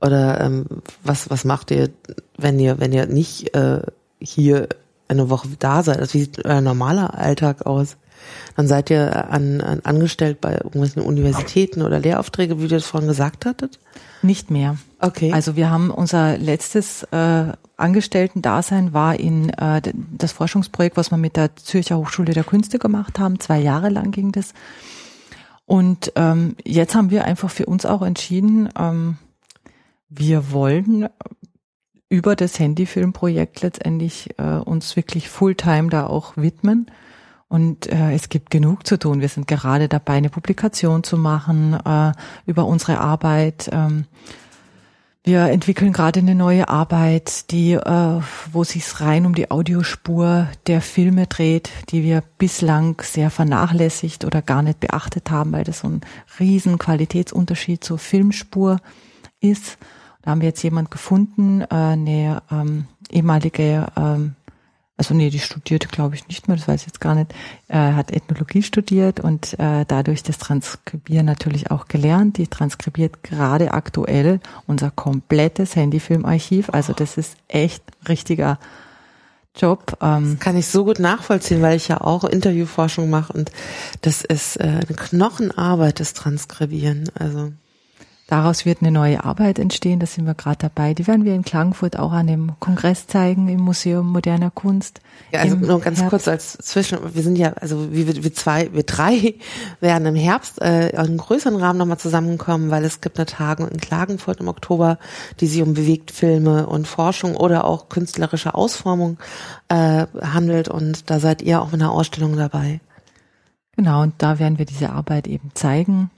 Oder 0.00 0.40
ähm, 0.40 0.66
was, 1.02 1.28
was 1.30 1.44
macht 1.44 1.70
ihr, 1.70 1.90
wenn 2.36 2.58
ihr, 2.58 2.80
wenn 2.80 2.92
ihr 2.92 3.06
nicht 3.06 3.54
äh, 3.54 3.82
hier 4.20 4.68
eine 5.08 5.28
Woche 5.28 5.48
da 5.58 5.82
seid? 5.82 5.98
Also 5.98 6.14
wie 6.14 6.20
sieht 6.20 6.44
euer 6.44 6.60
normaler 6.60 7.14
Alltag 7.18 7.66
aus? 7.66 7.96
Dann 8.56 8.68
seid 8.68 8.90
ihr 8.90 9.30
an, 9.30 9.60
an 9.60 9.80
angestellt 9.84 10.40
bei 10.40 10.54
irgendwelchen 10.54 11.02
Universitäten 11.02 11.82
oder 11.82 12.00
Lehraufträge, 12.00 12.58
wie 12.58 12.64
ihr 12.64 12.68
das 12.68 12.86
vorhin 12.86 13.08
gesagt 13.08 13.46
hattet? 13.46 13.78
Nicht 14.22 14.50
mehr. 14.50 14.76
Okay. 15.00 15.32
Also 15.32 15.56
wir 15.56 15.70
haben 15.70 15.90
unser 15.90 16.38
letztes 16.38 17.04
äh, 17.04 17.52
Angestellten-Dasein 17.78 18.92
war 18.92 19.18
in 19.18 19.50
äh, 19.50 19.80
das 19.94 20.32
Forschungsprojekt, 20.32 20.96
was 20.96 21.10
wir 21.10 21.16
mit 21.16 21.36
der 21.36 21.56
Zürcher 21.56 21.96
Hochschule 21.96 22.34
der 22.34 22.44
Künste 22.44 22.78
gemacht 22.78 23.18
haben. 23.18 23.40
Zwei 23.40 23.58
Jahre 23.58 23.88
lang 23.88 24.10
ging 24.10 24.32
das. 24.32 24.52
Und 25.64 26.12
ähm, 26.16 26.56
jetzt 26.64 26.94
haben 26.94 27.10
wir 27.10 27.24
einfach 27.24 27.50
für 27.50 27.66
uns 27.66 27.86
auch 27.86 28.02
entschieden, 28.02 28.68
ähm, 28.78 29.18
wir 30.08 30.50
wollen 30.50 31.08
über 32.08 32.36
das 32.36 32.58
Handyfilmprojekt 32.58 33.60
letztendlich 33.62 34.30
äh, 34.38 34.42
uns 34.42 34.96
wirklich 34.96 35.28
Fulltime 35.28 35.90
da 35.90 36.06
auch 36.06 36.36
widmen. 36.36 36.90
Und 37.48 37.86
äh, 37.86 38.12
es 38.12 38.28
gibt 38.28 38.50
genug 38.50 38.86
zu 38.86 38.98
tun. 38.98 39.20
Wir 39.20 39.28
sind 39.28 39.46
gerade 39.46 39.88
dabei, 39.88 40.14
eine 40.14 40.30
Publikation 40.30 41.02
zu 41.02 41.16
machen 41.16 41.74
äh, 41.74 42.12
über 42.46 42.66
unsere 42.66 43.00
Arbeit. 43.00 43.70
Ähm, 43.72 44.04
wir 45.28 45.42
entwickeln 45.42 45.92
gerade 45.92 46.20
eine 46.20 46.34
neue 46.34 46.70
Arbeit, 46.70 47.50
die, 47.50 47.74
äh, 47.74 48.20
wo 48.50 48.64
sich 48.64 48.98
rein 49.02 49.26
um 49.26 49.34
die 49.34 49.50
Audiospur 49.50 50.48
der 50.66 50.80
Filme 50.80 51.26
dreht, 51.26 51.68
die 51.90 52.02
wir 52.02 52.22
bislang 52.38 52.98
sehr 53.02 53.30
vernachlässigt 53.30 54.24
oder 54.24 54.40
gar 54.40 54.62
nicht 54.62 54.80
beachtet 54.80 55.30
haben, 55.30 55.52
weil 55.52 55.64
das 55.64 55.80
so 55.80 55.88
ein 55.88 56.00
riesen 56.40 56.78
Qualitätsunterschied 56.78 57.84
zur 57.84 57.98
Filmspur 57.98 58.78
ist. 59.40 59.76
Da 60.22 60.30
haben 60.30 60.40
wir 60.40 60.48
jetzt 60.48 60.62
jemand 60.62 60.90
gefunden, 60.90 61.60
äh, 61.60 61.66
eine 61.74 62.42
ähm, 62.50 62.86
ehemalige 63.10 63.86
ähm, 63.98 64.34
also 64.98 65.14
nee, 65.14 65.30
die 65.30 65.38
studierte, 65.38 65.86
glaube 65.86 66.16
ich, 66.16 66.26
nicht 66.26 66.48
mehr, 66.48 66.56
das 66.56 66.66
weiß 66.66 66.80
ich 66.80 66.88
jetzt 66.88 67.00
gar 67.00 67.14
nicht, 67.14 67.32
äh, 67.68 67.76
hat 67.76 68.10
Ethnologie 68.10 68.64
studiert 68.64 69.20
und 69.20 69.58
äh, 69.58 69.84
dadurch 69.86 70.24
das 70.24 70.38
Transkribieren 70.38 71.24
natürlich 71.24 71.70
auch 71.70 71.86
gelernt. 71.86 72.36
Die 72.36 72.48
transkribiert 72.48 73.22
gerade 73.22 73.72
aktuell 73.72 74.40
unser 74.66 74.90
komplettes 74.90 75.76
Handyfilmarchiv. 75.76 76.70
Also 76.70 76.92
das 76.92 77.16
ist 77.16 77.36
echt 77.46 77.84
richtiger 78.08 78.58
Job. 79.54 79.96
Ähm. 80.02 80.32
Das 80.32 80.40
kann 80.40 80.56
ich 80.56 80.66
so 80.66 80.84
gut 80.84 80.98
nachvollziehen, 80.98 81.62
weil 81.62 81.76
ich 81.76 81.86
ja 81.86 82.00
auch 82.00 82.24
Interviewforschung 82.24 83.08
mache 83.08 83.32
und 83.32 83.52
das 84.02 84.24
ist 84.24 84.56
äh, 84.56 84.64
eine 84.64 84.96
Knochenarbeit, 84.96 86.00
das 86.00 86.12
Transkribieren. 86.12 87.08
Also 87.14 87.52
Daraus 88.28 88.66
wird 88.66 88.82
eine 88.82 88.90
neue 88.90 89.24
Arbeit 89.24 89.58
entstehen, 89.58 90.00
da 90.00 90.06
sind 90.06 90.26
wir 90.26 90.34
gerade 90.34 90.58
dabei. 90.58 90.92
Die 90.92 91.06
werden 91.06 91.24
wir 91.24 91.34
in 91.34 91.44
Klagenfurt 91.44 91.98
auch 91.98 92.12
an 92.12 92.26
dem 92.26 92.52
Kongress 92.60 93.06
zeigen 93.06 93.48
im 93.48 93.60
Museum 93.60 94.06
moderner 94.06 94.50
Kunst. 94.50 95.00
Ja, 95.32 95.40
also 95.40 95.56
nur 95.56 95.80
ganz 95.80 96.00
Herbst. 96.00 96.10
kurz 96.10 96.28
als 96.28 96.58
Zwischen, 96.58 96.98
wir 97.14 97.22
sind 97.22 97.36
ja, 97.36 97.54
also 97.54 97.90
wir, 97.90 98.22
wir 98.22 98.34
zwei, 98.34 98.68
wir 98.74 98.82
drei 98.82 99.36
werden 99.80 100.04
im 100.04 100.14
Herbst 100.14 100.60
äh, 100.60 100.90
in 100.90 100.98
einem 100.98 101.16
größeren 101.16 101.56
Rahmen 101.56 101.78
nochmal 101.78 101.96
zusammenkommen, 101.96 102.70
weil 102.70 102.84
es 102.84 103.00
gibt 103.00 103.18
eine 103.18 103.24
Tagung 103.24 103.66
in 103.66 103.80
Klagenfurt 103.80 104.40
im 104.40 104.48
Oktober, 104.48 104.98
die 105.40 105.46
sich 105.46 105.62
um 105.62 105.72
Bewegtfilme 105.72 106.66
und 106.66 106.86
Forschung 106.86 107.34
oder 107.34 107.64
auch 107.64 107.88
künstlerische 107.88 108.54
Ausformung 108.54 109.16
äh, 109.68 110.06
handelt 110.20 110.68
und 110.68 111.08
da 111.08 111.18
seid 111.18 111.40
ihr 111.40 111.62
auch 111.62 111.72
mit 111.72 111.80
einer 111.80 111.92
Ausstellung 111.92 112.36
dabei. 112.36 112.80
Genau, 113.74 114.02
und 114.02 114.16
da 114.18 114.38
werden 114.38 114.58
wir 114.58 114.66
diese 114.66 114.90
Arbeit 114.90 115.26
eben 115.26 115.52
zeigen 115.54 116.10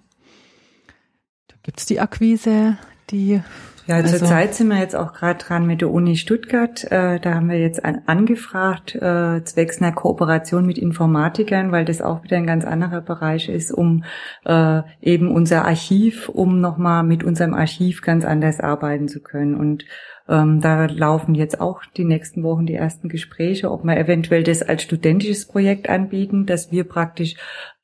Gibt 1.63 1.79
es 1.81 1.87
die 1.87 2.01
Akquise, 2.01 2.79
die 3.11 3.43
ja, 3.91 3.97
also 3.97 4.19
zurzeit 4.19 4.55
sind 4.55 4.69
wir 4.69 4.79
jetzt 4.79 4.95
auch 4.95 5.13
gerade 5.13 5.45
dran 5.45 5.67
mit 5.67 5.81
der 5.81 5.91
Uni 5.91 6.15
Stuttgart. 6.17 6.85
Äh, 6.93 7.19
da 7.19 7.35
haben 7.35 7.49
wir 7.49 7.59
jetzt 7.59 7.85
an, 7.85 8.03
angefragt, 8.07 8.95
äh, 8.95 9.43
zwecks 9.43 9.83
einer 9.83 9.91
Kooperation 9.91 10.65
mit 10.65 10.79
Informatikern, 10.79 11.73
weil 11.73 11.85
das 11.85 12.01
auch 12.01 12.23
wieder 12.23 12.37
ein 12.37 12.47
ganz 12.47 12.65
anderer 12.65 13.01
Bereich 13.01 13.49
ist, 13.49 13.73
um 13.73 14.05
äh, 14.45 14.83
eben 15.01 15.29
unser 15.29 15.65
Archiv, 15.65 16.29
um 16.29 16.61
nochmal 16.61 17.03
mit 17.03 17.25
unserem 17.25 17.53
Archiv 17.53 18.01
ganz 18.01 18.25
anders 18.25 18.61
arbeiten 18.61 19.09
zu 19.09 19.21
können. 19.21 19.57
Und 19.57 19.85
ähm, 20.29 20.61
da 20.61 20.87
laufen 20.87 21.35
jetzt 21.35 21.61
auch 21.61 21.83
die 21.97 22.05
nächsten 22.05 22.45
Wochen 22.45 22.67
die 22.67 22.77
ersten 22.77 23.09
Gespräche, 23.09 23.73
ob 23.73 23.83
wir 23.83 23.97
eventuell 23.97 24.45
das 24.45 24.63
als 24.63 24.85
studentisches 24.85 25.49
Projekt 25.49 25.89
anbieten, 25.89 26.47
dass 26.47 26.71
wir 26.71 26.85
praktisch 26.85 27.35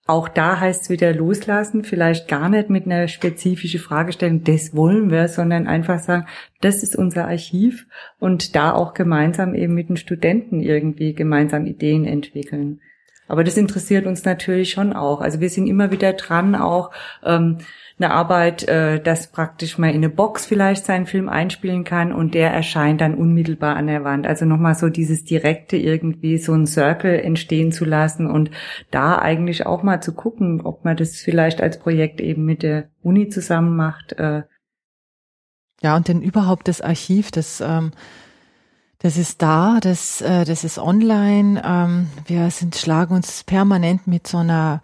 auch 0.07 0.29
da 0.29 0.61
heißt 0.61 0.85
es 0.85 0.91
wieder 0.91 1.13
loslassen, 1.13 1.83
vielleicht 1.83 2.29
gar 2.29 2.49
nicht 2.49 2.71
mit 2.71 2.87
einer 2.87 3.09
spezifischen 3.09 3.81
Fragestellung, 3.81 4.45
das 4.45 4.75
wollen 4.75 5.11
wir, 5.11 5.27
sondern 5.27 5.67
einfach 5.67 5.99
sagen, 5.99 6.27
das 6.61 6.85
ist 6.85 6.95
unser 6.95 7.27
Archiv 7.27 7.87
und 8.21 8.55
da 8.55 8.73
auch 8.73 8.95
gemeinsam 8.95 9.55
eben 9.55 9.75
mit 9.75 9.89
den 9.89 9.97
Studenten 9.97 10.61
irgendwie 10.61 11.13
gemeinsam 11.13 11.67
Ideen 11.67 12.05
entwickeln. 12.05 12.81
Aber 13.29 13.45
das 13.45 13.57
interessiert 13.57 14.07
uns 14.07 14.25
natürlich 14.25 14.71
schon 14.71 14.93
auch. 14.93 15.21
Also 15.21 15.41
wir 15.41 15.51
sind 15.51 15.67
immer 15.67 15.91
wieder 15.91 16.13
dran, 16.13 16.55
auch 16.55 16.91
ähm, 17.25 17.59
eine 17.99 18.11
Arbeit, 18.13 18.69
äh, 18.69 19.01
dass 19.01 19.33
praktisch 19.33 19.79
mal 19.79 19.89
in 19.89 19.97
eine 19.97 20.11
Box 20.11 20.45
vielleicht 20.45 20.85
seinen 20.85 21.07
Film 21.07 21.29
einspielen 21.29 21.85
kann 21.85 22.13
und 22.13 22.35
der 22.35 22.51
erscheint 22.51 23.01
dann 23.01 23.15
unmittelbar 23.15 23.77
an 23.77 23.87
der 23.87 24.05
Wand. 24.05 24.27
Also 24.27 24.45
nochmal 24.45 24.75
so 24.75 24.89
dieses 24.89 25.25
direkte 25.25 25.77
irgendwie 25.77 26.39
so 26.39 26.53
ein 26.53 26.67
Circle 26.67 27.19
entstehen 27.19 27.73
zu 27.73 27.85
lassen 27.85 28.31
und 28.31 28.51
da 28.91 29.19
eigentlich 29.19 29.67
auch 29.67 29.83
mal 29.83 30.03
zu 30.03 30.15
gucken, 30.15 30.61
ob 30.61 30.85
man 30.85 30.97
das 30.97 31.17
vielleicht 31.17 31.61
als 31.61 31.79
Projekt 31.79 32.21
eben 32.21 32.45
mit 32.45 32.63
der 32.63 32.91
Uni 33.03 33.29
zusammen 33.29 33.77
macht. 33.77 34.13
Äh. 34.13 34.43
Ja, 35.81 35.97
und 35.97 36.09
denn 36.09 36.23
überhaupt 36.23 36.69
das 36.69 36.81
Archiv, 36.81 37.31
das 37.31 37.61
ähm 37.61 37.93
das 39.07 39.19
ist 39.19 39.41
da, 39.41 39.79
das, 39.81 40.21
äh, 40.21 40.45
das 40.45 40.65
ist 40.65 40.79
online. 40.79 41.63
Ähm, 41.65 42.09
wir 42.27 42.51
sind, 42.51 42.75
schlagen 42.75 43.15
uns 43.15 43.45
permanent 43.45 44.09
mit 44.09 44.27
so 44.27 44.39
einer 44.39 44.83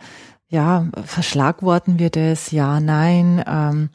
ja, 0.49 0.87
verschlagworten 1.05 1.99
wir 1.99 2.09
das? 2.11 2.53
Ja, 2.53 2.79
nein. 2.79 3.43
Ähm, 3.49 3.91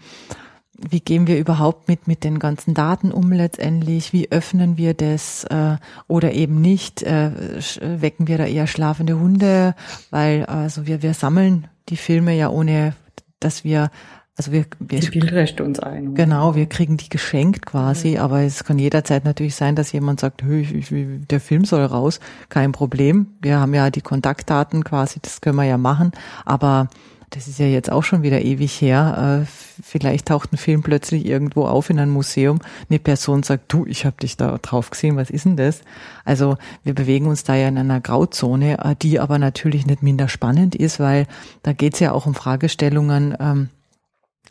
wie 0.74 1.00
gehen 1.00 1.28
wir 1.28 1.40
überhaupt 1.40 1.88
mit 1.88 2.10
mit 2.10 2.26
den 2.26 2.40
ganzen 2.40 2.74
Daten 2.74 3.14
um 3.14 3.32
letztendlich? 3.32 4.12
Wie 4.12 4.30
öffnen 4.30 4.76
wir 4.76 4.94
das 4.94 5.46
äh, 5.46 5.78
oder 6.10 6.34
eben 6.34 6.60
nicht? 6.60 7.04
Äh, 7.04 7.32
wecken 7.80 8.28
wir 8.28 8.38
da 8.38 8.48
eher 8.48 8.68
schlafende 8.68 9.18
Hunde? 9.18 9.76
Weil 10.10 10.46
also 10.46 10.88
wir 10.88 11.02
wir 11.04 11.14
sammeln 11.14 11.70
die 11.88 11.96
Filme 11.96 12.36
ja 12.36 12.50
ohne, 12.50 12.96
dass 13.40 13.64
wir 13.64 13.92
also 14.38 14.52
wir, 14.52 14.66
wir 14.80 15.00
die 15.00 15.10
Bildrechte 15.10 15.64
uns 15.64 15.80
ein. 15.80 16.14
Genau, 16.14 16.54
wir 16.54 16.68
kriegen 16.68 16.96
die 16.96 17.10
geschenkt 17.10 17.66
quasi, 17.66 18.12
mhm. 18.12 18.18
aber 18.18 18.42
es 18.42 18.64
kann 18.64 18.78
jederzeit 18.78 19.26
natürlich 19.26 19.56
sein, 19.56 19.76
dass 19.76 19.92
jemand 19.92 20.20
sagt, 20.20 20.44
der 20.46 21.40
Film 21.40 21.66
soll 21.66 21.84
raus, 21.84 22.20
kein 22.50 22.72
Problem. 22.72 23.28
Wir 23.42 23.60
haben 23.60 23.74
ja 23.74 23.90
die 23.90 24.02
Kontaktdaten 24.02 24.84
quasi, 24.84 25.20
das 25.22 25.42
können 25.42 25.56
wir 25.56 25.64
ja 25.64 25.80
machen, 25.80 26.12
aber 26.46 26.88
das 27.32 27.48
ist 27.48 27.60
ja 27.60 27.66
jetzt 27.66 27.92
auch 27.92 28.04
schon 28.04 28.24
wieder 28.24 28.42
ewig 28.42 28.80
her. 28.80 29.42
Äh, 29.44 29.82
vielleicht 29.84 30.28
taucht 30.28 30.54
ein 30.54 30.58
Film 30.58 30.82
plötzlich 30.82 31.26
irgendwo 31.26 31.66
auf 31.66 31.90
in 31.90 32.00
einem 32.00 32.14
Museum. 32.14 32.60
Eine 32.90 33.00
Person 33.00 33.44
sagt, 33.44 33.74
du, 33.74 33.86
ich 33.86 34.06
habe 34.06 34.16
dich 34.22 34.38
da 34.38 34.58
drauf 34.60 34.92
gesehen, 34.92 35.18
was 35.18 35.30
ist 35.30 35.44
denn 35.44 35.58
das? 35.58 35.82
Also 36.24 36.58
wir 36.86 36.96
bewegen 36.96 37.26
uns 37.26 37.44
da 37.44 37.56
ja 37.56 37.68
in 37.68 37.78
einer 37.78 38.00
Grauzone, 38.00 38.78
äh, 38.78 38.96
die 38.96 39.20
aber 39.20 39.40
natürlich 39.40 39.86
nicht 39.88 40.04
minder 40.04 40.30
spannend 40.30 40.76
ist, 40.76 41.00
weil 41.00 41.28
da 41.64 41.74
geht 41.74 41.96
es 41.96 42.00
ja 42.00 42.14
auch 42.14 42.28
um 42.28 42.36
Fragestellungen, 42.36 43.36
ähm, 43.40 43.70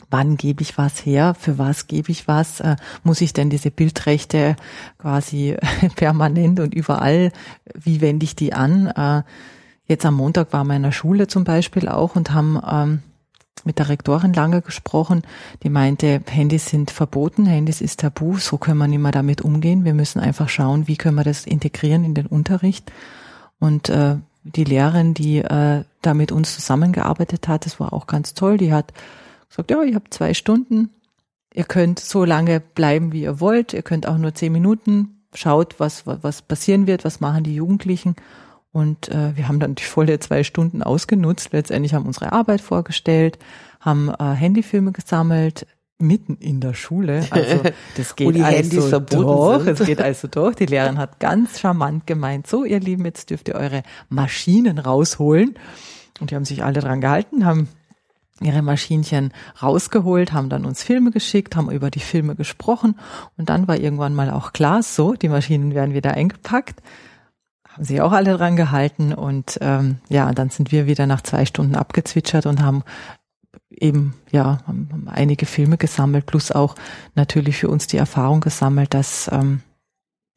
wann 0.09 0.37
gebe 0.37 0.61
ich 0.61 0.77
was 0.77 1.05
her, 1.05 1.35
für 1.37 1.57
was 1.57 1.87
gebe 1.87 2.11
ich 2.11 2.27
was, 2.27 2.59
äh, 2.59 2.75
muss 3.03 3.21
ich 3.21 3.33
denn 3.33 3.49
diese 3.49 3.71
Bildrechte 3.71 4.55
quasi 4.97 5.57
permanent 5.95 6.59
und 6.59 6.73
überall, 6.73 7.31
wie 7.73 8.01
wende 8.01 8.23
ich 8.23 8.35
die 8.35 8.53
an? 8.53 8.87
Äh, 8.87 9.23
jetzt 9.85 10.05
am 10.05 10.15
Montag 10.15 10.53
war 10.53 10.65
der 10.65 10.91
Schule 10.91 11.27
zum 11.27 11.43
Beispiel 11.43 11.87
auch 11.87 12.15
und 12.15 12.33
haben 12.33 12.59
ähm, 12.69 12.99
mit 13.63 13.79
der 13.79 13.89
Rektorin 13.89 14.33
lange 14.33 14.61
gesprochen, 14.61 15.23
die 15.63 15.69
meinte, 15.69 16.21
Handys 16.29 16.67
sind 16.67 16.91
verboten, 16.91 17.45
Handys 17.45 17.81
ist 17.81 17.99
tabu, 17.99 18.37
so 18.37 18.57
können 18.57 18.77
wir 18.77 18.87
nicht 18.87 19.01
mehr 19.01 19.11
damit 19.11 19.41
umgehen. 19.41 19.83
Wir 19.83 19.93
müssen 19.93 20.19
einfach 20.19 20.49
schauen, 20.49 20.87
wie 20.87 20.95
können 20.95 21.15
wir 21.15 21.23
das 21.23 21.45
integrieren 21.45 22.03
in 22.03 22.13
den 22.13 22.27
Unterricht. 22.27 22.91
Und 23.59 23.89
äh, 23.89 24.17
die 24.43 24.63
Lehrerin, 24.63 25.13
die 25.13 25.39
äh, 25.39 25.83
da 26.01 26.13
mit 26.13 26.31
uns 26.31 26.55
zusammengearbeitet 26.55 27.47
hat, 27.47 27.65
das 27.65 27.79
war 27.79 27.93
auch 27.93 28.07
ganz 28.07 28.33
toll, 28.33 28.57
die 28.57 28.71
hat 28.71 28.93
sagt, 29.49 29.71
ja, 29.71 29.83
ihr 29.83 29.95
habt 29.95 30.13
zwei 30.13 30.33
Stunden, 30.33 30.89
ihr 31.53 31.63
könnt 31.63 31.99
so 31.99 32.25
lange 32.25 32.59
bleiben, 32.59 33.11
wie 33.11 33.23
ihr 33.23 33.39
wollt, 33.39 33.73
ihr 33.73 33.83
könnt 33.83 34.07
auch 34.07 34.17
nur 34.17 34.33
zehn 34.33 34.51
Minuten, 34.51 35.25
schaut, 35.33 35.79
was, 35.79 36.05
was 36.05 36.41
passieren 36.41 36.87
wird, 36.87 37.05
was 37.05 37.19
machen 37.19 37.43
die 37.43 37.55
Jugendlichen. 37.55 38.15
Und 38.71 39.09
äh, 39.09 39.35
wir 39.35 39.47
haben 39.47 39.59
dann 39.59 39.75
die 39.75 39.83
volle 39.83 40.19
zwei 40.19 40.43
Stunden 40.43 40.83
ausgenutzt. 40.83 41.51
Letztendlich 41.51 41.93
haben 41.93 42.05
unsere 42.05 42.31
Arbeit 42.31 42.61
vorgestellt, 42.61 43.39
haben 43.79 44.09
äh, 44.09 44.23
Handyfilme 44.23 44.91
gesammelt, 44.91 45.65
mitten 45.99 46.35
in 46.35 46.59
der 46.61 46.73
Schule. 46.73 47.25
Also 47.31 47.61
das 47.97 48.15
geht 48.15 48.35
die 48.35 48.41
also 48.43 48.57
Handys 48.57 48.89
sind. 48.89 49.11
Es 49.67 49.85
geht 49.85 50.01
also 50.01 50.27
durch. 50.27 50.55
Die 50.55 50.65
Lehrerin 50.65 50.97
hat 50.97 51.19
ganz 51.19 51.59
charmant 51.59 52.05
gemeint, 52.05 52.47
so 52.47 52.63
ihr 52.63 52.79
Lieben, 52.79 53.05
jetzt 53.05 53.29
dürft 53.29 53.47
ihr 53.47 53.55
eure 53.55 53.83
Maschinen 54.09 54.77
rausholen. 54.77 55.55
Und 56.19 56.31
die 56.31 56.35
haben 56.35 56.45
sich 56.45 56.63
alle 56.63 56.79
dran 56.79 57.01
gehalten, 57.01 57.45
haben 57.45 57.69
ihre 58.41 58.61
Maschinchen 58.61 59.31
rausgeholt, 59.61 60.33
haben 60.33 60.49
dann 60.49 60.65
uns 60.65 60.83
Filme 60.83 61.11
geschickt, 61.11 61.55
haben 61.55 61.71
über 61.71 61.89
die 61.89 61.99
Filme 61.99 62.35
gesprochen. 62.35 62.99
Und 63.37 63.49
dann 63.49 63.67
war 63.67 63.77
irgendwann 63.77 64.15
mal 64.15 64.29
auch 64.29 64.53
klar, 64.53 64.83
so, 64.83 65.13
die 65.13 65.29
Maschinen 65.29 65.73
werden 65.73 65.93
wieder 65.93 66.13
eingepackt, 66.13 66.81
haben 67.67 67.83
sie 67.83 68.01
auch 68.01 68.11
alle 68.11 68.37
dran 68.37 68.55
gehalten. 68.55 69.13
Und 69.13 69.57
ähm, 69.61 69.97
ja, 70.09 70.31
dann 70.33 70.49
sind 70.49 70.71
wir 70.71 70.85
wieder 70.85 71.07
nach 71.07 71.21
zwei 71.21 71.45
Stunden 71.45 71.75
abgezwitschert 71.75 72.45
und 72.45 72.61
haben 72.61 72.83
eben 73.69 74.15
ja 74.31 74.59
haben 74.67 75.07
einige 75.07 75.45
Filme 75.45 75.77
gesammelt, 75.77 76.25
plus 76.25 76.51
auch 76.51 76.75
natürlich 77.15 77.57
für 77.57 77.69
uns 77.69 77.87
die 77.87 77.97
Erfahrung 77.97 78.41
gesammelt, 78.41 78.93
dass, 78.93 79.29
ähm, 79.31 79.61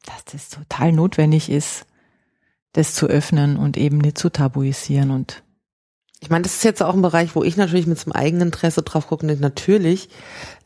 dass 0.05 0.25
das 0.25 0.49
total 0.49 0.91
notwendig 0.91 1.49
ist, 1.49 1.85
das 2.73 2.93
zu 2.93 3.07
öffnen 3.07 3.57
und 3.57 3.77
eben 3.77 3.97
nicht 3.97 4.17
zu 4.17 4.29
tabuisieren 4.29 5.11
und 5.11 5.43
ich 6.23 6.29
meine, 6.29 6.43
das 6.43 6.53
ist 6.53 6.63
jetzt 6.63 6.83
auch 6.83 6.93
ein 6.93 7.01
Bereich, 7.01 7.35
wo 7.35 7.43
ich 7.43 7.57
natürlich 7.57 7.87
mit 7.87 7.97
zum 7.97 8.11
eigenen 8.11 8.49
Interesse 8.49 8.83
drauf 8.83 9.07
gucke. 9.07 9.25
Natürlich, 9.25 10.07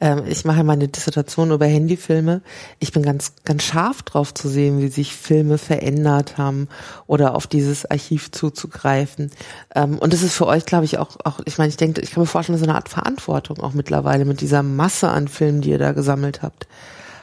ähm, 0.02 0.24
ich 0.28 0.44
mache 0.44 0.66
meine 0.66 0.90
Dissertation 0.90 1.52
über 1.52 1.66
Handyfilme. 1.66 2.42
Ich 2.80 2.92
bin 2.92 3.04
ganz, 3.04 3.32
ganz 3.46 3.64
scharf 3.64 4.04
drauf 4.04 4.34
zu 4.34 4.50
sehen, 4.50 4.82
wie 4.82 4.90
sich 4.90 5.16
Filme 5.16 5.58
verändert 5.58 6.38
haben 6.38 6.68
oder 7.08 7.36
auf 7.36 7.48
dieses 7.48 7.90
Archiv 7.90 8.32
zuzugreifen. 8.32 9.32
Ähm, 9.74 9.98
und 9.98 10.12
das 10.12 10.24
ist 10.24 10.36
für 10.36 10.46
euch, 10.46 10.66
glaube 10.66 10.84
ich, 10.84 10.98
auch, 10.98 11.16
auch, 11.24 11.40
ich 11.46 11.58
meine, 11.58 11.70
ich 11.70 11.78
denke, 11.78 12.02
ich 12.02 12.12
kann 12.12 12.22
mir 12.22 12.28
vorstellen, 12.28 12.60
so 12.60 12.66
eine 12.66 12.76
Art 12.76 12.90
Verantwortung 12.90 13.62
auch 13.62 13.72
mittlerweile 13.72 14.26
mit 14.26 14.42
dieser 14.42 14.62
Masse 14.62 15.08
an 15.08 15.30
Filmen, 15.30 15.62
die 15.62 15.70
ihr 15.70 15.80
da 15.80 15.94
gesammelt 15.94 16.42
habt. 16.42 16.68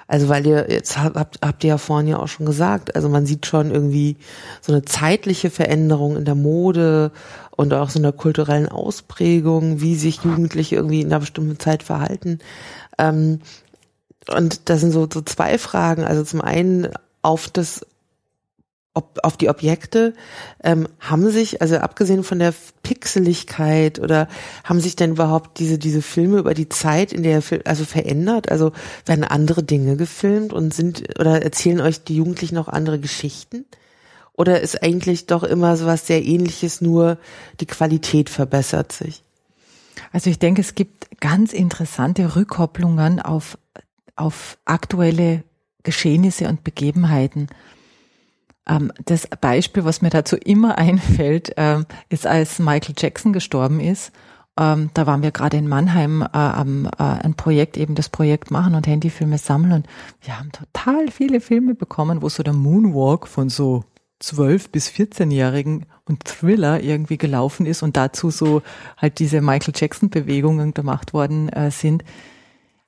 Also 0.07 0.29
weil 0.29 0.47
ihr, 0.47 0.71
jetzt 0.71 0.99
habt, 0.99 1.41
habt 1.43 1.65
ihr 1.65 1.69
ja 1.69 1.79
vorhin 1.79 2.09
ja 2.09 2.19
auch 2.19 2.29
schon 2.29 2.47
gesagt, 2.47 2.97
also 2.97 3.09
man 3.09 3.27
sieht 3.27 3.47
schon 3.47 3.71
irgendwie 3.71 4.17
so 4.61 4.73
eine 4.73 4.85
zeitliche 4.85 5.51
Veränderung 5.51 6.17
in 6.17 6.25
der 6.25 6.35
Mode 6.35 7.13
und 7.51 7.73
auch 7.75 7.91
so 7.91 7.99
einer 7.99 8.13
kulturellen 8.13 8.69
Ausprägung, 8.69 9.81
wie 9.81 9.95
sich 9.95 10.23
Jugendliche 10.25 10.77
irgendwie 10.77 11.01
in 11.01 11.09
einer 11.09 11.21
bestimmten 11.21 11.59
Zeit 11.59 11.83
verhalten. 11.83 12.39
Ähm, 12.99 13.41
und 14.29 14.69
das 14.69 14.81
sind 14.81 14.93
so, 14.93 15.09
so 15.13 15.23
zwei 15.23 15.59
Fragen. 15.59 16.05
Also 16.05 16.25
zum 16.25 16.41
einen 16.41 16.89
auf 17.23 17.49
das 17.49 17.87
ob, 18.95 19.21
auf 19.23 19.37
die 19.37 19.49
Objekte 19.49 20.13
ähm, 20.63 20.87
haben 21.01 21.31
sich, 21.31 21.63
also 21.63 21.77
abgesehen 21.77 22.25
von 22.25 22.39
der 22.39 22.53
Pixeligkeit 22.83 23.99
oder 23.99 24.29
haben 24.65 24.81
sich 24.81 24.97
denn 24.97 25.13
überhaupt 25.13 25.59
diese 25.59 25.79
diese 25.79 26.03
Filme 26.03 26.39
über 26.39 26.53
die 26.53 26.69
Zeit 26.69 27.13
in 27.13 27.23
der 27.23 27.43
also 27.65 27.85
verändert? 27.85 28.51
Also 28.51 28.73
werden 29.07 29.25
andere 29.25 29.63
Dinge 29.63 29.97
gefilmt 29.97 30.53
und 30.53 30.75
sind 30.75 31.19
oder 31.19 31.43
erzählen 31.43 31.81
euch 31.81 32.05
die 32.05 32.17
Jugendlichen 32.17 32.59
auch 32.59 32.69
andere 32.69 32.99
Geschichten? 32.99 33.65
Oder 34.35 34.61
ist 34.61 34.83
eigentlich 34.83 35.27
doch 35.27 35.43
immer 35.43 35.77
so 35.77 35.87
was 35.87 36.07
sehr 36.07 36.25
ähnliches, 36.25 36.81
nur 36.81 37.19
die 37.61 37.67
Qualität 37.67 38.31
verbessert 38.31 38.93
sich? 38.93 39.23
Also 40.11 40.31
ich 40.31 40.39
denke, 40.39 40.61
es 40.61 40.75
gibt 40.75 41.21
ganz 41.21 41.53
interessante 41.53 42.35
Rückkopplungen 42.35 43.21
auf, 43.21 43.59
auf 44.17 44.59
aktuelle 44.65 45.45
Geschehnisse 45.83 46.49
und 46.49 46.65
Begebenheiten. 46.65 47.49
Ähm, 48.69 48.93
das 49.05 49.27
Beispiel, 49.27 49.85
was 49.85 50.03
mir 50.03 50.11
dazu 50.11 50.37
immer 50.37 50.79
einfällt, 50.79 51.53
ähm, 51.57 51.87
ist, 52.09 52.27
als 52.27 52.59
Michael 52.59 52.95
Jackson 52.97 53.33
gestorben 53.33 53.81
ist. 53.81 54.13
Ähm, 54.59 54.91
da 54.93 55.07
waren 55.07 55.23
wir 55.23 55.31
gerade 55.31 55.57
in 55.57 55.67
Mannheim 55.67 56.23
äh, 56.23 56.37
am 56.37 56.87
äh, 56.87 56.91
ein 57.03 57.35
Projekt, 57.35 57.79
eben 57.79 57.95
das 57.95 58.11
Projekt 58.11 58.51
machen 58.51 58.75
und 58.75 58.87
Handyfilme 58.87 59.39
sammeln 59.39 59.73
und 59.73 59.87
wir 60.21 60.39
haben 60.39 60.53
total 60.53 61.11
viele 61.11 61.41
Filme 61.41 61.75
bekommen, 61.75 62.21
wo 62.21 62.29
so 62.29 62.43
der 62.43 62.53
Moonwalk 62.53 63.27
von 63.27 63.49
so 63.49 63.85
12 64.21 64.71
bis 64.71 64.89
14-Jährigen 64.89 65.87
und 66.05 66.25
Thriller 66.25 66.83
irgendwie 66.83 67.17
gelaufen 67.17 67.65
ist 67.65 67.83
und 67.83 67.97
dazu 67.97 68.31
so 68.31 68.63
halt 68.99 69.19
diese 69.21 69.41
Michael 69.41 69.73
Jackson 69.75 70.11
Bewegungen 70.11 70.75
gemacht 70.75 71.15
worden 71.15 71.49
äh, 71.49 71.71
sind. 71.71 72.05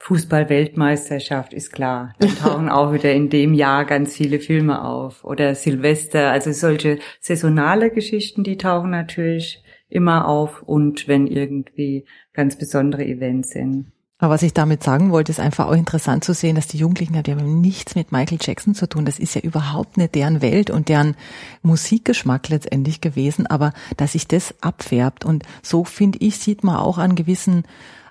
Fußball-Weltmeisterschaft 0.05 1.55
ist 1.55 1.73
klar. 1.73 2.13
Da 2.19 2.27
tauchen 2.43 2.69
auch 2.69 2.93
wieder 2.93 3.13
in 3.13 3.31
dem 3.31 3.55
Jahr 3.55 3.87
ganz 3.87 4.15
viele 4.15 4.39
Filme 4.39 4.85
auf. 4.85 5.25
Oder 5.25 5.55
Silvester, 5.55 6.31
also 6.31 6.53
solche 6.53 6.99
saisonale 7.21 7.91
Geschichten, 7.91 8.45
die 8.45 8.59
tauchen 8.59 8.91
natürlich 8.91 9.65
immer 9.89 10.29
auf 10.29 10.63
und 10.63 11.09
wenn 11.09 11.27
irgendwie 11.27 12.05
ganz 12.35 12.59
besondere 12.59 13.07
Events 13.07 13.51
sind. 13.51 13.93
Aber 14.19 14.35
was 14.35 14.43
ich 14.43 14.53
damit 14.53 14.83
sagen 14.83 15.11
wollte, 15.11 15.33
ist 15.33 15.41
einfach 15.41 15.69
auch 15.69 15.75
interessant 15.75 16.23
zu 16.23 16.35
sehen, 16.35 16.55
dass 16.55 16.67
die 16.67 16.79
Jugendlichen, 16.79 17.21
die 17.23 17.33
haben 17.33 17.61
nichts 17.61 17.95
mit 17.95 18.13
Michael 18.13 18.39
Jackson 18.41 18.75
zu 18.75 18.87
tun. 18.87 19.07
Das 19.07 19.19
ist 19.19 19.35
ja 19.35 19.41
überhaupt 19.41 19.97
nicht 19.97 20.15
deren 20.15 20.43
Welt 20.43 20.71
und 20.71 20.89
deren 20.89 21.17
Musikgeschmack 21.63 22.49
letztendlich 22.51 23.01
gewesen, 23.01 23.47
aber 23.47 23.73
dass 23.97 24.13
sich 24.13 24.29
das 24.29 24.55
abfärbt. 24.61 25.25
Und 25.25 25.45
so 25.63 25.85
finde 25.85 26.19
ich, 26.21 26.39
sieht 26.39 26.63
man 26.63 26.77
auch 26.77 26.99
an 26.99 27.17
gewissen 27.17 27.65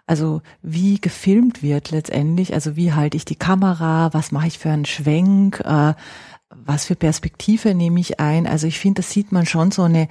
also 0.05 0.41
wie 0.61 0.99
gefilmt 0.99 1.63
wird 1.63 1.91
letztendlich, 1.91 2.53
also 2.53 2.75
wie 2.75 2.93
halte 2.93 3.17
ich 3.17 3.25
die 3.25 3.35
Kamera, 3.35 4.13
was 4.13 4.31
mache 4.31 4.47
ich 4.47 4.59
für 4.59 4.69
einen 4.69 4.85
Schwenk, 4.85 5.61
äh, 5.61 5.93
was 6.49 6.85
für 6.85 6.95
Perspektive 6.95 7.73
nehme 7.73 7.99
ich 7.99 8.19
ein. 8.19 8.45
Also 8.47 8.67
ich 8.67 8.79
finde, 8.79 9.01
das 9.01 9.11
sieht 9.11 9.31
man 9.31 9.45
schon 9.45 9.71
so 9.71 9.83
eine 9.83 10.07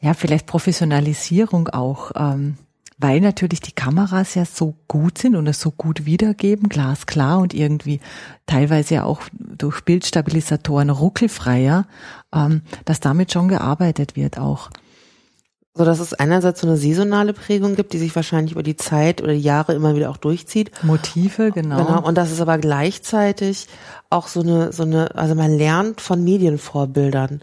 ja, 0.00 0.14
vielleicht 0.14 0.46
Professionalisierung 0.46 1.68
auch, 1.68 2.12
ähm, 2.16 2.56
weil 2.98 3.20
natürlich 3.20 3.60
die 3.60 3.72
Kameras 3.72 4.34
ja 4.34 4.44
so 4.44 4.74
gut 4.88 5.18
sind 5.18 5.36
und 5.36 5.46
es 5.46 5.60
so 5.60 5.70
gut 5.70 6.04
wiedergeben, 6.04 6.68
glasklar 6.68 7.38
und 7.38 7.54
irgendwie 7.54 8.00
teilweise 8.46 8.96
ja 8.96 9.04
auch 9.04 9.22
durch 9.32 9.82
Bildstabilisatoren 9.82 10.90
ruckelfreier, 10.90 11.86
ähm, 12.34 12.62
dass 12.84 13.00
damit 13.00 13.32
schon 13.32 13.48
gearbeitet 13.48 14.16
wird 14.16 14.38
auch. 14.38 14.70
So 15.74 15.84
dass 15.84 16.00
es 16.00 16.14
einerseits 16.14 16.60
so 16.60 16.66
eine 16.66 16.76
saisonale 16.76 17.32
Prägung 17.32 17.76
gibt, 17.76 17.92
die 17.92 17.98
sich 17.98 18.14
wahrscheinlich 18.16 18.52
über 18.52 18.64
die 18.64 18.76
Zeit 18.76 19.22
oder 19.22 19.32
die 19.32 19.40
Jahre 19.40 19.72
immer 19.72 19.94
wieder 19.94 20.10
auch 20.10 20.16
durchzieht. 20.16 20.72
Motive, 20.82 21.52
genau. 21.52 21.84
Genau. 21.84 22.02
Und 22.02 22.18
das 22.18 22.32
ist 22.32 22.40
aber 22.40 22.58
gleichzeitig 22.58 23.68
auch 24.10 24.26
so 24.26 24.40
eine, 24.40 24.72
so 24.72 24.82
eine, 24.82 25.14
also 25.14 25.36
man 25.36 25.56
lernt 25.56 26.00
von 26.00 26.24
Medienvorbildern. 26.24 27.42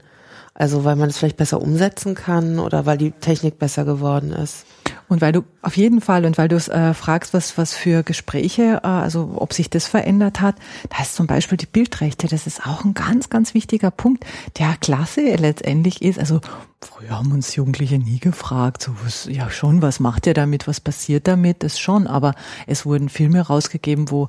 Also 0.53 0.83
weil 0.83 0.95
man 0.95 1.09
es 1.09 1.17
vielleicht 1.17 1.37
besser 1.37 1.61
umsetzen 1.61 2.15
kann 2.15 2.59
oder 2.59 2.85
weil 2.85 2.97
die 2.97 3.11
Technik 3.11 3.59
besser 3.59 3.85
geworden 3.85 4.33
ist. 4.33 4.65
Und 5.09 5.21
weil 5.21 5.31
du 5.31 5.43
auf 5.61 5.77
jeden 5.77 6.01
Fall 6.01 6.25
und 6.25 6.37
weil 6.37 6.49
du 6.49 6.57
äh, 6.57 6.93
fragst, 6.93 7.33
was 7.33 7.57
was 7.57 7.73
für 7.73 8.03
Gespräche, 8.03 8.81
äh, 8.83 8.87
also 8.87 9.35
ob 9.35 9.53
sich 9.53 9.69
das 9.69 9.87
verändert 9.87 10.41
hat, 10.41 10.55
da 10.89 11.01
ist 11.01 11.15
zum 11.15 11.27
Beispiel 11.27 11.57
die 11.57 11.65
Bildrechte. 11.65 12.27
Das 12.27 12.45
ist 12.45 12.65
auch 12.65 12.83
ein 12.83 12.93
ganz 12.93 13.29
ganz 13.29 13.53
wichtiger 13.53 13.89
Punkt, 13.89 14.25
der 14.57 14.75
klasse 14.79 15.21
letztendlich 15.35 16.01
ist. 16.01 16.19
Also 16.19 16.41
früher 16.81 17.11
haben 17.11 17.31
uns 17.31 17.55
Jugendliche 17.55 17.99
nie 17.99 18.19
gefragt, 18.19 18.83
so 18.83 18.91
was, 19.03 19.25
ja 19.31 19.49
schon, 19.49 19.81
was 19.81 20.01
macht 20.01 20.27
ihr 20.27 20.33
damit, 20.33 20.67
was 20.67 20.81
passiert 20.81 21.27
damit, 21.27 21.63
das 21.63 21.79
schon. 21.79 22.05
Aber 22.05 22.33
es 22.65 22.85
wurden 22.85 23.07
Filme 23.07 23.41
rausgegeben, 23.41 24.11
wo 24.11 24.27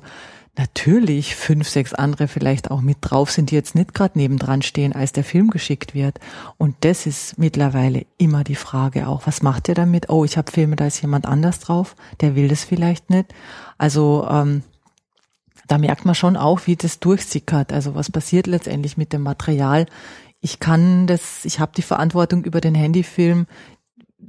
natürlich 0.59 1.37
fünf, 1.37 1.69
sechs 1.69 1.93
andere 1.93 2.27
vielleicht 2.27 2.69
auch 2.69 2.81
mit 2.81 2.97
drauf 2.99 3.31
sind, 3.31 3.49
die 3.49 3.55
jetzt 3.55 3.75
nicht 3.75 3.93
gerade 3.93 4.19
nebendran 4.19 4.61
stehen, 4.61 4.91
als 4.91 5.13
der 5.13 5.23
Film 5.23 5.51
geschickt 5.51 5.93
wird. 5.93 6.19
Und 6.57 6.75
das 6.81 7.05
ist 7.05 7.37
mittlerweile 7.37 8.05
immer 8.17 8.43
die 8.43 8.55
Frage 8.55 9.07
auch, 9.07 9.25
was 9.25 9.41
macht 9.41 9.69
ihr 9.69 9.75
damit? 9.75 10.09
Oh, 10.09 10.25
ich 10.25 10.37
habe 10.37 10.51
Filme, 10.51 10.75
da 10.75 10.85
ist 10.85 11.01
jemand 11.01 11.25
anders 11.25 11.61
drauf, 11.61 11.95
der 12.19 12.35
will 12.35 12.49
das 12.49 12.65
vielleicht 12.65 13.09
nicht. 13.09 13.33
Also 13.77 14.27
ähm, 14.29 14.63
da 15.67 15.77
merkt 15.77 16.03
man 16.03 16.13
schon 16.13 16.35
auch, 16.35 16.67
wie 16.67 16.75
das 16.75 16.99
durchsickert. 16.99 17.71
Also 17.71 17.95
was 17.95 18.11
passiert 18.11 18.45
letztendlich 18.45 18.97
mit 18.97 19.13
dem 19.13 19.23
Material? 19.23 19.85
Ich 20.41 20.59
kann 20.59 21.07
das, 21.07 21.45
ich 21.45 21.61
habe 21.61 21.71
die 21.77 21.83
Verantwortung 21.83 22.43
über 22.43 22.59
den 22.59 22.75
Handyfilm, 22.75 23.47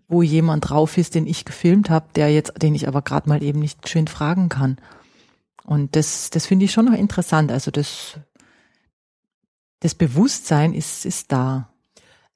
wo 0.07 0.23
jemand 0.23 0.69
drauf 0.69 0.97
ist, 0.97 1.17
den 1.17 1.27
ich 1.27 1.45
gefilmt 1.45 1.91
habe, 1.91 2.07
der 2.15 2.33
jetzt, 2.33 2.53
den 2.63 2.77
ich 2.77 2.87
aber 2.87 3.03
gerade 3.03 3.29
mal 3.29 3.43
eben 3.43 3.59
nicht 3.59 3.89
schön 3.89 4.07
fragen 4.07 4.49
kann. 4.49 4.79
Und 5.71 5.95
das, 5.95 6.31
das 6.31 6.47
finde 6.47 6.65
ich 6.65 6.73
schon 6.73 6.87
noch 6.87 6.99
interessant. 6.99 7.53
Also 7.53 7.71
das, 7.71 8.19
das 9.79 9.95
Bewusstsein 9.95 10.75
ist, 10.75 11.07
ist 11.07 11.31
da. 11.31 11.69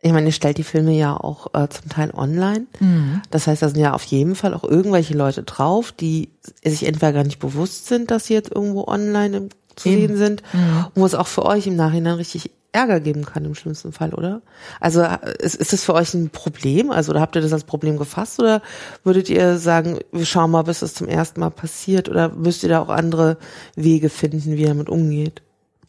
Ich 0.01 0.13
meine, 0.13 0.27
ihr 0.27 0.33
stellt 0.33 0.57
die 0.57 0.63
Filme 0.63 0.93
ja 0.93 1.17
auch 1.17 1.53
äh, 1.53 1.69
zum 1.69 1.89
Teil 1.89 2.13
online. 2.15 2.67
Mhm. 2.79 3.23
Das 3.33 3.49
heißt, 3.49 3.61
da 3.61 3.69
sind 3.71 3.81
ja 3.81 3.93
auf 3.93 4.05
jeden 4.05 4.37
Fall 4.37 4.55
auch 4.55 4.63
irgendwelche 4.63 5.15
Leute 5.15 5.43
drauf, 5.43 5.91
die 5.91 6.31
sich 6.65 6.87
entweder 6.87 7.13
gar 7.13 7.25
nicht 7.25 7.41
bewusst 7.41 7.89
sind, 7.89 8.13
dass 8.13 8.27
sie 8.27 8.35
jetzt 8.35 8.53
irgendwo 8.53 8.87
online 8.87 9.49
zu 9.75 9.89
Eben. 9.89 10.07
sehen 10.07 10.17
sind, 10.17 10.43
mhm. 10.53 10.87
wo 10.95 11.05
es 11.05 11.17
auch 11.17 11.27
für 11.27 11.45
euch 11.45 11.67
im 11.67 11.75
Nachhinein 11.75 12.15
richtig 12.15 12.53
Ärger 12.75 13.01
geben 13.01 13.25
kann 13.25 13.45
im 13.45 13.55
schlimmsten 13.55 13.93
Fall, 13.93 14.13
oder? 14.15 14.43
Also 14.81 15.05
ist, 15.39 15.55
ist 15.55 15.73
das 15.73 15.85
für 15.85 15.95
euch 15.95 16.13
ein 16.13 16.31
Problem? 16.31 16.91
Also 16.91 17.13
oder 17.13 17.21
habt 17.21 17.37
ihr 17.37 17.43
das 17.43 17.53
als 17.53 17.65
Problem 17.65 17.97
gefasst 17.97 18.41
oder 18.41 18.63
würdet 19.05 19.31
ihr 19.31 19.59
sagen, 19.59 19.99
wir 20.13 20.27
schauen 20.27 20.51
mal, 20.51 20.63
bis 20.63 20.83
es 20.83 20.95
zum 20.95 21.09
ersten 21.09 21.41
Mal 21.41 21.51
passiert 21.51 22.09
oder 22.09 22.31
müsst 22.31 22.63
ihr 22.65 22.69
da 22.69 22.81
auch 22.81 22.89
andere 22.89 23.39
Wege 23.77 24.09
finden, 24.09 24.57
wie 24.57 24.63
ihr 24.63 24.69
damit 24.69 24.89
umgeht? 24.89 25.43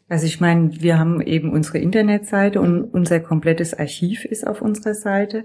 Also 0.07 0.27
ich 0.27 0.39
meine, 0.39 0.79
wir 0.81 0.99
haben 0.99 1.19
eben 1.21 1.51
unsere 1.51 1.79
Internetseite 1.79 2.61
und 2.61 2.83
unser 2.83 3.19
komplettes 3.19 3.73
Archiv 3.73 4.23
ist 4.23 4.45
auf 4.45 4.61
unserer 4.61 4.93
Seite. 4.93 5.43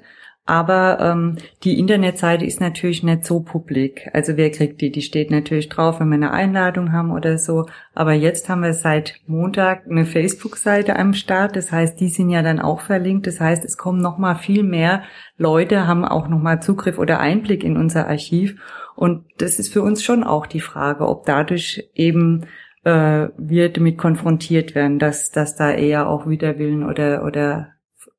Aber 0.51 0.99
ähm, 0.99 1.37
die 1.63 1.79
Internetseite 1.79 2.45
ist 2.45 2.61
natürlich 2.61 3.05
nicht 3.05 3.25
so 3.25 3.39
publik. 3.39 4.11
Also 4.13 4.37
wer 4.37 4.51
kriegt 4.51 4.81
die? 4.81 4.91
Die 4.91 5.01
steht 5.01 5.31
natürlich 5.31 5.69
drauf, 5.69 6.01
wenn 6.01 6.09
wir 6.09 6.17
eine 6.17 6.33
Einladung 6.33 6.91
haben 6.91 7.13
oder 7.13 7.39
so. 7.39 7.67
Aber 7.95 8.15
jetzt 8.15 8.49
haben 8.49 8.65
wir 8.65 8.75
seit 8.75 9.21
Montag 9.29 9.87
eine 9.89 10.05
Facebook-Seite 10.05 10.97
am 10.97 11.15
Start. 11.15 11.55
Das 11.55 11.71
heißt, 11.71 12.01
die 12.01 12.09
sind 12.09 12.31
ja 12.31 12.43
dann 12.43 12.59
auch 12.59 12.81
verlinkt. 12.81 13.29
Das 13.29 13.39
heißt, 13.39 13.65
es 13.65 13.77
kommen 13.77 14.03
noch 14.03 14.19
mal 14.19 14.35
viel 14.35 14.65
mehr 14.65 15.05
Leute, 15.37 15.87
haben 15.87 16.05
auch 16.05 16.27
noch 16.27 16.41
mal 16.41 16.61
Zugriff 16.61 16.99
oder 16.99 17.21
Einblick 17.21 17.63
in 17.63 17.77
unser 17.77 18.09
Archiv. 18.09 18.57
Und 18.97 19.27
das 19.39 19.61
ist 19.61 19.73
für 19.73 19.83
uns 19.83 20.03
schon 20.03 20.25
auch 20.25 20.47
die 20.47 20.61
Frage, 20.61 21.07
ob 21.07 21.27
dadurch 21.27 21.89
eben 21.95 22.47
äh, 22.83 23.29
wir 23.39 23.69
damit 23.69 23.99
konfrontiert 23.99 24.75
werden, 24.75 24.99
dass, 24.99 25.31
dass 25.31 25.55
da 25.55 25.71
eher 25.71 26.09
auch 26.09 26.27
Widerwillen 26.27 26.83
oder, 26.83 27.25
oder 27.25 27.69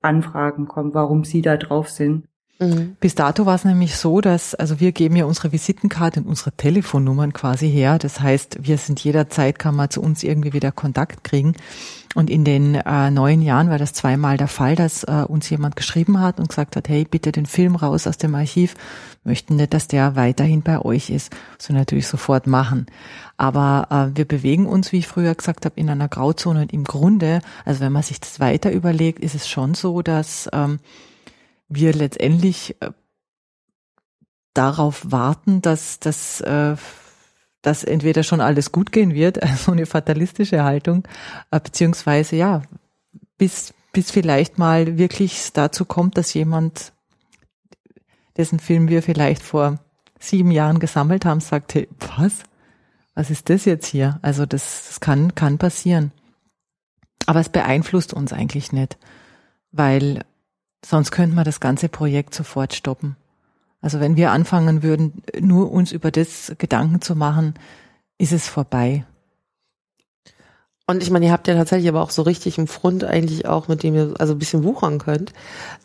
Anfragen 0.01 0.67
kommen, 0.67 0.93
warum 0.93 1.23
sie 1.23 1.41
da 1.41 1.57
drauf 1.57 1.89
sind. 1.89 2.27
Mhm. 2.61 2.95
Bis 2.99 3.15
dato 3.15 3.47
war 3.47 3.55
es 3.55 3.65
nämlich 3.65 3.95
so, 3.95 4.21
dass, 4.21 4.53
also 4.53 4.79
wir 4.79 4.91
geben 4.91 5.15
ja 5.15 5.25
unsere 5.25 5.51
Visitenkarte 5.51 6.19
und 6.19 6.27
unsere 6.27 6.51
Telefonnummern 6.51 7.33
quasi 7.33 7.69
her. 7.69 7.97
Das 7.97 8.21
heißt, 8.21 8.59
wir 8.61 8.77
sind 8.77 9.03
jederzeit, 9.03 9.57
kann 9.57 9.75
man 9.75 9.89
zu 9.89 9.99
uns 9.99 10.21
irgendwie 10.21 10.53
wieder 10.53 10.71
Kontakt 10.71 11.23
kriegen. 11.23 11.55
Und 12.13 12.29
in 12.29 12.43
den 12.43 12.75
äh, 12.75 13.09
neun 13.09 13.41
Jahren 13.41 13.69
war 13.69 13.79
das 13.79 13.93
zweimal 13.93 14.37
der 14.37 14.49
Fall, 14.49 14.75
dass 14.75 15.03
äh, 15.03 15.25
uns 15.27 15.49
jemand 15.49 15.75
geschrieben 15.75 16.19
hat 16.19 16.39
und 16.39 16.49
gesagt 16.49 16.75
hat, 16.75 16.87
hey, 16.87 17.05
bitte 17.09 17.31
den 17.31 17.47
Film 17.47 17.75
raus 17.75 18.05
aus 18.05 18.17
dem 18.17 18.35
Archiv, 18.35 18.75
möchten 19.23 19.55
nicht, 19.55 19.73
dass 19.73 19.87
der 19.87 20.15
weiterhin 20.15 20.61
bei 20.61 20.79
euch 20.79 21.09
ist. 21.09 21.33
Wir 21.65 21.75
natürlich 21.75 22.07
sofort 22.07 22.45
machen. 22.47 22.85
Aber 23.37 23.87
äh, 24.13 24.15
wir 24.15 24.25
bewegen 24.25 24.67
uns, 24.67 24.91
wie 24.91 24.99
ich 24.99 25.07
früher 25.07 25.33
gesagt 25.33 25.65
habe, 25.65 25.79
in 25.79 25.89
einer 25.89 26.09
Grauzone 26.09 26.61
und 26.61 26.73
im 26.73 26.83
Grunde, 26.83 27.41
also 27.65 27.79
wenn 27.79 27.93
man 27.93 28.03
sich 28.03 28.19
das 28.19 28.39
weiter 28.39 28.71
überlegt, 28.71 29.19
ist 29.19 29.33
es 29.33 29.49
schon 29.49 29.73
so, 29.73 30.01
dass 30.01 30.49
ähm, 30.53 30.79
wir 31.71 31.93
letztendlich 31.93 32.75
äh, 32.81 32.91
darauf 34.53 35.11
warten, 35.11 35.61
dass 35.61 35.99
das 35.99 36.41
äh, 36.41 36.75
dass 37.61 37.83
entweder 37.83 38.23
schon 38.23 38.41
alles 38.41 38.71
gut 38.71 38.91
gehen 38.91 39.13
wird, 39.13 39.41
also 39.43 39.71
eine 39.71 39.85
fatalistische 39.85 40.63
Haltung, 40.63 41.07
äh, 41.51 41.59
beziehungsweise 41.59 42.35
ja, 42.35 42.61
bis, 43.37 43.73
bis 43.91 44.11
vielleicht 44.11 44.57
mal 44.57 44.97
wirklich 44.97 45.53
dazu 45.53 45.85
kommt, 45.85 46.17
dass 46.17 46.33
jemand, 46.33 46.93
dessen 48.37 48.59
Film 48.59 48.87
wir 48.87 49.03
vielleicht 49.03 49.43
vor 49.43 49.79
sieben 50.19 50.51
Jahren 50.51 50.79
gesammelt 50.79 51.25
haben, 51.25 51.39
sagt, 51.39 51.73
hey, 51.73 51.87
was? 52.17 52.43
Was 53.13 53.29
ist 53.29 53.49
das 53.49 53.65
jetzt 53.65 53.87
hier? 53.87 54.19
Also 54.21 54.45
das, 54.45 54.85
das 54.87 54.99
kann, 55.01 55.35
kann 55.35 55.57
passieren. 55.57 56.11
Aber 57.25 57.41
es 57.41 57.49
beeinflusst 57.49 58.13
uns 58.13 58.31
eigentlich 58.31 58.71
nicht, 58.71 58.97
weil 59.71 60.23
sonst 60.83 61.11
könnte 61.11 61.35
man 61.35 61.45
das 61.45 61.59
ganze 61.59 61.89
Projekt 61.89 62.33
sofort 62.33 62.73
stoppen. 62.73 63.15
Also 63.81 63.99
wenn 63.99 64.15
wir 64.15 64.31
anfangen 64.31 64.83
würden, 64.83 65.23
nur 65.39 65.71
uns 65.71 65.91
über 65.91 66.11
das 66.11 66.53
Gedanken 66.57 67.01
zu 67.01 67.15
machen, 67.15 67.55
ist 68.17 68.31
es 68.31 68.47
vorbei. 68.47 69.05
Und 70.87 71.01
ich 71.01 71.09
meine, 71.09 71.27
ihr 71.27 71.31
habt 71.31 71.47
ja 71.47 71.55
tatsächlich 71.55 71.87
aber 71.87 72.01
auch 72.01 72.09
so 72.09 72.21
richtig 72.21 72.57
im 72.57 72.67
Front 72.67 73.03
eigentlich 73.03 73.47
auch, 73.47 73.67
mit 73.67 73.81
dem 73.81 73.95
ihr 73.95 74.13
also 74.19 74.33
ein 74.33 74.39
bisschen 74.39 74.63
wuchern 74.63 74.99
könnt. 74.99 75.31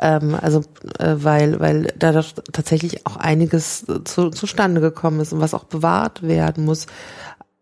Ähm, 0.00 0.34
also 0.34 0.62
äh, 0.98 1.14
weil, 1.18 1.60
weil 1.60 1.92
da 1.96 2.12
tatsächlich 2.52 3.06
auch 3.06 3.16
einiges 3.16 3.86
zu, 4.04 4.30
zustande 4.30 4.80
gekommen 4.80 5.20
ist 5.20 5.32
und 5.32 5.40
was 5.40 5.54
auch 5.54 5.64
bewahrt 5.64 6.22
werden 6.22 6.64
muss. 6.64 6.86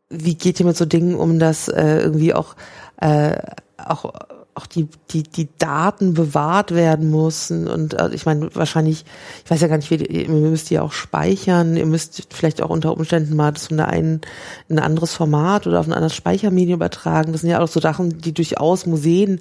Wie 0.08 0.36
geht 0.36 0.58
ihr 0.58 0.66
mit 0.66 0.76
so 0.76 0.86
Dingen 0.86 1.16
um, 1.16 1.38
dass 1.38 1.68
äh, 1.68 1.98
irgendwie 1.98 2.32
auch 2.32 2.56
äh, 3.00 3.36
auch 3.76 4.14
auch 4.54 4.66
die, 4.66 4.88
die, 5.10 5.24
die 5.24 5.48
Daten 5.58 6.14
bewahrt 6.14 6.72
werden 6.72 7.10
müssen. 7.10 7.66
Und 7.66 7.94
äh, 7.94 8.10
ich 8.10 8.24
meine, 8.24 8.54
wahrscheinlich, 8.54 9.04
ich 9.44 9.50
weiß 9.50 9.60
ja 9.60 9.68
gar 9.68 9.76
nicht, 9.76 9.90
wie, 9.90 9.96
ihr 9.96 10.28
müsst 10.28 10.70
die 10.70 10.78
auch 10.78 10.92
speichern. 10.92 11.76
Ihr 11.76 11.86
müsst 11.86 12.28
vielleicht 12.32 12.62
auch 12.62 12.70
unter 12.70 12.96
Umständen 12.96 13.34
mal 13.34 13.52
das 13.52 13.66
von 13.66 13.78
der 13.78 13.88
einen 13.88 14.20
in 14.68 14.78
ein 14.78 14.84
anderes 14.84 15.14
Format 15.14 15.66
oder 15.66 15.80
auf 15.80 15.86
ein 15.86 15.92
anderes 15.92 16.14
Speichermedium 16.14 16.76
übertragen. 16.76 17.32
Das 17.32 17.40
sind 17.40 17.50
ja 17.50 17.60
auch 17.60 17.68
so 17.68 17.80
Sachen, 17.80 18.20
die 18.20 18.32
durchaus 18.32 18.86
Museen 18.86 19.40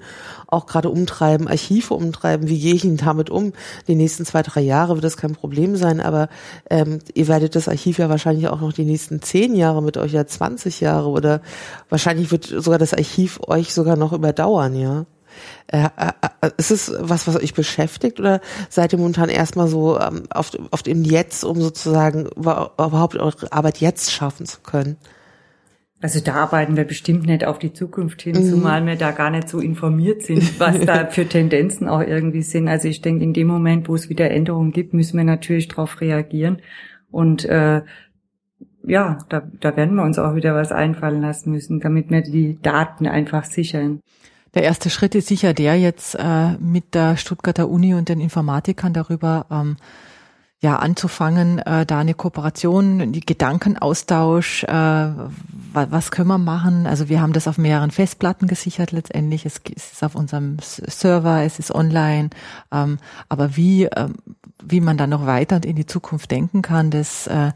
auch 0.54 0.66
gerade 0.66 0.90
umtreiben, 0.90 1.48
Archive 1.48 1.94
umtreiben. 1.94 2.48
Wie 2.48 2.60
gehe 2.60 2.76
ich 2.76 2.84
denn 2.84 2.98
damit 2.98 3.30
um? 3.30 3.54
Die 3.88 3.96
nächsten 3.96 4.26
zwei, 4.26 4.42
drei 4.42 4.62
Jahre 4.62 4.96
wird 4.96 5.04
das 5.04 5.18
kein 5.18 5.34
Problem 5.34 5.76
sein, 5.76 6.00
aber 6.00 6.30
ähm, 6.70 7.00
ihr 7.14 7.28
werdet 7.28 7.56
das 7.56 7.68
Archiv 7.68 7.98
ja 7.98 8.10
wahrscheinlich 8.10 8.48
auch 8.48 8.62
noch 8.62 8.74
die 8.74 8.86
nächsten 8.86 9.22
zehn 9.22 9.56
Jahre 9.56 9.82
mit 9.82 9.98
euch, 9.98 10.14
ja 10.14 10.26
20 10.26 10.80
Jahre 10.80 11.10
oder 11.10 11.42
wahrscheinlich 11.90 12.32
wird 12.32 12.46
sogar 12.46 12.80
das 12.80 12.94
Archiv 12.94 13.40
euch 13.48 13.74
sogar 13.74 13.96
noch 13.96 14.14
überdauern, 14.14 14.76
ja. 14.76 15.06
Äh, 15.68 15.90
äh, 15.98 16.12
äh, 16.42 16.52
ist 16.58 16.72
es 16.72 16.92
was, 17.00 17.28
was 17.28 17.36
euch 17.38 17.54
beschäftigt 17.54 18.20
oder 18.20 18.42
seid 18.70 18.94
ihr 18.94 19.00
momentan 19.00 19.30
erstmal 19.30 19.68
so 19.68 20.00
ähm, 20.00 20.24
auf, 20.30 20.52
auf 20.72 20.84
dem 20.84 21.04
Jetzt, 21.04 21.44
um 21.44 21.60
sozusagen 21.60 22.28
überhaupt 22.28 23.16
eure 23.16 23.52
Arbeit 23.52 23.80
jetzt 23.80 24.12
schaffen 24.12 24.46
zu 24.46 24.60
können? 24.62 24.98
Also 26.04 26.20
da 26.20 26.34
arbeiten 26.34 26.76
wir 26.76 26.84
bestimmt 26.84 27.26
nicht 27.28 27.46
auf 27.46 27.60
die 27.60 27.72
Zukunft 27.72 28.22
hin, 28.22 28.36
mhm. 28.36 28.50
zumal 28.50 28.86
wir 28.86 28.98
da 28.98 29.12
gar 29.12 29.30
nicht 29.30 29.48
so 29.48 29.62
informiert 29.62 30.22
sind, 30.22 30.60
was 30.60 30.82
da 30.82 31.06
für 31.10 31.26
Tendenzen 31.26 31.88
auch 31.88 32.02
irgendwie 32.02 32.42
sind. 32.42 32.68
Also 32.68 32.90
ich 32.90 33.00
denke, 33.00 33.24
in 33.24 33.32
dem 33.32 33.48
Moment, 33.48 33.88
wo 33.88 33.96
es 33.96 34.10
wieder 34.10 34.30
Änderungen 34.30 34.74
gibt, 34.74 34.94
müssen 34.94 35.16
wir 35.16 35.24
natürlich 35.24 35.70
darauf 35.70 36.02
reagieren. 36.02 36.58
Und 37.10 37.46
äh, 37.46 37.84
ja, 38.86 39.18
da, 39.30 39.44
da 39.62 39.78
werden 39.78 39.96
wir 39.96 40.04
uns 40.04 40.20
auch 40.20 40.36
wieder 40.36 40.54
was 40.56 40.74
einfallen 40.74 41.22
lassen 41.22 41.52
müssen, 41.52 41.80
damit 41.80 42.10
wir 42.10 42.22
die 42.22 42.60
Daten 42.62 43.08
einfach 43.08 43.46
sichern. 43.46 44.02
Der 44.56 44.64
erste 44.64 44.90
Schritt 44.90 45.16
ist 45.16 45.30
sicher 45.30 45.54
der 45.54 45.80
jetzt 45.80 46.16
äh, 46.16 46.58
mit 46.60 46.96
der 46.96 47.16
Stuttgarter 47.16 47.70
Uni 47.70 47.94
und 47.94 48.10
den 48.10 48.20
Informatikern 48.20 48.92
darüber 48.92 49.46
ähm, 49.50 49.78
ja 50.64 50.78
anzufangen, 50.78 51.60
äh, 51.60 51.86
da 51.86 52.00
eine 52.00 52.14
Kooperation, 52.14 53.12
die 53.12 53.20
Gedankenaustausch, 53.20 54.64
äh, 54.64 55.08
was 55.74 56.12
können 56.12 56.30
wir 56.30 56.38
machen? 56.38 56.88
Also 56.88 57.10
wir 57.10 57.22
haben 57.22 57.34
das 57.34 57.48
auf 57.48 57.58
mehreren 57.58 57.92
Festplatten 57.92 58.48
gesichert 58.48 58.92
letztendlich. 58.92 59.46
Es 59.46 59.60
ist 59.76 60.04
auf 60.04 60.16
unserem 60.16 60.58
Server, 60.62 61.44
es 61.44 61.60
ist 61.60 61.74
online. 61.74 62.30
Ähm, 62.72 62.98
aber 63.28 63.56
wie 63.56 63.86
äh, 63.86 64.10
wie 64.66 64.80
man 64.80 64.98
dann 64.98 65.10
noch 65.10 65.26
weiter 65.26 65.62
in 65.64 65.76
die 65.76 65.86
Zukunft 65.86 66.32
denken 66.32 66.62
kann, 66.62 66.90
das 66.90 67.28
äh, 67.28 67.52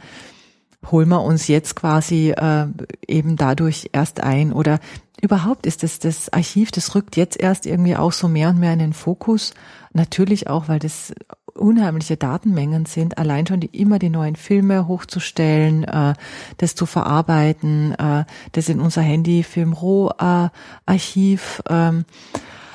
holen 0.92 1.10
wir 1.10 1.22
uns 1.22 1.48
jetzt 1.48 1.76
quasi 1.76 2.32
äh, 2.32 2.68
eben 3.08 3.36
dadurch 3.36 3.90
erst 3.94 4.22
ein. 4.22 4.54
Oder 4.54 4.80
überhaupt 5.22 5.66
ist 5.66 5.84
das, 5.84 6.00
das 6.00 6.32
Archiv, 6.34 6.72
das 6.72 6.96
rückt 6.96 7.16
jetzt 7.16 7.40
erst 7.40 7.66
irgendwie 7.66 7.96
auch 7.96 8.12
so 8.12 8.28
mehr 8.28 8.50
und 8.50 8.60
mehr 8.60 8.74
in 8.74 8.80
den 8.80 8.94
Fokus. 8.94 9.54
Natürlich 9.94 10.48
auch, 10.48 10.68
weil 10.68 10.80
das 10.80 11.14
unheimliche 11.58 12.18
Datenmengen 12.18 12.86
sind, 12.86 13.18
allein 13.18 13.48
schon 13.48 13.60
die, 13.60 13.68
immer 13.68 14.00
die 14.00 14.10
neuen 14.10 14.36
Filme 14.36 14.88
hochzustellen, 14.88 15.84
äh, 15.84 16.14
das 16.58 16.76
zu 16.76 16.86
verarbeiten, 16.86 17.94
äh, 17.94 18.26
das 18.54 18.70
in 18.70 18.80
unser 18.80 19.02
Handy 19.02 19.44
Filmroh-Archiv 19.44 21.62
äh, 21.70 21.74
ähm, 21.74 22.06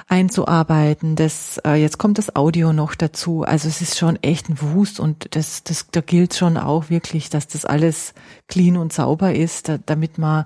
einzuarbeiten. 0.08 1.16
Das, 1.16 1.58
äh, 1.64 1.74
jetzt 1.74 1.98
kommt 1.98 2.18
das 2.18 2.36
Audio 2.36 2.74
noch 2.74 2.94
dazu. 2.94 3.44
Also 3.44 3.68
es 3.68 3.80
ist 3.80 3.98
schon 3.98 4.22
echt 4.22 4.50
ein 4.50 4.60
Wust 4.60 5.00
und 5.00 5.34
das, 5.34 5.64
das, 5.64 5.86
da 5.90 6.02
gilt 6.02 6.34
schon 6.34 6.58
auch 6.58 6.90
wirklich, 6.90 7.30
dass 7.30 7.48
das 7.48 7.64
alles 7.64 8.12
clean 8.46 8.76
und 8.76 8.92
sauber 8.92 9.34
ist, 9.34 9.70
da, 9.70 9.78
damit 9.78 10.18
man 10.18 10.44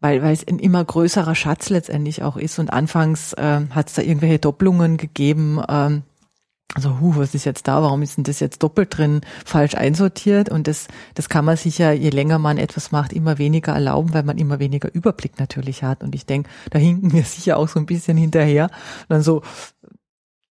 weil, 0.00 0.22
weil 0.22 0.32
es 0.32 0.48
ein 0.48 0.58
immer 0.58 0.82
größerer 0.82 1.34
Schatz 1.34 1.68
letztendlich 1.68 2.22
auch 2.22 2.38
ist. 2.38 2.58
Und 2.58 2.72
anfangs 2.72 3.34
äh, 3.34 3.60
hat 3.70 3.88
es 3.88 3.94
da 3.94 4.02
irgendwelche 4.02 4.38
Doppelungen 4.38 4.96
gegeben. 4.96 5.60
Ähm, 5.68 6.02
also, 6.74 7.00
hu, 7.00 7.16
was 7.16 7.34
ist 7.34 7.44
jetzt 7.44 7.66
da? 7.66 7.82
Warum 7.82 8.02
ist 8.02 8.16
denn 8.16 8.24
das 8.24 8.38
jetzt 8.38 8.62
doppelt 8.62 8.96
drin 8.96 9.22
falsch 9.44 9.74
einsortiert? 9.74 10.50
Und 10.50 10.68
das, 10.68 10.86
das 11.14 11.28
kann 11.28 11.44
man 11.44 11.56
sich 11.56 11.78
ja, 11.78 11.90
je 11.92 12.10
länger 12.10 12.38
man 12.38 12.58
etwas 12.58 12.92
macht, 12.92 13.12
immer 13.12 13.38
weniger 13.38 13.72
erlauben, 13.72 14.14
weil 14.14 14.22
man 14.22 14.38
immer 14.38 14.60
weniger 14.60 14.92
Überblick 14.92 15.40
natürlich 15.40 15.82
hat. 15.82 16.04
Und 16.04 16.14
ich 16.14 16.26
denke, 16.26 16.48
da 16.70 16.78
hinken 16.78 17.12
wir 17.12 17.24
sicher 17.24 17.56
auch 17.56 17.68
so 17.68 17.80
ein 17.80 17.86
bisschen 17.86 18.16
hinterher. 18.16 18.64
Und 18.64 19.10
dann 19.10 19.22
so, 19.22 19.42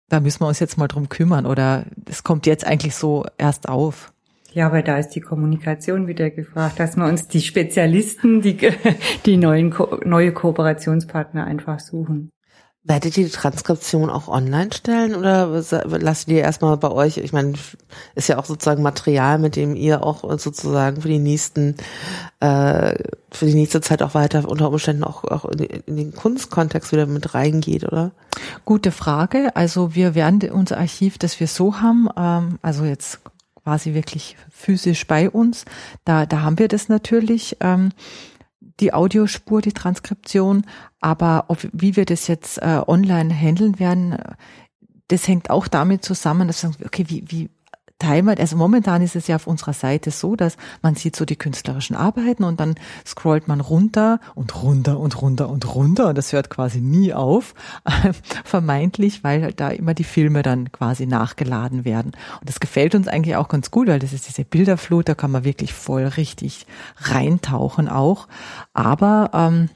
da 0.08 0.18
müssen 0.20 0.40
wir 0.40 0.48
uns 0.48 0.58
jetzt 0.58 0.76
mal 0.76 0.88
drum 0.88 1.08
kümmern. 1.08 1.46
Oder 1.46 1.84
es 2.06 2.24
kommt 2.24 2.46
jetzt 2.46 2.66
eigentlich 2.66 2.96
so 2.96 3.24
erst 3.36 3.68
auf. 3.68 4.12
Ja, 4.52 4.66
aber 4.66 4.82
da 4.82 4.98
ist 4.98 5.10
die 5.10 5.20
Kommunikation 5.20 6.08
wieder 6.08 6.30
gefragt, 6.30 6.80
dass 6.80 6.96
wir 6.96 7.04
uns 7.04 7.28
die 7.28 7.42
Spezialisten, 7.42 8.40
die, 8.40 8.56
die 9.26 9.36
neuen, 9.36 9.72
neue 10.04 10.32
Kooperationspartner 10.32 11.44
einfach 11.44 11.78
suchen. 11.78 12.30
Werdet 12.88 13.18
ihr 13.18 13.26
die 13.26 13.30
Transkription 13.30 14.08
auch 14.08 14.28
online 14.28 14.72
stellen 14.72 15.14
oder 15.14 15.62
lasst 15.84 16.26
ihr 16.28 16.40
erstmal 16.40 16.78
bei 16.78 16.90
euch, 16.90 17.18
ich 17.18 17.34
meine, 17.34 17.52
ist 18.14 18.28
ja 18.28 18.38
auch 18.38 18.46
sozusagen 18.46 18.82
Material, 18.82 19.38
mit 19.38 19.56
dem 19.56 19.76
ihr 19.76 20.02
auch 20.02 20.22
sozusagen 20.38 21.02
für 21.02 21.08
die 21.08 21.18
nächsten, 21.18 21.76
äh, 22.40 22.94
für 23.30 23.44
die 23.44 23.54
nächste 23.54 23.82
Zeit 23.82 24.02
auch 24.02 24.14
weiter 24.14 24.48
unter 24.48 24.70
Umständen 24.70 25.04
auch, 25.04 25.24
auch 25.24 25.44
in 25.44 25.96
den 25.96 26.14
Kunstkontext 26.14 26.90
wieder 26.90 27.04
mit 27.04 27.34
reingeht, 27.34 27.84
oder? 27.84 28.12
Gute 28.64 28.90
Frage. 28.90 29.54
Also 29.54 29.94
wir 29.94 30.14
werden 30.14 30.50
unser 30.50 30.78
Archiv, 30.78 31.18
das 31.18 31.40
wir 31.40 31.46
so 31.46 31.82
haben, 31.82 32.08
ähm, 32.16 32.58
also 32.62 32.84
jetzt 32.84 33.20
quasi 33.64 33.92
wirklich 33.92 34.38
physisch 34.50 35.06
bei 35.06 35.28
uns, 35.28 35.66
da, 36.06 36.24
da 36.24 36.40
haben 36.40 36.58
wir 36.58 36.68
das 36.68 36.88
natürlich. 36.88 37.58
Ähm, 37.60 37.90
die 38.80 38.92
Audiospur, 38.92 39.60
die 39.62 39.72
Transkription, 39.72 40.64
aber 41.00 41.46
ob, 41.48 41.58
wie 41.72 41.96
wir 41.96 42.04
das 42.04 42.26
jetzt 42.26 42.58
äh, 42.58 42.80
online 42.86 43.34
handeln 43.34 43.78
werden, 43.78 44.16
das 45.08 45.26
hängt 45.26 45.50
auch 45.50 45.68
damit 45.68 46.04
zusammen, 46.04 46.48
dass 46.48 46.62
wir 46.62 46.70
sagen, 46.70 46.84
okay, 46.84 47.04
wie, 47.08 47.24
wie 47.26 47.50
wir, 48.00 48.38
also 48.38 48.56
momentan 48.56 49.02
ist 49.02 49.16
es 49.16 49.26
ja 49.26 49.36
auf 49.36 49.46
unserer 49.46 49.72
Seite 49.72 50.10
so, 50.10 50.36
dass 50.36 50.56
man 50.82 50.94
sieht 50.94 51.16
so 51.16 51.24
die 51.24 51.36
künstlerischen 51.36 51.96
Arbeiten 51.96 52.44
und 52.44 52.60
dann 52.60 52.76
scrollt 53.04 53.48
man 53.48 53.60
runter 53.60 54.20
und 54.34 54.62
runter 54.62 54.98
und 54.98 55.20
runter 55.20 55.48
und 55.48 55.74
runter 55.74 56.08
und 56.08 56.18
das 56.18 56.32
hört 56.32 56.48
quasi 56.48 56.80
nie 56.80 57.12
auf, 57.12 57.54
vermeintlich, 58.44 59.24
weil 59.24 59.42
halt 59.42 59.60
da 59.60 59.70
immer 59.70 59.94
die 59.94 60.04
Filme 60.04 60.42
dann 60.42 60.70
quasi 60.70 61.06
nachgeladen 61.06 61.84
werden. 61.84 62.12
Und 62.40 62.48
das 62.48 62.60
gefällt 62.60 62.94
uns 62.94 63.08
eigentlich 63.08 63.36
auch 63.36 63.48
ganz 63.48 63.70
gut, 63.70 63.88
weil 63.88 63.98
das 63.98 64.12
ist 64.12 64.28
diese 64.28 64.44
Bilderflut, 64.44 65.08
da 65.08 65.14
kann 65.14 65.32
man 65.32 65.44
wirklich 65.44 65.74
voll 65.74 66.04
richtig 66.04 66.66
reintauchen 66.98 67.88
auch. 67.88 68.28
Aber 68.74 69.30
ähm, 69.34 69.70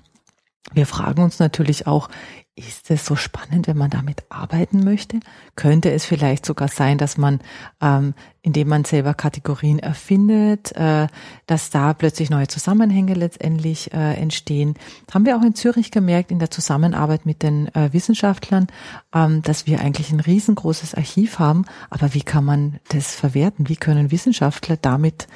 wir 0.74 0.86
fragen 0.86 1.22
uns 1.22 1.38
natürlich 1.38 1.86
auch, 1.86 2.08
ist 2.54 2.90
es 2.90 3.06
so 3.06 3.16
spannend, 3.16 3.66
wenn 3.66 3.78
man 3.78 3.88
damit 3.88 4.24
arbeiten 4.28 4.84
möchte? 4.84 5.20
Könnte 5.56 5.90
es 5.90 6.04
vielleicht 6.04 6.44
sogar 6.44 6.68
sein, 6.68 6.98
dass 6.98 7.16
man, 7.16 7.40
ähm, 7.80 8.12
indem 8.42 8.68
man 8.68 8.84
selber 8.84 9.14
Kategorien 9.14 9.78
erfindet, 9.78 10.72
äh, 10.76 11.06
dass 11.46 11.70
da 11.70 11.94
plötzlich 11.94 12.28
neue 12.28 12.48
Zusammenhänge 12.48 13.14
letztendlich 13.14 13.94
äh, 13.94 14.14
entstehen? 14.14 14.74
Haben 15.10 15.24
wir 15.24 15.38
auch 15.38 15.42
in 15.42 15.54
Zürich 15.54 15.90
gemerkt 15.90 16.30
in 16.30 16.40
der 16.40 16.50
Zusammenarbeit 16.50 17.24
mit 17.24 17.42
den 17.42 17.74
äh, 17.74 17.90
Wissenschaftlern, 17.94 18.66
ähm, 19.14 19.40
dass 19.40 19.66
wir 19.66 19.80
eigentlich 19.80 20.12
ein 20.12 20.20
riesengroßes 20.20 20.94
Archiv 20.94 21.38
haben. 21.38 21.64
Aber 21.88 22.12
wie 22.12 22.22
kann 22.22 22.44
man 22.44 22.80
das 22.90 23.14
verwerten? 23.14 23.70
Wie 23.70 23.76
können 23.76 24.10
Wissenschaftler 24.10 24.76
damit 24.76 25.26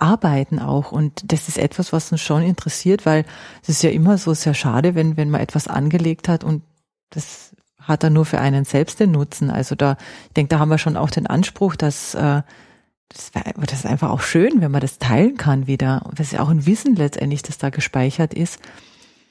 arbeiten 0.00 0.58
auch. 0.58 0.92
Und 0.92 1.32
das 1.32 1.48
ist 1.48 1.58
etwas, 1.58 1.92
was 1.92 2.10
uns 2.12 2.20
schon 2.20 2.42
interessiert, 2.42 3.06
weil 3.06 3.24
es 3.62 3.68
ist 3.68 3.82
ja 3.82 3.90
immer 3.90 4.18
so 4.18 4.34
sehr 4.34 4.54
schade, 4.54 4.94
wenn, 4.94 5.16
wenn 5.16 5.30
man 5.30 5.40
etwas 5.40 5.68
angelegt 5.68 6.28
hat 6.28 6.44
und 6.44 6.62
das 7.10 7.54
hat 7.80 8.04
dann 8.04 8.12
nur 8.12 8.24
für 8.24 8.40
einen 8.40 8.64
selbst 8.64 9.00
den 9.00 9.10
Nutzen. 9.10 9.50
Also 9.50 9.74
da, 9.74 9.96
ich 10.28 10.34
denke, 10.34 10.50
da 10.50 10.58
haben 10.58 10.68
wir 10.68 10.78
schon 10.78 10.96
auch 10.96 11.10
den 11.10 11.26
Anspruch, 11.26 11.76
dass 11.76 12.14
äh, 12.14 12.42
das, 13.08 13.34
wär, 13.34 13.42
das 13.54 13.80
ist 13.80 13.86
einfach 13.86 14.10
auch 14.10 14.20
schön, 14.20 14.60
wenn 14.60 14.70
man 14.70 14.80
das 14.80 14.98
teilen 14.98 15.36
kann 15.36 15.66
wieder. 15.66 16.02
Und 16.04 16.18
das 16.18 16.28
ist 16.28 16.32
ja 16.34 16.40
auch 16.40 16.50
ein 16.50 16.66
Wissen 16.66 16.94
letztendlich, 16.94 17.42
das 17.42 17.58
da 17.58 17.70
gespeichert 17.70 18.34
ist. 18.34 18.60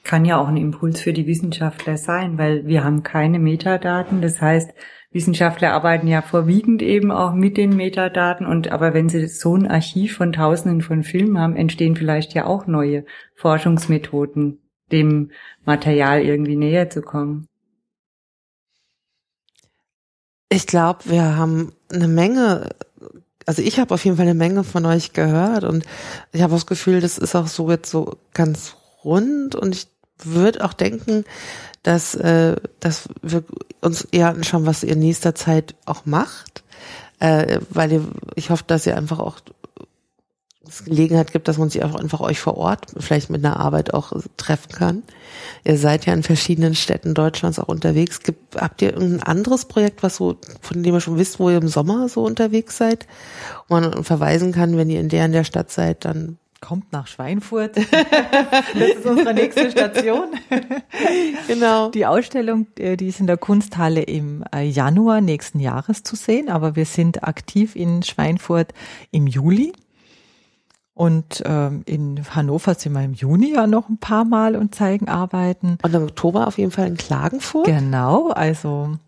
Kann 0.04 0.24
ja 0.24 0.38
auch 0.38 0.48
ein 0.48 0.56
Impuls 0.56 1.00
für 1.00 1.12
die 1.12 1.26
Wissenschaftler 1.26 1.96
sein, 1.96 2.38
weil 2.38 2.66
wir 2.66 2.84
haben 2.84 3.02
keine 3.02 3.38
Metadaten. 3.38 4.22
Das 4.22 4.40
heißt, 4.40 4.70
Wissenschaftler 5.12 5.72
arbeiten 5.72 6.06
ja 6.06 6.22
vorwiegend 6.22 6.82
eben 6.82 7.10
auch 7.10 7.32
mit 7.32 7.56
den 7.56 7.74
Metadaten 7.74 8.46
und 8.46 8.70
aber 8.70 8.94
wenn 8.94 9.08
sie 9.08 9.26
so 9.26 9.56
ein 9.56 9.66
Archiv 9.66 10.16
von 10.16 10.32
Tausenden 10.32 10.82
von 10.82 11.02
Filmen 11.02 11.38
haben, 11.38 11.56
entstehen 11.56 11.96
vielleicht 11.96 12.32
ja 12.32 12.46
auch 12.46 12.68
neue 12.68 13.04
Forschungsmethoden, 13.34 14.60
dem 14.92 15.32
Material 15.64 16.22
irgendwie 16.22 16.56
näher 16.56 16.90
zu 16.90 17.02
kommen. 17.02 17.48
Ich 20.48 20.66
glaube, 20.66 21.00
wir 21.06 21.36
haben 21.36 21.72
eine 21.92 22.08
Menge, 22.08 22.70
also 23.46 23.62
ich 23.62 23.80
habe 23.80 23.94
auf 23.94 24.04
jeden 24.04 24.16
Fall 24.16 24.26
eine 24.26 24.34
Menge 24.34 24.62
von 24.62 24.86
euch 24.86 25.12
gehört 25.12 25.64
und 25.64 25.84
ich 26.32 26.42
habe 26.42 26.54
das 26.54 26.66
Gefühl, 26.66 27.00
das 27.00 27.18
ist 27.18 27.34
auch 27.34 27.48
so 27.48 27.68
jetzt 27.70 27.90
so 27.90 28.16
ganz 28.32 28.76
rund 29.04 29.56
und 29.56 29.74
ich 29.74 29.88
würde 30.24 30.64
auch 30.64 30.72
denken, 30.72 31.24
dass, 31.82 32.14
äh, 32.14 32.56
dass 32.80 33.08
wir 33.22 33.44
uns 33.80 34.04
eher 34.04 34.28
anschauen, 34.28 34.66
was 34.66 34.82
ihr 34.82 34.92
in 34.92 35.00
nächster 35.00 35.34
Zeit 35.34 35.74
auch 35.86 36.06
macht. 36.06 36.62
Äh, 37.18 37.60
weil 37.70 37.92
ihr, 37.92 38.04
ich 38.34 38.50
hoffe, 38.50 38.64
dass 38.66 38.86
ihr 38.86 38.96
einfach 38.96 39.18
auch 39.18 39.40
es 40.70 40.84
Gelegenheit 40.84 41.32
gibt, 41.32 41.48
dass 41.48 41.58
man 41.58 41.68
sich 41.68 41.82
auch 41.82 41.94
einfach 41.94 42.20
euch 42.20 42.38
vor 42.38 42.56
Ort 42.56 42.86
vielleicht 42.96 43.28
mit 43.28 43.44
einer 43.44 43.58
Arbeit 43.58 43.92
auch 43.92 44.12
treffen 44.36 44.72
kann. 44.72 45.02
Ihr 45.64 45.76
seid 45.76 46.06
ja 46.06 46.12
in 46.12 46.22
verschiedenen 46.22 46.74
Städten 46.74 47.14
Deutschlands 47.14 47.58
auch 47.58 47.68
unterwegs. 47.68 48.20
Gibt, 48.20 48.56
habt 48.56 48.80
ihr 48.82 48.92
irgendein 48.92 49.22
anderes 49.22 49.64
Projekt, 49.64 50.02
was 50.02 50.16
so, 50.16 50.36
von 50.60 50.82
dem 50.82 50.94
ihr 50.94 51.00
schon 51.00 51.18
wisst, 51.18 51.40
wo 51.40 51.50
ihr 51.50 51.58
im 51.58 51.68
Sommer 51.68 52.08
so 52.08 52.22
unterwegs 52.22 52.76
seid, 52.76 53.06
wo 53.68 53.80
man 53.80 54.04
verweisen 54.04 54.52
kann, 54.52 54.76
wenn 54.76 54.90
ihr 54.90 55.00
in 55.00 55.08
der 55.08 55.26
in 55.26 55.32
der 55.32 55.44
Stadt 55.44 55.70
seid, 55.70 56.04
dann 56.04 56.38
kommt 56.60 56.92
nach 56.92 57.06
Schweinfurt. 57.06 57.76
das 58.74 58.88
ist 58.96 59.06
unsere 59.06 59.34
nächste 59.34 59.70
Station. 59.70 60.28
genau. 61.48 61.90
Die 61.90 62.06
Ausstellung, 62.06 62.66
äh, 62.78 62.96
die 62.96 63.08
ist 63.08 63.20
in 63.20 63.26
der 63.26 63.38
Kunsthalle 63.38 64.02
im 64.02 64.44
äh, 64.54 64.62
Januar 64.62 65.20
nächsten 65.20 65.60
Jahres 65.60 66.02
zu 66.02 66.16
sehen, 66.16 66.48
aber 66.48 66.76
wir 66.76 66.84
sind 66.84 67.24
aktiv 67.24 67.76
in 67.76 68.02
Schweinfurt 68.02 68.72
im 69.10 69.26
Juli. 69.26 69.72
Und 70.94 71.42
ähm, 71.46 71.82
in 71.86 72.22
Hannover 72.34 72.74
sind 72.74 72.92
wir 72.92 73.02
im 73.02 73.14
Juni 73.14 73.54
ja 73.54 73.66
noch 73.66 73.88
ein 73.88 73.96
paar 73.96 74.26
Mal 74.26 74.54
und 74.54 74.74
zeigen 74.74 75.08
Arbeiten. 75.08 75.78
Und 75.82 75.94
im 75.94 76.02
Oktober 76.02 76.46
auf 76.46 76.58
jeden 76.58 76.72
Fall 76.72 76.88
in 76.88 76.98
Klagenfurt. 76.98 77.64
Genau, 77.64 78.28
also 78.28 78.98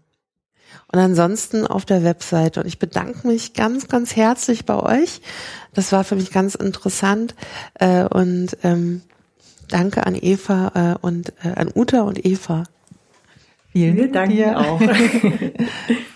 und 0.93 0.99
ansonsten 0.99 1.67
auf 1.67 1.85
der 1.85 2.05
Webseite. 2.05 2.61
Und 2.61 2.67
ich 2.67 2.79
bedanke 2.79 3.27
mich 3.27 3.55
ganz, 3.55 3.89
ganz 3.89 4.15
herzlich 4.15 4.67
bei 4.67 4.77
euch. 4.77 5.21
Das 5.75 5.93
war 5.93 6.05
für 6.05 6.17
mich 6.17 6.31
ganz 6.31 6.55
interessant. 6.55 7.35
Äh, 7.75 8.05
und 8.05 8.57
ähm, 8.63 9.03
danke 9.69 10.07
an 10.07 10.17
Eva 10.21 10.99
äh, 11.01 11.05
und 11.05 11.33
äh, 11.45 11.55
an 11.55 11.71
Uta 11.75 12.03
und 12.03 12.25
Eva. 12.25 12.65
Vielen 13.73 14.13
Dank 14.13 14.31
dir 14.31 14.59
auch. 14.59 14.81